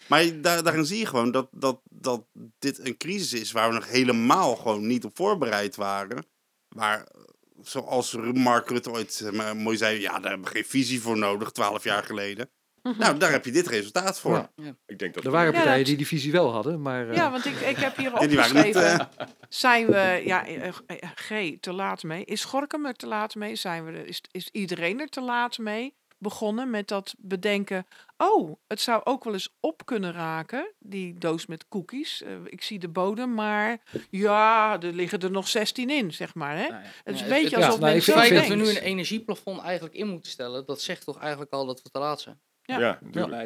Maar 0.06 0.40
daar, 0.40 0.62
daarin 0.62 0.84
zie 0.86 0.98
je 0.98 1.06
gewoon 1.06 1.30
dat, 1.30 1.48
dat, 1.52 1.80
dat 1.84 2.26
dit 2.58 2.86
een 2.86 2.96
crisis 2.96 3.40
is 3.40 3.52
waar 3.52 3.68
we 3.68 3.74
nog 3.74 3.88
helemaal 3.88 4.56
gewoon 4.56 4.86
niet 4.86 5.04
op 5.04 5.16
voorbereid 5.16 5.76
waren. 5.76 6.26
Waar, 6.68 6.98
eh, 7.04 7.20
zoals 7.62 8.16
Mark 8.32 8.68
Rutte 8.68 8.90
ooit 8.90 9.20
eh, 9.20 9.32
maar 9.32 9.56
mooi 9.56 9.76
zei, 9.76 10.00
ja, 10.00 10.18
daar 10.18 10.30
hebben 10.30 10.48
we 10.48 10.54
geen 10.54 10.64
visie 10.64 11.00
voor 11.00 11.18
nodig, 11.18 11.50
twaalf 11.50 11.84
jaar 11.84 12.04
geleden. 12.04 12.50
Nou, 12.98 13.18
daar 13.18 13.30
heb 13.30 13.44
je 13.44 13.50
dit 13.52 13.66
resultaat 13.66 14.20
voor. 14.20 14.48
Ja. 14.56 14.76
Ik 14.86 14.98
denk 14.98 15.14
dat 15.14 15.24
Er 15.24 15.30
waren 15.30 15.46
Ja, 15.46 15.52
partijen 15.52 15.78
dat- 15.78 15.86
die 15.86 15.96
die 15.96 16.06
visie 16.06 16.32
wel 16.32 16.52
hadden, 16.52 16.82
maar 16.82 17.08
eh, 17.08 17.16
Ja, 17.16 17.30
want 17.30 17.44
ik, 17.44 17.60
ik 17.60 17.76
heb 17.76 17.96
hier 17.96 18.10
waren 18.12 18.28
niet, 18.28 18.38
opgeschreven. 18.38 19.08
Zijn 19.48 19.86
we, 19.86 20.22
ja, 20.24 20.46
eh, 20.46 20.66
eh, 20.86 21.10
G, 21.14 21.56
te 21.60 21.72
laat 21.72 22.02
mee? 22.02 22.24
Is 22.24 22.44
Gorkum 22.44 22.86
er 22.86 22.94
te 22.94 23.06
laat 23.06 23.34
mee? 23.34 23.56
Zijn 23.56 23.84
we 23.84 23.92
er, 23.92 24.06
is, 24.06 24.20
is 24.30 24.48
iedereen 24.52 25.00
er 25.00 25.08
te 25.08 25.20
laat 25.20 25.58
mee? 25.58 25.94
Begonnen 26.18 26.70
met 26.70 26.88
dat 26.88 27.14
bedenken. 27.18 27.86
Oh, 28.16 28.56
het 28.66 28.80
zou 28.80 29.00
ook 29.04 29.24
wel 29.24 29.32
eens 29.32 29.54
op 29.60 29.86
kunnen 29.86 30.12
raken, 30.12 30.72
die 30.78 31.18
doos 31.18 31.46
met 31.46 31.68
cookies. 31.68 32.22
Eh, 32.22 32.32
ik 32.44 32.62
zie 32.62 32.78
de 32.78 32.88
bodem, 32.88 33.34
maar 33.34 33.78
ja, 34.10 34.80
er 34.80 34.92
liggen 34.92 35.18
er 35.20 35.30
nog 35.30 35.48
16 35.48 35.90
in, 35.90 36.12
zeg 36.12 36.34
maar. 36.34 36.56
Hè? 36.56 36.68
Nou 36.68 36.82
ja, 36.82 36.88
Het 37.04 37.14
is 37.14 37.20
een 37.20 37.28
beetje 37.28 37.56
alsof 37.56 37.78
nou, 37.80 37.92
mensen 37.92 38.12
Het 38.14 38.22
feit 38.26 38.40
dat 38.40 38.48
we 38.48 38.54
nu 38.54 38.68
een 38.68 38.76
energieplafond 38.82 39.60
eigenlijk 39.60 39.94
in 39.94 40.08
moeten 40.08 40.30
stellen, 40.30 40.66
dat 40.66 40.80
zegt 40.82 41.04
toch 41.04 41.18
eigenlijk 41.18 41.52
al 41.52 41.66
dat 41.66 41.82
we 41.82 41.90
te 41.90 41.98
laat 41.98 42.20
zijn. 42.20 42.40
Ja. 42.78 42.98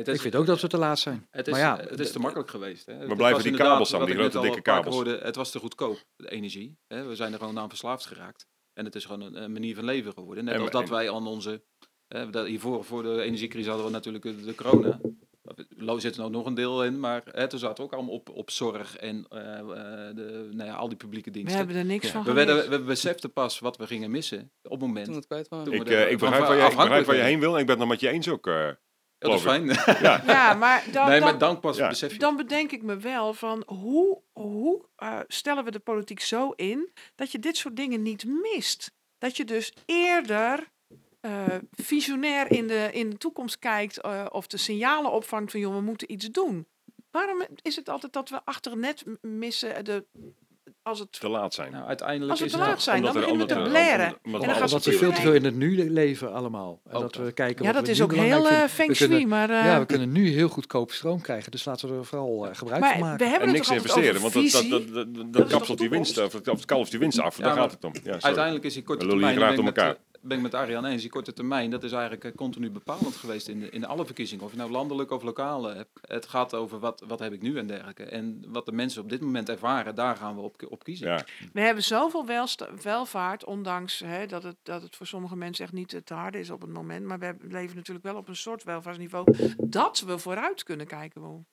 Ik 0.04 0.20
vind 0.20 0.34
ook 0.34 0.46
dat 0.46 0.60
we 0.60 0.68
te 0.68 0.78
laat 0.78 0.98
zijn. 0.98 1.26
het 1.30 1.46
is, 1.46 1.52
maar 1.52 1.62
ja, 1.62 1.78
het 1.88 2.00
is 2.00 2.12
te 2.12 2.18
makkelijk 2.18 2.50
geweest. 2.50 2.86
Hè. 2.86 2.94
Het 2.94 3.16
blijven 3.16 3.42
die 3.42 3.52
kabels 3.56 3.90
dan, 3.90 3.98
wat 3.98 4.08
die 4.08 4.18
grote, 4.18 4.40
dikke 4.40 4.60
kabels. 4.60 4.94
Hoorde, 4.94 5.18
het 5.22 5.36
was 5.36 5.50
te 5.50 5.58
goedkoop, 5.58 6.04
de 6.16 6.30
energie. 6.30 6.76
Hè. 6.86 7.04
We 7.04 7.14
zijn 7.14 7.32
er 7.32 7.38
gewoon 7.38 7.58
aan 7.58 7.68
verslaafd 7.68 8.06
geraakt. 8.06 8.46
En 8.72 8.84
het 8.84 8.94
is 8.94 9.04
gewoon 9.04 9.20
een, 9.20 9.42
een 9.42 9.52
manier 9.52 9.74
van 9.74 9.84
leven 9.84 10.12
geworden. 10.12 10.44
Net 10.44 10.54
En- 10.54 10.60
als 10.60 10.70
dat 10.70 10.82
en- 10.82 10.90
wij 10.90 11.10
aan 11.10 11.26
onze... 11.26 11.62
Hè, 12.08 12.30
dat 12.30 12.46
hiervoor, 12.46 12.84
voor 12.84 13.02
de 13.02 13.22
energiecrisis 13.22 13.66
hadden 13.68 13.86
we 13.86 13.92
natuurlijk 13.92 14.24
de, 14.24 14.44
de 14.44 14.54
corona. 14.54 15.00
Er 15.86 16.00
zit 16.00 16.14
er 16.14 16.18
nou 16.20 16.30
nog 16.30 16.46
een 16.46 16.54
deel 16.54 16.84
in, 16.84 17.00
maar 17.00 17.22
hè, 17.30 17.48
toen 17.48 17.58
zaten 17.58 17.76
we 17.76 17.82
ook 17.82 17.92
allemaal 17.92 18.14
op, 18.14 18.28
op 18.30 18.50
zorg 18.50 18.96
en 18.96 19.26
eh, 19.28 19.58
eh, 19.58 19.66
de, 20.16 20.48
nou 20.52 20.68
ja, 20.68 20.74
al 20.74 20.88
die 20.88 20.96
publieke 20.96 21.30
We 21.30 21.36
diensten. 21.36 21.56
hebben 21.58 21.76
er 21.76 21.84
niks 21.84 22.06
Ja. 22.06 22.12
van 22.12 22.24
We, 22.24 22.32
werden, 22.32 22.70
we 22.70 22.80
beseften 22.80 23.32
pas 23.32 23.58
wat 23.58 23.76
we 23.76 23.86
gingen 23.86 24.10
missen 24.10 24.50
op 24.62 24.70
het 24.70 24.80
moment. 24.80 25.04
Toen 25.04 25.12
we 25.14 25.18
het 25.20 25.28
kwijt 25.28 25.48
waren. 25.48 25.64
Toen 25.64 25.74
Ik, 25.74 25.82
we 25.82 25.94
eh, 25.96 26.10
ik, 26.10 26.18
van 26.18 26.28
begrijp 26.30 26.30
waar 26.48 26.56
je, 26.56 26.62
ik 26.62 26.68
begrijp 26.68 26.72
afhankelijk 26.72 27.06
waar 27.06 27.16
je 27.16 27.22
heen 27.22 27.40
wil 27.40 27.54
en 27.54 27.60
ik 27.60 27.66
ben 27.66 27.74
het 27.78 27.84
nog 27.84 27.88
met 27.92 28.00
je 28.00 28.08
eens 28.08 28.28
ook. 28.28 28.46
Eh. 29.24 29.30
Dat 29.30 29.38
is 29.38 29.42
fijn. 29.44 29.64
ja. 30.02 30.22
Ja, 30.26 30.54
maar 30.54 30.84
dan, 30.92 31.08
nee, 31.08 31.20
maar 31.20 31.38
dan 31.38 31.60
pas 31.60 31.76
Ja. 31.76 31.88
besef 31.88 32.12
je. 32.12 32.18
dan 32.18 32.36
bedenk 32.36 32.72
ik 32.72 32.82
me 32.82 32.96
wel 32.96 33.34
van 33.34 33.62
hoe, 33.66 34.20
hoe 34.32 34.84
eh, 34.96 35.18
stellen 35.28 35.64
we 35.64 35.70
de 35.70 35.78
politiek 35.78 36.20
zo 36.20 36.50
in 36.50 36.90
dat 37.14 37.32
je 37.32 37.38
dit 37.38 37.56
soort 37.56 37.76
dingen 37.76 38.02
niet 38.02 38.24
mist. 38.24 38.92
Dat 39.18 39.36
je 39.36 39.44
dus 39.44 39.72
eerder 39.86 40.72
eh, 41.20 41.46
visionair 41.70 42.50
in 42.50 42.66
de, 42.66 42.88
in 42.92 43.10
de 43.10 43.16
toekomst 43.16 43.58
kijkt 43.58 44.00
eh, 44.00 44.26
of 44.28 44.46
de 44.46 44.56
signalen 44.56 45.12
opvangt 45.12 45.50
van 45.50 45.60
joh, 45.60 45.74
we 45.74 45.80
moeten 45.80 46.12
iets 46.12 46.30
doen. 46.30 46.66
Waarom 47.10 47.44
is 47.62 47.76
het 47.76 47.88
altijd 47.88 48.12
dat 48.12 48.28
we 48.28 48.40
achter 48.44 48.72
het 48.72 48.80
net 48.80 49.04
missen 49.20 49.84
de, 49.84 50.04
als 50.82 50.98
het, 50.98 51.20
te 51.20 51.28
laat 51.28 51.54
zijn. 51.54 51.72
Nou, 51.72 51.86
uiteindelijk 51.86 52.30
als 52.30 52.40
we 52.40 52.46
is 52.46 52.52
te 52.52 52.58
het 52.58 52.66
laat 52.66 52.82
zijn? 52.82 53.02
Dan 53.02 53.10
omdat 53.16 53.22
we- 53.22 53.32
beginnen 53.34 53.62
we 53.64 53.64
te 53.64 53.70
blaren. 53.70 54.16
omdat 54.22 54.84
we 54.84 54.92
veel 54.92 55.12
te 55.12 55.20
veel 55.20 55.32
in 55.32 55.44
het 55.44 55.54
nu 55.56 55.90
leven 55.90 56.32
allemaal. 56.32 56.80
En 56.84 57.00
dat 57.00 57.16
we 57.16 57.22
dat. 57.22 57.32
kijken 57.34 57.64
Ja, 57.64 57.72
dat 57.72 57.84
we 57.84 57.90
is 57.90 58.02
ook 58.02 58.14
heel 58.14 58.48
eh, 58.48 58.62
feng 58.64 58.94
shui, 58.96 59.26
maar... 59.26 59.50
eh, 59.50 59.64
Ja, 59.64 59.78
we 59.78 59.86
kunnen 59.86 60.12
nu 60.12 60.28
heel 60.28 60.48
goedkoop 60.48 60.92
stroom 60.92 61.20
krijgen. 61.20 61.50
Dus 61.50 61.64
laten 61.64 61.88
we 61.88 61.94
er 61.96 62.04
vooral 62.04 62.46
eh, 62.48 62.54
gebruik 62.54 62.80
van 62.84 62.90
maar 62.90 62.98
we 62.98 63.04
maken. 63.04 63.30
hebben 63.30 63.48
En 63.48 63.54
het 63.54 63.68
niks 63.68 63.70
investeren, 63.70 64.20
want 64.20 64.32
dat, 64.32 64.50
dat, 64.52 64.70
dat, 64.70 64.94
dat, 64.94 65.14
dat, 65.14 65.32
Dat 65.32 65.48
kapselt 65.48 65.78
die 65.78 65.88
winst, 65.88 66.18
of 66.18 66.32
het 66.32 66.64
kalft 66.64 66.90
die 66.90 67.00
winst 67.00 67.20
af. 67.20 67.36
Daar 67.36 67.56
gaat 67.56 67.70
het 67.70 67.84
om. 67.84 67.92
Uiteindelijk 68.20 68.64
is 68.64 68.74
die 68.74 68.82
korte 68.82 69.06
termijn, 69.06 69.36
graag 69.36 69.94
ben 70.24 70.36
ik, 70.36 70.42
met, 70.42 70.52
eh, 70.54 70.58
ben 70.58 70.68
ik 70.68 70.68
met 70.68 70.80
Ariane 70.80 70.88
eens, 70.90 71.02
die 71.02 71.10
korte 71.10 71.32
termijn, 71.32 71.70
dat 71.70 71.82
is 71.84 71.92
eigenlijk 71.92 72.24
eh, 72.24 72.32
continu 72.34 72.70
bepalend 72.70 73.16
geweest 73.16 73.48
in, 73.48 73.60
de, 73.60 73.70
in 73.70 73.84
alle 73.86 74.04
verkiezingen. 74.04 74.44
Of 74.44 74.50
je 74.50 74.56
nou 74.56 74.70
landelijk 74.70 75.10
of 75.10 75.22
lokaal 75.22 75.64
hebt. 75.64 75.90
Het 76.00 76.26
gaat 76.26 76.54
over 76.54 76.78
wat, 76.78 77.02
wat 77.06 77.18
heb 77.18 77.32
ik 77.32 77.42
nu 77.42 77.58
en 77.58 77.66
dergelijke. 77.66 78.04
En 78.04 78.44
wat 78.48 78.66
de 78.66 78.72
mensen 78.72 79.02
op 79.02 79.08
dit 79.08 79.20
moment 79.20 79.48
ervaren, 79.48 79.94
daar 79.94 80.16
gaan 80.16 80.34
we 80.34 80.40
op, 80.40 80.66
op 80.68 80.84
kiezen. 80.84 81.08
Ja, 81.08 81.24
We 81.52 81.60
hebben 81.60 81.84
zoveel 81.84 82.26
welsta- 82.26 82.68
welvaart, 82.82 83.44
ondanks 83.44 83.98
hè, 83.98 84.26
dat, 84.26 84.42
het, 84.42 84.56
dat 84.62 84.82
het 84.82 84.96
voor 84.96 85.06
sommige 85.06 85.36
mensen 85.36 85.64
echt 85.64 85.72
niet 85.74 86.00
te 86.04 86.14
harde 86.14 86.38
is 86.38 86.50
op 86.50 86.60
het 86.60 86.72
moment. 86.72 87.06
Maar 87.06 87.18
we 87.18 87.36
leven 87.40 87.76
natuurlijk 87.76 88.06
wel 88.06 88.16
op 88.16 88.28
een 88.28 88.36
soort 88.36 88.64
welvaartsniveau 88.64 89.26
dat 89.58 90.00
we 90.00 90.18
vooruit 90.18 90.62
kunnen 90.62 90.86
kijken. 90.86 91.20
Waarom 91.20 91.46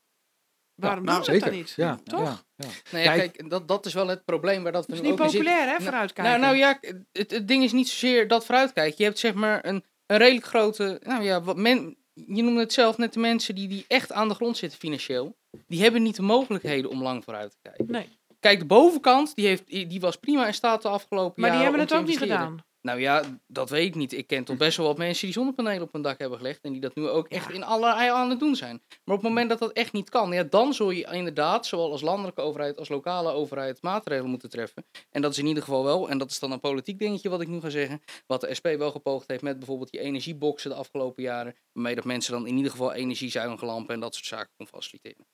Waarom 0.75 1.03
nou, 1.03 1.17
doen 1.23 1.33
we 1.33 1.39
dat 1.39 1.49
dan 1.49 1.57
niet? 1.57 1.73
Ja, 1.75 1.99
Toch? 2.03 2.19
ja, 2.19 2.41
ja. 2.55 2.67
Nee, 2.91 3.03
ja, 3.03 3.13
Kijk- 3.13 3.33
kijk, 3.33 3.49
dat, 3.49 3.67
dat 3.67 3.85
is 3.85 3.93
wel 3.93 4.07
het 4.07 4.25
probleem 4.25 4.63
waar 4.63 4.71
dat 4.71 4.85
we 4.85 4.93
Het 4.93 5.01
is 5.01 5.09
niet 5.09 5.19
ook 5.19 5.25
in 5.25 5.31
zitten. 5.31 5.51
populair, 5.51 5.67
hè, 5.71 5.77
Nou, 5.77 5.83
vooruitkijken. 5.83 6.39
Nou, 6.39 6.45
nou 6.45 6.57
ja, 6.57 6.79
het, 7.11 7.31
het 7.31 7.47
ding 7.47 7.63
is 7.63 7.71
niet 7.71 7.89
zozeer 7.89 8.27
dat 8.27 8.45
vooruitkijken. 8.45 8.95
Je 8.97 9.03
hebt 9.03 9.19
zeg 9.19 9.33
maar 9.33 9.65
een, 9.65 9.83
een 10.05 10.17
redelijk 10.17 10.45
grote. 10.45 10.99
Nou 11.03 11.23
ja, 11.23 11.41
wat 11.41 11.57
men, 11.57 11.97
je 12.13 12.43
noemde 12.43 12.59
het 12.59 12.73
zelf 12.73 12.97
net 12.97 13.13
de 13.13 13.19
mensen 13.19 13.55
die, 13.55 13.67
die 13.67 13.85
echt 13.87 14.11
aan 14.11 14.27
de 14.27 14.33
grond 14.35 14.57
zitten 14.57 14.79
financieel. 14.79 15.37
Die 15.67 15.81
hebben 15.81 16.03
niet 16.03 16.15
de 16.15 16.21
mogelijkheden 16.21 16.89
om 16.91 17.01
lang 17.01 17.23
vooruit 17.23 17.51
te 17.51 17.57
kijken. 17.61 17.85
Nee. 17.91 18.19
Kijk, 18.39 18.59
de 18.59 18.65
bovenkant, 18.65 19.35
die, 19.35 19.47
heeft, 19.47 19.67
die 19.67 19.99
was 19.99 20.15
prima 20.15 20.47
in 20.47 20.53
staat 20.53 20.81
de 20.81 20.87
afgelopen 20.87 21.41
maar 21.41 21.49
die 21.51 21.59
jaren 21.59 21.79
hebben 21.79 21.95
het 21.97 22.01
ook 22.01 22.07
niet 22.07 22.17
gedaan. 22.17 22.63
Nou 22.81 22.99
ja, 22.99 23.23
dat 23.47 23.69
weet 23.69 23.87
ik 23.87 23.95
niet. 23.95 24.13
Ik 24.13 24.27
ken 24.27 24.43
toch 24.43 24.57
best 24.57 24.77
wel 24.77 24.85
wat 24.85 24.97
mensen 24.97 25.25
die 25.25 25.33
zonnepanelen 25.33 25.81
op 25.81 25.93
hun 25.93 26.01
dak 26.01 26.19
hebben 26.19 26.37
gelegd. 26.37 26.61
En 26.61 26.71
die 26.71 26.81
dat 26.81 26.95
nu 26.95 27.07
ook 27.07 27.27
echt 27.27 27.51
in 27.51 27.63
allerlei 27.63 28.09
aan 28.09 28.29
het 28.29 28.39
doen 28.39 28.55
zijn. 28.55 28.81
Maar 28.87 29.15
op 29.15 29.21
het 29.21 29.29
moment 29.29 29.49
dat 29.49 29.59
dat 29.59 29.71
echt 29.71 29.93
niet 29.93 30.09
kan, 30.09 30.31
ja, 30.31 30.43
dan 30.43 30.73
zul 30.73 30.91
je 30.91 31.07
inderdaad, 31.11 31.65
zowel 31.65 31.91
als 31.91 32.01
landelijke 32.01 32.41
overheid 32.41 32.77
als 32.77 32.89
lokale 32.89 33.31
overheid, 33.31 33.81
maatregelen 33.81 34.29
moeten 34.29 34.49
treffen. 34.49 34.85
En 35.09 35.21
dat 35.21 35.31
is 35.31 35.37
in 35.37 35.45
ieder 35.45 35.63
geval 35.63 35.83
wel, 35.83 36.09
en 36.09 36.17
dat 36.17 36.31
is 36.31 36.39
dan 36.39 36.51
een 36.51 36.59
politiek 36.59 36.99
dingetje 36.99 37.29
wat 37.29 37.41
ik 37.41 37.47
nu 37.47 37.59
ga 37.59 37.69
zeggen. 37.69 38.01
Wat 38.27 38.41
de 38.41 38.53
SP 38.57 38.67
wel 38.77 38.91
gepoogd 38.91 39.27
heeft 39.27 39.43
met 39.43 39.57
bijvoorbeeld 39.57 39.91
die 39.91 39.99
energieboxen 39.99 40.69
de 40.69 40.75
afgelopen 40.75 41.23
jaren. 41.23 41.55
Waarmee 41.71 41.95
dat 41.95 42.05
mensen 42.05 42.33
dan 42.33 42.47
in 42.47 42.55
ieder 42.55 42.71
geval 42.71 42.93
energiezuinige 42.93 43.65
lampen 43.65 43.93
en 43.93 43.99
dat 43.99 44.13
soort 44.13 44.25
zaken 44.25 44.53
kon 44.57 44.67
faciliteren. 44.67 45.25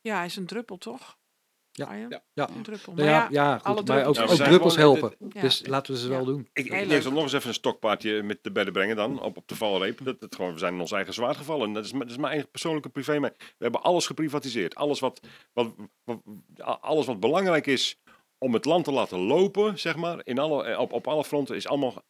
Ja, 0.00 0.16
hij 0.16 0.26
is 0.26 0.36
een 0.36 0.46
druppel, 0.46 0.76
toch? 0.78 1.18
Ja. 1.76 1.86
Arjen? 1.86 2.06
Ja. 2.08 2.22
Ja. 2.32 2.48
Druppel. 2.62 2.92
Maar 2.92 3.04
Nou 3.04 3.16
ja, 3.16 3.28
ja, 3.30 3.44
ja, 3.50 3.60
alle 3.62 3.82
maar 3.82 4.06
ook, 4.06 4.14
druppels- 4.14 4.76
Nou, 4.76 4.88
ook 4.88 5.00
helpen. 5.00 5.16
ja. 5.32 5.40
Dus 5.40 5.66
laten 5.66 5.92
we 5.94 5.98
ze 6.00 6.08
wel 6.08 6.18
Ja. 6.18 6.24
doen. 6.24 6.48
Ik, 6.52 6.64
ik 6.66 7.10
nog 7.10 7.22
eens 7.22 7.32
even 7.32 7.48
een 7.48 7.54
stokpaardje 7.54 8.22
met 8.22 8.38
de 8.42 8.52
bedden 8.52 8.72
brengen 8.72 8.96
dan, 8.96 9.20
op, 9.22 9.36
op 9.36 9.48
de 9.48 9.54
valreep. 9.56 10.04
Dat, 10.04 10.20
dat 10.20 10.34
gewoon, 10.34 10.52
we 10.52 10.58
zijn 10.58 10.74
in 10.74 10.80
ons 10.80 10.92
eigen 10.92 11.14
zwaard 11.14 11.36
gevallen. 11.36 11.72
Dat 11.72 11.84
is, 11.84 11.90
dat 11.90 12.10
is 12.10 12.16
mijn 12.16 12.32
eigen 12.32 12.50
persoonlijke 12.50 12.88
privé. 12.88 13.20
We 13.20 13.32
hebben 13.58 13.82
alles 13.82 14.06
geprivatiseerd. 14.06 14.74
Alles 14.74 15.00
wat, 15.00 15.20
wat, 15.52 15.74
wat, 16.04 16.18
alles 16.80 17.06
wat 17.06 17.20
belangrijk 17.20 17.66
is 17.66 18.00
om 18.38 18.52
het 18.54 18.64
land 18.64 18.84
te 18.84 18.92
laten 18.92 19.18
lopen, 19.18 19.78
zeg 19.78 19.96
maar, 19.96 20.20
in 20.24 20.38
alle, 20.38 20.78
op, 20.78 20.92
op 20.92 21.06
alle 21.06 21.24
fronten, 21.24 21.56
is 21.56 21.66
allemaal, 21.68 22.02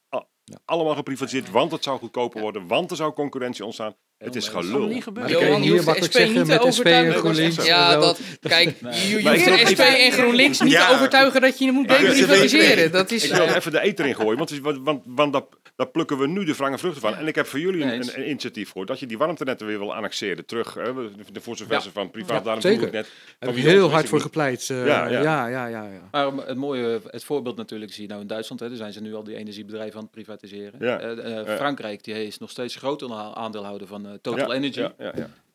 a- 0.54 0.58
allemaal 0.64 0.94
geprivatiseerd. 0.94 1.50
Want 1.50 1.72
het 1.72 1.82
zou 1.84 1.98
goedkoper 1.98 2.40
worden, 2.40 2.66
want 2.66 2.90
er 2.90 2.96
zou 2.96 3.12
concurrentie 3.12 3.64
ontstaan. 3.64 3.94
Het 4.18 4.36
is 4.36 4.48
gelul. 4.48 4.70
Kan 4.70 4.80
niet 4.80 4.90
Maar 4.92 5.02
gebeuren. 5.02 5.32
kan 5.32 5.46
Johan, 5.46 5.62
je 5.62 5.70
hoeft 5.70 5.86
de 5.86 5.92
SP 6.08 6.12
zeggen 6.12 6.34
niet 6.34 6.44
te 6.44 6.50
met 6.50 6.60
SP 6.60 6.62
en 6.62 6.68
overtuigen. 6.68 7.14
GroenLinks. 7.20 7.64
Ja, 7.66 7.96
dat, 7.96 8.20
kijk, 8.40 8.80
Nee. 8.80 8.92
je, 9.08 9.16
je 9.16 9.22
Maar 9.22 9.34
hoeft 9.34 9.46
ik 9.46 9.66
de 9.66 9.66
SP 9.74 9.80
en 9.80 10.12
GroenLinks 10.12 10.60
niet 10.60 10.72
Ja. 10.72 10.88
te 10.88 10.94
overtuigen 10.94 11.40
dat 11.40 11.58
je 11.58 11.64
je 11.64 11.72
moet 11.72 11.90
Ja, 11.90 11.98
deprivatiseren. 11.98 12.92
Dat 12.92 13.10
is... 13.10 13.24
Ik 13.24 13.32
wil 13.32 13.46
even 13.46 13.72
de 13.72 13.80
eten 13.80 14.04
in 14.06 14.14
gooien, 14.14 14.38
want, 14.38 14.58
want, 14.60 14.78
want, 14.84 15.02
want 15.06 15.32
daar, 15.32 15.42
daar 15.76 15.88
plukken 15.88 16.18
we 16.18 16.26
nu 16.26 16.44
de 16.44 16.54
wrange 16.54 16.78
vruchten 16.78 17.00
van. 17.00 17.14
En 17.14 17.26
ik 17.26 17.34
heb 17.34 17.46
voor 17.46 17.58
jullie 17.60 17.82
een, 17.82 17.88
een, 17.92 18.10
een 18.14 18.28
initiatief 18.28 18.68
voor 18.68 18.86
dat 18.86 18.98
je 18.98 19.06
die 19.06 19.18
warmtenetten 19.18 19.66
weer 19.66 19.78
wil 19.78 19.94
annexeren. 19.94 20.46
Terug, 20.46 20.74
hè, 20.74 20.92
de- 21.32 21.40
voor 21.40 21.56
zover 21.56 21.74
Ja. 21.74 21.80
ze 21.80 21.90
van 21.92 22.10
privaat, 22.10 22.36
Ja, 22.38 22.40
daarom 22.40 22.60
zeker. 22.62 22.78
vroeg 22.78 22.88
ik 22.88 22.94
net. 22.94 23.08
Daar 23.38 23.48
heb 23.48 23.58
ik 23.58 23.64
heel 23.64 23.90
hard 23.90 24.08
voor 24.08 24.20
gepleit. 24.20 24.70
eh, 24.70 24.86
Ja, 24.86 25.06
ja, 25.08 25.20
ja. 25.22 25.46
ja, 25.46 25.66
ja, 25.66 25.82
ja. 25.84 26.08
Maar 26.10 26.46
het 26.46 26.56
mooie, 26.56 27.00
het 27.10 27.24
voorbeeld 27.24 27.56
natuurlijk 27.56 27.92
zie 27.92 28.02
je 28.02 28.08
nou 28.08 28.20
in 28.20 28.26
Duitsland. 28.26 28.60
Hè, 28.60 28.68
daar 28.68 28.76
zijn 28.76 28.92
ze 28.92 29.00
nu 29.00 29.14
al 29.14 29.24
die 29.24 29.36
energiebedrijven 29.36 29.94
aan 29.96 30.02
het 30.02 30.10
privatiseren. 30.10 30.35
Eh, 30.78 31.40
eh, 31.40 31.46
Ja. 31.46 31.56
Frankrijk 31.56 32.04
die 32.04 32.26
is 32.26 32.38
nog 32.38 32.50
steeds 32.50 32.76
groter 32.76 33.12
aandeelhouder 33.12 33.86
van 33.86 34.06
eh, 34.06 34.12
Total 34.20 34.48
Ja, 34.48 34.54
Energy. 34.54 34.88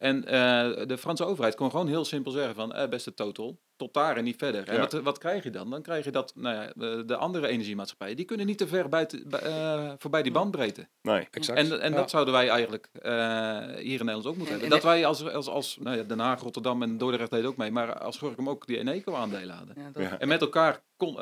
Ja, 0.02 0.08
ja, 0.08 0.14
ja. 0.20 0.24
En 0.24 0.26
eh, 0.80 0.88
de 0.88 0.98
Franse 0.98 1.26
overheid 1.26 1.56
kon 1.56 1.70
gewoon 1.70 1.88
heel 1.88 2.06
simpel 2.06 2.32
zeggen 2.32 2.56
van 2.56 2.74
eh, 2.74 2.90
beste 2.90 3.14
Total, 3.14 3.60
tot 3.76 3.94
daar 3.94 4.18
en 4.18 4.24
niet 4.24 4.36
verder. 4.38 4.68
En 4.68 4.74
Ja. 4.74 4.80
wat, 4.80 4.94
wat 4.94 5.18
krijg 5.18 5.44
je 5.44 5.50
dan? 5.50 5.70
Dan 5.70 5.82
krijg 5.82 6.06
je 6.06 6.12
dat 6.12 6.32
nou 6.36 6.56
ja, 6.56 6.72
de, 6.76 7.04
de 7.06 7.16
andere 7.16 7.48
energiemaatschappijen, 7.48 8.16
die 8.16 8.26
kunnen 8.26 8.46
niet 8.46 8.58
te 8.58 8.68
ver 8.68 8.90
buiten, 8.90 9.26
eh, 9.32 9.92
voorbij 9.98 10.24
die 10.24 10.32
bandbreedte. 10.32 10.88
Nee. 11.02 11.28
Exact. 11.32 11.60
En, 11.60 11.82
en 11.82 11.92
Ja. 11.92 11.98
dat 11.98 12.10
zouden 12.10 12.34
wij 12.34 12.50
eigenlijk 12.50 12.90
eh, 12.94 13.12
hier 13.76 14.00
in 14.00 14.06
Nederland 14.06 14.26
ook 14.26 14.36
moeten 14.36 14.54
En- 14.56 14.60
hebben. 14.60 14.64
en 14.64 14.70
Dat 14.70 14.84
wij 14.84 15.06
als, 15.06 15.28
als, 15.34 15.48
als 15.48 15.78
nou 15.80 15.98
ja, 15.98 16.04
Den 16.04 16.20
Haag, 16.20 16.42
Rotterdam 16.42 16.82
en 16.84 16.98
Dordrecht 16.98 17.32
deed 17.32 17.46
ook 17.46 17.58
mee, 17.58 17.72
maar 17.72 18.00
als 18.00 18.18
Gorkum 18.18 18.50
ook 18.50 18.68
die 18.68 18.78
Eneco-aandelen 18.78 19.56
hadden. 19.56 19.76
Ja, 19.78 19.90
dat- 19.94 20.04
Ja. 20.04 20.20
En 20.20 20.28
met 20.28 20.42
elkaar 20.42 20.82
kon, 20.98 21.16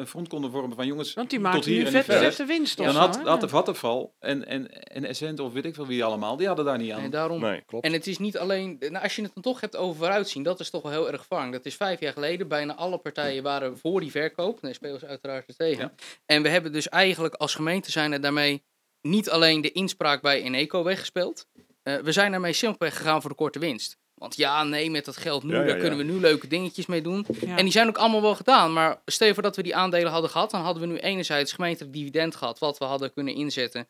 een 0.00 0.06
front 0.06 0.28
konden 0.28 0.50
vormen 0.50 0.76
van 0.76 0.86
jongens, 0.86 1.14
Want 1.14 1.30
die 1.30 1.38
hier 1.40 1.78
nu 1.78 1.84
en 1.84 2.04
vet, 2.04 2.04
vette 2.18 2.44
winst. 2.44 2.76
dan 2.76 2.88
of 2.88 2.94
had, 3.24 3.40
de 3.40 3.48
Vattenfall 3.48 4.10
en, 4.18 4.46
en, 4.46 4.70
en 4.70 5.04
Essent 5.04 5.40
of 5.40 5.52
weet 5.52 5.64
ik 5.64 5.74
veel 5.74 5.86
wie 5.86 6.04
allemaal, 6.04 6.36
die 6.36 6.46
hadden 6.46 6.64
daar 6.64 6.78
niet 6.78 6.92
aan. 6.92 7.00
Nee, 7.00 7.08
daarom. 7.10 7.40
nee. 7.40 7.60
Klopt. 7.66 7.86
En 7.90 7.96
het 7.96 8.06
is 8.06 8.18
niet 8.18 8.38
alleen, 8.38 8.76
nou, 8.78 9.02
als 9.02 9.16
je 9.16 9.22
het 9.22 9.34
dan 9.34 9.42
toch 9.42 9.60
hebt 9.60 9.76
over 9.76 9.96
vooruitzien, 9.96 10.42
dat 10.42 10.60
is 10.60 10.70
toch 10.70 10.82
wel 10.82 10.92
heel 10.92 11.10
erg 11.10 11.26
vang. 11.26 11.52
Dat 11.52 11.66
is 11.66 11.74
vijf 11.74 12.00
jaar 12.00 12.12
geleden, 12.12 12.48
bijna 12.48 12.74
alle 12.74 12.98
partijen 12.98 13.42
waren 13.42 13.78
voor 13.78 14.00
die 14.00 14.10
verkoop. 14.10 14.62
Nee, 14.62 14.74
spelers 14.74 15.04
uiteraard 15.04 15.48
er 15.48 15.56
tegen. 15.56 15.82
Ja. 15.84 15.92
En 16.26 16.42
we 16.42 16.48
hebben 16.48 16.72
dus 16.72 16.88
eigenlijk 16.88 17.34
als 17.34 17.54
gemeente 17.54 17.90
zijn 17.90 18.12
er 18.12 18.20
daarmee 18.20 18.62
niet 19.00 19.30
alleen 19.30 19.60
de 19.60 19.72
inspraak 19.72 20.22
bij 20.22 20.42
Eneco 20.42 20.82
weggespeeld. 20.82 21.46
Eh, 21.82 21.96
we 21.96 22.12
zijn 22.12 22.30
daarmee 22.30 22.52
simpelweg 22.52 22.96
gegaan 22.96 23.20
voor 23.20 23.30
de 23.30 23.36
korte 23.36 23.58
winst. 23.58 23.98
Want 24.14 24.36
ja, 24.36 24.64
nee, 24.64 24.90
met 24.90 25.04
dat 25.04 25.16
geld 25.16 25.42
nu, 25.42 25.52
Ja, 25.52 25.60
ja, 25.60 25.66
daar 25.66 25.74
ja. 25.74 25.80
kunnen 25.80 25.98
we 25.98 26.12
nu 26.12 26.20
leuke 26.20 26.46
dingetjes 26.46 26.86
mee 26.86 27.02
doen. 27.02 27.26
Ja. 27.40 27.56
En 27.56 27.62
die 27.62 27.72
zijn 27.72 27.88
ook 27.88 27.98
allemaal 27.98 28.22
wel 28.22 28.34
gedaan. 28.34 28.72
Maar 28.72 29.02
stel 29.04 29.34
voor 29.34 29.42
dat 29.42 29.56
we 29.56 29.62
die 29.62 29.76
aandelen 29.76 30.12
hadden 30.12 30.30
gehad, 30.30 30.50
dan 30.50 30.60
hadden 30.60 30.82
we 30.82 30.88
nu 30.88 30.98
enerzijds 30.98 31.52
gemeentelijk 31.52 31.92
dividend 31.92 32.36
gehad, 32.36 32.58
wat 32.58 32.78
we 32.78 32.84
hadden 32.84 33.12
kunnen 33.12 33.34
inzetten 33.34 33.88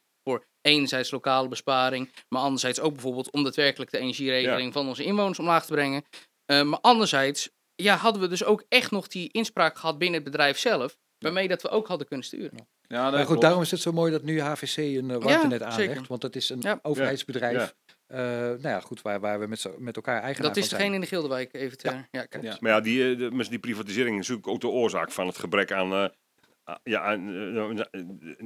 enerzijds 0.63 1.11
lokale 1.11 1.49
besparing, 1.49 2.13
maar 2.29 2.43
anderzijds 2.43 2.81
ook 2.81 2.93
bijvoorbeeld 2.93 3.31
om 3.31 3.43
daadwerkelijk 3.45 3.91
de 3.91 3.99
energieregeling 3.99 4.73
van 4.73 4.89
onze 4.89 5.05
inwoners 5.05 5.39
omlaag 5.39 5.67
te 5.67 5.73
brengen. 5.73 6.05
Eh, 6.45 6.63
maar 6.63 6.81
anderzijds 6.81 7.51
ja, 7.75 7.97
hadden 7.97 8.23
we 8.23 8.29
dus 8.29 8.45
ook 8.45 8.65
echt 8.69 8.91
nog 8.91 9.09
die 9.09 9.29
inspraak 9.33 9.79
gehad 9.79 9.99
binnen 9.99 10.21
het 10.23 10.31
bedrijf 10.31 10.59
zelf, 10.59 10.97
waarmee 11.19 11.49
dat 11.49 11.63
we 11.63 11.69
ook 11.69 11.87
hadden 11.89 12.07
kunnen 12.07 12.27
sturen. 12.27 12.69
Ja, 12.89 13.03
Maar 13.03 13.19
goed, 13.19 13.27
klopt. 13.27 13.41
daarom 13.41 13.63
is 13.63 13.71
het 13.71 13.81
zo 13.81 13.93
mooi 13.93 14.13
dat 14.13 14.23
nu 14.23 14.41
HVC 14.41 14.77
een 14.77 14.85
uh, 15.11 15.17
warmtenet 15.17 15.61
Ja, 15.61 15.67
aanlegt. 15.67 15.75
zeker. 15.75 16.05
Want 16.09 16.21
dat 16.21 16.37
is 16.37 16.49
een 16.49 16.61
Ja. 16.61 16.79
overheidsbedrijf. 16.83 17.57
Ja. 17.57 17.73
eh, 18.17 18.19
nou 18.49 18.69
ja, 18.69 18.81
goed, 18.81 19.03
waar, 19.03 19.21
waar 19.21 19.41
we 19.41 19.47
met, 19.47 19.67
met 19.79 19.97
elkaar 19.97 20.23
eigenaar 20.23 20.49
Dat 20.49 20.57
is 20.63 20.69
zijn. 20.69 20.79
degene 20.81 20.95
in 20.97 21.01
de 21.01 21.07
Gildewijk, 21.07 21.55
even 21.55 21.79
ter... 21.79 22.09
Ja. 22.11 22.57
Maar 22.61 22.73
ja, 22.73 22.81
die, 22.81 23.11
eh, 23.13 23.19
de- 23.19 23.31
met 23.31 23.49
die 23.49 23.59
privatisering 23.59 24.19
is 24.19 24.29
natuurlijk 24.29 24.47
ook 24.55 24.61
de 24.61 24.69
oorzaak 24.69 25.11
van 25.13 25.27
het 25.27 25.39
gebrek 25.39 25.73
aan, 25.73 25.93
eh, 25.93 26.05
ja, 26.83 27.01
aan, 27.01 27.29
eh, 27.29 27.81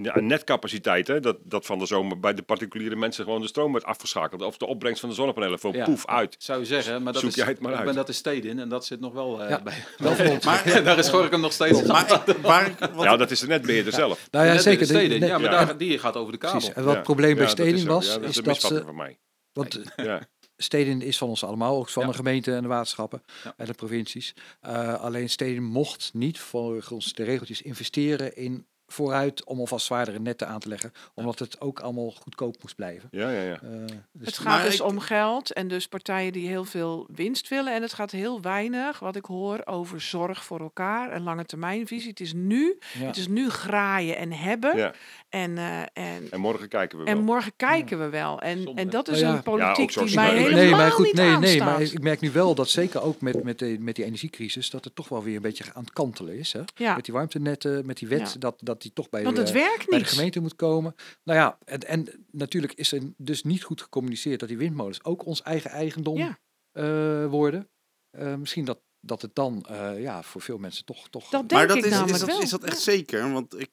eh, 0.04 0.14
aan 0.16 0.26
netcapaciteit. 0.26 1.06
Hè? 1.06 1.20
Dat, 1.20 1.36
dat 1.42 1.66
van 1.66 1.78
de 1.78 1.86
zomer 1.86 2.20
bij 2.20 2.34
de 2.34 2.42
particuliere 2.42 2.96
mensen 2.96 3.24
gewoon 3.24 3.40
de 3.40 3.46
stroom 3.46 3.72
werd 3.72 3.84
afgeschakeld. 3.84 4.42
Of 4.42 4.56
de 4.56 4.66
opbrengst 4.66 5.00
van 5.00 5.08
de 5.08 5.14
zonnepanelen 5.14 5.58
voor 5.58 5.74
Ja. 5.76 5.84
poef 5.84 6.06
uit. 6.06 6.36
Zou 6.38 6.58
je 6.60 6.64
zeggen, 6.66 7.02
maar 7.02 7.12
dat 7.12 7.22
Zoek 7.22 7.30
is, 7.30 7.36
jij 7.36 7.46
het 7.46 7.60
maar 7.60 7.74
uit. 7.74 7.84
Maar 7.84 7.94
dat 7.94 8.08
is 8.08 8.16
Stedin 8.16 8.58
en 8.58 8.68
dat 8.68 8.86
zit 8.86 9.00
nog 9.00 9.12
wel 9.12 9.42
eh, 9.42 9.48
Ja. 9.48 9.62
bij. 9.62 9.84
Wel. 9.98 10.12
Maar, 10.44 10.82
daar 10.84 10.98
is 10.98 11.08
Gorkum 11.08 11.40
nog 11.40 11.52
steeds. 11.52 11.82
maar 11.82 12.22
ik- 12.26 12.36
waar 12.36 12.66
ik, 12.70 12.78
wat, 12.78 13.04
Ja, 13.04 13.16
dat 13.16 13.30
is 13.30 13.40
de 13.40 13.46
netbeheerder 13.46 13.92
zelf. 13.92 14.28
Nou 14.30 14.46
ja, 14.46 14.52
Net 14.52 14.62
zeker. 14.62 14.78
bij 14.78 14.86
de 14.86 14.92
de- 14.92 14.98
Stedin, 15.00 15.20
de- 15.20 15.26
ja, 15.26 15.38
maar 15.38 15.50
Ja. 15.52 15.64
Daar, 15.64 15.76
die 15.76 15.98
gaat 15.98 16.16
over 16.16 16.32
de 16.32 16.38
kabel. 16.38 16.56
precies. 16.58 16.74
En 16.76 16.82
wat 16.82 16.90
Ja. 16.90 16.96
het 16.96 17.04
probleem 17.06 17.34
bij 17.36 17.42
Ja, 17.42 17.48
dat 17.48 17.58
is 17.58 17.64
Stedin 17.64 17.86
zo. 17.86 17.94
was, 17.94 18.06
Ja, 18.06 18.18
dat 18.18 18.28
is 18.28 18.34
dat 18.34 18.44
misvatting 18.44 18.80
ze... 18.80 18.86
van 18.86 18.96
mij. 18.96 19.18
Want 19.52 19.80
Ja. 19.96 20.20
Stedin 20.56 21.02
is 21.02 21.18
van 21.18 21.28
ons 21.28 21.44
allemaal, 21.44 21.76
ook 21.76 21.88
van 21.88 22.02
Ja. 22.02 22.08
de 22.08 22.14
gemeente 22.14 22.54
en 22.54 22.62
de 22.62 22.68
waterschappen 22.68 23.22
Ja. 23.44 23.54
en 23.56 23.66
de 23.66 23.72
provincies. 23.74 24.34
Eh, 24.60 25.00
alleen 25.00 25.30
Stedin 25.30 25.64
mocht 25.64 26.10
niet 26.14 26.38
volgens 26.38 27.12
de 27.12 27.24
regeltjes 27.24 27.62
investeren 27.62 28.36
in 28.36 28.66
vooruit 28.94 29.44
om 29.44 29.58
alvast 29.58 29.86
zwaardere 29.86 30.18
netten 30.18 30.48
aan 30.48 30.60
te 30.60 30.68
leggen, 30.68 30.92
omdat 31.14 31.38
het 31.38 31.60
ook 31.60 31.80
allemaal 31.80 32.10
goedkoop 32.10 32.56
moest 32.62 32.74
blijven. 32.76 33.08
Ja, 33.10 33.30
ja, 33.30 33.42
ja. 33.42 33.60
Eh, 33.62 33.70
dus 34.12 34.26
Het 34.26 34.38
gaat 34.38 34.62
dus 34.64 34.74
ik- 34.74 34.82
om 34.86 34.98
geld 35.00 35.52
en 35.52 35.68
dus 35.68 35.86
partijen 35.88 36.32
die 36.32 36.48
heel 36.48 36.64
veel 36.64 37.06
winst 37.14 37.48
willen. 37.48 37.74
En 37.74 37.82
het 37.82 37.92
gaat 37.92 38.10
heel 38.10 38.40
weinig, 38.40 38.98
wat 38.98 39.16
ik 39.16 39.24
hoor, 39.24 39.60
over 39.64 40.00
zorg 40.00 40.44
voor 40.44 40.60
elkaar 40.60 41.10
en 41.10 41.22
lange 41.22 41.44
termijnvisie. 41.44 42.08
Het 42.10 42.20
is 42.20 42.32
nu, 42.32 42.78
ja. 42.98 43.06
het 43.06 43.16
is 43.16 43.28
nu 43.28 43.50
graaien 43.50 44.16
en 44.16 44.32
hebben. 44.32 44.76
ja. 44.76 44.92
En, 45.28 45.58
eh, 45.58 45.80
en, 45.80 46.26
En 46.30 46.40
morgen 46.40 46.68
kijken 46.68 46.98
we 46.98 47.04
wel. 47.04 47.14
en 47.14 47.22
morgen 47.22 47.52
kijken 47.56 47.98
we 47.98 48.08
wel. 48.08 48.40
En, 48.40 48.62
Zonde, 48.62 48.80
en 48.80 48.90
dat 48.90 49.08
is 49.08 49.20
ja. 49.20 49.32
een 49.34 49.42
politiek 49.42 49.92
die 49.98 50.14
mij 50.14 50.28
helemaal 50.36 50.54
nee, 50.60 50.70
maar 50.70 50.90
goed, 50.90 51.04
niet 51.04 51.14
nee, 51.14 51.36
nee, 51.36 51.58
maar 51.62 51.80
ik 51.82 52.00
merk 52.02 52.20
nu 52.20 52.30
wel 52.30 52.54
dat 52.54 52.68
zeker 52.68 53.02
ook 53.02 53.20
met, 53.20 53.42
met, 53.44 53.58
de, 53.58 53.76
met 53.80 53.96
die 53.96 54.04
energiecrisis, 54.04 54.70
dat 54.70 54.84
het 54.84 54.94
toch 54.94 55.08
wel 55.08 55.22
weer 55.22 55.36
een 55.36 55.42
beetje 55.42 55.64
aan 55.74 55.82
het 55.82 55.92
kantelen 55.92 56.38
is. 56.38 56.52
Hè? 56.52 56.60
ja, 56.74 56.94
Met 56.94 57.04
die 57.04 57.14
warmtenetten, 57.14 57.86
met 57.86 57.96
die 57.98 58.08
wet, 58.08 58.32
Ja. 58.32 58.38
dat, 58.38 58.56
dat 58.60 58.82
die 58.84 58.92
toch 58.92 59.08
bij, 59.08 59.24
want 59.24 59.36
het 59.36 59.48
eh, 59.48 59.54
werkt 59.54 59.88
bij 59.88 59.98
de 59.98 60.04
niet. 60.04 60.12
gemeente 60.12 60.40
moet 60.40 60.56
komen. 60.56 60.94
Nou 61.24 61.38
ja, 61.38 61.58
en, 61.64 61.80
en 61.80 62.26
natuurlijk 62.30 62.72
is 62.72 62.92
er 62.92 63.00
dus 63.16 63.42
niet 63.42 63.62
goed 63.62 63.80
gecommuniceerd 63.82 64.40
dat 64.40 64.48
die 64.48 64.58
windmolens 64.58 65.04
ook 65.04 65.24
ons 65.26 65.42
eigen 65.42 65.70
eigendom 65.70 66.18
Ja. 66.18 66.38
eh, 66.72 67.26
worden. 67.26 67.68
Eh, 68.10 68.34
misschien 68.34 68.64
dat, 68.64 68.80
dat 69.00 69.22
het 69.22 69.34
dan 69.34 69.62
eh, 69.68 70.00
ja, 70.00 70.22
voor 70.22 70.40
veel 70.40 70.58
mensen 70.58 70.84
toch... 70.84 71.08
toch 71.08 71.28
Dat 71.28 71.50
maar 71.50 71.66
denk 71.66 71.68
dat 71.68 71.76
ik 71.76 71.84
is, 71.84 72.12
is, 72.12 72.18
dat, 72.18 72.28
wel. 72.28 72.40
is 72.40 72.50
dat 72.50 72.64
echt 72.64 72.80
zeker? 72.80 73.32
Want 73.32 73.58
ik, 73.60 73.70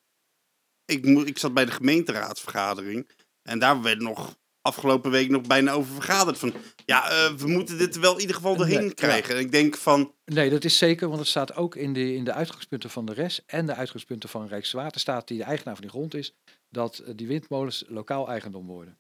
ik, 0.86 1.06
moet, 1.06 1.28
ik 1.28 1.38
zat 1.38 1.54
bij 1.54 1.66
de 1.66 1.72
gemeenteraadsvergadering 1.72 3.10
en 3.42 3.60
daar 3.60 3.82
werd 3.82 4.00
nog 4.00 4.40
afgelopen 4.62 5.12
week 5.12 5.30
nog 5.30 5.42
bijna 5.42 5.72
over 5.72 5.94
vergaderd. 5.94 6.38
Van 6.38 6.54
ja, 6.86 7.10
eh, 7.10 7.34
we 7.34 7.48
moeten 7.48 7.78
dit 7.78 7.96
er 7.96 8.02
wel 8.02 8.14
in 8.14 8.20
ieder 8.20 8.36
geval 8.36 8.56
doorheen 8.56 8.78
Nee, 8.78 8.88
ja. 8.88 8.94
krijgen. 8.94 9.36
En 9.36 9.42
ik 9.42 9.52
denk 9.52 9.78
van, 9.78 10.14
Nee, 10.26 10.50
dat 10.50 10.64
is 10.64 10.78
zeker, 10.78 11.08
want 11.08 11.20
het 11.20 11.30
staat 11.30 11.56
ook 11.56 11.76
in 11.76 11.94
de, 11.94 12.14
in 12.14 12.24
de 12.24 12.34
uitgangspunten 12.34 12.90
van 12.90 13.06
de 13.06 13.14
RES 13.14 13.46
en 13.46 13.66
de 13.66 13.76
uitgangspunten 13.76 14.30
van 14.30 14.48
Rijkswaterstaat, 14.48 15.28
die 15.28 15.38
de 15.38 15.44
eigenaar 15.44 15.74
van 15.74 15.84
die 15.84 15.92
grond 15.92 16.14
is, 16.14 16.34
dat 16.70 16.98
eh, 16.98 17.14
die 17.16 17.28
windmolens 17.28 17.84
lokaal 17.88 18.28
eigendom 18.28 18.68
worden. 18.68 19.00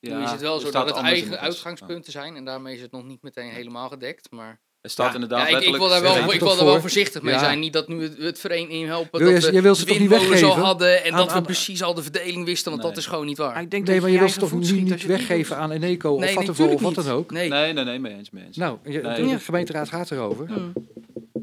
nu 0.00 0.22
is 0.22 0.30
het 0.30 0.40
wel 0.40 0.60
zo 0.60 0.66
staat 0.66 0.86
dat 0.86 0.96
het 0.96 1.04
eigen 1.04 1.40
uitgangspunten 1.40 2.12
zijn 2.12 2.36
en 2.36 2.44
daarmee 2.44 2.74
is 2.74 2.80
het 2.80 2.92
nog 2.92 3.04
niet 3.04 3.22
meteen 3.22 3.50
helemaal 3.50 3.88
gedekt. 3.88 4.30
Maar 4.30 4.60
Er 4.84 4.90
staat 4.90 5.08
Ja. 5.08 5.14
inderdaad 5.14 5.50
ja, 5.50 5.58
ik, 5.58 5.64
ik 5.66 5.76
wil 5.76 5.88
daar 5.88 6.02
wel, 6.02 6.14
er 6.16 6.22
ik 6.24 6.30
toch 6.30 6.38
wil 6.38 6.48
daar 6.48 6.56
wel 6.64 6.72
voor? 6.72 6.80
voorzichtig 6.80 7.22
mee 7.22 7.32
Ja. 7.34 7.38
zijn. 7.38 7.58
Niet 7.58 7.72
dat 7.72 7.88
nu 7.88 8.02
het, 8.02 8.16
het 8.18 8.38
vereniging 8.38 8.86
helpen 8.86 9.18
Wil 9.20 9.28
je- 9.28 9.34
dat 9.34 9.44
we 9.44 9.52
je 9.52 9.60
wil 9.62 9.74
ze 9.74 9.84
de 9.84 9.90
toch 9.90 9.98
niet 9.98 10.08
windmolens 10.08 10.42
al 10.42 10.48
weggeven 10.48 10.66
hadden 10.66 11.04
en 11.04 11.12
aan- 11.12 11.18
dat 11.18 11.28
we 11.30 11.34
aan- 11.34 11.42
precies 11.42 11.82
al 11.82 11.94
de 11.94 12.02
verdeling 12.02 12.44
wisten, 12.44 12.70
want 12.70 12.82
Nee. 12.82 12.90
dat 12.92 13.00
is 13.00 13.06
gewoon 13.06 13.26
niet 13.26 13.38
waar. 13.38 13.52
Maar 13.52 13.62
ik 13.62 13.70
denk 13.70 13.84
Nee, 13.86 13.92
dat 13.94 14.02
maar 14.02 14.12
je 14.12 14.16
je 14.16 14.22
wil 14.24 14.32
ze 14.32 14.38
toch 14.38 14.52
nu 14.52 14.80
niet 14.80 15.06
weggeven 15.06 15.56
aan 15.56 15.70
Eneco 15.70 16.10
of 16.14 16.30
Vattenfall 16.32 16.68
of 16.72 16.80
wat 16.80 16.94
dan 16.94 17.08
ook? 17.08 17.30
Nee. 17.30 17.48
Nee, 17.48 17.72
nee, 17.72 17.84
nee, 17.84 17.98
mee 17.98 18.14
eens, 18.14 18.30
mee 18.30 18.44
eens. 18.44 18.56
Nou, 18.56 18.78
je- 18.84 19.00
Nee. 19.00 19.28
de 19.28 19.38
gemeenteraad 19.38 19.88
gaat 19.88 20.10
erover. 20.10 20.46
Hmm. 20.46 20.72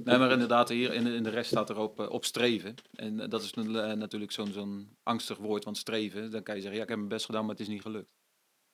Nee, 0.03 0.17
maar 0.17 0.31
inderdaad, 0.31 0.69
hier 0.69 0.93
in 0.93 1.03
de, 1.03 1.13
in 1.15 1.23
de 1.23 1.29
rest 1.29 1.49
staat 1.49 1.69
erop 1.69 1.99
eh, 1.99 2.09
op 2.09 2.25
streven. 2.25 2.75
En 2.95 3.19
eh, 3.19 3.29
dat 3.29 3.43
is 3.43 3.51
een- 3.55 3.75
eh, 3.75 3.93
natuurlijk 3.93 4.31
zo'n 4.31 4.51
zo'n 4.53 4.87
angstig 5.03 5.37
woord, 5.37 5.63
want 5.63 5.77
streven, 5.77 6.31
dan 6.31 6.43
kan 6.43 6.55
je 6.55 6.61
zeggen, 6.61 6.77
ja, 6.77 6.83
ik 6.83 6.89
heb 6.89 6.97
mijn 6.97 7.09
best 7.09 7.25
gedaan, 7.25 7.41
maar 7.41 7.51
het 7.51 7.59
is 7.59 7.67
niet 7.67 7.81
gelukt. 7.81 8.09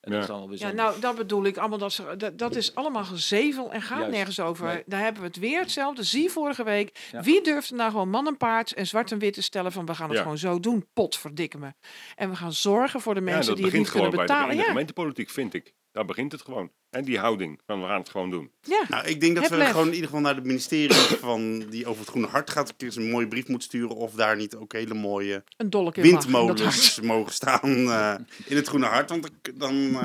En 0.00 0.12
Ja. 0.12 0.18
dat 0.18 0.20
is 0.28 0.34
dan 0.34 0.40
alweer 0.40 0.58
Ja, 0.58 0.66
zonde. 0.66 0.82
nou, 0.82 1.00
dat 1.00 1.16
bedoel 1.16 1.44
ik 1.44 1.56
allemaal. 1.56 1.78
Dat, 1.78 1.92
ze, 1.92 2.16
dat, 2.16 2.38
dat 2.38 2.56
is 2.56 2.74
allemaal 2.74 3.04
gezevel 3.04 3.72
en 3.72 3.82
gaat 3.82 3.98
Juist. 3.98 4.12
nergens 4.14 4.40
over. 4.40 4.66
Nee. 4.66 4.82
Daar 4.86 5.00
hebben 5.00 5.20
we 5.22 5.26
het 5.28 5.36
weer 5.36 5.60
hetzelfde. 5.60 6.02
Zie 6.02 6.30
vorige 6.30 6.64
week. 6.64 7.08
Ja. 7.12 7.22
Wie 7.22 7.42
durfde 7.42 7.74
nou 7.74 7.90
gewoon 7.90 8.10
man 8.10 8.26
en 8.26 8.36
paard 8.36 8.72
en 8.72 8.86
zwart 8.86 9.12
en 9.12 9.18
wit 9.18 9.34
te 9.34 9.42
stellen 9.42 9.72
van 9.72 9.86
we 9.86 9.94
gaan 9.94 10.06
het 10.08 10.16
Ja. 10.16 10.22
gewoon 10.22 10.38
zo 10.38 10.60
doen. 10.60 10.86
Pot 10.92 11.16
verdikken 11.16 11.60
me. 11.60 11.72
En 12.14 12.30
we 12.30 12.36
gaan 12.36 12.52
zorgen 12.52 13.00
voor 13.00 13.14
de 13.14 13.20
mensen 13.20 13.54
die 13.54 13.64
het 13.64 13.72
begint 13.72 13.78
niet 13.82 13.88
gewoon 13.88 14.10
kunnen 14.10 14.26
bij 14.26 14.26
de, 14.26 14.32
betalen. 14.32 14.50
in 14.52 14.56
de 14.56 14.62
Ja, 14.62 14.68
gemeentepolitiek, 14.70 15.30
vind 15.30 15.54
ik. 15.54 15.74
Daar 15.92 16.04
begint 16.04 16.32
het 16.32 16.42
gewoon. 16.42 16.70
En 16.90 17.04
die 17.04 17.18
houding 17.18 17.60
van 17.66 17.80
we 17.80 17.86
gaan 17.86 17.98
het 17.98 18.08
gewoon 18.08 18.30
doen. 18.30 18.50
ja. 18.60 18.84
nou, 18.88 19.06
ik 19.06 19.20
denk 19.20 19.34
dat 19.34 19.42
Heb 19.42 19.52
we 19.52 19.58
lef. 19.58 19.70
gewoon 19.70 19.86
in 19.86 19.92
ieder 19.92 20.06
geval 20.06 20.22
naar 20.22 20.34
het 20.34 20.44
ministerie 20.44 20.96
van 21.28 21.58
die 21.58 21.86
over 21.86 22.00
het 22.00 22.10
Groene 22.10 22.28
Hart 22.28 22.50
gaat, 22.50 22.68
een 22.68 22.76
keer 22.76 22.96
een 22.96 23.10
mooie 23.10 23.28
brief 23.28 23.48
moet 23.48 23.62
sturen 23.62 23.96
of 23.96 24.12
daar 24.14 24.36
niet 24.36 24.54
ook 24.56 24.72
hele 24.72 24.94
mooie 24.94 25.44
een 25.56 25.92
windmolens 25.92 27.00
mogen 27.12 27.32
staan 27.32 27.60
eh, 27.90 28.14
in 28.44 28.56
het 28.56 28.66
Groene 28.68 28.86
Hart. 28.86 29.10
Want 29.10 29.30
dan, 29.54 29.74
eh, 29.74 30.00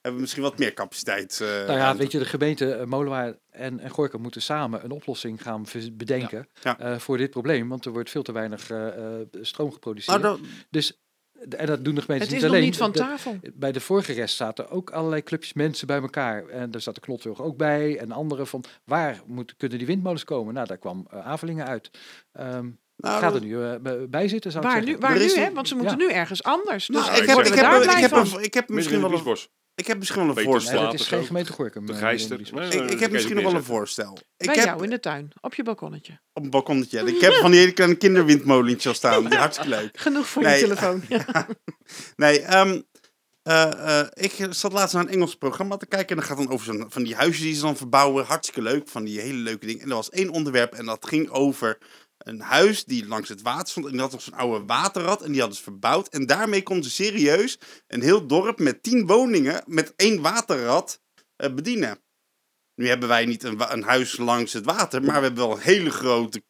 hebben 0.00 0.14
we 0.14 0.20
misschien 0.20 0.42
wat 0.42 0.58
meer 0.58 0.74
capaciteit. 0.74 1.40
eh, 1.40 1.48
Nou 1.48 1.72
ja, 1.78 1.96
weet 1.96 2.12
je, 2.12 2.18
de 2.18 2.24
gemeente 2.24 2.84
Molenaar 2.86 3.36
en, 3.50 3.80
en 3.80 3.90
Gorkum 3.90 4.20
moeten 4.20 4.42
samen 4.42 4.84
een 4.84 4.90
oplossing 4.90 5.42
gaan 5.42 5.64
bedenken 5.92 6.48
Ja. 6.62 6.78
eh, 6.78 6.98
voor 6.98 7.16
dit 7.16 7.30
probleem. 7.30 7.68
Want 7.68 7.84
er 7.84 7.92
wordt 7.92 8.10
veel 8.10 8.22
te 8.22 8.32
weinig 8.32 8.70
stroom 9.40 9.72
geproduceerd. 9.72 10.22
Nou, 10.22 10.38
dat- 10.40 10.48
Dus, 10.70 11.00
en 11.48 11.66
dat 11.66 11.84
doen 11.84 11.94
de 11.94 12.00
gemeentes 12.00 12.28
Het 12.28 12.36
is 12.36 12.42
niet 12.42 12.42
nog 12.42 12.50
alleen. 12.50 12.62
niet 12.62 12.76
van 12.76 12.92
De- 12.92 12.98
tafel. 12.98 13.38
bij 13.54 13.72
de 13.72 13.80
vorige 13.80 14.12
rest 14.12 14.36
zaten 14.36 14.70
ook 14.70 14.90
allerlei 14.90 15.22
clubjes 15.22 15.52
mensen 15.52 15.86
bij 15.86 16.00
elkaar. 16.00 16.46
En 16.48 16.70
daar 16.70 16.80
zat 16.80 16.94
de 16.94 17.00
Knotwilg 17.00 17.42
ook 17.42 17.56
bij. 17.56 17.98
En 17.98 18.12
anderen 18.12 18.46
van, 18.46 18.64
waar 18.84 19.20
moet, 19.26 19.54
kunnen 19.56 19.78
die 19.78 19.86
windmolens 19.86 20.24
komen? 20.24 20.54
Nou, 20.54 20.66
daar 20.66 20.78
kwam 20.78 21.06
eh, 21.10 21.26
Avelingen 21.26 21.66
uit. 21.66 21.90
Ehm 22.32 22.68
nou, 22.96 23.20
gaat 23.20 23.34
er 23.34 23.40
nu 23.40 23.62
eh, 23.64 23.74
bij 24.08 24.28
zitten, 24.28 24.52
zou 24.52 24.64
ik 24.66 24.70
Waar 24.72 24.82
nu, 24.84 24.96
waar 24.98 25.16
Er 25.16 25.18
nu 25.18 25.42
hè? 25.42 25.52
Want 25.52 25.68
ze 25.68 25.74
moeten 25.74 25.98
ja. 25.98 26.04
nu 26.06 26.12
ergens 26.12 26.42
anders. 26.42 26.86
Dus 26.86 26.96
Nou, 26.96 27.10
ik, 27.10 27.28
heb, 27.28 27.38
ik, 27.38 27.54
heb, 27.54 27.82
ik, 28.40 28.54
heb, 28.54 28.64
ik 28.64 28.74
Misschien 28.74 29.00
wel 29.00 29.12
een. 29.12 29.48
Ik 29.80 29.86
heb 29.86 29.98
misschien 29.98 30.20
wel 30.20 30.28
een 30.28 30.34
Beter 30.34 30.50
voorstel. 30.50 30.82
Dat 30.82 30.94
is 30.94 31.06
geen 31.06 31.24
gemeente 31.24 31.52
Gorkum. 31.52 31.86
De 31.86 31.92
eh, 31.92 32.00
nee, 32.52 32.82
Ik, 32.82 32.90
ik 32.90 33.00
heb 33.00 33.10
misschien 33.10 33.34
nog 33.34 33.44
wel 33.44 33.54
een 33.54 33.64
voorstel. 33.64 34.18
Ik 34.36 34.46
Bij 34.46 34.54
heb 34.54 34.64
jou 34.64 34.84
in 34.84 34.90
de 34.90 35.00
tuin, 35.00 35.32
op 35.40 35.54
je 35.54 35.62
balkonnetje. 35.62 36.20
op 36.32 36.42
een 36.42 36.50
balkonnetje. 36.50 37.00
Ik 37.00 37.20
heb 37.20 37.32
van 37.32 37.50
die 37.50 37.60
hele 37.60 37.72
kleine 37.72 37.96
kinderwindmolentjes 37.96 38.86
al 38.86 38.94
staan. 38.94 39.28
Die 39.28 39.38
hartstikke 39.38 39.70
leuk. 39.70 39.98
Genoeg 39.98 40.26
voor 40.28 40.42
Nee. 40.42 40.54
je 40.54 40.60
telefoon. 40.60 41.02
Ja. 41.08 41.46
Nee, 42.16 42.40
ehm, 42.40 42.80
eh, 43.42 44.00
eh, 44.00 44.06
ik 44.14 44.46
zat 44.50 44.72
laatst 44.72 44.94
naar 44.94 45.02
een 45.04 45.10
Engels 45.12 45.34
programma 45.36 45.76
te 45.76 45.86
kijken. 45.86 46.08
En 46.08 46.16
dat 46.16 46.24
gaat 46.24 46.36
dan 46.36 46.50
over 46.50 46.64
zo'n, 46.66 46.86
van 46.88 47.02
die 47.02 47.14
huisjes 47.14 47.44
die 47.44 47.54
ze 47.54 47.60
dan 47.60 47.76
verbouwen. 47.76 48.24
Hartstikke 48.24 48.62
leuk, 48.62 48.88
van 48.88 49.04
die 49.04 49.20
hele 49.20 49.38
leuke 49.38 49.66
dingen. 49.66 49.82
En 49.82 49.88
er 49.88 49.94
was 49.94 50.10
één 50.10 50.30
onderwerp 50.30 50.72
en 50.74 50.84
dat 50.86 51.06
ging 51.06 51.28
over 51.30 51.78
een 52.20 52.40
huis 52.40 52.84
die 52.84 53.06
langs 53.06 53.28
het 53.28 53.42
water 53.42 53.68
stond. 53.68 53.86
En 53.86 53.92
die 53.92 54.00
had 54.00 54.12
nog 54.12 54.22
zo'n 54.22 54.34
oude 54.34 54.64
waterrad 54.64 55.22
en 55.22 55.30
die 55.30 55.40
hadden 55.40 55.58
ze 55.58 55.62
verbouwd. 55.62 56.08
En 56.08 56.26
daarmee 56.26 56.62
konden 56.62 56.84
ze 56.84 56.90
serieus 56.90 57.58
een 57.86 58.02
heel 58.02 58.26
dorp 58.26 58.58
met 58.58 58.82
tien 58.82 59.06
woningen 59.06 59.62
met 59.66 59.92
één 59.96 60.20
waterrad 60.20 61.00
eh, 61.36 61.54
bedienen. 61.54 61.98
Nu 62.74 62.88
hebben 62.88 63.08
wij 63.08 63.26
niet 63.26 63.42
een, 63.42 63.72
een 63.72 63.82
huis 63.82 64.16
langs 64.16 64.52
het 64.52 64.64
water, 64.64 65.02
maar 65.02 65.16
we 65.16 65.26
hebben 65.26 65.46
wel 65.46 65.56
een 65.56 65.62
hele 65.62 65.90
grote 65.90 66.42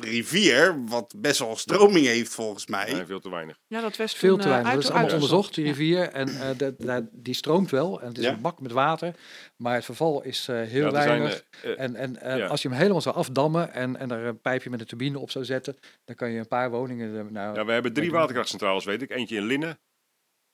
rivier, 0.00 0.84
wat 0.86 1.14
best 1.16 1.38
wel 1.38 1.56
stroming 1.56 2.06
heeft 2.06 2.34
volgens 2.34 2.66
mij. 2.66 2.92
Nee, 2.92 3.04
veel 3.06 3.20
te 3.20 3.30
weinig. 3.30 3.58
ja, 3.66 3.80
dat 3.80 3.96
was 3.96 4.14
Veel 4.14 4.36
te 4.36 4.42
eh, 4.42 4.48
weinig. 4.48 4.66
Dat 4.72 4.74
uit- 4.74 4.84
is 4.84 4.90
allemaal 4.90 5.12
onderzocht, 5.14 5.54
die 5.54 5.64
Ja. 5.64 5.70
rivier. 5.70 6.08
En 6.08 6.28
eh, 6.28 6.48
dat- 6.56 6.74
dat- 6.78 7.04
die 7.12 7.34
stroomt 7.34 7.70
wel. 7.70 8.00
En 8.00 8.08
het 8.08 8.18
is 8.18 8.24
Ja. 8.24 8.30
een 8.32 8.40
bak 8.40 8.60
met 8.60 8.72
water. 8.72 9.14
Maar 9.56 9.74
het 9.74 9.84
verval 9.84 10.22
is 10.22 10.48
eh, 10.48 10.56
heel 10.56 10.84
Ja, 10.84 10.90
zijn, 10.90 11.08
weinig. 11.08 11.44
En, 11.76 11.94
en 11.96 12.20
eh, 12.20 12.36
Ja. 12.36 12.46
als 12.46 12.62
je 12.62 12.68
hem 12.68 12.76
helemaal 12.78 13.00
zou 13.00 13.14
afdammen 13.14 13.72
en, 13.72 13.96
en 13.96 14.10
er 14.10 14.24
een 14.26 14.40
pijpje 14.40 14.70
met 14.70 14.80
een 14.80 14.86
turbine 14.86 15.18
op 15.18 15.30
zou 15.30 15.44
zetten, 15.44 15.76
dan 16.04 16.14
kan 16.16 16.30
je 16.30 16.38
een 16.38 16.48
paar 16.48 16.70
woningen. 16.70 17.32
Nou, 17.32 17.54
Ja, 17.56 17.64
we 17.64 17.72
hebben 17.72 17.92
drie 17.92 18.10
waterkrachtcentrales, 18.10 18.84
weet 18.84 19.02
ik. 19.02 19.10
Eentje 19.10 19.36
in 19.36 19.44
Linnen. 19.46 19.78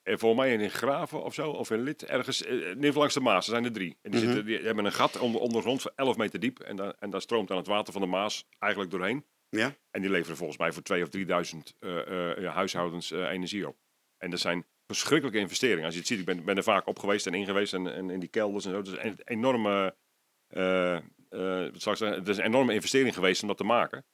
En 0.03 0.19
volgens 0.19 0.41
mij 0.41 0.53
in 0.55 0.71
Graven 0.71 1.23
of 1.23 1.35
zo, 1.35 1.51
of 1.51 1.71
in 1.71 1.83
Lid, 1.83 2.05
ergens, 2.05 2.45
eh, 2.45 2.57
geval 2.81 2.93
langs 2.95 3.15
de 3.15 3.21
Maas. 3.21 3.47
Er 3.47 3.53
zijn 3.53 3.65
er 3.65 3.73
drie. 3.73 3.99
En 4.03 4.11
die, 4.11 4.21
Mhm. 4.21 4.29
zitten, 4.33 4.47
die 4.47 4.59
hebben 4.67 4.85
een 4.85 4.93
gat 4.93 5.19
onder, 5.19 5.41
ondergrond 5.41 5.83
van 5.83 5.93
11 5.95 6.17
meter 6.17 6.41
diep. 6.41 6.59
En, 6.61 6.77
daar 6.77 6.95
en 6.99 7.11
daar 7.11 7.21
stroomt 7.21 7.49
dan 7.49 7.57
het 7.57 7.67
water 7.67 7.93
van 7.93 8.03
de 8.03 8.09
Maas 8.09 8.47
eigenlijk 8.59 8.93
doorheen. 8.93 9.25
Ja. 9.49 9.75
En 9.91 10.01
die 10.01 10.11
leveren 10.11 10.37
volgens 10.37 10.59
mij 10.59 10.73
voor 10.73 10.83
2.000 10.83 11.03
of 11.03 11.09
3.000 11.09 11.75
eh, 11.79 12.45
eh, 12.47 12.55
huishoudens 12.55 13.11
energie 13.11 13.69
op. 13.69 13.77
En 14.19 14.31
dat 14.31 14.41
zijn 14.41 14.67
verschrikkelijke 14.87 15.41
investeringen. 15.41 15.85
Als 15.85 15.93
je 15.93 15.99
het 15.99 16.09
ziet, 16.09 16.19
ik 16.19 16.25
ben, 16.25 16.45
ben 16.45 16.57
er 16.57 16.63
vaak 16.63 16.87
op 16.87 16.99
geweest 16.99 17.27
en 17.27 17.35
in 17.35 17.45
geweest 17.45 17.75
en, 17.75 17.95
en 17.95 18.11
in 18.11 18.21
die 18.21 18.29
kelders 18.29 18.65
en 18.65 18.71
zo. 18.71 18.77
Het 18.77 18.87
is 18.87 18.95
een 18.99 19.19
enorme, 19.25 19.97
het 20.49 22.29
is 22.29 22.37
een 22.37 22.45
enorme 22.45 22.75
investering 22.75 23.15
geweest 23.15 23.43
om 23.43 23.49
dat 23.49 23.57
te 23.57 23.65
maken. 23.65 24.05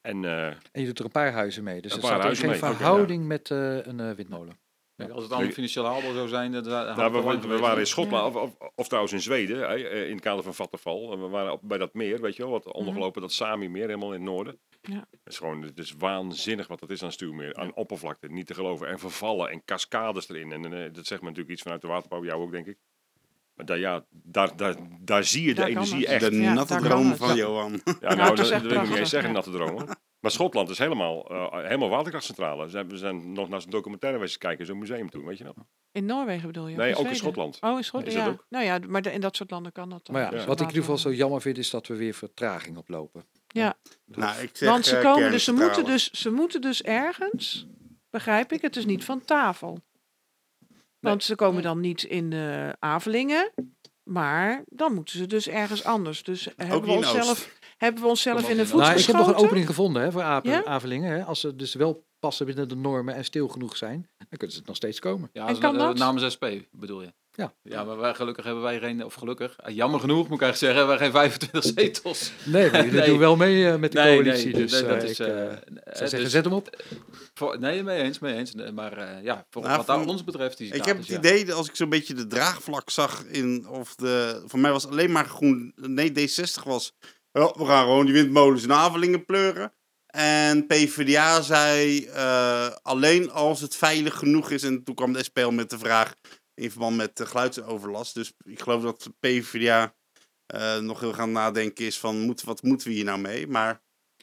En 0.00 0.24
En 0.24 0.58
je 0.72 0.84
doet 0.84 0.98
er 0.98 1.04
een 1.04 1.10
paar 1.10 1.32
huizen 1.32 1.64
mee. 1.64 1.80
Dus 1.80 1.92
paar 1.98 2.00
staat 2.20 2.38
geen 2.38 2.50
mee, 2.50 2.58
ja. 2.60 2.74
verhouding 2.74 3.26
met 3.26 3.50
een 3.50 4.14
windmolen. 4.14 4.58
Kijk, 5.00 5.12
als 5.12 5.22
het 5.22 5.32
allemaal 5.32 5.52
financieel 5.52 5.84
haalbaar 5.84 6.12
zou 6.12 6.28
zijn, 6.28 6.50
Nou, 6.50 7.12
we, 7.12 7.58
waren 7.58 7.78
in 7.78 7.86
Schotland, 7.86 8.34
of, 8.34 8.42
of, 8.42 8.70
of 8.74 8.86
trouwens 8.86 9.14
in 9.14 9.20
Zweden, 9.20 9.58
hè, 9.58 9.64
eh, 9.64 10.06
in 10.06 10.12
het 10.12 10.20
kader 10.20 10.42
van 10.42 10.54
Vattenfall. 10.54 11.10
En 11.10 11.20
we 11.20 11.28
waren 11.28 11.52
op, 11.52 11.60
bij 11.62 11.78
dat 11.78 11.94
meer, 11.94 12.20
weet 12.20 12.36
je 12.36 12.42
wel, 12.42 12.52
wat 12.52 12.72
ondergelopen, 12.72 13.20
dat 13.20 13.32
Sami-meer, 13.32 13.86
helemaal 13.86 14.12
in 14.12 14.20
het 14.20 14.30
noorden. 14.30 14.58
Ja. 14.82 15.06
Het 15.10 15.20
is 15.24 15.38
gewoon, 15.38 15.62
het 15.62 15.78
is 15.78 15.94
waanzinnig 15.98 16.66
wat 16.66 16.80
dat 16.80 16.90
is 16.90 17.02
aan 17.02 17.12
stuwmeer. 17.12 17.54
Aan 17.54 17.74
oppervlakte, 17.74 18.28
niet 18.28 18.46
te 18.46 18.54
geloven. 18.54 18.88
En 18.88 18.98
vervallen 18.98 19.50
en 19.50 19.64
cascades 19.64 20.28
erin. 20.28 20.52
En 20.52 20.72
eh, 20.72 20.92
dat 20.92 21.06
zegt 21.06 21.20
me 21.20 21.26
natuurlijk 21.26 21.54
iets 21.54 21.62
vanuit 21.62 21.80
de 21.80 21.88
waterbouw, 21.88 22.24
jou 22.24 22.42
ook 22.42 22.52
denk 22.52 22.66
ik. 22.66 22.78
Maar 23.60 23.68
daar, 23.68 23.78
ja, 23.78 24.04
daar, 24.10 24.56
daar, 24.56 24.74
daar 25.00 25.24
zie 25.24 25.42
je 25.42 25.48
de 25.54 25.60
Daar 25.60 25.68
energie 25.68 25.98
het. 25.98 26.08
echt. 26.22 26.30
De 26.30 26.40
Ja, 26.40 26.52
natte 26.52 26.76
droom 26.76 27.16
van 27.16 27.28
Ja. 27.28 27.34
Johan. 27.34 27.80
Ja, 28.00 28.14
Nou, 28.14 28.36
dat, 28.36 28.48
wil 28.48 28.70
ik 28.70 28.88
niet 28.88 28.96
eens 28.98 29.10
zeggen, 29.10 29.28
ja. 29.30 29.34
natte 29.36 29.50
dromen. 29.50 29.86
Maar 30.20 30.30
Schotland 30.30 30.68
is 30.70 30.78
helemaal, 30.78 31.30
eh, 31.30 31.62
helemaal 31.64 31.88
waterkrachtcentrale. 31.88 32.64
We 32.64 32.70
zijn, 32.70 32.88
we 32.88 32.96
zijn 32.96 33.32
nog 33.32 33.48
naar 33.48 33.60
zo'n 33.60 33.70
documentaire 33.70 34.18
wezen 34.18 34.38
kijken, 34.38 34.66
zo'n 34.66 34.78
museum 34.78 35.10
toen, 35.10 35.24
weet 35.24 35.38
je 35.38 35.44
nog? 35.44 35.54
In 35.92 36.04
Noorwegen 36.06 36.46
bedoel 36.46 36.68
je? 36.68 36.76
Nee, 36.76 36.94
ook 36.96 37.06
in? 37.06 37.16
Schotland. 37.16 37.58
Oh, 37.60 37.76
in 37.76 37.84
Schotland, 37.84 38.06
Is 38.08 38.14
dat 38.14 38.24
ja. 38.24 38.30
ook? 38.30 38.46
Nou 38.48 38.64
ja, 38.64 38.78
maar 38.88 39.02
de- 39.02 39.12
in 39.12 39.20
dat 39.20 39.36
soort 39.36 39.50
landen 39.50 39.72
kan 39.72 39.88
dat 39.90 40.06
dan. 40.06 40.14
Maar 40.14 40.32
ja, 40.34 40.38
Ja. 40.40 40.44
wat 40.46 40.60
ik 40.60 40.66
in 40.68 40.74
ieder 40.74 40.80
geval 40.82 40.98
zo 40.98 41.12
jammer 41.12 41.40
vind, 41.40 41.58
is 41.58 41.70
dat 41.70 41.86
we 41.86 41.96
weer 41.96 42.14
vertraging 42.14 42.76
oplopen. 42.76 43.24
Nou, 44.06 44.40
ik 44.42 44.50
zeg, 44.52 44.68
Want 44.68 44.86
ze 44.86 44.96
eh, 44.96 45.02
komen 45.12 45.30
dus, 45.30 45.44
ze 45.44 45.52
moeten 45.52 45.84
dus, 45.84 46.10
ze 46.10 46.30
moeten 46.30 46.60
dus 46.60 46.82
ergens, 46.82 47.66
begrijp 48.10 48.52
ik, 48.52 48.62
het 48.62 48.76
is 48.76 48.86
niet 48.86 49.04
van 49.04 49.24
tafel. 49.24 49.78
Want 51.00 51.24
ze 51.24 51.34
komen 51.34 51.62
dan 51.62 51.80
niet 51.80 52.02
in 52.02 52.32
eh 52.32 52.68
Avelingen, 52.78 53.52
maar 54.02 54.62
dan 54.66 54.94
moeten 54.94 55.18
ze 55.18 55.26
dus 55.26 55.48
ergens 55.48 55.84
anders. 55.84 56.22
Dus 56.22 56.48
hebben 56.56 56.82
we, 56.82 56.90
onszelf, 56.90 57.58
hebben 57.76 58.02
we 58.02 58.08
onszelf 58.08 58.48
in 58.50 58.56
de 58.56 58.66
voet 58.66 58.80
Nou, 58.80 58.98
ik 58.98 59.04
heb 59.04 59.16
nog 59.16 59.28
een 59.28 59.34
opening 59.34 59.66
gevonden 59.66 60.02
hè, 60.02 60.12
voor 60.12 60.22
Apen, 60.22 60.50
Ja? 60.50 60.64
Avelingen. 60.64 61.12
Hè. 61.12 61.24
Als 61.24 61.40
ze 61.40 61.56
dus 61.56 61.74
wel 61.74 62.04
passen 62.18 62.46
binnen 62.46 62.68
de 62.68 62.76
normen 62.76 63.14
en 63.14 63.24
stil 63.24 63.48
genoeg 63.48 63.76
zijn, 63.76 64.08
dan 64.18 64.26
kunnen 64.28 64.50
ze 64.50 64.58
het 64.58 64.66
nog 64.66 64.76
steeds 64.76 64.98
komen. 64.98 65.30
Ja, 65.32 65.48
En 65.48 65.58
kan 65.58 65.78
dat? 65.78 65.98
namens 65.98 66.32
SP 66.34 66.44
bedoel 66.70 67.02
je? 67.02 67.12
Ja. 67.40 67.52
Ja, 67.62 67.84
maar 67.84 67.96
wij, 67.98 68.14
gelukkig 68.14 68.44
hebben 68.44 68.62
wij 68.62 68.78
geen, 68.78 69.04
of 69.04 69.14
gelukkig, 69.14 69.56
eh, 69.56 69.74
jammer 69.74 70.00
genoeg 70.00 70.28
moet 70.28 70.40
ik 70.40 70.42
eigenlijk 70.42 70.56
zeggen, 70.76 70.78
hebben 70.78 70.96
wij 70.98 71.04
geen 71.06 71.30
25 71.52 71.64
zetels. 71.84 72.32
Nee, 72.44 72.70
maar 72.70 72.84
jullie 72.84 72.98
Nee. 73.00 73.08
doen 73.08 73.18
wel 73.18 73.36
mee 73.36 73.68
eh, 73.70 73.76
met 73.76 73.92
de 73.92 73.98
Nee, 74.00 74.14
coalitie. 74.22 74.52
nee, 74.52 74.62
dus 74.62 74.72
nee, 74.72 74.82
dat 74.82 75.02
eh, 75.02 75.02
is, 75.02 75.10
ik 75.10 75.16
zou 75.16 75.58
zeggen, 75.92 76.18
dus 76.22 76.30
zet 76.30 76.44
hem 76.44 76.52
op. 76.52 76.82
voor- 77.34 77.58
nee, 77.60 77.82
mee 77.82 78.02
eens, 78.02 78.18
mee 78.18 78.34
eens. 78.34 78.52
Maar 78.74 78.92
eh, 78.98 79.22
ja, 79.22 79.46
voor, 79.50 79.62
Nou, 79.62 79.76
wat 79.76 79.86
van- 79.86 80.08
ons 80.08 80.24
betreft, 80.24 80.58
die 80.58 80.66
Ik 80.66 80.72
heb 80.74 80.82
status, 80.84 81.06
het 81.14 81.22
ja. 81.24 81.30
idee, 81.30 81.44
dat 81.44 81.56
als 81.56 81.68
ik 81.68 81.76
zo'n 81.76 81.88
beetje 81.88 82.14
de 82.14 82.26
draagvlak 82.26 82.90
zag 82.90 83.24
in, 83.24 83.66
of 83.68 83.94
de, 83.94 84.42
voor 84.46 84.58
mij 84.58 84.70
was 84.72 84.86
alleen 84.86 85.12
maar 85.12 85.26
groen, 85.26 85.72
nee 85.76 86.10
D60 86.10 86.62
was, 86.64 86.92
"Ja, 87.32 87.52
we 87.56 87.66
gaan 87.66 87.82
gewoon 87.82 88.04
die 88.04 88.14
windmolens 88.14 88.62
in 88.62 88.72
Avelingen 88.72 89.24
pleuren. 89.24 89.72
En 90.06 90.66
PvdA 90.66 91.40
zei, 91.40 92.04
eh, 92.06 92.68
alleen 92.82 93.30
als 93.30 93.60
het 93.60 93.76
veilig 93.76 94.14
genoeg 94.18 94.50
is, 94.50 94.62
en 94.62 94.84
toen 94.84 94.94
kwam 94.94 95.12
de 95.12 95.22
SP 95.28 95.38
al 95.38 95.50
met 95.50 95.70
de 95.70 95.78
vraag 95.78 96.14
in 96.54 96.70
verband 96.70 96.96
met 96.96 97.16
de 97.16 97.26
geluidsoverlast. 97.26 98.14
Dus 98.14 98.32
ik 98.44 98.60
geloof 98.60 98.82
dat 98.82 99.02
de 99.02 99.12
PvdA 99.20 99.94
eh, 100.46 100.78
nog 100.78 101.00
heel 101.00 101.12
gaan 101.12 101.32
nadenken 101.32 101.84
is 101.84 101.98
van, 101.98 102.20
moet, 102.20 102.42
wat 102.42 102.62
moeten 102.62 102.88
we 102.88 102.92
hier 102.94 103.04
nou 103.04 103.18
mee? 103.20 103.46
Maar 103.46 103.82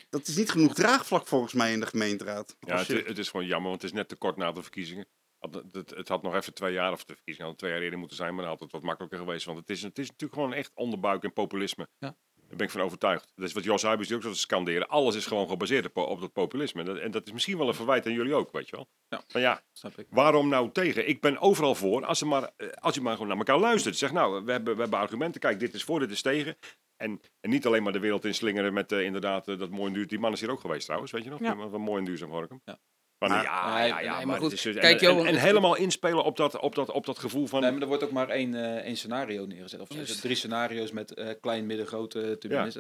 dat 0.10 0.28
is 0.28 0.36
niet 0.36 0.52
genoeg 0.52 0.74
draagvlak 0.74 1.28
volgens 1.28 1.54
mij 1.54 1.72
in 1.74 1.80
de 1.80 1.86
gemeenteraad. 1.86 2.56
Ja, 2.60 2.78
het, 2.78 2.88
je- 2.88 3.04
het 3.06 3.18
is 3.18 3.30
gewoon 3.30 3.46
jammer, 3.46 3.70
want 3.70 3.82
het 3.82 3.92
is 3.92 3.98
net 3.98 4.08
te 4.10 4.16
kort 4.16 4.38
na 4.38 4.52
de 4.52 4.62
verkiezingen. 4.62 5.08
Had 5.38 5.54
Het, 5.54 5.66
het, 5.76 5.90
het 5.90 6.08
had 6.08 6.22
nog 6.22 6.36
even 6.36 6.54
twee 6.54 6.74
jaar, 6.74 6.92
of 6.92 7.00
de 7.06 7.14
verkiezingen 7.16 7.42
hadden 7.50 7.58
twee 7.58 7.72
jaar 7.72 7.82
eerder 7.82 8.00
moeten 8.00 8.18
zijn, 8.18 8.34
maar 8.34 8.42
dan 8.44 8.52
had 8.52 8.60
het 8.62 8.72
wat 8.72 8.82
makkelijker 8.82 9.20
geweest. 9.20 9.46
Want 9.46 9.58
het 9.60 9.70
is, 9.70 9.82
het 9.82 9.98
is 10.00 10.08
natuurlijk 10.10 10.40
gewoon 10.40 10.54
echt 10.54 10.72
onderbuik 10.74 11.24
en 11.24 11.34
populisme. 11.34 11.88
Ja. 11.98 12.18
Daar 12.48 12.58
ben 12.58 12.66
ik 12.66 12.72
van 12.72 12.82
overtuigd. 12.82 13.32
Dat 13.36 13.48
is 13.48 13.54
wat 13.54 13.64
Jos 13.64 13.82
Huibers 13.82 14.12
ook 14.14 14.22
zo 14.22 14.34
scanderen. 14.34 14.88
Alles 14.88 15.16
is 15.16 15.26
gewoon 15.26 15.50
gebaseerd 15.50 15.86
op, 15.86 15.98
op 15.98 16.22
dat 16.22 16.34
populisme. 16.34 16.84
Dat, 16.84 16.98
en 16.98 17.12
dat 17.12 17.26
is 17.26 17.32
misschien 17.32 17.58
wel 17.58 17.68
een 17.68 17.74
verwijt 17.74 18.06
aan 18.06 18.14
jullie 18.14 18.34
ook, 18.34 18.52
weet 18.52 18.70
je 18.70 18.76
wel. 18.76 18.88
Ja. 19.10 19.22
Van 19.28 19.42
ja, 19.42 19.62
Snap 19.72 19.98
ik. 20.00 20.08
waarom 20.10 20.48
nou 20.50 20.72
tegen? 20.72 21.08
Ik 21.08 21.22
ben 21.22 21.40
overal 21.40 21.76
voor. 21.76 22.06
Als, 22.06 22.18
ze 22.18 22.26
maar, 22.26 22.52
eh, 22.58 22.68
als 22.70 22.96
je 22.96 23.02
maar 23.02 23.14
gewoon 23.14 23.28
naar 23.28 23.38
elkaar 23.38 23.60
luistert. 23.60 23.98
Zeg 23.98 24.12
nou, 24.12 24.44
we 24.46 24.52
hebben, 24.52 24.76
we 24.76 24.82
hebben 24.82 25.00
argumenten. 25.00 25.42
Kijk, 25.42 25.60
dit 25.60 25.74
is 25.74 25.84
voor, 25.84 26.00
dit 26.00 26.12
is 26.12 26.22
tegen. 26.22 26.58
En, 26.96 27.22
en 27.40 27.50
niet 27.50 27.66
alleen 27.66 27.84
maar 27.84 27.94
de 27.94 28.00
wereld 28.00 28.26
inslingeren 28.26 28.74
met 28.74 28.92
eh, 28.92 29.02
inderdaad 29.02 29.48
eh, 29.48 29.60
dat 29.60 29.70
mooi 29.70 29.88
en 29.88 29.94
duur. 29.94 30.08
Die 30.08 30.20
man 30.20 30.32
is 30.32 30.40
hier 30.40 30.52
ook 30.52 30.60
geweest 30.60 30.86
trouwens, 30.86 31.12
weet 31.12 31.24
je 31.24 31.30
nog? 31.30 31.40
Ja. 31.40 31.70
Van 31.70 31.82
mooi 31.82 32.00
en 32.00 32.06
duurzaam 32.06 32.32
Gorkum. 32.32 32.62
Ja. 32.66 32.80
Maar- 33.20 33.30
ja, 33.44 33.78
Nee, 33.78 33.88
ja, 33.88 34.00
ja, 34.00 34.00
nee, 34.00 34.10
maar 34.10 34.26
maar 34.28 34.38
goed, 34.38 34.50
dus- 34.50 34.66
en- 34.66 34.74
kijk, 34.80 35.02
en, 35.02 35.08
Johan, 35.10 35.26
en 35.26 35.34
het- 35.34 35.44
helemaal 35.44 35.76
inspelen 35.76 36.24
op 36.24 36.38
dat, 36.38 36.60
op 36.60 36.76
dat, 36.76 36.92
op 36.92 37.06
dat 37.06 37.20
gevoel 37.20 37.48
van... 37.48 37.62
Nee, 37.62 37.72
maar 37.72 37.82
er 37.82 37.88
wordt 37.88 38.04
ook 38.04 38.12
maar 38.12 38.30
één, 38.30 38.56
eh, 38.56 38.76
één 38.86 38.98
scenario 38.98 39.46
neergezet. 39.46 39.80
Of 39.80 39.94
Juist. 39.94 40.22
drie 40.22 40.36
scenario's 40.36 40.92
met 40.92 41.14
eh, 41.14 41.28
klein, 41.42 41.66
midden, 41.66 41.88
grote 41.88 42.38
turbines. 42.40 42.74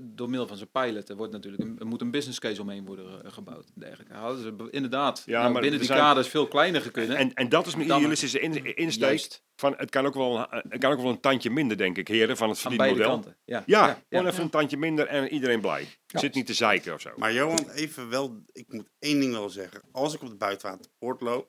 Door 0.00 0.28
middel 0.28 0.46
van 0.46 0.56
zijn 0.56 0.68
pilot 0.72 1.08
er 1.08 1.16
wordt 1.16 1.32
natuurlijk 1.32 1.62
een, 1.62 1.76
er 1.78 1.86
moet 1.86 2.00
een 2.00 2.10
business 2.10 2.38
case 2.38 2.60
omheen 2.60 2.84
worden 2.86 3.24
eh, 3.24 3.32
gebouwd. 3.32 3.66
Dergelijke. 3.74 4.14
Hadden 4.14 4.42
ze 4.42 4.68
inderdaad 4.70 5.22
Ja, 5.26 5.40
nou, 5.40 5.52
maar 5.52 5.60
binnen 5.60 5.78
die 5.78 5.88
zijn- 5.88 6.00
kaders 6.00 6.28
veel 6.28 6.46
kleiner 6.48 6.90
kunnen. 6.90 7.16
En, 7.16 7.34
en 7.34 7.48
dat 7.48 7.66
is 7.66 7.74
mijn 7.76 7.86
idealistische 7.88 8.40
in, 8.40 8.76
insteek. 8.76 9.02
Juist. 9.08 9.42
Van, 9.56 9.74
het, 9.76 9.90
kan 9.90 10.06
ook 10.06 10.14
wel, 10.14 10.38
een- 10.38 10.62
het 10.68 10.80
kan 10.80 10.92
ook 10.92 11.00
wel 11.00 11.10
een 11.10 11.20
tandje 11.20 11.50
minder, 11.50 11.76
denk 11.76 11.98
ik, 11.98 12.08
heren, 12.08 12.36
van 12.36 12.48
het 12.48 12.62
aan 12.66 12.76
beide 12.76 12.94
verdienmodel. 12.96 13.22
kanten. 13.32 13.40
Ja, 13.44 13.62
Ja, 13.66 14.02
gewoon 14.08 14.26
even 14.26 14.42
een 14.42 14.50
tandje 14.50 14.76
minder 14.76 15.06
en 15.06 15.28
iedereen 15.28 15.60
blij. 15.60 15.86
Ja. 16.12 16.18
Zit 16.20 16.34
niet 16.34 16.46
te 16.46 16.54
zeiken 16.54 16.94
of 16.94 17.00
zo. 17.00 17.10
Maar 17.16 17.32
Johan, 17.32 17.70
even 17.70 18.08
wel, 18.08 18.42
ik 18.52 18.64
moet 18.68 18.88
één 18.98 19.20
ding 19.20 19.32
wel 19.32 19.50
zeggen. 19.50 19.80
Als 19.92 20.14
ik 20.14 20.22
op 20.22 20.28
de 20.28 20.36
buitenwaterpoort 20.36 21.20
loop, 21.20 21.48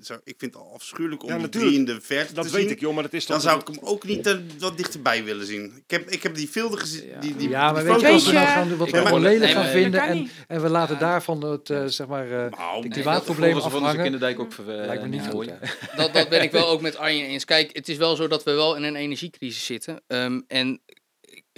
zou- 0.00 0.20
ik 0.24 0.34
vind 0.38 0.54
het 0.54 0.62
al 0.62 0.72
afschuwelijk 0.74 1.22
om 1.22 1.28
Ja, 1.40 1.46
die 1.46 1.72
in 1.74 1.84
de 1.84 2.00
verte 2.00 2.34
dat 2.34 2.46
te 2.46 2.52
weet 2.52 2.62
zien. 2.62 2.70
ik, 2.70 2.80
joh, 2.80 2.94
maar 2.94 3.04
het 3.04 3.14
is 3.14 3.26
Dan 3.26 3.36
toch... 3.40 3.46
zou 3.48 3.60
ik 3.60 3.66
hem 3.66 3.78
ook 3.80 4.04
niet 4.04 4.26
er 4.26 4.42
wat 4.58 4.76
dichterbij 4.76 5.24
willen 5.24 5.46
zien. 5.46 5.64
Ik 5.76 5.90
heb, 5.90 6.08
ik 6.10 6.22
heb 6.22 6.34
die 6.34 6.48
filden 6.48 6.78
gezien. 6.78 7.06
Ja. 7.08 7.20
Die, 7.20 7.36
die, 7.36 7.48
Ja, 7.48 7.72
maar 7.72 7.82
die 7.84 7.92
weet 7.92 8.00
je, 8.00 8.06
foto's 8.06 8.12
als 8.24 8.26
we 8.26 8.32
nou 8.32 8.46
gaan, 8.46 8.76
wat 8.76 8.90
we 8.90 9.20
lelijk 9.20 9.40
nee, 9.40 9.52
gaan 9.52 9.66
vinden 9.66 10.00
dat 10.00 10.08
en, 10.08 10.30
en 10.48 10.62
we 10.62 10.68
laten 10.68 10.94
Ja. 10.94 11.00
daarvan 11.00 11.44
het, 11.44 11.70
eh, 11.70 11.84
zeg 11.86 12.06
maar, 12.06 12.24
eh, 12.30 12.50
Nou, 12.58 12.82
die 12.82 12.90
Nee, 12.94 13.02
van 13.02 13.14
onze 13.54 13.60
afhangen. 13.60 14.02
kinderdijk 14.02 14.38
ook 14.40 14.52
ver, 14.52 14.64
lijkt 14.64 15.02
me 15.02 15.08
niet 15.08 15.24
ja, 15.24 15.30
goed. 15.30 15.50
dat, 15.96 16.12
dat 16.14 16.28
ben 16.28 16.42
ik 16.42 16.50
wel 16.50 16.68
ook 16.68 16.80
met 16.80 16.96
Arjen 16.96 17.26
eens. 17.26 17.44
Kijk, 17.44 17.76
het 17.76 17.88
is 17.88 17.96
wel 17.96 18.16
zo 18.16 18.26
dat 18.28 18.42
we 18.42 18.52
wel 18.52 18.76
in 18.76 18.82
een 18.82 18.96
energiecrisis 18.96 19.64
zitten. 19.64 20.02
Ehm, 20.06 20.40
en 20.46 20.80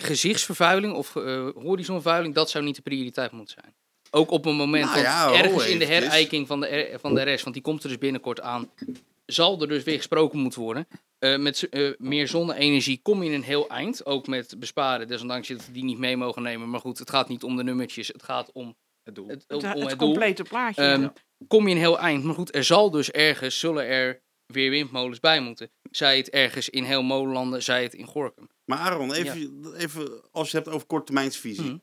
gezichtsvervuiling 0.02 0.94
of 0.94 1.16
eh 1.16 1.48
horizonvervuiling, 1.54 2.34
dat 2.34 2.50
zou 2.50 2.64
niet 2.64 2.76
de 2.76 2.82
prioriteit 2.82 3.32
moeten 3.32 3.56
zijn. 3.62 3.74
Ook 4.10 4.30
op 4.30 4.46
een 4.46 4.56
moment 4.56 4.84
Nou 4.84 4.96
dat 4.96 5.04
ja, 5.04 5.28
ho, 5.28 5.34
ergens 5.34 5.66
in 5.66 5.78
de 5.78 5.86
herijking 5.86 6.46
van 6.46 6.60
de, 6.60 6.96
van 7.00 7.14
de 7.14 7.22
rest, 7.22 7.42
want 7.42 7.54
die 7.54 7.64
komt 7.64 7.82
er 7.82 7.88
dus 7.88 7.98
binnenkort 7.98 8.40
aan, 8.40 8.70
zal 9.26 9.60
er 9.60 9.68
dus 9.68 9.84
weer 9.84 9.96
gesproken 9.96 10.38
moeten 10.38 10.60
worden. 10.60 10.86
Eh, 11.18 11.38
met 11.38 11.68
eh, 11.68 11.90
meer 11.98 12.28
zonne-energie 12.28 13.00
kom 13.02 13.22
je 13.22 13.28
in 13.28 13.34
een 13.34 13.42
heel 13.42 13.68
eind. 13.68 14.06
Ook 14.06 14.26
met 14.26 14.54
besparen, 14.58 15.08
desondanks 15.08 15.48
je 15.48 15.56
dat 15.56 15.66
we 15.66 15.72
die 15.72 15.84
niet 15.84 15.98
mee 15.98 16.16
mogen 16.16 16.42
nemen. 16.42 16.70
Maar 16.70 16.80
goed, 16.80 16.98
het 16.98 17.10
gaat 17.10 17.28
niet 17.28 17.42
om 17.42 17.56
de 17.56 17.62
nummertjes, 17.62 18.08
het 18.08 18.22
gaat 18.22 18.52
om 18.52 18.76
Het 19.02 19.14
doel. 19.14 19.28
het, 19.28 19.44
om 19.48 19.58
het 19.58 19.90
het 19.90 19.98
doel. 19.98 20.08
complete 20.08 20.42
plaatje. 20.42 20.82
Ehm, 20.82 21.08
kom 21.48 21.68
je 21.68 21.74
een 21.74 21.80
heel 21.80 21.98
eind. 21.98 22.24
Maar 22.24 22.34
goed, 22.34 22.54
er 22.54 22.64
zal 22.64 22.90
dus 22.90 23.10
ergens, 23.10 23.58
zullen 23.58 23.86
er 23.86 24.21
weer 24.52 24.70
windmolens 24.70 25.20
bij 25.20 25.40
moeten. 25.40 25.70
Zij 25.90 26.16
het 26.16 26.30
ergens 26.30 26.68
in 26.68 26.84
heel 26.84 27.02
Molenlanden, 27.02 27.62
zij 27.62 27.82
het 27.82 27.94
in 27.94 28.06
Gorkum. 28.06 28.48
Maar 28.64 28.78
Aaron, 28.78 29.12
even, 29.12 29.74
even 29.76 30.22
als 30.32 30.50
je 30.50 30.58
het 30.58 30.68
over 30.68 30.86
korttermijnsvisie. 30.86 31.64
Mhm. 31.64 31.76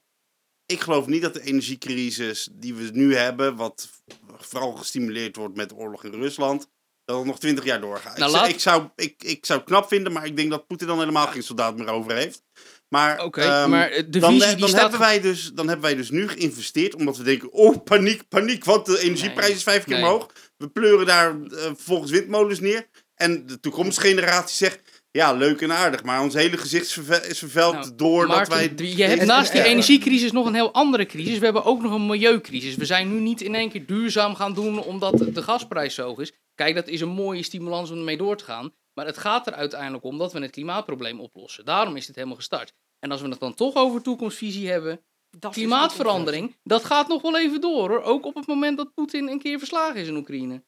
Ik 0.65 0.79
geloof 0.79 1.07
niet 1.07 1.21
dat 1.21 1.33
de 1.33 1.41
energiecrisis 1.41 2.49
die 2.51 2.73
we 2.75 2.89
nu 2.93 3.15
hebben, 3.15 3.55
wat 3.55 3.89
vooral 4.37 4.71
gestimuleerd 4.71 5.35
wordt 5.35 5.55
met 5.55 5.69
de 5.69 5.75
oorlog 5.75 6.03
in 6.03 6.11
Rusland, 6.13 6.67
dat 7.05 7.17
het 7.17 7.25
nog 7.25 7.39
twintig 7.39 7.63
jaar 7.63 7.81
doorgaat. 7.81 8.17
Nou, 8.17 8.29
ik, 8.29 8.29
zou- 8.29 8.41
laat- 8.41 8.53
ik, 8.53 8.59
zou, 8.59 8.89
ik, 8.95 9.23
ik 9.23 9.45
zou 9.45 9.59
het 9.59 9.67
knap 9.67 9.87
vinden, 9.87 10.11
maar 10.11 10.25
ik 10.25 10.35
denk 10.37 10.49
dat 10.49 10.67
Poetin 10.67 10.87
dan 10.87 10.99
helemaal 10.99 11.27
geen 11.27 11.43
soldaat 11.43 11.77
meer 11.77 11.87
over 11.87 12.15
heeft. 12.15 12.43
Maar, 12.87 13.23
Oké, 13.23 13.41
ehm, 13.41 13.69
maar 13.69 13.89
de 14.09 14.19
dan, 14.19 14.31
visie 14.33 14.47
die 14.49 14.57
dan, 14.59 14.69
staat... 14.69 14.81
hebben 14.81 14.99
wij 14.99 15.21
dus, 15.21 15.51
dan 15.53 15.67
hebben 15.67 15.85
wij 15.85 15.95
dus 15.95 16.09
nu 16.09 16.27
geïnvesteerd, 16.27 16.95
omdat 16.95 17.17
we 17.17 17.23
denken, 17.23 17.51
oh 17.51 17.83
paniek, 17.83 18.27
paniek, 18.27 18.63
want 18.65 18.85
de 18.85 18.99
energieprijs 18.99 19.47
Nee. 19.47 19.55
is 19.57 19.63
vijf 19.63 19.83
keer 19.83 19.95
Nee. 19.95 20.03
omhoog. 20.05 20.27
We 20.59 20.69
pleuren 20.69 21.05
daar 21.05 21.29
eh, 21.29 21.57
vervolgens 21.63 22.11
windmolens 22.11 22.59
neer. 22.59 22.87
En 23.15 23.45
de 23.45 23.59
toekomstige 23.59 24.07
generatie 24.07 24.55
zegt, 24.55 25.03
ja, 25.11 25.33
leuk 25.33 25.61
en 25.61 25.73
aardig, 25.73 26.03
maar 26.03 26.21
ons 26.21 26.33
hele 26.33 26.57
gezicht 26.57 26.97
is 27.27 27.39
vervuild 27.39 27.73
Nou, 27.73 27.95
doordat 27.95 28.49
Maarten, 28.49 28.77
wij... 28.77 28.87
je 28.95 29.03
hebt 29.03 29.25
naast 29.25 29.51
die 29.51 29.63
energiecrisis 29.63 30.31
nog 30.31 30.45
een 30.45 30.53
heel 30.53 30.73
andere 30.73 31.05
crisis. 31.05 31.37
We 31.37 31.43
hebben 31.43 31.63
ook 31.63 31.81
nog 31.81 31.93
een 31.93 32.05
milieucrisis. 32.05 32.75
We 32.75 32.85
zijn 32.85 33.13
nu 33.13 33.19
niet 33.19 33.41
in 33.41 33.55
één 33.55 33.69
keer 33.69 33.85
duurzaam 33.85 34.35
gaan 34.35 34.53
doen 34.53 34.83
omdat 34.83 35.17
de 35.17 35.41
gasprijs 35.41 35.93
zo 35.93 36.03
hoog 36.03 36.19
is. 36.19 36.33
Kijk, 36.55 36.75
dat 36.75 36.87
is 36.87 37.01
een 37.01 37.09
mooie 37.09 37.43
stimulans 37.43 37.91
om 37.91 37.97
ermee 37.97 38.17
door 38.17 38.37
te 38.37 38.43
gaan. 38.43 38.73
Maar 38.93 39.05
het 39.05 39.17
gaat 39.17 39.47
er 39.47 39.53
uiteindelijk 39.53 40.03
om 40.03 40.17
dat 40.17 40.33
we 40.33 40.39
het 40.39 40.51
klimaatprobleem 40.51 41.19
oplossen. 41.19 41.65
Daarom 41.65 41.95
is 41.95 42.05
dit 42.05 42.15
helemaal 42.15 42.37
gestart. 42.37 42.73
En 42.99 43.11
als 43.11 43.21
we 43.21 43.27
het 43.27 43.39
dan 43.39 43.53
toch 43.53 43.75
over 43.75 44.01
toekomstvisie 44.01 44.69
hebben, 44.69 45.01
Dat 45.29 45.53
klimaatverandering, 45.53 46.55
dat 46.63 46.85
gaat 46.85 47.07
nog 47.07 47.21
wel 47.21 47.37
even 47.37 47.61
door 47.61 47.89
hoor. 47.89 48.01
Ook 48.01 48.25
op 48.25 48.35
het 48.35 48.47
moment 48.47 48.77
dat 48.77 48.93
Poetin 48.93 49.27
een 49.27 49.39
keer 49.39 49.57
verslagen 49.57 50.01
is 50.01 50.07
in 50.07 50.15
Oekraïne. 50.15 50.63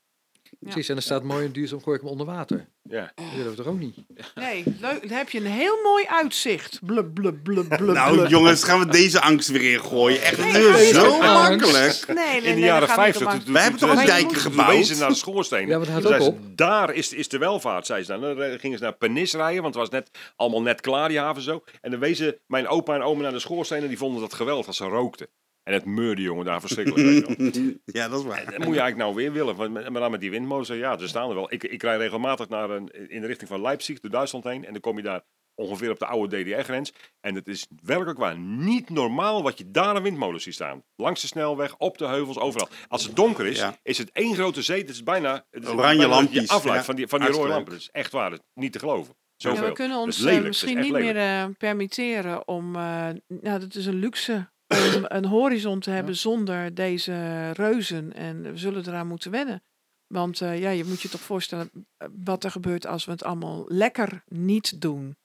Precies, 0.61 0.89
en 0.89 0.95
er 0.95 1.01
staat 1.01 1.23
mooi 1.23 1.45
en 1.45 1.51
duurzaam 1.51 1.81
Gorkum 1.81 2.07
onder 2.07 2.25
water. 2.25 2.67
Ja. 2.83 3.11
Dat 3.15 3.25
willen 3.35 3.49
we 3.51 3.57
toch 3.57 3.65
ook 3.65 3.79
niet? 3.79 3.95
Nee, 4.35 4.63
leuk. 4.79 5.01
Dan 5.09 5.17
heb 5.17 5.29
je 5.29 5.37
een 5.39 5.45
heel 5.45 5.77
mooi 5.83 6.05
uitzicht. 6.07 6.79
Blub, 6.85 7.13
blub, 7.13 7.43
blub, 7.43 7.67
blub, 7.77 7.93
Nou 7.95 8.15
blub. 8.15 8.29
jongens, 8.29 8.63
gaan 8.63 8.79
we 8.79 8.85
deze 8.91 9.21
angst 9.21 9.49
weer 9.49 9.71
ingooien? 9.73 10.21
Echt 10.21 10.37
Nee, 10.37 10.93
zo 10.93 11.17
makkelijk. 11.19 12.03
Nee, 12.07 12.15
nee, 12.15 12.41
In 12.41 12.55
de 12.55 12.61
jaren 12.61 12.87
gaat 12.87 13.05
niet 13.05 13.05
50, 13.05 13.21
om 13.21 13.27
toen, 13.27 13.31
angst. 13.31 13.45
toen, 13.45 13.53
Wij 13.53 13.61
hebben 13.61 13.79
toen 13.79 13.89
toch 13.89 13.97
een 13.99 14.05
zijn 14.05 14.17
ze- 14.19 14.23
dijk 14.25 14.33
toen 14.41 14.51
gebouwd? 14.51 14.69
wezen 14.75 14.95
ze 14.95 15.01
naar 15.01 15.09
de 15.09 15.15
schoorsteen. 15.15 15.67
Ja, 15.67 15.77
maar 15.77 16.01
dat 16.01 16.33
daar 16.55 16.93
is, 16.93 17.13
is 17.13 17.27
de 17.27 17.37
welvaart, 17.37 17.85
zei 17.85 18.03
ze 18.03 18.19
dan. 18.19 18.21
Dan 18.37 18.59
gingen 18.59 18.77
ze 18.77 18.83
naar 18.83 18.93
Pernis 18.93 19.33
rijden, 19.33 19.61
want 19.61 19.75
het 19.75 19.83
was 19.83 19.91
net 19.99 20.09
allemaal 20.35 20.61
net 20.61 20.81
klaar, 20.81 21.09
die 21.09 21.19
haven 21.19 21.41
zo. 21.41 21.63
En 21.81 21.91
dan 21.91 21.99
wezen 21.99 22.37
mijn 22.47 22.67
opa 22.67 22.95
en 22.95 23.01
oma 23.01 23.21
naar 23.21 23.31
de 23.31 23.39
schoorsteen 23.39 23.81
en 23.81 23.87
die 23.87 23.97
vonden 23.97 24.21
dat 24.21 24.33
geweldig 24.33 24.67
als 24.67 24.77
ze 24.77 24.83
rookten. 24.85 25.27
En 25.71 25.77
het 25.77 25.85
meurde, 25.85 26.21
jongen, 26.21 26.45
daar 26.45 26.59
verschrikkelijk. 26.59 27.27
je. 27.27 27.79
Ja, 27.85 28.07
dat 28.07 28.19
is 28.19 28.25
waar. 28.25 28.37
Dat 28.45 28.47
moet 28.47 28.75
je 28.75 28.81
eigenlijk 28.81 28.97
nou 28.97 29.15
weer 29.15 29.31
willen. 29.31 29.55
Want 29.55 29.71
met- 29.73 29.89
Maar 29.89 30.01
dan 30.01 30.11
met 30.11 30.19
die 30.19 30.31
windmolens, 30.31 30.67
ja, 30.67 30.97
ze 30.97 31.07
staan 31.07 31.29
er 31.29 31.35
wel. 31.35 31.53
Ik, 31.53 31.63
ik 31.63 31.81
rij 31.83 31.97
regelmatig 31.97 32.49
naar 32.49 32.69
een, 32.69 32.87
in 33.09 33.21
de 33.21 33.27
richting 33.27 33.49
van 33.49 33.61
Leipzig, 33.61 33.99
door 33.99 34.11
Duitsland 34.11 34.43
heen. 34.43 34.65
En 34.65 34.71
dan 34.71 34.81
kom 34.81 34.97
je 34.97 35.03
daar 35.03 35.21
ongeveer 35.55 35.91
op 35.91 35.99
de 35.99 36.05
oude 36.05 36.43
DDR-grens. 36.43 36.93
En 37.19 37.35
het 37.35 37.47
is 37.47 37.67
werkelijk 37.83 38.19
waar 38.19 38.37
niet 38.37 38.89
normaal 38.89 39.43
wat 39.43 39.57
je 39.57 39.71
daar 39.71 39.95
aan 39.95 40.03
windmolens 40.03 40.43
ziet 40.43 40.53
staan. 40.53 40.83
Langs 40.95 41.21
de 41.21 41.27
snelweg, 41.27 41.77
op 41.77 41.97
de 41.97 42.05
heuvels, 42.07 42.37
overal. 42.39 42.67
Als 42.87 43.03
het 43.03 43.15
donker 43.15 43.45
is, 43.45 43.57
Ja. 43.59 43.77
is 43.83 43.97
het 43.97 44.11
één 44.11 44.35
grote 44.35 44.61
zee. 44.61 44.79
Het 44.81 44.89
is 44.89 45.03
bijna, 45.03 45.45
het 45.49 45.63
is 45.63 45.69
Oranje 45.69 45.83
bijna 45.97 46.01
je 46.01 46.07
lampjes, 46.07 46.49
afleidt 46.49 46.79
ja. 46.79 46.85
van 46.85 46.95
die, 46.95 47.07
van 47.07 47.19
die 47.19 47.29
rode 47.29 47.47
lampen. 47.47 47.71
Dat 47.71 47.81
is 47.81 47.89
echt 47.91 48.11
waar. 48.11 48.29
Dat 48.29 48.39
is 48.39 48.45
niet 48.53 48.71
te 48.71 48.79
geloven. 48.79 49.15
Ja, 49.35 49.61
we 49.65 49.71
kunnen 49.71 49.97
ons 49.97 50.17
eh, 50.19 50.23
lelijk, 50.23 50.45
misschien 50.45 50.79
niet 50.79 50.91
lelijk. 50.91 51.13
meer 51.13 51.17
eh, 51.17 51.45
permitteren 51.57 52.47
om. 52.47 52.75
eh, 52.75 52.81
nou, 53.27 53.59
dat 53.59 53.75
is 53.75 53.85
een 53.85 53.95
luxe. 53.99 54.50
Om 54.71 55.05
een 55.17 55.25
horizon 55.25 55.79
te 55.79 55.89
hebben 55.89 56.15
zonder 56.15 56.73
deze 56.73 57.49
reuzen. 57.51 58.13
En 58.13 58.41
we 58.41 58.57
zullen 58.57 58.87
eraan 58.87 59.07
moeten 59.07 59.31
wennen. 59.31 59.63
Want 60.07 60.41
eh, 60.41 60.59
ja, 60.59 60.69
je 60.69 60.85
moet 60.85 61.01
je 61.01 61.09
toch 61.09 61.21
voorstellen 61.21 61.71
eh, 61.97 62.07
wat 62.23 62.43
er 62.43 62.51
gebeurt 62.51 62.85
als 62.85 63.05
we 63.05 63.11
het 63.11 63.23
allemaal 63.23 63.65
lekker 63.67 64.23
niet 64.27 64.81
doen. 64.81 65.17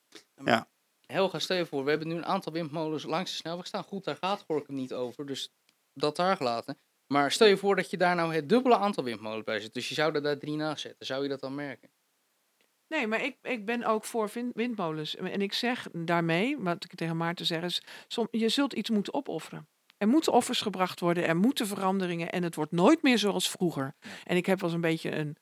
Helga, 1.07 1.39
stel 1.39 1.57
je 1.57 1.67
voor, 1.67 1.85
we 1.85 1.91
hebben 1.91 2.09
nu 2.09 2.15
een 2.15 2.27
aantal 2.27 2.53
windmolens 2.53 3.05
langs 3.05 3.31
de 3.31 3.37
snelweg 3.37 3.67
staan. 3.67 3.83
Goed, 3.83 4.05
daar 4.05 4.17
gaat 4.17 4.45
Gorkum 4.47 4.75
niet 4.75 4.93
over, 4.93 5.27
dus 5.27 5.51
dat 5.93 6.17
daar 6.17 6.37
gelaten. 6.37 6.79
Maar 7.07 7.33
stel 7.33 7.47
je 7.47 7.57
voor 7.57 7.77
dat 7.77 7.91
je 7.91 7.97
daar 7.97 8.15
nou 8.15 8.35
het 8.35 8.49
dubbele 8.49 8.77
aantal 8.77 9.05
windmolens 9.05 9.45
bij 9.45 9.61
zet. 9.61 9.75
Dus 9.75 9.89
je 9.89 9.95
zou 9.95 10.15
er 10.15 10.23
daar 10.23 10.39
drie 10.39 10.57
naast 10.57 10.83
zetten. 10.83 11.07
Zou 11.07 11.23
je 11.23 11.29
dat 11.29 11.41
dan 11.41 11.55
merken? 11.55 11.91
Nee, 12.89 13.07
maar 13.07 13.25
ik, 13.25 13.37
ik 13.43 13.65
ben 13.67 13.85
ook 13.85 14.05
voor 14.05 14.31
win- 14.33 14.51
windmolens. 14.55 15.17
En 15.17 15.43
ik 15.43 15.53
zeg 15.53 15.87
daarmee, 15.93 16.57
wat 16.59 16.85
ik 16.85 16.95
tegen 16.95 17.17
Maarten 17.17 17.47
zeg, 17.47 17.63
is: 17.63 17.83
som, 18.09 18.29
je 18.31 18.49
zult 18.49 18.73
iets 18.73 18.91
moeten 18.91 19.15
opofferen. 19.15 19.69
Er 19.99 20.09
moeten 20.09 20.33
offers 20.33 20.61
gebracht 20.61 21.01
worden, 21.01 21.27
er 21.27 21.37
moeten 21.37 21.67
veranderingen 21.67 22.31
en 22.33 22.43
het 22.43 22.55
wordt 22.55 22.73
nooit 22.73 23.03
meer 23.03 23.19
zoals 23.19 23.51
vroeger. 23.51 23.95
En 24.25 24.37
ik 24.37 24.47
heb 24.47 24.61
wel 24.61 24.69
eens 24.69 24.75
een 24.77 24.91
beetje 24.91 25.17
een. 25.17 25.37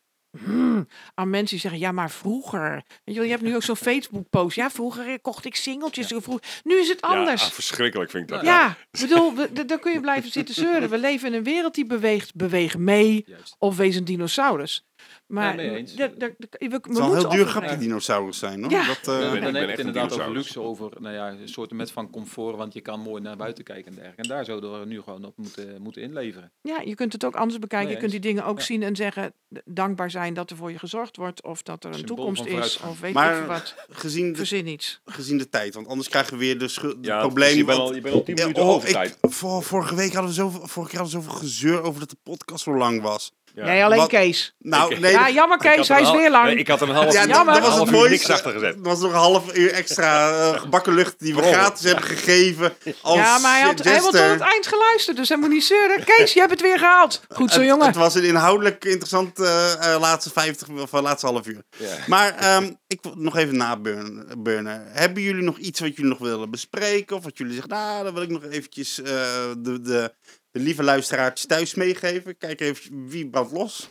hmm, 0.44 0.86
aan 1.14 1.30
mensen 1.30 1.50
die 1.50 1.58
zeggen, 1.58 1.80
ja, 1.80 1.92
maar 1.92 2.10
vroeger. 2.10 2.70
Weet 2.72 3.00
je, 3.04 3.14
wel, 3.14 3.22
je 3.24 3.30
hebt 3.30 3.42
nu 3.42 3.54
ook 3.54 3.62
zo'n 3.62 3.76
Facebook-post. 3.90 4.56
Ja, 4.56 4.70
vroeger 4.70 5.20
kocht 5.20 5.44
ik 5.44 5.54
singeltjes. 5.56 6.06
vroeger- 6.06 6.60
Nu 6.62 6.78
is 6.78 6.88
het 6.88 7.00
anders. 7.00 7.40
Ja, 7.40 7.46
ah, 7.46 7.52
verschrikkelijk 7.52 8.10
vind 8.10 8.22
ik 8.22 8.28
dat. 8.28 8.44
Ja, 8.44 8.76
ik 8.90 9.00
bedoel, 9.00 9.34
we- 9.34 9.52
d- 9.52 9.68
daar 9.68 9.78
kun 9.78 9.92
je 9.92 10.00
blijven 10.00 10.30
zitten 10.30 10.54
zeuren. 10.54 10.90
We 10.90 10.98
leven 10.98 11.28
in 11.28 11.34
een 11.34 11.42
wereld 11.44 11.74
die 11.74 11.86
beweegt. 11.86 12.34
Beweeg 12.34 12.78
mee 12.78 13.22
Juist. 13.26 13.56
of 13.58 13.76
wees 13.76 13.96
een 13.96 14.04
dinosaurus. 14.04 14.84
Maar 15.26 15.58
eens. 15.58 15.92
d- 15.92 15.96
we, 15.96 16.06
we 16.18 16.34
Het 16.58 16.70
moeten 16.70 16.94
zal 16.94 17.12
een 17.14 17.18
heel 17.20 17.28
duur 17.30 17.46
grapje 17.46 17.78
dinosaurus 17.78 18.38
zijn, 18.38 18.62
hoor. 18.62 18.70
Ja. 18.70 18.86
Dat, 18.86 18.96
eh, 18.98 19.04
Dan, 19.04 19.34
ik 19.36 19.42
dan 19.42 19.52
ben 19.52 19.68
heb 19.68 19.70
je 19.70 19.76
inderdaad 19.76 20.04
over 20.04 20.16
dinosaurus. 20.16 20.44
luxe, 20.44 20.60
over 20.60 20.90
nou 21.00 21.14
ja, 21.14 21.30
een 21.30 21.48
soort 21.48 21.72
met 21.72 21.90
van 21.90 22.10
comfort, 22.10 22.56
want 22.56 22.72
je 22.72 22.80
kan 22.80 23.00
mooi 23.00 23.22
naar 23.22 23.36
buiten 23.36 23.64
kijken 23.64 23.86
en 23.86 23.94
dergelijke. 23.94 24.22
En 24.22 24.28
daar 24.28 24.44
zouden 24.44 24.80
we 24.80 24.86
nu 24.86 25.00
gewoon 25.00 25.24
op 25.24 25.36
moeten, 25.36 25.82
moeten 25.82 26.02
inleveren. 26.02 26.52
Ja, 26.60 26.80
je 26.84 26.94
kunt 26.94 27.12
het 27.12 27.24
ook 27.24 27.34
anders 27.34 27.58
bekijken. 27.58 27.86
Nee 27.86 27.94
je 27.94 28.00
kunt 28.00 28.12
die 28.12 28.20
dingen 28.20 28.44
ook 28.44 28.58
Ja. 28.58 28.64
zien 28.64 28.82
en 28.82 28.96
zeggen, 28.96 29.32
dankbaar 29.64 30.10
zijn 30.10 30.34
dat 30.34 30.50
er 30.50 30.56
voor 30.56 30.70
je 30.70 30.78
gezorgd 30.78 31.16
wordt. 31.16 31.42
Of 31.42 31.62
dat 31.62 31.84
er 31.84 31.90
een 31.90 31.96
Symbool 31.96 32.16
toekomst 32.16 32.44
is. 32.46 32.80
Of 32.80 33.00
weet 33.00 33.10
ik 33.10 33.16
Maar 33.16 33.34
veel 33.36 33.46
wat. 33.46 33.74
gezien, 33.90 34.30
de, 34.32 34.36
Verzin 34.36 34.66
iets. 34.66 35.00
gezien 35.04 35.38
de 35.38 35.48
tijd, 35.48 35.74
want 35.74 35.86
anders 35.88 36.08
krijgen 36.08 36.32
we 36.32 36.38
weer 36.38 36.58
de, 36.58 36.68
schu- 36.68 37.00
de 37.00 37.06
Ja, 37.08 37.20
probleem. 37.20 37.56
je 37.56 37.64
bent 37.64 37.78
want- 37.78 37.88
al, 37.90 37.94
je 37.94 38.00
bent 38.00 38.14
al 38.14 38.22
tien 38.22 38.34
minuten 38.34 38.62
oh, 38.62 38.68
over 38.68 38.88
tijd. 38.92 39.18
ik, 39.20 39.30
vor- 39.30 39.62
vorige 39.62 39.94
week 39.94 40.12
hadden 40.12 40.30
we 40.30 40.36
zoveel, 40.36 40.66
vorige 40.66 40.90
keer 40.90 41.00
hadden 41.00 41.18
we 41.18 41.24
zoveel 41.24 41.40
gezeur 41.40 41.82
over 41.82 42.00
dat 42.00 42.10
de 42.10 42.16
podcast 42.22 42.64
zo 42.64 42.76
lang 42.76 43.02
was. 43.02 43.32
Ja. 43.54 43.64
Nee, 43.64 43.84
alleen 43.84 43.98
Wat- 43.98 44.08
Kees. 44.08 44.54
Nou, 44.58 44.98
nee, 44.98 45.12
Ja, 45.12 45.30
jammer 45.30 45.58
had 45.62 45.74
Kees, 45.74 45.88
hij 45.88 46.02
is 46.02 46.10
weer 46.10 46.30
lang. 46.30 46.44
Nee, 46.46 46.56
ik 46.56 46.68
had 46.68 46.80
er 46.80 46.88
een 46.88 46.94
half, 46.94 47.12
Ja, 47.12 47.20
uur- 47.22 47.26
dat, 47.26 47.36
jammer. 47.36 47.54
dat 47.54 47.62
was 47.62 47.72
half 47.72 47.82
het 47.88 47.90
mooiste. 47.96 48.10
niks 48.16 48.30
achter 48.30 48.52
gezet. 48.52 48.74
Er 48.74 48.82
was 48.82 49.00
nog 49.00 49.10
een 49.10 49.16
half 49.18 49.56
uur 49.56 49.72
extra 49.72 50.30
eh, 50.30 50.60
gebakken 50.60 50.94
lucht 50.94 51.14
die 51.18 51.34
we 51.34 51.42
gratis 51.42 51.84
hebben 51.84 52.04
gegeven. 52.04 52.74
Als 53.02 53.16
ja, 53.16 53.38
maar 53.38 53.52
hij, 53.58 53.62
had, 53.62 53.82
hij 53.84 54.00
wordt 54.00 54.16
tot 54.16 54.26
het 54.30 54.40
eind 54.40 54.66
geluisterd, 54.66 55.16
dus 55.16 55.28
hij 55.28 55.38
moet 55.38 55.48
niet 55.50 55.64
zeuren. 55.64 56.04
Kees, 56.04 56.32
je 56.32 56.38
hebt 56.38 56.50
het 56.52 56.60
weer 56.60 56.78
gehaald. 56.78 57.20
Goed 57.28 57.50
zo, 57.52 57.62
jongen. 57.64 57.86
Het 57.86 57.96
was 57.96 58.14
een 58.14 58.24
inhoudelijk 58.24 58.84
interessant 58.84 59.38
eh, 59.40 59.72
eh, 59.94 60.00
laatste 60.00 60.30
50 60.30 60.68
of 60.68 60.92
laatste 60.92 61.26
half 61.26 61.46
uur. 61.46 61.62
Ja. 61.76 61.88
Maar 62.06 62.34
ehm, 62.36 62.70
ik 62.86 62.98
wil 63.02 63.14
nog 63.16 63.36
even 63.36 63.56
naburnen. 63.56 64.84
Hebben 64.92 65.22
jullie 65.22 65.42
nog 65.42 65.58
iets 65.58 65.80
wat 65.80 65.96
jullie 65.96 66.10
nog 66.10 66.18
willen 66.18 66.50
bespreken? 66.50 67.16
Of 67.16 67.24
wat 67.24 67.38
jullie 67.38 67.52
zeggen, 67.52 67.70
nou, 67.72 68.04
dan 68.04 68.14
wil 68.14 68.22
ik 68.22 68.28
nog 68.28 68.44
eventjes 68.50 69.02
eh, 69.02 69.12
de, 69.58 69.80
de, 69.80 70.12
de 70.54 70.60
lieve 70.60 70.82
luisteraartjes 70.82 71.46
thuis 71.46 71.74
meegeven. 71.74 72.36
Kijk 72.38 72.60
even 72.60 73.08
wie 73.08 73.28
brandt 73.28 73.52
los. 73.52 73.90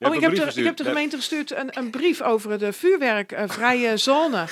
Oh, 0.00 0.14
ik 0.14 0.20
heb, 0.20 0.34
de, 0.34 0.52
ik 0.54 0.64
heb 0.64 0.76
de 0.76 0.84
gemeente 0.84 1.16
gestuurd 1.16 1.56
een, 1.56 1.68
een 1.78 1.90
brief 1.90 2.22
over 2.22 2.58
de 2.58 2.72
vuurwerkvrije 2.72 3.96
zone. 4.08 4.44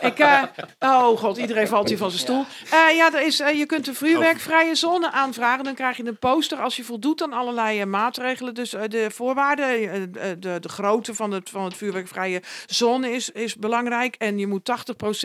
Ik, 0.00 0.18
eh, 0.18 0.42
oh 0.78 1.18
god, 1.18 1.36
iedereen 1.36 1.68
valt 1.68 1.88
hier 1.88 1.98
van 1.98 2.10
zijn 2.10 2.22
stoel. 2.22 2.44
Eh, 2.70 2.96
ja, 2.96 3.12
er 3.12 3.22
is, 3.26 3.40
eh, 3.40 3.58
je 3.58 3.66
kunt 3.66 3.86
een 3.86 3.94
vuurwerkvrije 3.94 4.74
zone 4.74 5.10
aanvragen. 5.10 5.64
Dan 5.64 5.74
krijg 5.74 5.96
je 5.96 6.06
een 6.06 6.18
poster 6.18 6.58
als 6.58 6.76
je 6.76 6.84
voldoet 6.84 7.22
aan 7.22 7.32
allerlei 7.32 7.80
eh, 7.80 7.86
maatregelen. 7.86 8.54
Dus 8.54 8.74
eh, 8.74 8.82
de 8.88 9.10
voorwaarden, 9.10 9.66
eh, 9.66 10.02
eh, 10.02 10.08
de, 10.38 10.56
de 10.60 10.68
grootte 10.68 11.14
van 11.14 11.30
het, 11.30 11.50
van 11.50 11.64
het 11.64 11.76
vuurwerkvrije 11.76 12.42
zone 12.66 13.10
is, 13.10 13.30
is 13.30 13.56
belangrijk. 13.56 14.14
En 14.18 14.38
je 14.38 14.46
moet 14.46 14.70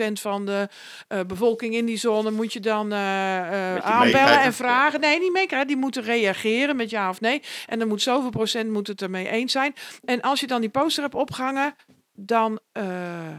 80% 0.08 0.12
van 0.12 0.46
de 0.46 0.68
eh, 1.08 1.20
bevolking 1.26 1.74
in 1.74 1.84
die 1.86 1.96
zone 1.96 2.30
moet 2.30 2.52
je 2.52 2.60
dan 2.60 2.92
eh, 2.92 3.74
eh, 3.76 3.84
aanbellen 3.84 4.40
en 4.40 4.52
vragen. 4.52 5.00
Nee, 5.00 5.18
niet 5.18 5.32
meekrijgen. 5.32 5.68
Die 5.68 5.76
moeten 5.76 6.02
reageren 6.02 6.76
met 6.76 6.90
ja 6.90 7.08
of 7.08 7.20
nee. 7.20 7.42
En 7.66 7.78
dan 7.78 7.88
moet 7.88 8.02
zoveel 8.02 8.30
procent 8.30 8.70
moet 8.70 8.86
het 8.86 9.02
ermee 9.02 9.28
eens 9.28 9.52
zijn. 9.52 9.69
En 10.04 10.20
als 10.20 10.40
je 10.40 10.46
dan 10.46 10.60
die 10.60 10.70
poster 10.70 11.02
hebt 11.02 11.14
opgehangen, 11.14 11.74
dan. 12.12 12.60
eh, 12.72 13.38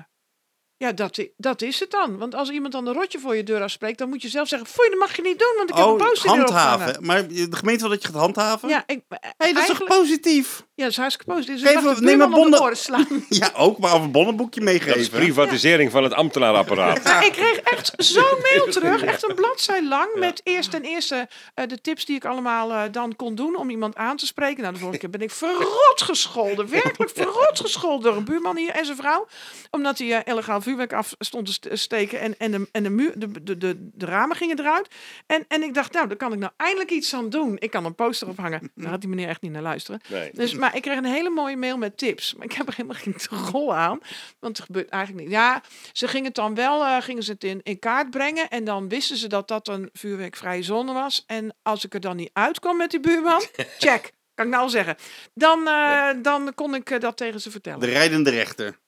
ja, 0.82 0.92
dat, 0.92 1.26
dat 1.38 1.62
is 1.62 1.80
het 1.80 1.92
dan. 1.92 2.18
Want 2.18 2.36
als 2.36 2.50
iemand 2.50 2.74
dan 2.74 2.88
een 2.88 2.94
rotje 2.94 3.20
voor 3.20 3.36
je 3.36 3.44
deur 3.44 3.62
afspreekt, 3.62 3.98
dan 3.98 4.10
moet 4.10 4.22
je 4.22 4.30
zelf 4.30 4.48
zeggen: 4.48 4.68
Foei, 4.68 4.90
dat 4.90 5.00
mag 5.00 5.16
je 5.16 5.22
niet 5.22 5.40
doen, 5.40 5.54
want 5.58 5.70
ik 5.70 5.76
heb 5.76 5.86
een 5.86 5.92
Oh, 5.92 6.00
erop 6.02 6.18
gehangen. 6.18 6.42
handhaven. 6.44 7.06
Maar 7.06 7.28
de 7.28 7.48
gemeente 7.52 7.82
wil 7.82 7.90
dat 7.90 8.02
je 8.02 8.08
gaat 8.08 8.18
handhaven? 8.18 8.70
Ja, 8.70 8.84
ik, 8.86 9.02
hey, 9.38 9.54
dat 9.54 9.62
is 9.62 9.68
toch 9.78 9.84
positief? 9.84 10.64
ja, 10.76 10.84
dat 10.88 10.92
is 10.92 10.98
hartstikke 10.98 11.32
positief. 11.34 11.62
Dus 11.62 11.72
Geef 11.72 11.98
een- 11.98 12.04
neem 12.04 12.22
een 12.22 12.36
oren 12.60 12.78
slaan. 12.78 13.08
Ja, 13.30 13.52
ook, 13.56 13.78
maar 13.80 13.94
of 13.96 14.02
een 14.02 14.12
bonnenboekje 14.12 14.60
Dat 14.66 14.70
is 14.74 14.82
meegeven. 14.86 15.10
privatisering 15.20 15.92
van 15.92 16.04
het 16.04 16.14
ambtenaarapparaat. 16.14 16.98
Ik 17.26 17.32
kreeg 17.32 17.58
echt 17.60 17.94
zo'n 17.98 18.38
mail 18.42 18.66
terug, 18.72 19.04
echt 19.04 19.30
een 19.30 19.36
bladzij 19.36 19.84
lang, 19.84 20.16
met 20.16 20.42
eerst 20.44 20.72
ten 20.72 20.82
eerste 20.84 21.28
eh, 21.54 21.68
de 21.68 21.82
tips 21.82 22.06
die 22.06 22.16
ik 22.16 22.26
allemaal 22.26 22.72
eh, 22.72 22.82
dan 22.92 23.16
kon 23.16 23.36
doen 23.36 23.56
om 23.58 23.70
iemand 23.70 23.96
aan 23.96 24.18
te 24.18 24.26
spreken. 24.26 24.62
Nou, 24.62 24.74
de 24.74 24.80
vorige 24.80 25.00
keer 25.00 25.10
ben 25.10 25.22
ik 25.22 25.32
verrot 25.32 26.02
gescholden, 26.02 26.70
werkelijk 26.82 27.12
verrot 27.16 27.60
gescholden 27.60 28.04
door 28.10 28.16
een 28.18 28.26
buurman 28.26 28.58
hier 28.58 28.70
en 28.72 28.86
zijn 28.86 28.98
vrouw, 28.98 29.28
omdat 29.72 29.98
hij 29.98 30.14
eh, 30.24 30.32
illegaal 30.34 30.62
vuurwerk 30.72 30.94
af 30.94 31.16
stond 31.20 31.46
te 31.46 31.52
st- 31.54 31.68
steken. 31.72 32.20
En, 32.20 32.38
en, 32.38 32.52
de, 32.52 32.70
en 32.72 32.84
de, 32.84 32.90
muur, 32.90 33.20
de, 33.20 33.44
de, 33.44 33.58
de, 33.58 33.90
de 33.94 34.06
ramen 34.06 34.36
gingen 34.36 34.60
eruit. 34.60 34.88
En, 35.26 35.46
en 35.48 35.64
ik 35.64 35.74
dacht, 35.74 35.94
nou, 35.94 36.08
daar 36.08 36.18
kan 36.18 36.34
ik 36.34 36.40
nou 36.40 36.52
eindelijk 36.58 36.92
iets 36.92 37.14
aan 37.14 37.30
doen. 37.30 37.56
Ik 37.60 37.72
kan 37.72 37.86
een 37.86 37.96
poster 37.96 38.28
ophangen. 38.28 38.72
Daar 38.76 38.90
had 38.90 39.00
die 39.02 39.10
meneer 39.10 39.28
echt 39.28 39.42
niet 39.42 39.52
naar 39.52 39.62
luisteren. 39.62 40.02
Nee. 40.08 40.30
Dus, 40.34 40.54
maar 40.54 40.76
ik 40.76 40.82
kreeg 40.82 40.98
een 40.98 41.06
hele 41.06 41.30
mooie 41.30 41.58
mail 41.58 41.78
met 41.78 41.98
tips. 41.98 42.34
Maar 42.36 42.46
ik 42.46 42.52
heb 42.52 42.68
er 42.68 42.74
helemaal 42.76 42.98
geen 43.04 43.16
rol 43.52 43.76
aan. 43.76 44.00
Want 44.40 44.58
het 44.58 44.66
gebeurt 44.66 44.90
eigenlijk 44.90 45.24
niet. 45.24 45.34
Ja, 45.34 45.62
ze 45.92 46.08
gingen 46.08 46.26
het 46.26 46.36
dan 46.36 46.56
wel 46.56 46.86
eh, 46.86 47.02
gingen 47.02 47.24
ze 47.24 47.32
het 47.32 47.44
in, 47.44 47.60
in 47.64 47.80
kaart 47.80 48.10
brengen. 48.10 48.50
En 48.50 48.64
dan 48.64 48.90
wisten 48.90 49.18
ze 49.18 49.28
dat 49.28 49.48
dat 49.48 49.68
een 49.68 49.90
vuurwerkvrije 49.94 50.64
zone 50.64 50.94
was. 50.94 51.24
En 51.28 51.56
als 51.62 51.86
ik 51.86 51.94
er 51.94 52.00
dan 52.00 52.16
niet 52.16 52.30
uitkwam 52.34 52.78
met 52.78 52.92
die 52.92 53.00
buurman, 53.00 53.42
check. 53.80 54.12
Kan 54.34 54.46
ik 54.46 54.52
nou 54.52 54.64
al 54.64 54.70
zeggen. 54.70 54.96
Dan, 55.34 55.68
eh, 55.68 56.10
dan 56.22 56.52
kon 56.56 56.76
ik 56.76 56.90
eh, 56.90 57.00
dat 57.00 57.18
tegen 57.18 57.42
ze 57.42 57.52
vertellen. 57.52 57.80
De 57.80 57.86
rijdende 57.86 58.30
rechter. 58.30 58.80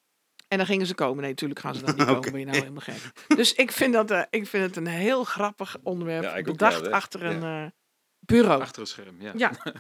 En 0.54 0.60
dan 0.60 0.68
gingen 0.68 0.88
ze 0.88 0.96
komen. 0.96 1.22
Nee, 1.22 1.30
natuurlijk 1.30 1.60
gaan 1.60 1.76
ze 1.76 1.84
dan 1.84 1.96
niet 1.98 2.06
komen. 2.06 2.32
Ben 2.32 2.40
je 2.40 2.46
nou 2.46 2.58
helemaal 2.58 2.82
gek. 2.82 3.12
Dus 3.28 3.54
ik 3.54 3.72
vind, 3.72 3.94
dat, 3.94 4.12
eh, 4.12 4.22
ik 4.30 4.48
vind 4.48 4.64
het 4.64 4.76
een 4.76 4.88
heel 4.88 5.24
grappig 5.24 5.78
onderwerp. 5.84 6.24
Ja, 6.24 6.42
bedacht 6.42 6.82
wel, 6.82 6.92
achter 6.92 7.24
een 7.24 7.44
eh, 7.44 7.72
bureau. 8.20 8.62
Achter 8.62 8.82
een 8.82 8.88
scherm, 8.88 9.22
ja. 9.22 9.32
Ja. 9.36 9.52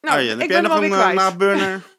Nou, 0.00 0.16
Arjen, 0.16 0.34
ik 0.34 0.40
heb 0.40 0.50
jij 0.50 0.60
ben 0.60 0.70
nog 0.70 0.80
een 0.80 0.90
kwijt. 0.90 1.14
naburner? 1.14 1.82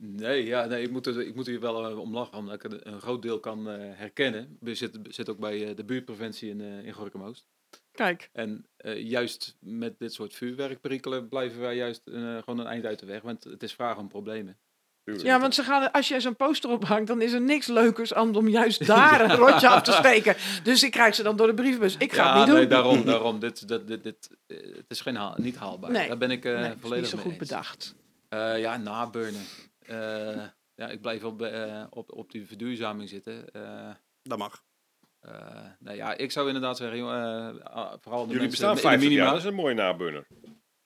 Nee, 0.00 0.44
ja, 0.44 0.64
nee 0.64 0.82
ik, 0.82 0.90
moet 0.90 1.06
er, 1.06 1.26
ik 1.26 1.34
moet 1.34 1.46
hier 1.46 1.60
wel 1.60 1.88
eh, 1.88 1.98
om 1.98 2.14
lachen, 2.14 2.38
omdat 2.38 2.54
ik 2.54 2.72
een, 2.72 2.92
een 2.92 3.00
groot 3.00 3.22
deel 3.22 3.40
kan 3.40 3.68
eh, 3.68 3.76
herkennen. 3.98 4.56
We 4.60 4.74
zitten 4.74 5.02
zit 5.08 5.28
ook 5.28 5.38
bij 5.38 5.68
eh, 5.68 5.76
de 5.76 5.84
buurtpreventie 5.84 6.50
in, 6.50 6.60
eh 6.60 6.86
in 6.86 6.92
Gorkum 6.92 7.22
Oost. 7.22 7.46
Kijk, 7.92 8.30
En 8.32 8.66
eh, 8.76 9.02
juist 9.02 9.56
met 9.60 9.98
dit 9.98 10.12
soort 10.12 10.34
vuurwerkperikelen 10.34 11.28
blijven 11.28 11.60
wij 11.60 11.76
juist 11.76 12.06
eh, 12.06 12.38
gewoon 12.38 12.58
een 12.58 12.66
eind 12.66 12.84
uit 12.84 12.98
de 12.98 13.06
weg. 13.06 13.22
Want 13.22 13.44
het 13.44 13.62
is 13.62 13.74
vragen 13.74 14.00
om 14.00 14.08
problemen. 14.08 14.58
Ja, 15.16 15.40
want 15.40 15.54
ze 15.54 15.62
gaan, 15.62 15.92
als 15.92 16.08
jij 16.08 16.20
zo'n 16.20 16.36
poster 16.36 16.70
ophangt, 16.70 17.06
dan 17.06 17.22
is 17.22 17.32
er 17.32 17.40
niks 17.40 17.66
leukers 17.66 18.14
aan 18.14 18.34
om 18.36 18.48
juist 18.48 18.86
daar 18.96 19.20
een 19.20 19.36
rotje 19.36 19.68
af 19.68 19.82
te 19.82 19.92
steken. 19.92 20.36
Dus 20.62 20.82
ik 20.82 20.90
krijg 20.90 21.14
ze 21.14 21.22
dan 21.22 21.36
door 21.36 21.46
de 21.46 21.54
brievenbus. 21.54 21.96
Ik 21.98 22.12
ga 22.12 22.22
ja, 22.22 22.28
het 22.28 22.36
niet 22.38 22.46
doen. 22.46 22.56
nee, 22.56 22.66
daarom, 22.66 23.04
daarom. 23.12 23.38
Dit, 23.40 23.68
dit, 23.68 23.86
dit, 23.86 24.02
dit, 24.02 24.30
eh, 24.46 24.56
het 24.76 24.84
is 24.88 25.00
geen 25.00 25.16
haal, 25.16 25.34
niet 25.36 25.56
haalbaar. 25.56 25.90
Nee. 25.90 26.08
Daar 26.08 26.18
ben 26.18 26.30
ik 26.30 26.44
eh, 26.44 26.60
Nee, 26.60 26.72
volledig 26.80 27.00
niet 27.00 27.10
zo 27.10 27.16
mee 27.16 27.24
goed 27.24 27.40
eens. 27.40 27.48
bedacht. 27.48 27.94
Eh, 28.28 28.60
ja, 28.60 28.76
naburnen. 28.76 29.42
Eh, 29.86 30.42
ja, 30.74 30.88
ik 30.88 31.00
blijf 31.00 31.24
op, 31.24 31.42
eh, 31.42 31.82
op, 31.90 32.12
op 32.12 32.30
die 32.30 32.46
verduurzaming 32.46 33.08
zitten. 33.08 33.50
Eh, 33.52 33.90
Dat 34.22 34.38
mag. 34.38 34.62
eh, 35.20 35.32
nou 35.78 35.96
ja, 35.96 36.16
ik 36.16 36.30
zou 36.32 36.46
inderdaad 36.46 36.76
zeggen, 36.76 36.98
eh, 36.98 37.64
ah, 37.64 37.92
vooral 38.00 38.26
de 38.26 38.32
Jullie 38.32 38.48
mensen 38.48 38.48
bestaan 38.48 38.70
in 38.70 38.76
de 38.76 38.80
50 38.80 39.10
jaar, 39.10 39.30
dat 39.30 39.38
is 39.38 39.44
een 39.44 39.54
mooie 39.54 39.74
naburner. 39.74 40.26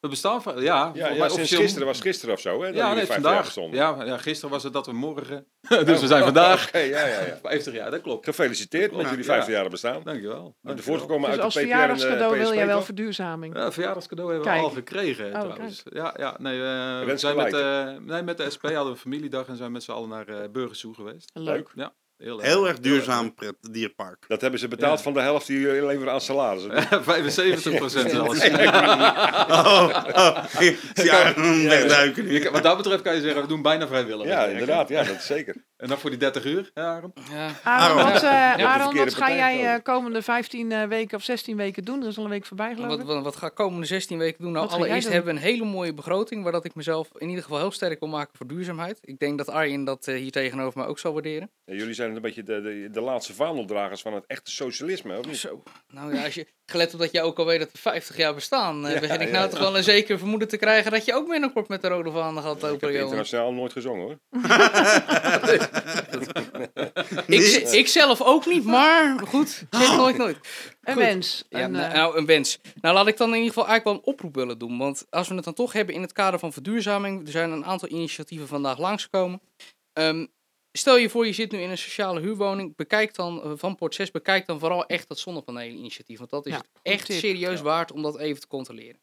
We 0.03 0.09
bestaan 0.09 0.43
van, 0.43 0.62
ja, 0.62 0.91
Ja, 0.95 1.09
ja 1.09 1.15
sinds 1.15 1.35
officieel- 1.35 1.61
gisteren 1.61 1.87
was 1.87 2.01
gisteren 2.01 2.35
of 2.35 2.41
zo, 2.41 2.61
hè? 2.62 2.66
dat 2.66 2.74
Ja, 2.77 2.95
nee, 2.95 3.07
50 3.07 3.31
jaar 3.33 3.45
vandaag. 3.47 3.74
Ja, 3.74 4.05
ja, 4.05 4.16
gisteren 4.19 4.51
was 4.51 4.62
het 4.62 4.73
dat 4.73 4.87
we 4.87 4.93
morgen. 4.93 5.47
dus 5.85 6.01
we 6.01 6.07
zijn 6.07 6.23
vandaag 6.24 6.69
Oké, 6.69 6.79
ja, 6.79 7.07
ja, 7.07 7.20
ja. 7.20 7.39
50 7.43 7.74
jaar, 7.74 7.91
dat 7.91 8.01
klopt. 8.01 8.24
Gefeliciteerd 8.24 8.91
met 8.93 9.01
Ja, 9.01 9.09
jullie 9.09 9.24
ja. 9.24 9.33
50 9.33 9.55
jaar 9.55 9.69
bestaan. 9.69 10.01
Dankjewel. 10.05 10.45
De 10.45 10.53
dankjewel. 10.62 10.85
voortgekomen 10.85 11.24
Dus 11.27 11.35
uit 11.35 11.45
als 11.45 11.55
de 11.55 11.61
verjaardagscadeau 11.61 12.33
de 12.33 12.39
wil 12.39 12.55
jij 12.55 12.66
wel 12.66 12.83
verduurzaming. 12.83 13.57
Ja, 13.57 13.73
verjaardagscadeau 13.73 14.31
hebben 14.33 14.49
we 14.49 14.55
Kijk. 14.55 14.66
al 14.69 14.74
gekregen 14.74 15.35
Oh, 15.35 15.41
trouwens. 15.41 15.83
Ja, 15.85 16.15
ja, 16.19 16.35
nee, 16.39 16.55
eh, 16.62 17.05
we 17.07 17.12
zijn 17.16 17.37
met, 17.37 17.53
eh, 17.53 17.87
nee, 18.01 18.23
met 18.23 18.37
de 18.37 18.51
SP 18.55 18.62
hadden 18.62 18.85
we 18.85 18.91
een 18.91 18.97
familiedag 18.97 19.47
en 19.47 19.57
zijn 19.57 19.73
met 19.73 19.83
z'n 19.83 19.91
allen 19.91 20.09
naar 20.09 20.29
eh 20.29 20.49
Burgersoe 20.53 20.95
geweest. 20.95 21.31
Leuk. 21.35 21.69
Ja, 21.74 21.93
heel, 22.23 22.40
Heel 22.40 22.69
erg 22.69 22.78
duurzaam 22.81 23.35
pret, 23.35 23.55
dierpark. 23.70 24.24
Dat 24.28 24.40
hebben 24.40 24.61
ze 24.61 24.69
betaald 24.69 24.97
Ja. 24.99 25.03
van 25.05 25.12
de 25.12 25.20
helft 25.20 25.47
die 25.47 25.61
jullie 25.61 25.86
leveren 25.86 26.12
aan 26.12 26.20
salaris. 26.20 26.62
75 27.03 27.74
procent 27.82 28.11
zelfs. 28.11 28.49
Oh, 29.53 30.05
oh, 30.15 30.44
wegduiken 31.69 32.53
Wat 32.53 32.62
dat 32.62 32.77
betreft 32.77 33.03
kan 33.03 33.15
je 33.15 33.20
zeggen, 33.20 33.43
we 33.43 33.49
doen 33.49 33.62
bijna 33.62 33.86
vrijwillig. 33.86 34.27
Ja, 34.27 34.44
inderdaad. 34.44 34.89
Ja, 34.89 35.03
dat 35.05 35.16
is 35.16 35.27
zeker. 35.27 35.55
En 35.77 35.89
dan 35.89 35.99
voor 35.99 36.11
die 36.11 36.19
30 36.19 36.44
uur, 36.44 36.70
ja, 36.74 36.82
Aaron? 36.82 37.12
Ja. 37.31 37.49
Aaron, 37.62 37.99
Aaron. 37.99 38.12
wat, 38.12 38.23
eh, 38.23 38.66
Aaron, 38.66 38.97
wat 38.97 39.15
ga 39.15 39.35
jij 39.35 39.74
eh, 39.74 39.82
komende 39.82 40.23
15 40.23 40.73
eh, 40.73 40.85
weken 40.89 41.16
of 41.16 41.24
16 41.24 41.57
weken 41.57 41.85
doen? 41.85 42.03
Er 42.03 42.09
is 42.09 42.19
al 42.19 42.24
een 42.24 42.31
week 42.31 42.47
voorbij 42.47 42.74
geloof 42.74 42.89
Wat, 42.89 43.01
ik. 43.01 43.07
wat, 43.07 43.23
wat 43.23 43.36
ga 43.36 43.47
ik 43.47 43.55
komende 43.55 43.86
16 43.86 44.19
weken 44.19 44.43
doen? 44.44 44.53
Nou, 44.53 44.66
Wat 44.66 44.74
allereerst 44.74 45.03
doen? 45.03 45.12
hebben 45.12 45.35
we 45.35 45.39
een 45.40 45.47
hele 45.47 45.65
mooie 45.65 45.94
begroting, 45.94 46.43
waar 46.43 46.53
dat 46.53 46.65
ik 46.65 46.74
mezelf 46.74 47.09
in 47.19 47.28
ieder 47.28 47.43
geval 47.44 47.59
heel 47.59 47.70
sterk 47.70 48.01
wil 48.01 48.09
maken 48.09 48.36
voor 48.36 48.47
duurzaamheid. 48.47 48.99
Ik 49.03 49.19
denk 49.19 49.39
dat 49.39 49.49
Arjen 49.49 49.85
dat 49.85 50.07
eh, 50.07 50.15
hier 50.16 50.31
tegenover 50.31 50.78
mij 50.78 50.89
ook 50.89 50.99
zal 50.99 51.12
waarderen. 51.12 51.51
Ja, 51.65 51.74
jullie 51.74 51.94
zijn 51.94 52.12
een 52.17 52.23
beetje 52.23 52.43
de, 52.43 52.63
de, 52.63 52.89
de 52.93 53.01
laatste 53.01 53.35
vaandeldragers 53.35 54.03
van 54.03 54.15
het 54.15 54.25
echte 54.27 54.51
socialisme, 54.51 55.19
of 55.19 55.27
niet? 55.27 55.37
Zo. 55.37 55.63
Nou 55.89 56.15
ja, 56.15 56.25
als 56.25 56.35
je, 56.35 56.47
gelet 56.67 56.93
op 56.95 57.01
dat 57.01 57.13
jij 57.13 57.23
ook 57.23 57.39
al 57.39 57.47
weet 57.47 57.59
dat 57.59 57.73
we 57.73 57.79
50 57.79 58.17
jaar 58.17 58.35
bestaan, 58.35 58.87
eh, 58.87 58.95
Ja, 58.95 59.01
begin 59.01 59.21
ik 59.21 59.27
ja, 59.27 59.33
nou 59.33 59.45
ja. 59.45 59.49
toch 59.51 59.59
wel 59.59 59.77
een 59.77 59.85
zeker 59.85 60.19
vermoeden 60.19 60.49
te 60.49 60.57
krijgen 60.57 60.91
dat 60.91 61.05
je 61.05 61.15
ook 61.15 61.29
binnenkort 61.29 61.69
met 61.69 61.83
de 61.83 61.89
rode 61.89 62.11
vaanden 62.11 62.43
gaat 62.43 62.57
Ik 62.57 62.61
heb 62.61 62.71
lopen, 62.71 63.01
internationaal 63.01 63.53
nooit 63.53 63.73
gezongen 63.73 64.05
hoor. 64.05 64.19
Ik, 67.27 67.43
ik 67.73 67.89
zelf 67.89 68.23
ook 68.23 68.47
niet, 68.47 68.65
maar 68.65 69.19
goed, 69.27 69.65
zeg 69.71 69.97
nooit 69.97 70.17
nooit. 70.17 70.37
Een 70.83 70.95
Goed. 70.95 71.03
wens. 71.03 71.45
Ja, 71.49 71.65
Een, 71.65 71.71
nou, 71.71 71.85
eh, 71.85 71.93
nou, 71.95 72.17
een 72.17 72.27
wens. 72.27 72.59
Nou, 72.81 72.95
laat 72.95 73.07
ik 73.07 73.17
dan 73.17 73.29
in 73.29 73.35
ieder 73.35 73.49
geval 73.53 73.69
eigenlijk 73.69 73.85
wel 73.85 73.95
een 73.95 74.15
oproep 74.15 74.35
willen 74.35 74.59
doen. 74.59 74.79
Want 74.79 75.07
als 75.11 75.29
we 75.29 75.35
het 75.35 75.45
dan 75.45 75.55
toch 75.55 75.73
hebben 75.73 75.95
in 75.95 76.03
het 76.03 76.13
kader 76.13 76.39
van 76.39 76.53
verduurzaming, 76.53 77.27
er 77.27 77.33
zijn 77.33 77.51
een 77.51 77.65
aantal 77.65 77.89
initiatieven 77.89 78.47
vandaag 78.49 78.79
langsgekomen. 78.79 79.41
Ehm, 79.93 80.27
stel 80.73 80.97
je 80.97 81.09
voor, 81.11 81.27
je 81.27 81.32
zit 81.32 81.53
nu 81.53 81.59
in 81.61 81.70
een 81.70 81.78
sociale 81.78 82.20
huurwoning. 82.20 82.77
Bekijk 82.77 83.15
dan, 83.15 83.43
eh, 83.43 83.53
van 83.55 83.74
Port 83.77 83.94
6, 83.94 84.11
bekijk 84.11 84.47
dan 84.47 84.59
vooral 84.59 84.86
echt 84.86 85.09
dat 85.09 85.19
zonnepaneelinitiatief. 85.19 86.19
Want 86.19 86.31
dat 86.31 86.47
is 86.47 86.53
Ja, 86.53 86.59
het 86.59 86.69
goed 86.73 86.81
echt 86.82 87.07
tip. 87.07 87.19
serieus 87.19 87.59
Ja. 87.59 87.65
waard 87.65 87.93
om 87.93 88.03
dat 88.03 88.19
even 88.19 88.40
te 88.40 88.47
controleren. 88.47 89.01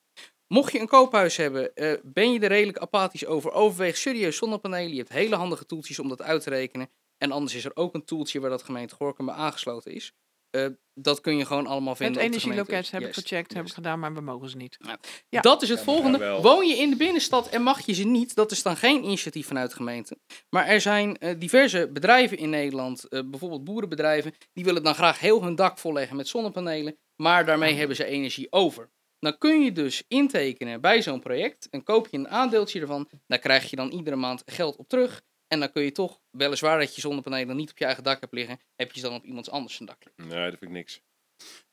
Mocht 0.47 0.71
je 0.71 0.79
een 0.79 0.87
koophuis 0.87 1.37
hebben, 1.37 1.75
eh, 1.75 1.93
ben 2.03 2.33
je 2.33 2.39
er 2.39 2.47
redelijk 2.47 2.77
apathisch 2.77 3.25
over, 3.25 3.51
overweeg 3.51 3.97
serieus 3.97 4.37
zonnepanelen. 4.37 4.91
Je 4.91 4.97
hebt 4.97 5.09
hele 5.09 5.35
handige 5.35 5.65
toeltjes 5.65 5.99
om 5.99 6.09
dat 6.09 6.21
uit 6.21 6.43
te 6.43 6.49
rekenen. 6.49 6.89
En 7.17 7.31
anders 7.31 7.53
is 7.55 7.65
er 7.65 7.71
ook 7.75 7.93
een 7.93 8.05
toeltje 8.05 8.39
waar 8.39 8.49
dat 8.49 8.63
gemeente 8.63 8.95
Gorkum 8.95 9.25
bij 9.25 9.35
aangesloten 9.35 9.91
is. 9.93 10.13
Eh, 10.49 10.65
dat 10.93 11.21
kun 11.21 11.37
je 11.37 11.45
gewoon 11.45 11.67
allemaal 11.67 11.93
het 11.93 11.97
vinden 11.97 12.15
op 12.15 12.27
de 12.27 12.33
energieloket 12.33 12.91
heb 12.91 13.01
ik 13.01 13.13
gecheckt, 13.13 13.53
heb 13.53 13.65
ik 13.65 13.73
gedaan, 13.73 13.99
maar 13.99 14.13
we 14.13 14.21
mogen 14.21 14.49
ze 14.49 14.57
niet. 14.57 14.77
Ja. 15.29 15.41
Dat 15.41 15.61
is 15.61 15.69
het 15.69 15.77
Ja, 15.77 15.83
volgende. 15.83 16.39
Woon 16.41 16.67
je 16.67 16.75
in 16.75 16.89
de 16.89 16.95
binnenstad 16.95 17.49
en 17.49 17.61
mag 17.61 17.85
je 17.85 17.93
ze 17.93 18.03
niet, 18.03 18.35
dat 18.35 18.51
is 18.51 18.63
dan 18.63 18.77
geen 18.77 19.03
initiatief 19.03 19.47
vanuit 19.47 19.69
de 19.69 19.75
gemeente. 19.75 20.17
Maar 20.49 20.65
er 20.65 20.81
zijn 20.81 21.17
eh, 21.17 21.39
diverse 21.39 21.89
bedrijven 21.93 22.37
in 22.37 22.49
Nederland, 22.49 23.07
eh, 23.07 23.21
bijvoorbeeld 23.25 23.63
boerenbedrijven, 23.63 24.33
die 24.53 24.63
willen 24.63 24.83
dan 24.83 24.95
graag 24.95 25.19
heel 25.19 25.43
hun 25.43 25.55
dak 25.55 25.77
volleggen 25.77 26.15
met 26.15 26.27
zonnepanelen, 26.27 26.97
maar 27.15 27.45
daarmee 27.45 27.73
hebben 27.73 27.95
ze 27.95 28.05
energie 28.05 28.51
over. 28.51 28.89
Dan 29.19 29.37
kun 29.37 29.61
je 29.61 29.71
dus 29.71 30.03
intekenen 30.07 30.81
bij 30.81 31.01
zo'n 31.01 31.19
project 31.19 31.69
en 31.69 31.83
koop 31.83 32.07
je 32.07 32.17
een 32.17 32.29
aandeeltje 32.29 32.81
ervan. 32.81 33.09
Daar 33.27 33.39
krijg 33.39 33.69
je 33.69 33.75
dan 33.75 33.89
iedere 33.89 34.15
maand 34.15 34.43
geld 34.45 34.75
op 34.77 34.87
terug. 34.89 35.21
En 35.49 35.59
dan 35.59 35.71
kun 35.71 35.83
je 35.83 35.91
toch, 35.91 36.19
weliswaar 36.31 36.79
dat 36.79 36.95
je 36.95 37.01
zonnepanelen 37.01 37.55
niet 37.55 37.69
op 37.71 37.77
je 37.77 37.85
eigen 37.85 38.03
dak 38.03 38.19
hebt 38.19 38.33
liggen, 38.33 38.59
heb 38.75 38.91
je 38.91 38.99
ze 38.99 39.05
dan 39.05 39.15
op 39.15 39.23
iemands 39.23 39.49
anders 39.49 39.75
zijn 39.75 39.87
dak 39.89 39.97
liggen. 40.05 40.35
Nee, 40.37 40.49
dat 40.49 40.59
vind 40.59 40.71
ik 40.71 40.77
niks. 40.77 41.01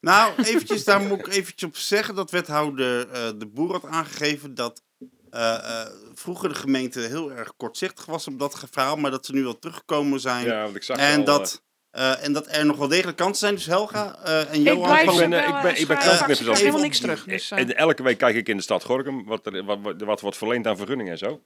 Nou, 0.01 0.32
eventjes, 0.43 0.85
daar 0.85 1.01
moet 1.01 1.19
ik 1.19 1.27
eventjes 1.27 1.69
op 1.69 1.77
zeggen 1.77 2.15
dat 2.15 2.31
wethouder 2.31 3.11
eh, 3.11 3.31
de 3.39 3.47
Boer 3.47 3.73
had 3.73 3.85
aangegeven 3.85 4.55
dat 4.55 4.82
eh, 5.31 5.55
eh, 5.55 5.93
vroeger 6.15 6.48
de 6.48 6.55
gemeente 6.55 7.01
heel 7.01 7.32
erg 7.32 7.57
kortzichtig 7.57 8.05
was 8.07 8.27
op 8.27 8.39
dat 8.39 8.65
verhaal, 8.70 8.97
maar 8.97 9.11
dat 9.11 9.27
ze 9.27 9.32
nu 9.32 9.43
wel 9.43 9.59
teruggekomen 9.59 10.20
zijn. 10.20 10.47
Ja, 10.47 10.62
want 10.62 10.77
ik 10.77 10.82
zag 10.82 10.97
en, 10.97 11.19
al, 11.19 11.24
dat, 11.24 11.62
eh, 11.90 12.24
en 12.24 12.32
dat 12.32 12.47
er 12.51 12.66
nog 12.66 12.77
wel 12.77 12.89
degelijk 12.89 13.16
kansen 13.16 13.39
zijn. 13.39 13.55
Dus 13.55 13.66
Helga 13.66 14.19
eh, 14.24 14.40
en 14.53 14.61
Ik 14.61 14.66
Johan... 14.66 14.82
blijf 14.89 15.01
ik 15.11 15.16
ben, 15.16 15.23
ik 15.48 15.62
ben- 15.62 15.81
ik 15.81 15.86
ben 15.86 15.97
Ik 16.28 16.57
helemaal 16.57 16.81
niks 16.81 16.98
terug. 17.01 17.24
Dus, 17.24 17.51
En 17.51 17.77
elke 17.77 18.03
week 18.03 18.19
kijk 18.19 18.36
ik 18.36 18.48
in 18.48 18.57
de 18.57 18.62
stad 18.62 18.85
Gorkum 18.85 19.24
wat 19.24 19.47
er 19.47 19.65
wat, 19.65 19.78
wat, 19.82 20.01
wat 20.01 20.20
wordt 20.20 20.36
verleend 20.36 20.66
aan 20.66 20.77
vergunningen 20.77 21.12
en 21.12 21.19
zo. 21.19 21.43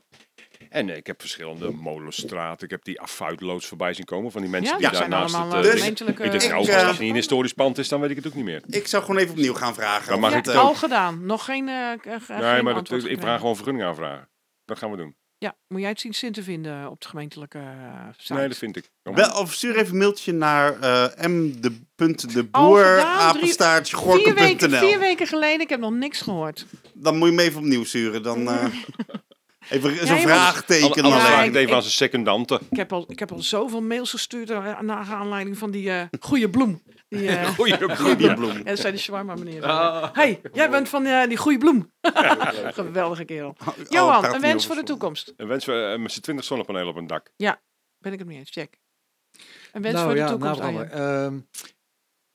En 0.71 0.89
eh, 0.91 0.97
ik 0.97 1.07
heb 1.07 1.21
verschillende 1.21 1.71
molenstraten. 1.71 2.65
Ik 2.65 2.71
heb 2.71 2.85
die 2.85 3.01
affuitloods 3.01 3.67
voorbij 3.67 3.95
zien 3.95 4.05
komen 4.05 4.31
van 4.31 4.41
die 4.41 4.51
mensen 4.51 4.73
ja, 4.73 4.79
die 4.79 4.91
dat 4.91 4.93
daar 4.99 5.09
zijn 5.09 5.21
naast 5.21 5.35
allemaal 5.35 5.57
het... 5.57 5.65
Dus- 5.65 5.81
gemeentelijke... 5.81 6.25
ik 6.25 6.31
denk, 6.31 6.43
nou, 6.43 6.55
als 6.55 6.69
eh, 6.69 6.89
het 6.89 6.99
niet 6.99 7.09
een 7.09 7.15
historisch 7.15 7.53
pand 7.53 7.79
is, 7.79 7.89
dan 7.89 8.01
weet 8.01 8.11
ik 8.11 8.17
het 8.17 8.27
ook 8.27 8.35
niet 8.35 8.45
meer. 8.45 8.63
Ik 8.67 8.87
zou 8.87 9.05
gewoon 9.05 9.21
even 9.21 9.35
opnieuw 9.35 9.55
gaan 9.55 9.75
vragen. 9.75 10.15
Of 10.15 10.21
mag 10.21 10.35
het, 10.35 10.49
ik 10.49 10.55
al 10.55 10.75
gedaan. 10.75 11.27
Nog 11.27 11.45
geen, 11.45 11.69
eh, 11.69 12.39
Nee, 12.41 12.63
maar 12.63 12.75
dat, 12.75 13.05
ik 13.05 13.21
vraag 13.21 13.41
gewoon 13.41 13.57
vergunning 13.57 13.85
aanvragen. 13.85 14.29
Dat 14.65 14.79
gaan 14.79 14.91
we 14.91 14.97
doen. 14.97 15.17
Ja, 15.39 15.57
moet 15.69 15.81
jij 15.81 15.89
het 15.91 16.01
zien 16.01 16.15
zin 16.15 16.33
te 16.33 16.43
vinden 16.43 16.91
op 16.91 17.01
de 17.01 17.09
gemeentelijke 17.09 17.59
eh, 17.59 18.09
site? 18.17 18.35
Nee, 18.35 18.49
dat 18.49 18.57
vind 18.57 18.77
ik. 18.77 18.91
Wel, 19.03 19.31
of 19.31 19.53
stuur 19.53 19.77
even 19.77 19.93
een 19.93 19.99
mailtje 19.99 20.33
naar 20.33 20.81
eh 20.81 21.27
m 21.27 21.61
de 21.61 21.81
punt 21.95 22.35
de 22.35 22.49
Al 22.51 22.67
boer 22.67 22.85
gedaan, 22.85 23.31
drie- 23.31 23.43
apenstaartje 23.43 23.97
vier, 23.97 24.35
weken, 24.35 24.71
vier 24.71 24.99
weken 24.99 25.27
geleden, 25.27 25.61
ik 25.61 25.69
heb 25.69 25.81
nog 25.81 25.93
niks 25.93 26.21
gehoord. 26.21 26.67
Dan 26.95 27.17
moet 27.19 27.29
je 27.29 27.35
hem 27.35 27.45
even 27.45 27.61
opnieuw 27.61 27.85
sturen. 27.85 28.23
Dan 28.23 28.49
eh, 28.49 28.65
even 29.71 30.07
zo'n 30.07 30.19
vraagteken. 30.19 31.07
Ja, 31.07 31.37
alleen. 31.37 31.49
ik 31.49 31.55
even 31.55 31.75
aan 31.75 31.83
zijn 31.83 31.93
secondante. 31.93 32.61
Ik 32.71 32.77
heb 32.77 32.93
al, 32.93 33.05
ik 33.09 33.19
heb 33.19 33.33
al 33.33 33.43
zoveel 33.43 33.83
mails 33.83 34.11
gestuurd 34.11 34.51
eh, 34.51 34.81
naar 34.81 35.07
aanleiding 35.13 35.59
van 35.59 35.71
die 35.71 35.91
eh 35.91 36.03
goede 36.21 36.51
bloem. 36.51 36.83
Die, 37.09 37.29
eh, 37.29 37.49
Goeie 37.57 37.97
Goeie 37.97 38.35
bloem. 38.35 38.57
ja, 38.57 38.63
dat 38.63 38.79
zei 38.79 38.93
de 38.93 38.99
shawarma 38.99 39.35
meneer. 39.35 39.65
Ah. 39.65 40.15
hey, 40.15 40.41
jij 40.53 40.71
bent 40.71 40.89
van 40.89 41.07
eh, 41.07 41.29
die 41.29 41.37
goede 41.37 41.59
bloem. 41.59 41.93
Geweldige 42.81 43.25
kerel. 43.25 43.57
Oh, 43.61 43.77
het 43.77 43.93
Johan, 43.93 44.25
een 44.25 44.41
wens 44.41 44.67
voor 44.67 44.75
de 44.75 44.83
toekomst. 44.83 45.33
En 45.37 45.49
wensen 45.49 45.93
we 45.93 45.99
met 45.99 46.13
z'n 46.13 46.21
20 46.21 46.45
zonnepanelen 46.45 46.89
op 46.89 46.97
een 46.97 47.07
dak. 47.07 47.31
Ben 47.99 48.13
ik 48.13 48.19
het 48.19 48.29
mee 48.29 48.39
eens, 48.39 48.51
check. 48.51 48.79
Een 49.73 49.83
wens 49.83 49.95
nou 49.95 50.07
voor 50.07 50.15
de 50.15 50.21
ja, 50.21 50.29
toekomst, 50.29 50.61
nou, 50.61 50.89
ehm, 50.89 51.41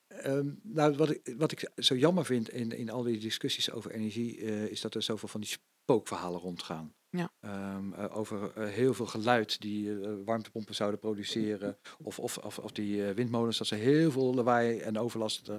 ehm, 0.07 0.49
nou, 0.63 0.95
wat 0.95 1.09
ik, 1.09 1.33
wat 1.37 1.51
ik 1.51 1.69
zo 1.75 1.95
jammer 1.95 2.25
vind 2.25 2.49
in, 2.49 2.71
in 2.71 2.89
al 2.89 3.03
die 3.03 3.19
discussies 3.19 3.71
over 3.71 3.91
energie, 3.91 4.41
eh, 4.41 4.63
is 4.63 4.81
dat 4.81 4.95
er 4.95 5.01
zoveel 5.01 5.27
van 5.27 5.41
die 5.41 5.49
spookverhalen 5.49 6.39
rondgaan. 6.39 6.93
Ja. 7.17 7.31
Ehm, 7.39 7.93
eh, 7.93 8.17
over 8.17 8.51
eh, 8.55 8.67
heel 8.67 8.93
veel 8.93 9.05
geluid 9.05 9.61
die 9.61 10.01
eh, 10.01 10.13
warmtepompen 10.25 10.75
zouden 10.75 10.99
produceren. 10.99 11.77
Of, 12.03 12.19
of, 12.19 12.37
of, 12.37 12.59
of 12.59 12.71
die 12.71 13.07
eh, 13.07 13.15
windmolens, 13.15 13.57
dat 13.57 13.67
ze 13.67 13.75
heel 13.75 14.11
veel 14.11 14.33
lawaai 14.33 14.79
en 14.79 14.97
overlast 14.97 15.51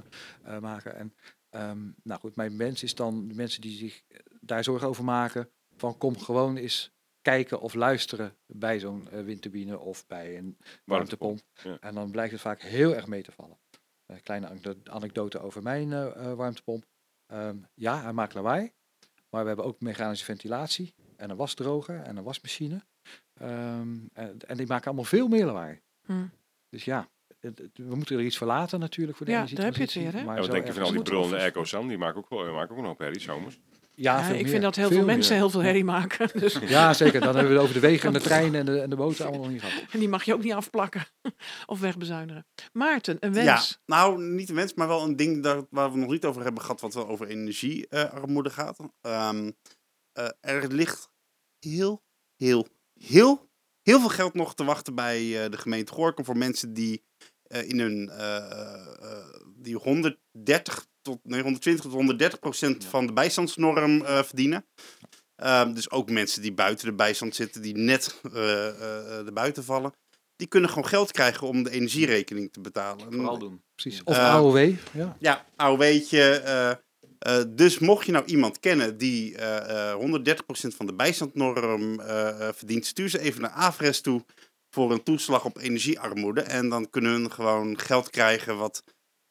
maken. 0.60 0.94
En 0.96 1.14
ehm, 1.50 1.90
nou 2.02 2.20
goed, 2.20 2.36
mijn 2.36 2.56
wens 2.58 2.82
is 2.82 2.94
dan 2.94 3.28
de 3.28 3.34
mensen 3.34 3.60
die 3.60 3.76
zich 3.76 4.02
daar 4.40 4.64
zorgen 4.64 4.88
over 4.88 5.04
maken. 5.04 5.50
Van 5.76 5.98
kom 5.98 6.18
gewoon 6.18 6.56
eens 6.56 6.94
kijken 7.22 7.60
of 7.60 7.74
luisteren 7.74 8.36
bij 8.46 8.78
zo'n 8.78 9.08
eh, 9.10 9.24
windturbine 9.24 9.78
of 9.78 10.06
bij 10.06 10.38
een 10.38 10.58
warmtepomp. 10.84 11.40
ja. 11.62 11.76
En 11.80 11.94
dan 11.94 12.10
blijkt 12.10 12.32
het 12.32 12.40
vaak 12.40 12.62
heel 12.62 12.94
erg 12.94 13.06
mee 13.06 13.22
te 13.22 13.32
vallen. 13.32 13.58
Een 14.06 14.22
kleine 14.22 14.46
anekdo- 14.46 14.80
anekdote 14.84 15.38
over 15.38 15.62
mijn 15.62 15.88
warmtepomp. 16.36 16.84
Ehm, 17.26 17.56
ja, 17.74 18.02
hij 18.02 18.12
maakt 18.12 18.34
lawaai. 18.34 18.72
Maar 19.30 19.42
we 19.42 19.46
hebben 19.48 19.66
ook 19.66 19.80
mechanische 19.80 20.24
ventilatie 20.24 20.94
en 21.16 21.30
een 21.30 21.36
wasdroger 21.36 22.00
en 22.02 22.16
een 22.16 22.24
wasmachine. 22.24 22.82
Ehm, 23.34 23.96
en, 24.12 24.36
en 24.46 24.56
die 24.56 24.66
maken 24.66 24.86
allemaal 24.86 25.04
veel 25.04 25.28
meer 25.28 25.44
lawaai. 25.44 25.80
Hm. 26.06 26.12
Dus 26.68 26.84
ja, 26.84 27.08
het- 27.40 27.58
het- 27.58 27.70
we 27.78 27.94
moeten 27.94 28.18
er 28.18 28.24
iets 28.24 28.38
voor 28.38 28.46
laten 28.46 28.80
natuurlijk 28.80 29.16
voor 29.16 29.26
de 29.26 29.32
Ja, 29.32 29.46
daar 29.54 29.64
heb 29.64 29.76
je 29.76 29.82
het 29.82 29.92
weer, 29.94 30.12
hè? 30.12 30.24
maar 30.24 30.34
Ja, 30.34 30.40
wat 30.40 30.50
denk 30.50 30.66
je 30.66 30.72
van 30.72 30.82
al 30.82 30.90
die 30.92 31.02
brullende 31.02 31.26
offers- 31.28 31.42
airco's 31.42 31.70
dan? 31.70 31.88
Die 31.88 31.98
maken 31.98 32.18
ook, 32.18 32.28
wel, 32.28 32.52
maken 32.52 32.76
ook 32.76 32.82
nog 32.82 32.98
herrie 32.98 33.20
zomers. 33.20 33.58
Ja, 33.94 34.26
ik 34.28 34.32
meer, 34.40 34.48
vind 34.48 34.62
dat 34.62 34.76
heel 34.76 34.88
veel, 34.88 35.04
mensen 35.04 35.32
meer. 35.32 35.40
heel 35.42 35.50
veel 35.50 35.62
herrie 35.62 35.84
maken. 35.84 36.28
Dus, 36.40 36.58
Ja, 36.76 36.92
zeker. 36.94 37.20
Dan 37.20 37.34
hebben 37.34 37.48
we 37.52 37.52
het 37.54 37.62
over 37.68 37.74
de 37.74 37.86
wegen 37.86 38.06
en 38.06 38.12
de 38.12 38.20
treinen 38.20 38.60
en 38.60 38.66
de, 38.66 38.80
en 38.80 38.90
de 38.90 38.96
boten 38.96 39.24
allemaal 39.24 39.42
nog 39.42 39.52
niet 39.52 39.62
gehad. 39.62 39.82
en 39.92 39.98
die 39.98 40.08
mag 40.08 40.24
je 40.24 40.34
ook 40.34 40.42
niet 40.42 40.52
afplakken 40.52 41.04
of 41.66 41.80
wegbezuinigen. 41.80 42.46
Maarten, 42.72 43.16
een 43.20 43.32
wens. 43.32 43.46
Ja, 43.86 43.96
nou, 43.96 44.22
niet 44.22 44.48
een 44.48 44.54
wens, 44.54 44.74
maar 44.74 44.88
wel 44.88 45.02
een 45.02 45.16
ding 45.16 45.42
daar, 45.42 45.62
waar 45.70 45.92
we 45.92 45.98
nog 45.98 46.10
niet 46.10 46.24
over 46.24 46.42
hebben 46.42 46.62
gehad, 46.62 46.80
wat 46.80 46.94
wel 46.94 47.08
over 47.08 47.26
energiearmoede 47.26 48.50
gaat. 48.50 48.78
Ehm, 49.00 49.50
eh, 50.16 50.28
er 50.40 50.72
ligt 50.72 51.08
heel, 51.58 52.02
heel, 52.36 52.66
heel, 53.00 53.48
heel 53.82 54.00
veel 54.00 54.08
geld 54.08 54.34
nog 54.34 54.54
te 54.54 54.64
wachten 54.64 54.94
bij 54.94 55.44
eh, 55.44 55.50
de 55.50 55.58
gemeente 55.58 55.92
Gorkum 55.92 56.24
voor 56.24 56.36
mensen 56.36 56.74
die 56.74 57.04
eh, 57.42 57.68
in 57.68 57.78
hun 57.80 58.08
eh, 58.08 58.36
eh, 58.36 59.26
die 59.56 59.76
130 59.76 60.86
tot 61.02 61.18
nee, 61.22 61.42
120 61.42 61.84
tot 61.84 61.92
130 61.92 62.38
procent 62.38 62.84
van 62.84 63.06
de 63.06 63.12
bijstandsnorm 63.12 64.04
eh, 64.04 64.22
verdienen. 64.22 64.66
Ehm, 65.36 65.72
dus 65.72 65.90
ook 65.90 66.10
mensen 66.10 66.42
die 66.42 66.52
buiten 66.52 66.86
de 66.86 66.94
bijstand 66.94 67.34
zitten, 67.34 67.62
die 67.62 67.76
net 67.76 68.20
eh 68.32 68.68
eh, 68.68 69.26
er 69.26 69.32
buiten 69.32 69.64
vallen, 69.64 69.92
die 70.36 70.46
kunnen 70.46 70.70
gewoon 70.70 70.86
geld 70.88 71.12
krijgen 71.12 71.46
om 71.46 71.62
de 71.62 71.70
energierekening 71.70 72.52
te 72.52 72.60
betalen. 72.60 73.12
Vooral 73.12 73.38
doen. 73.38 73.62
Precies. 73.74 74.02
Of 74.02 74.16
AOW. 74.16 74.72
Ja. 74.92 75.16
Ja, 75.18 75.46
AOW'tje. 75.56 76.22
eh 76.30 76.72
eh, 77.26 77.42
dus 77.48 77.78
mocht 77.78 78.06
je 78.06 78.12
nou 78.12 78.24
iemand 78.24 78.60
kennen 78.60 78.98
die 78.98 79.36
eh, 79.36 79.90
eh, 79.92 79.98
130% 80.00 80.76
van 80.76 80.86
de 80.86 80.94
bijstandnorm 80.94 82.00
eh, 82.00 82.28
eh, 82.48 82.54
verdient, 82.54 82.86
stuur 82.86 83.08
ze 83.08 83.18
even 83.20 83.40
naar 83.40 83.50
Avres 83.50 84.00
toe 84.00 84.24
voor 84.70 84.92
een 84.92 85.02
toeslag 85.02 85.44
op 85.44 85.58
energiearmoede. 85.58 86.40
En 86.40 86.68
dan 86.68 86.90
kunnen 86.90 87.12
hun 87.12 87.32
gewoon 87.32 87.78
geld 87.78 88.10
krijgen 88.10 88.56
wat 88.58 88.82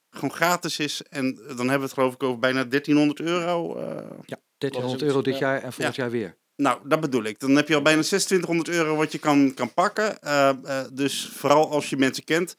gewoon 0.10 0.34
gratis 0.36 0.80
is. 0.80 1.02
En 1.10 1.36
dan 1.36 1.58
hebben 1.58 1.78
we 1.78 1.84
het 1.84 1.94
geloof 1.94 2.14
ik 2.14 2.24
over 2.24 2.40
bijna 2.40 2.64
1300 2.64 3.20
euro. 3.20 3.76
eh. 3.76 3.96
ja, 4.26 4.38
1300 4.58 5.02
euro 5.04 5.22
dit 5.22 5.38
jaar 5.38 5.64
en 5.64 5.74
volgend 5.74 5.96
jaar 5.96 6.12
weer. 6.12 6.38
nou, 6.56 6.80
dat 6.88 7.00
bedoel 7.00 7.24
ik. 7.24 7.40
Dan 7.40 7.56
heb 7.56 7.68
je 7.68 7.76
al 7.76 7.82
bijna 7.82 8.02
2600 8.02 8.70
euro 8.70 8.96
wat 8.96 9.12
je 9.12 9.18
kan, 9.20 9.54
kan 9.54 9.74
pakken. 9.74 10.22
Eh, 10.22 10.50
eh, 10.50 10.86
dus 10.94 11.30
vooral 11.34 11.70
als 11.72 11.90
je 11.90 11.98
mensen 11.98 12.24
kent, 12.24 12.56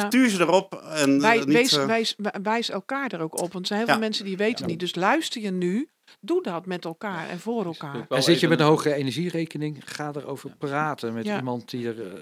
Ja. 0.00 0.06
stuur 0.06 0.28
ze 0.28 0.40
erop. 0.40 0.74
En, 0.74 1.14
eh, 1.14 1.20
Wij, 1.20 1.36
niet, 1.36 1.44
wees, 1.44 1.76
eh, 1.76 1.86
wijs, 1.86 2.14
wij- 2.16 2.34
wijs 2.42 2.70
elkaar 2.70 3.12
er 3.12 3.20
ook 3.20 3.32
op. 3.40 3.52
Want 3.52 3.54
er 3.54 3.66
zijn 3.66 3.78
heel 3.78 3.88
veel 3.88 3.96
Ja. 3.96 4.00
mensen 4.04 4.24
die 4.24 4.36
weten 4.36 4.64
Ja. 4.64 4.70
niet. 4.70 4.80
Dus 4.80 4.94
luister 4.94 5.42
je 5.42 5.50
nu, 5.50 5.88
doe 6.20 6.42
dat 6.42 6.66
met 6.66 6.84
elkaar 6.84 7.28
en 7.28 7.38
voor 7.40 7.64
elkaar. 7.64 8.06
En 8.08 8.22
zit 8.22 8.40
je 8.40 8.48
met 8.48 8.60
een 8.60 8.66
hogere 8.66 8.94
energierekening, 8.94 9.78
ga 9.84 10.12
erover 10.14 10.50
praten 10.58 11.14
met 11.14 11.24
Ja. 11.24 11.36
iemand 11.38 11.70
die 11.70 11.88
er 11.88 12.06
eh, 12.06 12.20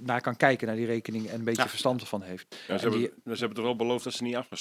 naar 0.00 0.20
kan 0.20 0.36
kijken 0.36 0.66
naar 0.66 0.76
die 0.76 0.86
rekening 0.86 1.26
en 1.28 1.38
een 1.38 1.44
beetje 1.44 1.62
Ja. 1.62 1.68
verstand 1.68 2.00
ervan 2.00 2.22
heeft. 2.22 2.46
Ja, 2.50 2.56
ze, 2.66 2.72
En 2.72 2.80
hebben, 2.80 2.98
die- 3.00 3.34
ze 3.34 3.38
hebben 3.38 3.54
toch 3.54 3.64
wel 3.64 3.76
beloofd 3.76 4.04
dat 4.04 4.12
ze 4.12 4.22
niet 4.22 4.36
af 4.36 4.46
gaan 4.48 4.58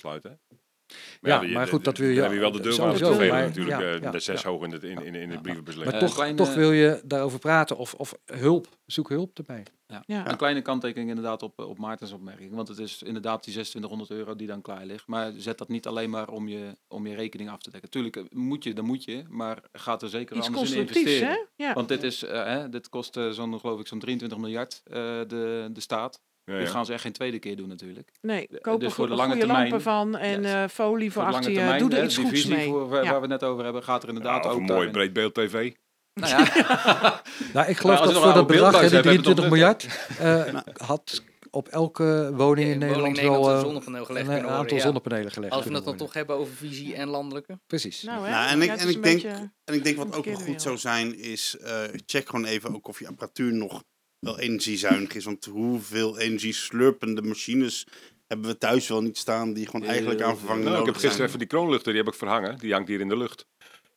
Ja, 1.22 1.42
maar 1.42 1.66
de- 1.66 1.72
goed, 1.72 1.84
dat 1.84 1.98
wil 1.98 2.10
je- 2.10 2.16
Dan 2.16 2.24
heb 2.24 2.34
je 2.34 2.40
wel 2.40 2.52
de 2.52 2.60
deur 2.62 2.82
aan 2.82 2.98
vervelen 2.98 3.28
maar- 3.34 3.42
natuurlijk. 3.48 3.80
ja, 3.82 3.88
eh, 3.88 4.02
ja, 4.02 4.12
de 4.12 4.20
zes 4.20 4.42
ja. 4.42 4.50
hoog 4.50 4.64
in 4.64 4.72
het, 4.72 4.84
in, 4.84 5.06
in, 5.06 5.16
in 5.16 5.30
het 5.30 5.42
brievenbesleep. 5.42 5.86
Maar 5.86 5.94
Eh, 5.94 6.00
toch, 6.00 6.14
kleine- 6.14 6.38
toch 6.38 6.54
wil 6.54 6.72
je 6.72 7.02
daarover 7.06 7.40
praten 7.40 7.78
of, 7.78 7.94
of 7.94 8.14
hulp, 8.26 8.68
zoek 8.86 9.10
hulp 9.10 9.38
erbij. 9.38 9.64
Ja. 10.06 10.30
Een 10.30 10.38
kleine 10.38 10.62
kanttekening 10.62 11.10
inderdaad 11.10 11.44
op, 11.44 11.60
op 11.60 11.78
Maartens 11.78 12.12
opmerking. 12.12 12.54
Want 12.56 12.68
het 12.68 12.78
is 12.80 13.04
inderdaad 13.04 13.44
die 13.44 13.54
2600 13.54 14.10
euro 14.12 14.36
die 14.36 14.48
dan 14.48 14.62
klaar 14.62 14.86
ligt. 14.86 15.08
Maar 15.08 15.32
zet 15.38 15.58
dat 15.58 15.68
niet 15.68 15.88
alleen 15.88 16.10
maar 16.10 16.30
om 16.30 16.48
je, 16.48 16.78
om 16.88 17.08
je 17.08 17.16
rekening 17.16 17.50
af 17.50 17.62
te 17.62 17.70
dekken. 17.72 17.90
Tuurlijk 17.90 18.16
eh, 18.16 18.24
moet 18.30 18.64
je, 18.64 18.74
dan 18.74 18.86
moet 18.86 19.04
je. 19.04 19.24
Maar 19.30 19.64
gaat 19.72 20.02
er 20.02 20.10
zeker 20.10 20.36
Iets 20.38 20.48
anders 20.48 20.72
in 20.72 20.80
investeren. 20.80 21.28
hè? 21.30 21.36
Ja. 21.56 21.74
Want 21.74 21.88
dit, 21.88 22.04
is, 22.04 22.24
eh, 22.24 22.44
hè, 22.46 22.70
dit 22.70 22.90
kost 22.90 23.18
eh, 23.18 23.30
zo'n, 23.30 23.60
geloof 23.60 23.80
ik, 23.80 23.88
zo'n 23.88 24.00
23 24.00 24.38
miljard 24.40 24.82
eh, 24.84 24.94
de, 25.28 25.70
de 25.72 25.80
staat. 25.82 26.22
Ja, 26.52 26.58
Dit 26.60 26.70
gaan 26.70 26.86
ze 26.86 26.94
echt 26.94 27.02
geen 27.02 27.12
tweede 27.12 27.40
keer 27.40 27.56
doen 27.56 27.68
natuurlijk. 27.68 28.12
Nee, 28.22 28.48
dus 28.50 28.60
koop 28.62 28.84
er 28.84 28.92
voor 28.92 29.08
de 29.08 29.14
lange 29.16 29.32
goede 29.32 29.46
termijn- 29.46 29.62
lampen 29.70 29.82
van 29.82 30.18
en 30.18 30.42
Yes. 30.42 30.52
eh, 30.54 30.64
folie 30.68 31.12
voor 31.12 31.24
Voor 31.24 31.34
achter 31.34 31.54
termijn, 31.54 31.80
Doe 31.80 31.90
er 31.92 31.98
hè, 31.98 32.04
iets 32.04 32.16
die 32.16 32.24
goeds 32.24 32.40
visie 32.42 32.56
mee. 32.56 32.66
voor, 32.68 32.90
waar, 32.90 33.04
Ja. 33.04 33.14
we 33.14 33.20
het 33.20 33.30
net 33.30 33.44
over 33.44 33.64
hebben, 33.64 33.84
gaat 33.84 34.04
er 34.04 34.10
inderdaad 34.10 34.46
ook 34.46 34.52
een 34.52 34.58
mooi 34.58 34.68
daarin. 34.68 34.92
breed 34.92 35.14
beeld 35.14 35.34
tv. 35.34 35.72
Nou 36.14 36.30
ja, 36.30 36.38
Nou, 37.54 37.70
ik 37.70 37.78
geloof 37.78 38.00
dat 38.00 38.14
voor 38.14 38.34
dat 38.34 38.48
bedrag, 38.48 38.74
oude 38.74 38.90
die 38.90 38.92
beeldbuis 38.92 38.92
hebt, 38.92 39.04
23 39.04 39.44
heb 39.44 39.54
miljard, 39.54 39.88
eh, 40.20 40.86
had 40.88 41.24
op 41.50 41.68
elke 41.68 42.32
woning 42.34 42.68
in 42.68 42.74
In 42.74 42.80
Nederland 42.80 43.18
woning 43.20 43.36
wel 43.36 43.50
een 43.50 43.56
eh, 43.56 43.62
zonnepaneel 43.62 44.06
gelegd 44.06 44.26
een, 44.28 44.32
kunnen 44.32 44.50
aantal 44.50 44.58
worden, 44.58 44.78
ja. 44.78 44.84
zonnepanelen 44.84 45.32
gelegd. 45.32 45.54
Als 45.54 45.66
we 45.66 45.74
het 45.74 45.86
dan 45.86 45.96
toch 45.98 46.14
hebben 46.14 46.36
over 46.36 46.54
visie 46.54 46.96
en 46.96 47.08
landelijke. 47.08 47.60
Precies. 47.68 48.02
Nou, 48.04 48.26
hè? 48.26 48.32
Nou, 48.32 48.50
en 48.50 48.62
ik, 48.62 48.70
en 48.70 48.88
denk, 48.88 49.02
beetje- 49.02 49.52
en 49.66 49.74
ik 49.74 49.84
denk 49.84 49.98
wat 49.98 50.16
ook 50.16 50.26
wel 50.26 50.36
goed 50.36 50.62
zou 50.62 50.78
zijn, 50.78 51.20
is 51.20 51.58
eh, 51.58 51.80
check 52.06 52.30
gewoon 52.30 52.46
even 52.46 52.76
ook 52.76 52.88
of 52.88 53.00
je 53.00 53.08
apparatuur 53.08 53.54
nog 53.54 53.84
wel 54.22 54.40
energiezuinig 54.40 55.14
is. 55.16 55.26
Want 55.26 55.46
hoeveel 55.46 56.20
energieslurpende 56.20 57.22
machines 57.22 57.88
hebben 58.28 58.48
we 58.50 58.58
thuis 58.58 58.88
wel 58.88 59.02
niet 59.02 59.18
staan 59.18 59.54
die 59.54 59.66
gewoon 59.68 59.88
eigenlijk 59.88 60.22
aan 60.22 60.38
vervanging 60.38 60.66
Nou, 60.66 60.80
ik 60.80 60.86
heb 60.86 60.94
gisteren 60.94 61.16
zijn. 61.16 61.28
even 61.28 61.40
die 61.40 61.48
kroonluchter, 61.48 61.94
die 61.94 62.02
heb 62.02 62.12
ik 62.12 62.18
verhangen. 62.20 62.58
Die 62.58 62.74
hangt 62.74 62.88
hier 62.88 63.00
in 63.00 63.10
de 63.10 63.18
lucht. 63.18 63.46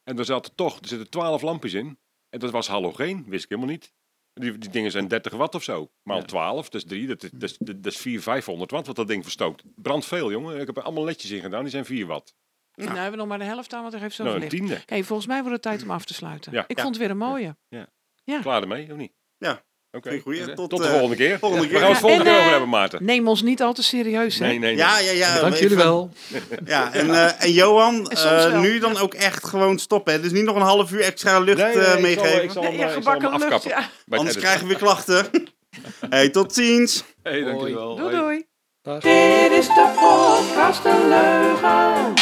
En 0.04 0.18
er 0.18 0.24
zaten 0.24 0.54
toch, 0.54 0.80
er 0.80 0.88
zitten 0.88 1.10
12 1.10 1.42
lampjes 1.42 1.72
in. 1.72 1.98
En 2.28 2.38
dat 2.38 2.50
was 2.50 2.68
halogeen, 2.68 3.24
wist 3.28 3.44
ik 3.44 3.48
helemaal 3.50 3.70
niet. 3.70 3.92
Die, 4.32 4.58
die 4.58 4.70
dingen 4.70 4.90
zijn 4.90 5.08
30 5.08 5.32
watt 5.32 5.54
of 5.54 5.62
zo. 5.62 5.90
Maal 6.02 6.18
Ja. 6.18 6.24
12, 6.24 6.68
12, 6.68 6.68
dat 6.68 6.82
is 6.82 6.88
3, 6.88 7.06
dat 7.06 7.22
is, 7.22 7.30
dat 7.30 7.42
is, 7.42 7.56
dat 7.58 7.92
is 7.92 7.96
4, 7.98 8.20
500 8.22 8.70
watt 8.70 8.86
wat 8.86 8.96
dat 8.96 9.08
ding 9.08 9.22
verstookt. 9.22 9.62
Brandt 9.76 10.06
veel, 10.06 10.30
jongen. 10.30 10.60
Ik 10.60 10.66
heb 10.66 10.76
er 10.76 10.82
allemaal 10.82 11.04
ledjes 11.04 11.30
in 11.30 11.40
gedaan, 11.40 11.62
die 11.62 11.70
zijn 11.70 11.84
4 11.84 12.06
watt. 12.06 12.34
Nou, 12.74 12.90
hebben 12.90 13.10
we 13.10 13.16
nog 13.16 13.26
maar 13.26 13.38
de 13.38 13.44
helft 13.44 13.72
aan, 13.72 13.82
want 13.82 13.94
er 13.94 14.00
heeft 14.00 14.14
zoveel 14.14 14.32
Nou, 14.32 14.44
een 14.44 14.50
licht. 14.50 14.62
tiende. 14.66 14.82
Hey, 14.86 15.04
volgens 15.04 15.28
mij 15.28 15.38
wordt 15.38 15.52
het 15.52 15.62
tijd 15.62 15.82
om 15.82 15.90
af 15.90 16.04
te 16.04 16.14
sluiten. 16.14 16.52
Ja. 16.52 16.64
Ik 16.68 16.76
Ja. 16.76 16.82
vond 16.82 16.94
het 16.94 17.02
weer 17.04 17.12
een 17.12 17.18
mooie. 17.28 17.56
Klaar 18.42 18.62
ermee, 18.62 18.90
of 18.92 18.96
niet? 18.96 19.12
Ja. 19.38 19.64
Oké. 19.96 20.20
Oké. 20.24 20.54
Tot, 20.54 20.70
Tot 20.70 20.78
de 20.80 20.84
eh, 20.84 20.90
volgende 20.90 21.16
keer. 21.16 21.38
volgende 21.38 21.64
We 21.64 21.70
keer. 21.70 21.78
gaan 21.80 21.88
het 21.88 22.00
Ja, 22.00 22.06
volgende 22.08 22.24
en, 22.24 22.30
keer 22.30 22.34
over 22.38 22.44
eh, 22.46 22.50
hebben, 22.50 22.68
Maarten. 22.68 23.04
Neem 23.04 23.28
ons 23.28 23.42
niet 23.42 23.62
al 23.62 23.72
te 23.72 23.82
serieus, 23.82 24.38
hè? 24.38 24.46
Nee, 24.46 24.58
nee, 24.58 24.68
nee. 24.74 24.76
Ja, 24.84 24.98
ja, 24.98 25.10
ja. 25.12 25.40
Dank 25.40 25.54
jullie 25.54 25.76
wel. 25.76 26.10
Ja, 26.66 26.92
en, 26.92 27.10
eh, 27.14 27.42
en 27.44 27.52
Johan, 27.52 28.10
eh, 28.10 28.22
wel. 28.22 28.60
nu 28.60 28.78
dan 28.78 28.96
ook 28.98 29.14
echt 29.14 29.46
gewoon 29.46 29.78
stoppen. 29.78 30.12
Hè? 30.12 30.20
Dus 30.20 30.32
niet 30.32 30.44
nog 30.44 30.56
een 30.56 30.62
half 30.62 30.92
uur 30.92 31.00
extra 31.00 31.38
lucht 31.38 31.58
Nee, 31.58 31.74
nee, 31.76 31.84
eh, 31.84 31.84
ik 31.84 31.90
zal- 31.92 32.00
meegeven. 32.00 32.42
ik 32.44 32.50
zal 32.50 32.62
ja, 32.62 32.68
eh, 32.68 32.74
ik 32.74 32.80
zal 32.80 32.88
hem 32.88 33.02
gebakken 33.02 33.30
lucht, 33.30 33.42
afkappen. 33.42 33.70
ja. 33.70 34.16
Anders 34.18 34.36
krijgen 34.36 34.60
we 34.60 34.66
weer 34.66 34.76
klachten. 34.76 35.26
hey, 36.10 36.28
tot 36.28 36.54
ziens. 36.54 37.04
Hey, 37.22 37.42
dankjewel. 37.42 37.96
Doei, 37.96 38.16
doei. 38.16 38.44
Dit 38.82 39.52
is 39.58 39.66
de 39.66 39.92
podcast 40.00 40.82
De 40.82 41.06
Leugen. 41.08 42.14